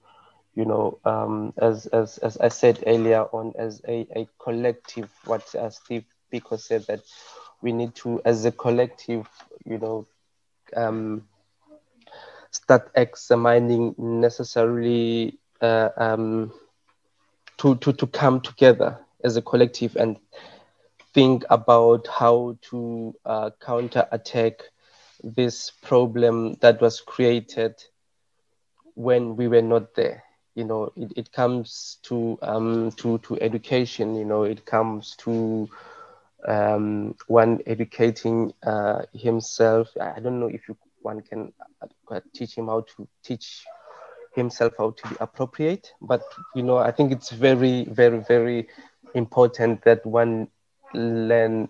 you 0.55 0.65
know, 0.65 0.97
um, 1.05 1.53
as, 1.57 1.85
as, 1.87 2.17
as 2.19 2.37
I 2.37 2.47
said 2.49 2.83
earlier 2.87 3.23
on, 3.23 3.53
as 3.57 3.81
a, 3.87 4.07
a 4.15 4.27
collective, 4.41 5.11
what 5.25 5.53
uh, 5.55 5.69
Steve 5.69 6.05
Biko 6.33 6.59
said, 6.59 6.83
that 6.87 7.01
we 7.61 7.71
need 7.73 7.95
to, 7.95 8.21
as 8.25 8.45
a 8.45 8.51
collective, 8.51 9.27
you 9.65 9.77
know, 9.77 10.07
um, 10.75 11.23
start 12.51 12.89
examining 12.95 13.93
necessarily 13.97 15.37
uh, 15.61 15.89
um, 15.97 16.51
to, 17.57 17.75
to, 17.77 17.93
to 17.93 18.07
come 18.07 18.39
together 18.41 18.97
as 19.23 19.37
a 19.37 19.41
collective 19.41 19.95
and 19.97 20.17
think 21.13 21.43
about 21.49 22.07
how 22.07 22.57
to 22.61 23.13
uh, 23.25 23.49
counter 23.61 24.05
attack 24.11 24.53
this 25.23 25.71
problem 25.83 26.53
that 26.61 26.81
was 26.81 27.01
created 27.01 27.73
when 28.95 29.35
we 29.35 29.47
were 29.47 29.61
not 29.61 29.95
there 29.95 30.24
you 30.55 30.65
know 30.65 30.91
it, 30.95 31.11
it 31.15 31.31
comes 31.31 31.99
to 32.03 32.37
um 32.41 32.91
to 32.97 33.17
to 33.19 33.39
education 33.41 34.15
you 34.15 34.25
know 34.25 34.43
it 34.43 34.65
comes 34.65 35.15
to 35.17 35.69
um 36.47 37.15
one 37.27 37.59
educating 37.65 38.53
uh 38.65 39.01
himself. 39.13 39.87
I 39.99 40.19
don't 40.19 40.39
know 40.39 40.47
if 40.47 40.67
you 40.67 40.77
one 41.01 41.21
can 41.21 41.51
uh, 42.11 42.19
teach 42.33 42.55
him 42.57 42.67
how 42.67 42.81
to 42.81 43.07
teach 43.23 43.65
himself 44.35 44.73
how 44.77 44.91
to 44.91 45.07
be 45.09 45.15
appropriate 45.19 45.93
but 46.01 46.21
you 46.55 46.61
know 46.63 46.77
i 46.77 46.91
think 46.91 47.11
it's 47.11 47.31
very 47.31 47.85
very 47.91 48.19
very 48.27 48.67
important 49.13 49.81
that 49.83 50.05
one 50.05 50.47
learn 50.93 51.67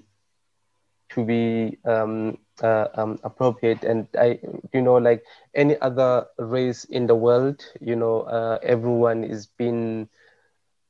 to 1.16 1.26
be 1.26 1.78
um, 1.86 2.38
uh, 2.64 2.88
um, 2.96 3.20
appropriate. 3.24 3.84
And 3.84 4.08
I, 4.18 4.40
you 4.74 4.82
know, 4.82 4.96
like 4.96 5.24
any 5.56 5.80
other 5.82 6.28
race 6.38 6.86
in 6.86 7.08
the 7.08 7.16
world, 7.16 7.66
you 7.82 7.96
know, 7.96 8.22
uh, 8.24 8.60
everyone 8.64 9.24
is 9.24 9.48
being 9.48 10.10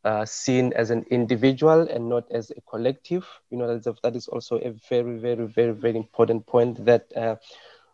uh, 0.03 0.25
seen 0.25 0.73
as 0.73 0.91
an 0.91 1.05
individual 1.09 1.81
and 1.89 2.09
not 2.09 2.25
as 2.31 2.51
a 2.51 2.61
collective. 2.61 3.25
You 3.49 3.57
know, 3.57 3.67
that's 3.67 3.87
a, 3.87 3.95
that 4.03 4.15
is 4.15 4.27
also 4.27 4.57
a 4.57 4.71
very, 4.89 5.17
very, 5.19 5.45
very, 5.47 5.73
very 5.73 5.97
important 5.97 6.45
point 6.47 6.85
that 6.85 7.05
uh, 7.15 7.35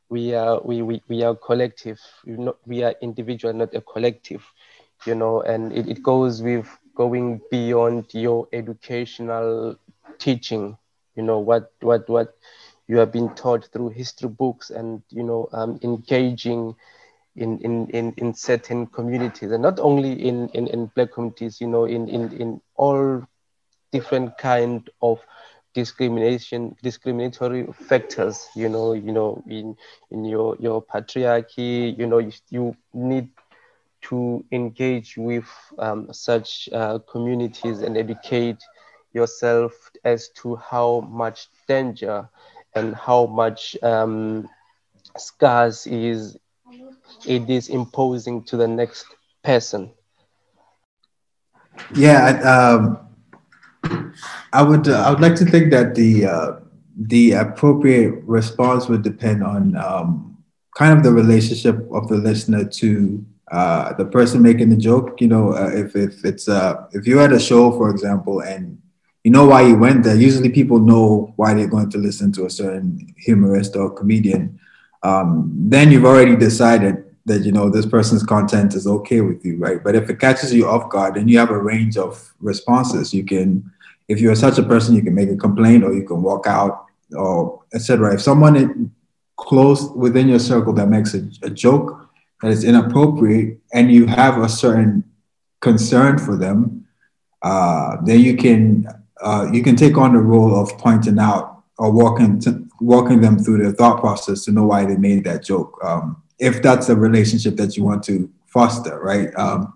we 0.10 0.34
are 0.34 0.62
we, 0.64 0.82
we, 0.82 1.02
we 1.08 1.24
are 1.24 1.36
collective. 1.36 2.00
You 2.26 2.38
know, 2.38 2.56
we 2.66 2.84
are 2.84 2.96
individual, 3.02 3.54
not 3.54 3.74
a 3.76 3.82
collective. 3.82 4.44
You 5.06 5.16
know, 5.16 5.42
and 5.42 5.72
it, 5.74 5.88
it 5.88 6.04
goes 6.04 6.42
with 6.42 6.68
going 6.96 7.42
beyond 7.52 8.14
your 8.14 8.48
educational 8.54 9.76
teaching 10.20 10.78
you 11.22 11.28
know 11.28 11.40
what 11.52 11.72
what 11.92 12.10
what 12.10 12.36
you 12.88 12.98
have 12.98 13.12
been 13.14 13.36
taught 13.36 13.70
through 13.74 13.90
history 14.02 14.30
books 14.30 14.72
and 14.72 15.04
you 15.10 15.24
know 15.24 15.48
um, 15.54 15.80
engaging 15.84 16.76
in, 17.36 17.60
in, 17.60 17.88
in, 17.92 18.14
in 18.18 18.34
certain 18.34 18.88
communities. 18.88 19.52
And 19.52 19.64
not 19.64 19.80
only 19.80 20.14
in, 20.28 20.50
in, 20.54 20.68
in 20.68 20.92
black 20.96 21.14
communities 21.14 21.62
you 21.62 21.68
know 21.68 21.86
in, 21.86 22.10
in, 22.10 22.32
in 22.42 22.62
all 22.76 23.28
different 23.92 24.38
kind 24.38 24.90
of 25.02 25.20
discrimination 25.74 26.76
discriminatory 26.84 27.66
factors 27.88 28.50
you 28.56 28.68
know 28.70 28.94
you 28.94 29.12
know 29.14 29.42
in 29.48 29.76
in 30.12 30.26
your 30.26 30.58
your 30.60 30.82
patriarchy 30.84 31.98
you 31.98 32.08
know 32.08 32.18
you, 32.18 32.32
you 32.50 32.76
need 32.94 33.30
to 34.02 34.44
engage 34.52 35.16
with 35.18 35.46
um, 35.80 36.12
such 36.12 36.70
uh, 36.74 37.00
communities 37.10 37.82
and 37.82 37.98
educate 37.98 38.62
yourself 39.14 39.92
as 40.04 40.30
to 40.42 40.56
how 40.56 41.02
much 41.02 41.48
danger 41.68 42.30
and 42.76 42.96
how 42.96 43.26
much 43.26 43.76
um, 43.84 44.48
scars 45.18 45.88
is 45.88 46.38
it 47.26 47.50
is 47.50 47.70
imposing 47.70 48.44
to 48.44 48.58
the 48.58 48.68
next 48.68 49.06
person. 49.44 49.92
Yeah, 51.96 52.42
um, 52.44 53.00
I 54.54 54.64
would. 54.64 54.88
Uh, 54.88 55.04
I 55.06 55.12
would 55.12 55.22
like 55.22 55.36
to 55.36 55.46
think 55.46 55.72
that 55.72 55.96
the 55.96 56.26
uh, 56.26 56.52
the 56.98 57.34
appropriate 57.34 58.24
response 58.26 58.88
would 58.90 59.04
depend 59.04 59.44
on 59.44 59.76
um, 59.78 60.38
kind 60.78 60.98
of 60.98 61.04
the 61.04 61.12
relationship 61.12 61.78
of 61.92 62.08
the 62.08 62.18
listener 62.18 62.66
to 62.66 63.26
uh, 63.52 63.94
the 63.94 64.06
person 64.06 64.42
making 64.42 64.70
the 64.70 64.78
joke. 64.78 65.22
You 65.22 65.28
know, 65.30 65.54
uh, 65.54 65.72
if 65.74 65.96
if 65.96 66.26
it's 66.26 66.48
uh, 66.48 66.86
if 66.94 67.08
you're 67.08 67.22
at 67.22 67.34
a 67.34 67.40
show, 67.40 67.72
for 67.72 67.90
example, 67.90 68.42
and 68.42 68.81
you 69.24 69.32
know 69.32 69.46
why 69.46 69.62
you 69.62 69.78
went 69.78 70.04
there. 70.04 70.16
Usually, 70.16 70.50
people 70.50 70.80
know 70.80 71.34
why 71.36 71.54
they're 71.54 71.68
going 71.68 71.90
to 71.92 71.98
listen 71.98 72.32
to 72.34 72.46
a 72.46 72.50
certain 72.50 73.14
humorist 73.18 73.76
or 73.76 73.92
comedian. 73.92 74.60
Um, 75.04 75.52
then 75.56 75.92
you've 75.92 76.06
already 76.06 76.36
decided 76.36 77.06
that 77.26 77.44
you 77.44 77.52
know 77.52 77.70
this 77.70 77.86
person's 77.86 78.24
content 78.24 78.74
is 78.74 78.88
okay 78.88 79.22
with 79.22 79.46
you, 79.46 79.58
right? 79.58 79.84
But 79.84 79.96
if 79.96 80.10
it 80.10 80.20
catches 80.20 80.54
you 80.54 80.68
off 80.68 80.90
guard, 80.90 81.16
then 81.16 81.28
you 81.28 81.38
have 81.38 81.52
a 81.52 81.58
range 81.58 81.98
of 81.98 82.34
responses. 82.40 83.14
You 83.14 83.24
can, 83.24 83.72
if 84.08 84.20
you're 84.20 84.36
such 84.36 84.58
a 84.58 84.64
person, 84.64 84.96
you 84.96 85.04
can 85.04 85.14
make 85.14 85.30
a 85.30 85.38
complaint, 85.38 85.84
or 85.84 85.94
you 85.94 86.04
can 86.04 86.24
walk 86.24 86.48
out, 86.48 86.86
or 87.16 87.62
etc. 87.74 88.16
If 88.16 88.22
someone 88.22 88.92
close 89.38 89.90
within 89.92 90.30
your 90.30 90.40
circle 90.40 90.74
that 90.74 90.88
makes 90.88 91.14
a, 91.14 91.28
a 91.44 91.50
joke 91.50 92.10
that 92.42 92.52
is 92.52 92.64
inappropriate, 92.64 93.60
and 93.72 93.92
you 93.92 94.08
have 94.08 94.42
a 94.42 94.50
certain 94.50 95.04
concern 95.60 96.18
for 96.18 96.36
them, 96.36 96.88
uh, 97.44 97.98
then 98.04 98.20
you 98.20 98.36
can 98.36 98.88
uh, 99.22 99.50
you 99.52 99.64
can 99.64 99.76
take 99.76 99.98
on 99.98 100.14
the 100.14 100.20
role 100.20 100.60
of 100.60 100.78
pointing 100.78 101.20
out 101.20 101.64
or 101.78 101.92
walking 101.92 102.40
to, 102.40 102.68
walking 102.80 103.22
them 103.22 103.38
through 103.38 103.60
their 103.64 103.72
thought 103.72 104.00
process 104.00 104.46
to 104.46 104.52
know 104.52 104.66
why 104.66 104.86
they 104.86 104.98
made 104.98 105.24
that 105.24 105.44
joke. 105.44 105.80
Um, 105.84 106.22
if 106.40 106.62
that's 106.62 106.90
a 106.90 106.96
relationship 106.96 107.56
that 107.58 107.78
you 107.78 107.84
want 107.84 108.04
to 108.04 108.30
foster, 108.48 109.00
right? 109.00 109.34
Um, 109.36 109.74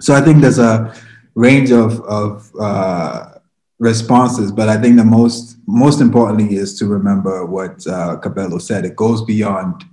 so 0.00 0.14
I 0.14 0.20
think 0.20 0.40
there's 0.40 0.58
a 0.58 0.94
range 1.34 1.70
of 1.70 2.00
of 2.02 2.50
uh, 2.60 3.38
responses, 3.78 4.52
but 4.52 4.68
I 4.68 4.80
think 4.80 4.96
the 4.96 5.04
most 5.04 5.56
most 5.66 6.00
importantly 6.00 6.56
is 6.56 6.76
to 6.78 6.86
remember 6.86 7.46
what 7.46 7.86
uh, 7.86 8.18
Kabelo 8.20 8.60
said. 8.60 8.84
It 8.84 8.96
goes 8.96 9.22
beyond 9.22 9.84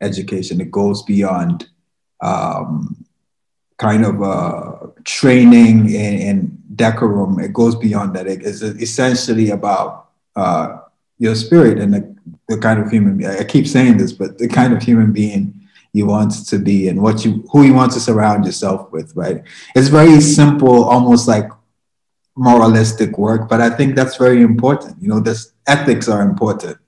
education. 0.00 0.60
It 0.60 0.70
goes 0.70 1.02
beyond 1.02 1.68
um, 2.22 3.04
kind 3.78 4.04
of 4.04 4.22
uh, 4.22 4.86
training 5.04 5.94
and, 5.94 6.22
and 6.22 6.59
decorum. 6.80 7.38
It 7.46 7.52
goes 7.52 7.74
beyond 7.86 8.08
that. 8.16 8.26
It 8.26 8.42
is 8.42 8.62
essentially 8.62 9.50
about 9.50 9.88
uh, 10.34 10.78
your 11.18 11.34
spirit 11.34 11.78
and 11.78 11.92
the, 11.94 12.02
the 12.48 12.58
kind 12.58 12.80
of 12.80 12.90
human 12.90 13.18
being. 13.18 13.30
I 13.30 13.44
keep 13.44 13.66
saying 13.66 13.98
this, 13.98 14.12
but 14.12 14.38
the 14.38 14.48
kind 14.48 14.72
of 14.72 14.82
human 14.82 15.12
being 15.12 15.42
you 15.92 16.06
want 16.06 16.32
to 16.52 16.58
be 16.58 16.88
and 16.88 17.02
what 17.02 17.24
you 17.24 17.30
who 17.50 17.64
you 17.68 17.74
want 17.74 17.92
to 17.92 18.00
surround 18.00 18.46
yourself 18.46 18.80
with. 18.92 19.08
Right? 19.14 19.38
It's 19.76 19.88
very 19.88 20.20
simple, 20.20 20.84
almost 20.84 21.28
like 21.28 21.48
moralistic 22.36 23.18
work, 23.18 23.42
but 23.50 23.60
I 23.60 23.70
think 23.76 23.94
that's 23.94 24.16
very 24.16 24.42
important. 24.42 24.94
You 25.02 25.08
know, 25.08 25.20
this 25.20 25.52
ethics 25.66 26.08
are 26.08 26.22
important. 26.22 26.78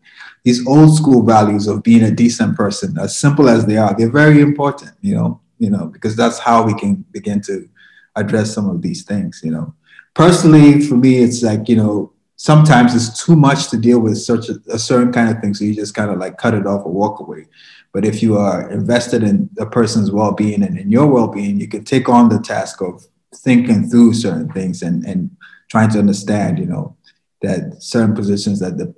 These 0.44 0.66
old 0.66 0.96
school 0.96 1.22
values 1.34 1.66
of 1.68 1.82
being 1.82 2.04
a 2.04 2.10
decent 2.24 2.56
person, 2.56 2.98
as 2.98 3.18
simple 3.24 3.46
as 3.48 3.66
they 3.66 3.76
are, 3.76 3.94
they're 3.96 4.18
very 4.24 4.40
important. 4.40 4.92
You 5.02 5.14
know, 5.16 5.40
you 5.58 5.70
know, 5.74 5.84
because 5.94 6.14
that's 6.16 6.38
how 6.38 6.58
we 6.68 6.74
can 6.82 7.04
begin 7.16 7.40
to 7.48 7.68
address 8.16 8.54
some 8.54 8.68
of 8.68 8.80
these 8.80 9.02
things. 9.04 9.40
You 9.44 9.52
know, 9.52 9.74
personally, 10.14 10.80
for 10.80 10.96
me, 10.96 11.18
it's 11.18 11.42
like 11.42 11.68
you 11.68 11.76
know 11.76 12.12
sometimes 12.36 12.94
it's 12.94 13.24
too 13.24 13.36
much 13.36 13.70
to 13.70 13.76
deal 13.76 14.00
with 14.00 14.18
such 14.18 14.48
a, 14.48 14.54
a 14.68 14.78
certain 14.78 15.12
kind 15.12 15.30
of 15.30 15.40
thing, 15.40 15.54
so 15.54 15.64
you 15.64 15.74
just 15.74 15.94
kind 15.94 16.10
of 16.10 16.18
like 16.18 16.38
cut 16.38 16.54
it 16.54 16.66
off 16.66 16.84
or 16.84 16.92
walk 16.92 17.20
away. 17.20 17.46
But 17.92 18.04
if 18.04 18.22
you 18.22 18.38
are 18.38 18.70
invested 18.70 19.22
in 19.22 19.50
a 19.58 19.66
person's 19.66 20.10
well-being 20.10 20.62
and 20.62 20.78
in 20.78 20.90
your 20.90 21.06
well-being, 21.06 21.60
you 21.60 21.68
can 21.68 21.84
take 21.84 22.08
on 22.08 22.30
the 22.30 22.40
task 22.40 22.80
of 22.80 23.06
thinking 23.34 23.88
through 23.88 24.14
certain 24.14 24.50
things 24.52 24.82
and 24.82 25.04
and 25.04 25.30
trying 25.68 25.90
to 25.90 25.98
understand, 25.98 26.58
you 26.58 26.66
know, 26.66 26.96
that 27.42 27.82
certain 27.82 28.14
positions 28.14 28.60
that 28.60 28.78
the 28.78 28.94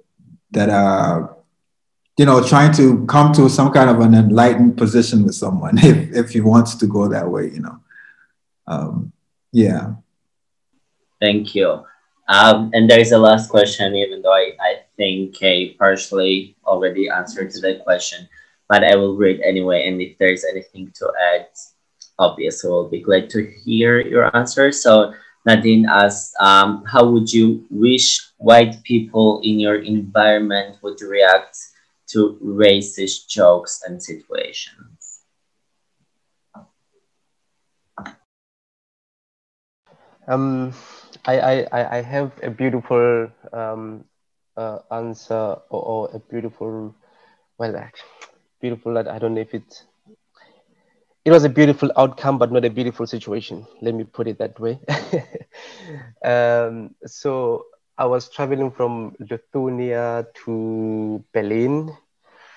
that 0.53 0.71
are 0.71 1.37
you 2.17 2.25
know 2.25 2.43
trying 2.47 2.73
to 2.73 3.05
come 3.07 3.33
to 3.33 3.49
some 3.49 3.73
kind 3.73 3.91
of 3.91 4.01
an 4.01 4.15
enlightened 4.15 4.77
position 4.77 5.25
with 5.25 5.35
someone 5.35 5.77
if 5.83 6.13
if 6.15 6.31
he 6.31 6.41
wants 6.41 6.77
to 6.77 6.87
go 6.87 7.09
that 7.09 7.29
way 7.29 7.51
you 7.51 7.61
know 7.61 7.79
um, 8.67 9.13
yeah 9.53 9.95
Thank 11.25 11.55
you. 11.55 11.81
Um, 12.29 12.69
and 12.75 12.85
there's 12.85 13.13
a 13.13 13.19
last 13.19 13.49
question, 13.49 13.97
even 13.97 14.21
though 14.21 14.35
I, 14.35 14.53
I 14.61 14.73
think 14.99 15.35
Kay 15.35 15.73
partially 15.73 16.55
already 16.67 17.09
answered 17.09 17.51
to 17.53 17.61
that 17.63 17.83
question, 17.83 18.29
but 18.69 18.85
I 18.85 18.95
will 18.95 19.17
read 19.17 19.41
anyway. 19.41 19.89
And 19.89 20.03
if 20.03 20.19
there's 20.19 20.45
anything 20.45 20.93
to 21.01 21.11
add, 21.33 21.49
obviously 22.19 22.69
we'll 22.69 22.91
be 22.91 23.01
glad 23.01 23.31
to 23.31 23.51
hear 23.65 24.01
your 24.03 24.29
answer. 24.37 24.71
So 24.71 25.15
Nadine 25.47 25.89
asks, 25.89 26.35
um, 26.41 26.85
how 26.85 27.09
would 27.09 27.33
you 27.33 27.65
wish 27.71 28.21
white 28.37 28.83
people 28.85 29.41
in 29.43 29.59
your 29.59 29.81
environment 29.81 30.77
would 30.83 31.01
react 31.01 31.57
to 32.09 32.39
racist 32.45 33.29
jokes 33.29 33.81
and 33.89 33.97
situations? 33.97 35.25
Um, 40.27 40.73
I, 41.27 41.67
I, 41.73 41.99
I 41.99 42.03
have 42.03 42.33
a 42.43 42.51
beautiful 42.51 43.29
um, 43.53 44.05
uh, 44.57 44.79
answer 44.91 45.57
or, 45.71 45.83
or, 45.83 46.11
a 46.13 46.19
beautiful, 46.19 46.95
well, 47.59 47.91
beautiful. 48.61 48.99
I 48.99 49.19
don't 49.19 49.35
know 49.35 49.41
if 49.41 49.55
it's 49.55 49.85
it 51.25 51.31
was 51.31 51.45
a 51.45 51.49
beautiful 51.49 51.91
outcome, 51.97 52.37
but 52.39 52.53
not 52.53 52.67
a 52.67 52.71
beautiful 52.71 53.07
situation. 53.07 53.67
Let 53.81 53.95
me 53.95 54.05
put 54.05 54.29
it 54.29 54.39
that 54.39 54.61
way. 54.61 54.79
um, 56.25 56.95
so 57.07 57.65
I 57.97 58.05
was 58.05 58.29
traveling 58.29 58.71
from 58.71 59.17
Lithuania 59.19 60.27
to 60.45 61.25
Berlin. 61.33 61.97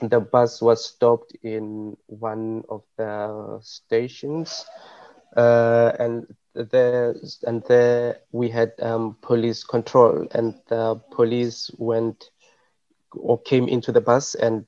the 0.00 0.20
bus 0.20 0.60
was 0.60 0.84
stopped 0.84 1.32
in 1.42 1.96
one 2.06 2.64
of 2.68 2.82
the 2.96 3.58
stations. 3.62 4.64
Uh, 5.36 5.92
and 5.98 6.26
there 6.54 7.14
and 7.46 7.62
there 7.68 8.16
we 8.32 8.48
had 8.48 8.72
um, 8.80 9.16
police 9.22 9.62
control 9.62 10.26
and 10.32 10.54
the 10.68 10.94
police 11.10 11.70
went 11.78 12.30
or 13.12 13.38
came 13.42 13.68
into 13.68 13.92
the 13.92 14.00
bus 14.00 14.34
and 14.34 14.64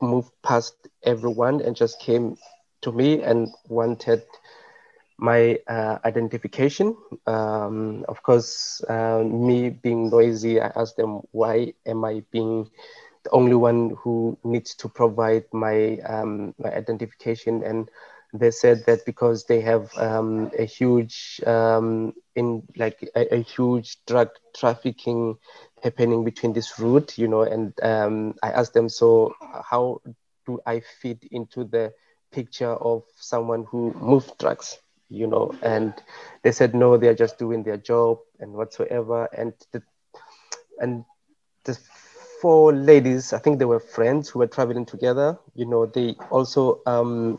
moved 0.00 0.32
past 0.42 0.74
everyone 1.04 1.60
and 1.60 1.76
just 1.76 2.00
came 2.00 2.36
to 2.80 2.92
me 2.92 3.22
and 3.22 3.48
wanted 3.68 4.22
my 5.18 5.58
uh, 5.66 5.98
identification. 6.04 6.96
Um, 7.26 8.04
of 8.08 8.22
course, 8.22 8.82
uh, 8.88 9.22
me 9.24 9.70
being 9.70 10.10
noisy, 10.10 10.60
I 10.60 10.72
asked 10.76 10.96
them, 10.96 11.20
why 11.32 11.74
am 11.84 12.04
I 12.04 12.22
being 12.30 12.70
the 13.24 13.30
only 13.30 13.54
one 13.54 13.96
who 13.98 14.38
needs 14.44 14.74
to 14.76 14.88
provide 14.88 15.44
my, 15.52 15.98
um, 16.06 16.54
my 16.58 16.72
identification? 16.72 17.64
And 17.64 17.90
they 18.32 18.50
said 18.50 18.84
that 18.86 19.04
because 19.06 19.44
they 19.46 19.60
have 19.60 19.90
um, 19.96 20.50
a 20.58 20.64
huge 20.64 21.40
um, 21.46 22.12
in 22.36 22.62
like 22.76 23.08
a, 23.16 23.34
a, 23.36 23.42
huge 23.42 23.96
drug 24.06 24.28
trafficking 24.54 25.36
happening 25.82 26.24
between 26.24 26.52
this 26.52 26.78
route 26.78 27.16
you 27.16 27.26
know 27.26 27.42
and 27.42 27.72
um, 27.82 28.34
i 28.42 28.50
asked 28.50 28.74
them 28.74 28.88
so 28.88 29.32
how 29.40 30.00
do 30.46 30.60
i 30.66 30.80
fit 31.00 31.24
into 31.30 31.64
the 31.64 31.92
picture 32.32 32.72
of 32.74 33.02
someone 33.16 33.64
who 33.64 33.92
moved 33.94 34.36
drugs 34.38 34.78
you 35.08 35.26
know 35.26 35.52
and 35.62 35.94
they 36.42 36.52
said 36.52 36.74
no 36.74 36.96
they're 36.96 37.14
just 37.14 37.38
doing 37.38 37.62
their 37.62 37.76
job 37.76 38.18
and 38.40 38.52
whatsoever 38.52 39.28
and 39.36 39.52
the 39.72 39.82
and 40.80 41.04
the 41.64 41.74
four 42.40 42.72
ladies 42.72 43.32
i 43.32 43.38
think 43.38 43.58
they 43.58 43.64
were 43.64 43.80
friends 43.80 44.28
who 44.28 44.38
were 44.38 44.46
traveling 44.46 44.84
together 44.86 45.38
you 45.54 45.66
know 45.66 45.86
they 45.86 46.14
also 46.30 46.80
um, 46.86 47.38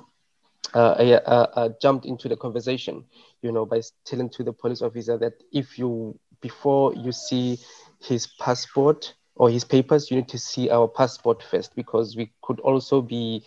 uh, 0.74 0.96
I, 1.00 1.14
uh, 1.14 1.48
uh, 1.56 1.70
jumped 1.82 2.06
into 2.06 2.28
the 2.28 2.36
conversation, 2.36 3.04
you 3.42 3.52
know, 3.52 3.66
by 3.66 3.82
telling 4.06 4.30
to 4.32 4.44
the 4.44 4.54
police 4.54 4.82
officer 4.82 5.18
that 5.18 5.34
if 5.52 5.78
you, 5.80 6.18
before 6.42 6.94
you 6.96 7.12
see 7.12 7.58
his 8.02 8.28
passport 8.40 9.14
or 9.36 9.50
his 9.50 9.64
papers, 9.64 10.10
you 10.12 10.18
need 10.18 10.28
to 10.30 10.38
see 10.38 10.70
our 10.70 10.88
passport 10.88 11.42
first 11.44 11.76
because 11.76 12.16
we 12.16 12.32
could 12.44 12.60
also 12.60 13.02
be 13.02 13.44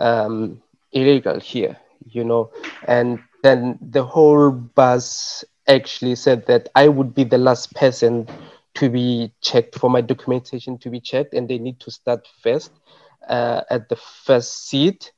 um, 0.00 0.60
illegal 0.92 1.38
here, 1.40 1.76
you 2.06 2.24
know. 2.24 2.50
And 2.86 3.18
then 3.44 3.78
the 3.82 4.04
whole 4.04 4.50
bus 4.50 5.44
actually 5.68 6.16
said 6.16 6.46
that 6.46 6.68
I 6.74 6.88
would 6.88 7.14
be 7.14 7.24
the 7.24 7.38
last 7.38 7.74
person 7.74 8.26
to 8.74 8.90
be 8.90 9.32
checked 9.42 9.76
for 9.78 9.90
my 9.90 10.00
documentation 10.02 10.78
to 10.78 10.90
be 10.90 11.00
checked, 11.00 11.34
and 11.34 11.48
they 11.48 11.58
need 11.58 11.80
to 11.80 11.90
start 11.90 12.28
first 12.42 12.72
uh, 13.28 13.62
at 13.70 13.88
the 13.90 13.96
first 13.96 14.68
seat 14.68 15.12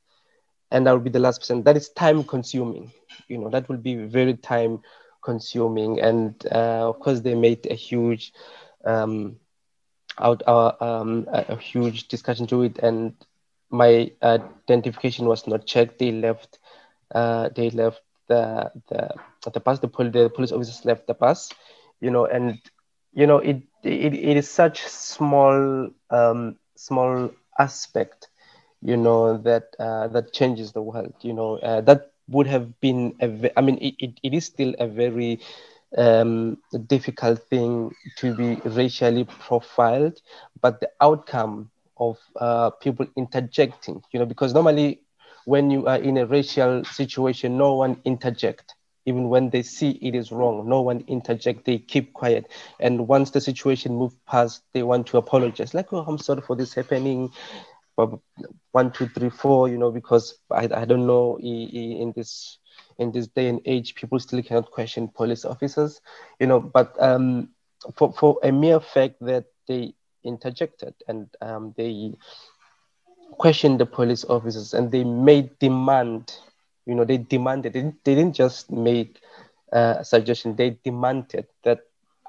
and 0.70 0.88
I 0.88 0.92
will 0.92 1.00
be 1.00 1.10
the 1.10 1.20
last 1.20 1.40
person. 1.40 1.62
That 1.64 1.76
is 1.76 1.88
time 1.90 2.24
consuming. 2.24 2.92
You 3.28 3.38
know, 3.38 3.50
that 3.50 3.68
will 3.68 3.78
be 3.78 3.94
very 3.96 4.34
time 4.34 4.80
consuming. 5.22 6.00
And 6.00 6.34
uh, 6.50 6.88
of 6.88 7.00
course, 7.00 7.20
they 7.20 7.34
made 7.34 7.66
a 7.70 7.74
huge 7.74 8.32
um, 8.84 9.36
out 10.18 10.42
uh, 10.46 10.72
um, 10.80 11.26
a, 11.32 11.56
huge 11.56 12.08
discussion 12.08 12.46
to 12.48 12.62
it, 12.62 12.78
and 12.78 13.14
my 13.70 14.10
identification 14.22 15.26
was 15.26 15.46
not 15.46 15.66
checked. 15.66 15.98
They 15.98 16.12
left. 16.12 16.58
Uh, 17.14 17.48
they 17.54 17.70
left 17.70 18.02
the 18.28 18.70
the 18.88 19.14
the 19.52 19.60
bus. 19.60 19.78
The, 19.80 19.88
pol- 19.88 20.10
the 20.10 20.30
police 20.30 20.52
officers 20.52 20.84
left 20.84 21.06
the 21.06 21.14
bus. 21.14 21.50
You 22.00 22.10
know, 22.10 22.26
and 22.26 22.58
you 23.12 23.26
know 23.26 23.38
it 23.38 23.62
it, 23.82 24.14
it 24.14 24.36
is 24.36 24.48
such 24.50 24.82
small 24.86 25.88
um, 26.10 26.56
small 26.76 27.30
aspect 27.58 28.28
you 28.82 28.96
know 28.96 29.36
that 29.38 29.64
uh, 29.78 30.08
that 30.08 30.32
changes 30.32 30.72
the 30.72 30.82
world 30.82 31.12
you 31.22 31.32
know 31.32 31.56
uh, 31.58 31.80
that 31.82 32.10
would 32.28 32.46
have 32.46 32.80
been 32.80 33.14
a 33.20 33.50
I 33.58 33.62
mean 33.62 33.78
it, 33.80 33.94
it, 33.98 34.10
it 34.22 34.34
is 34.34 34.44
still 34.46 34.74
a 34.78 34.86
very 34.86 35.40
um, 35.96 36.58
difficult 36.86 37.40
thing 37.48 37.92
to 38.16 38.34
be 38.34 38.60
racially 38.64 39.24
profiled 39.24 40.20
but 40.60 40.80
the 40.80 40.90
outcome 41.00 41.70
of 41.98 42.18
uh, 42.40 42.70
people 42.80 43.06
interjecting 43.16 44.02
you 44.12 44.18
know 44.18 44.26
because 44.26 44.54
normally 44.54 45.00
when 45.46 45.70
you 45.70 45.86
are 45.88 45.98
in 45.98 46.18
a 46.18 46.26
racial 46.26 46.84
situation 46.84 47.58
no 47.58 47.74
one 47.74 48.00
interject. 48.04 48.74
Even 49.06 49.28
when 49.30 49.50
they 49.50 49.62
see 49.62 49.92
it 50.02 50.14
is 50.14 50.32
wrong 50.32 50.68
no 50.68 50.82
one 50.82 51.04
interject 51.08 51.64
they 51.64 51.78
keep 51.78 52.12
quiet. 52.14 52.46
And 52.80 53.08
once 53.08 53.30
the 53.30 53.40
situation 53.40 53.96
move 53.96 54.14
past 54.26 54.62
they 54.74 54.82
want 54.82 55.06
to 55.08 55.18
apologize. 55.18 55.74
Like 55.74 55.92
oh 55.92 56.04
i'm 56.06 56.18
sorry 56.18 56.42
for 56.42 56.56
this 56.56 56.74
happening 56.74 57.32
one, 58.72 58.92
two, 58.92 59.06
three, 59.08 59.30
four, 59.30 59.68
you 59.68 59.78
know, 59.78 59.90
because 59.90 60.34
I, 60.50 60.68
I 60.74 60.84
don't 60.84 61.06
know 61.06 61.38
in 61.40 62.12
this 62.14 62.58
in 62.98 63.12
this 63.12 63.28
day 63.28 63.48
and 63.48 63.60
age, 63.66 63.94
people 63.94 64.18
still 64.20 64.42
cannot 64.42 64.70
question 64.70 65.08
police 65.08 65.44
officers, 65.44 66.00
you 66.40 66.46
know, 66.46 66.60
but 66.60 67.00
um, 67.02 67.50
for, 67.94 68.12
for 68.12 68.38
a 68.42 68.52
mere 68.52 68.80
fact 68.80 69.16
that 69.20 69.44
they 69.68 69.94
interjected 70.24 70.94
and 71.08 71.28
um, 71.40 71.74
they 71.76 72.14
questioned 73.32 73.80
the 73.80 73.86
police 73.86 74.24
officers 74.24 74.74
and 74.74 74.90
they 74.90 75.04
made 75.04 75.58
demand, 75.58 76.34
you 76.86 76.94
know, 76.94 77.04
they 77.04 77.18
demanded, 77.18 77.72
they, 77.72 77.82
they 78.04 78.14
didn't 78.14 78.34
just 78.34 78.70
make 78.70 79.20
uh, 79.72 79.96
a 79.98 80.04
suggestion, 80.04 80.56
they 80.56 80.78
demanded 80.84 81.46
that 81.64 81.80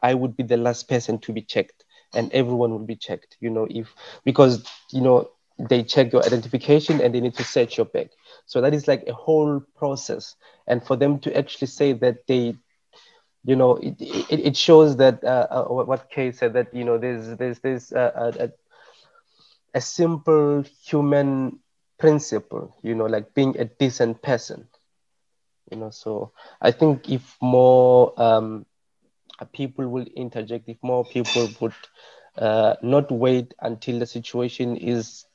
I 0.02 0.14
would 0.14 0.36
be 0.36 0.44
the 0.44 0.58
last 0.58 0.88
person 0.90 1.20
to 1.20 1.32
be 1.34 1.42
checked 1.42 1.84
and 2.14 2.32
everyone 2.34 2.72
would 2.74 2.88
be 2.88 2.96
checked, 2.96 3.38
you 3.40 3.50
know, 3.50 3.68
if, 3.70 3.94
because, 4.24 4.64
you 4.92 5.02
know, 5.02 5.30
they 5.70 5.84
check 5.84 6.12
your 6.14 6.26
identification 6.26 7.02
and 7.02 7.14
they 7.14 7.20
need 7.22 7.34
to 7.36 7.44
search 7.44 7.78
your 7.78 7.86
bag. 7.86 8.10
So 8.46 8.62
that 8.62 8.74
is 8.74 8.88
like 8.88 9.04
a 9.08 9.14
whole 9.14 9.62
process. 9.78 10.36
And 10.68 10.84
for 10.84 10.96
them 10.96 11.20
to 11.20 11.36
actually 11.38 11.68
say 11.68 11.94
that 11.94 12.28
they, 12.28 12.56
you 13.44 13.56
know, 13.56 13.76
it, 13.78 13.96
it, 14.00 14.40
it 14.48 14.58
shows 14.58 14.98
that 14.98 15.24
uh, 15.24 15.48
uh, 15.50 15.64
what 15.66 16.10
Kay 16.10 16.32
said 16.32 16.54
that, 16.54 16.74
you 16.74 16.84
know, 16.84 16.98
there's, 16.98 17.36
there's, 17.38 17.60
there's 17.60 17.92
uh, 17.94 18.32
a, 18.40 18.44
a 18.46 18.52
simple 19.74 20.64
human 20.84 21.60
principle, 21.98 22.76
you 22.82 22.94
know, 22.94 23.06
like 23.06 23.34
being 23.34 23.56
a 23.58 23.66
decent 23.66 24.22
person, 24.22 24.68
you 25.72 25.78
know. 25.78 25.90
So 25.90 26.32
I 26.62 26.72
think 26.72 27.10
if 27.10 27.36
more 27.42 28.14
um, 28.22 28.66
people 29.54 29.88
will 29.88 30.06
interject, 30.16 30.68
if 30.68 30.78
more 30.82 31.06
people 31.06 31.54
would 31.60 31.74
uh, 32.38 32.76
not 32.82 33.12
wait 33.12 33.54
until 33.62 34.00
the 34.00 34.06
situation 34.06 34.76
is 34.78 35.26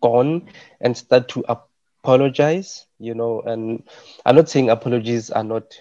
gone 0.00 0.46
and 0.80 0.96
start 0.96 1.28
to 1.28 1.44
apologize 1.48 2.86
you 2.98 3.14
know 3.14 3.40
and 3.42 3.82
i'm 4.24 4.34
not 4.34 4.48
saying 4.48 4.68
apologies 4.70 5.30
are 5.30 5.44
not 5.44 5.80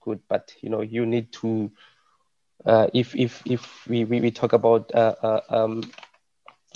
good 0.00 0.20
but 0.28 0.52
you 0.60 0.68
know 0.68 0.80
you 0.80 1.04
need 1.06 1.30
to 1.32 1.70
uh, 2.66 2.86
if 2.94 3.14
if 3.16 3.42
if 3.46 3.86
we, 3.88 4.04
we, 4.04 4.20
we 4.20 4.30
talk 4.30 4.52
about 4.52 4.90
uh, 4.94 5.14
uh, 5.22 5.40
um, 5.50 5.82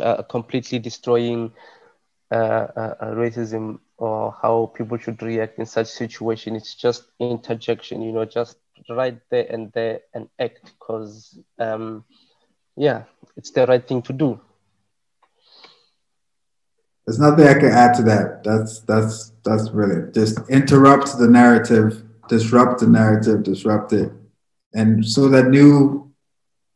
uh, 0.00 0.22
completely 0.22 0.78
destroying 0.78 1.50
uh, 2.30 2.66
uh, 2.76 2.94
racism 3.14 3.78
or 3.98 4.34
how 4.42 4.72
people 4.76 4.96
should 4.98 5.22
react 5.22 5.58
in 5.58 5.66
such 5.66 5.86
situation 5.86 6.56
it's 6.56 6.74
just 6.74 7.04
interjection 7.20 8.02
you 8.02 8.12
know 8.12 8.24
just 8.24 8.56
right 8.90 9.18
there 9.30 9.46
and 9.50 9.70
there 9.72 10.00
and 10.14 10.28
act 10.40 10.72
because 10.78 11.38
um, 11.58 12.04
yeah 12.76 13.02
it's 13.36 13.50
the 13.50 13.66
right 13.66 13.86
thing 13.86 14.02
to 14.02 14.12
do 14.12 14.40
there's 17.06 17.18
nothing 17.18 17.46
I 17.46 17.54
can 17.54 17.70
add 17.70 17.94
to 17.96 18.02
that. 18.04 18.44
That's 18.44 18.80
that's 18.80 19.32
that's 19.44 19.68
brilliant. 19.68 20.14
Just 20.14 20.38
interrupt 20.48 21.18
the 21.18 21.28
narrative, 21.28 22.02
disrupt 22.28 22.80
the 22.80 22.86
narrative, 22.86 23.42
disrupt 23.42 23.92
it, 23.92 24.12
and 24.72 25.04
so 25.04 25.28
that 25.28 25.48
new 25.48 26.12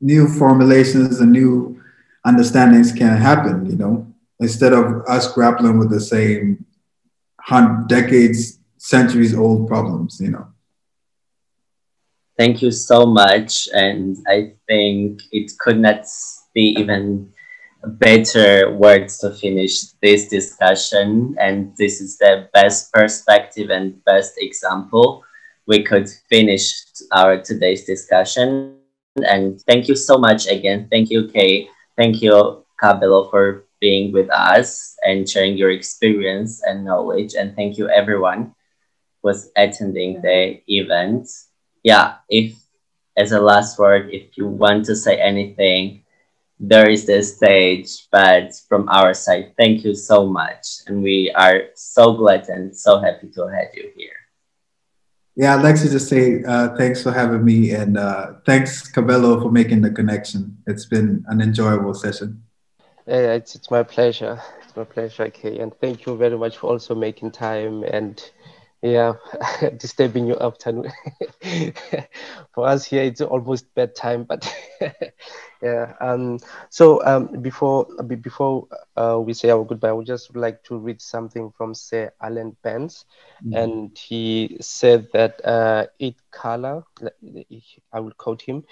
new 0.01 0.29
formulations 0.29 1.21
and 1.21 1.33
new 1.33 1.81
understandings 2.27 2.93
can 2.93 3.17
happen. 3.17 3.71
You 3.71 3.77
know, 3.77 4.15
instead 4.41 4.73
of 4.73 5.03
us 5.09 5.33
grappling 5.33 5.79
with 5.79 5.91
the 5.91 6.01
same 6.01 6.67
decades, 7.87 8.59
centuries 8.77 9.35
old 9.35 9.69
problems. 9.69 10.21
You 10.21 10.31
know. 10.33 10.47
Thank 12.39 12.61
you 12.61 12.71
so 12.71 13.07
much, 13.07 13.69
and 13.73 14.17
I 14.29 14.53
think 14.69 15.23
it 15.33 15.53
could 15.59 15.79
not 15.79 16.05
be 16.53 16.75
even 16.79 17.33
better 17.87 18.71
words 18.73 19.19
to 19.21 19.31
finish 19.31 19.83
this 20.03 20.29
discussion. 20.29 21.37
And 21.41 21.73
this 21.79 22.01
is 22.01 22.19
the 22.19 22.49
best 22.53 22.93
perspective 22.93 23.71
and 23.71 24.05
best 24.05 24.35
example 24.39 25.25
we 25.67 25.83
could 25.83 26.09
finish 26.31 26.73
our 27.13 27.41
today's 27.41 27.85
discussion. 27.85 28.79
And 29.25 29.61
thank 29.63 29.89
you 29.89 29.97
so 29.97 30.19
much 30.19 30.47
again. 30.47 30.89
Thank 30.91 31.11
you, 31.11 31.29
Kay. 31.29 31.69
Thank 31.97 32.23
you, 32.23 32.65
Kabelo, 32.83 33.31
for 33.31 33.65
being 33.81 34.13
with 34.13 34.31
us 34.31 34.97
and 35.05 35.29
sharing 35.29 35.57
your 35.57 35.71
experience 35.71 36.63
and 36.65 36.85
knowledge. 36.85 37.35
And 37.35 37.55
thank 37.57 37.79
you, 37.79 37.89
everyone 37.89 38.55
was 39.23 39.51
attending 39.57 40.21
the 40.23 40.61
event. 40.69 41.29
Yeah, 41.83 42.17
if 42.29 42.55
as 43.17 43.33
a 43.33 43.41
last 43.41 43.79
word, 43.79 44.11
if 44.13 44.37
you 44.37 44.47
want 44.47 44.85
to 44.87 44.97
say 44.97 45.19
anything, 45.21 46.05
there 46.59 46.89
is 46.89 47.07
the 47.07 47.23
stage. 47.23 48.09
But 48.11 48.53
from 48.69 48.89
our 48.89 49.15
side, 49.15 49.55
thank 49.57 49.85
you 49.85 49.95
so 49.95 50.27
much. 50.27 50.67
And 50.87 51.03
we 51.03 51.33
are 51.35 51.71
so 51.75 52.15
glad 52.15 52.49
and 52.49 52.77
so 52.77 52.99
happy 53.01 53.29
to 53.35 53.43
have 53.49 53.75
you 53.75 53.91
here. 53.97 54.26
Yeah, 55.37 55.55
I'd 55.55 55.63
like 55.63 55.79
to 55.83 55.91
just 55.91 56.09
say 56.09 56.43
uh, 56.45 56.75
thanks 56.77 57.03
for 57.03 57.13
having 57.13 57.45
me 57.45 57.73
and 57.73 57.99
uh, 57.99 58.33
thanks, 58.47 58.91
Kabelo, 58.91 59.43
for 59.43 59.53
making 59.53 59.83
the 59.83 59.91
connection. 59.91 60.57
It's 60.67 60.87
been 60.87 61.25
an 61.29 61.43
enjoyable 61.43 61.93
session. 61.93 62.43
Yeah, 63.07 63.35
it's, 63.35 63.55
it's 63.55 63.71
my 63.71 63.83
pleasure. 63.83 64.41
It's 64.63 64.75
my 64.75 64.85
pleasure, 64.85 65.29
Kay. 65.29 65.59
And 65.59 65.75
thank 65.79 66.07
you 66.07 66.17
very 66.17 66.39
much 66.39 66.57
for 66.57 66.71
also 66.71 66.95
making 66.95 67.33
time 67.33 67.85
and 67.85 68.19
yeah, 68.83 69.15
disturbing 69.79 70.27
your 70.27 70.43
afternoon. 70.43 70.93
For 72.55 72.67
us 72.67 72.85
here, 72.85 73.03
it's 73.03 73.21
almost 73.21 73.75
bedtime, 73.75 74.25
but 74.25 74.53
yeah. 75.63 75.95
Um. 76.01 76.39
So 76.71 77.05
um, 77.05 77.43
before 77.43 77.87
before 78.07 78.69
uh, 78.97 79.21
we 79.25 79.33
say 79.33 79.51
our 79.51 79.65
goodbye, 79.65 79.89
I 79.89 79.93
would 79.93 80.07
just 80.07 80.35
like 80.37 80.63
to 80.65 80.79
read 80.79 81.01
something 81.01 81.53
from 81.57 81.75
Sir 81.75 82.13
Alan 82.21 82.57
Burns, 82.63 83.07
mm-hmm. 83.45 83.57
and 83.57 83.99
he 83.99 84.57
said 84.61 85.09
that 85.13 85.45
uh, 85.45 85.87
it 85.99 86.17
color. 86.31 86.85
I 87.93 88.01
will 88.01 88.13
quote 88.13 88.43
him. 88.43 88.65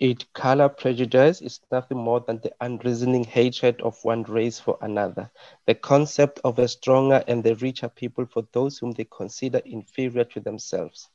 It 0.00 0.32
color 0.32 0.68
prejudice 0.68 1.40
is 1.42 1.58
nothing 1.72 1.98
more 1.98 2.20
than 2.20 2.38
the 2.38 2.52
unreasoning 2.60 3.24
hatred 3.24 3.80
of 3.80 3.98
one 4.04 4.22
race 4.22 4.60
for 4.60 4.78
another, 4.80 5.28
the 5.66 5.74
concept 5.74 6.38
of 6.44 6.60
a 6.60 6.68
stronger 6.68 7.24
and 7.26 7.42
the 7.42 7.56
richer 7.56 7.88
people 7.88 8.24
for 8.24 8.46
those 8.52 8.78
whom 8.78 8.92
they 8.92 9.06
consider 9.10 9.58
inferior 9.64 10.22
to 10.22 10.38
themselves, 10.38 11.08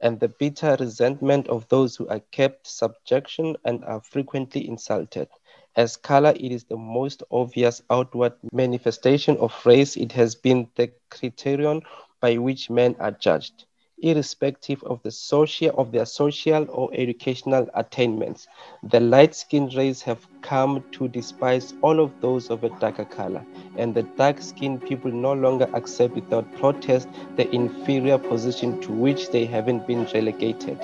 and 0.00 0.20
the 0.20 0.28
bitter 0.28 0.76
resentment 0.78 1.48
of 1.48 1.68
those 1.68 1.96
who 1.96 2.06
are 2.08 2.20
kept 2.30 2.66
subjection 2.66 3.56
and 3.64 3.82
are 3.86 4.02
frequently 4.02 4.68
insulted. 4.68 5.28
As 5.74 5.96
color, 5.96 6.34
it 6.36 6.52
is 6.52 6.64
the 6.64 6.76
most 6.76 7.22
obvious 7.30 7.80
outward 7.88 8.34
manifestation 8.52 9.38
of 9.38 9.54
race. 9.64 9.96
It 9.96 10.12
has 10.12 10.34
been 10.34 10.68
the 10.74 10.92
criterion 11.08 11.80
by 12.20 12.36
which 12.36 12.68
men 12.68 12.94
are 12.98 13.12
judged 13.12 13.64
irrespective 14.02 14.82
of 14.84 15.02
the 15.02 15.10
social 15.10 15.70
of 15.78 15.92
their 15.92 16.06
social 16.06 16.66
or 16.70 16.90
educational 16.94 17.68
attainments. 17.74 18.48
The 18.82 19.00
light-skinned 19.00 19.74
race 19.74 20.02
have 20.02 20.26
come 20.42 20.84
to 20.92 21.08
despise 21.08 21.74
all 21.82 22.00
of 22.00 22.12
those 22.20 22.50
of 22.50 22.64
a 22.64 22.70
darker 22.80 23.04
color, 23.04 23.44
and 23.76 23.94
the 23.94 24.02
dark-skinned 24.02 24.82
people 24.82 25.10
no 25.10 25.32
longer 25.32 25.68
accept 25.74 26.14
without 26.14 26.52
protest 26.56 27.08
the 27.36 27.48
inferior 27.54 28.18
position 28.18 28.80
to 28.82 28.92
which 28.92 29.30
they 29.30 29.44
haven't 29.46 29.86
been 29.86 30.04
relegated. 30.14 30.78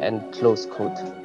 And 0.00 0.32
close 0.34 0.66
quote. 0.66 1.23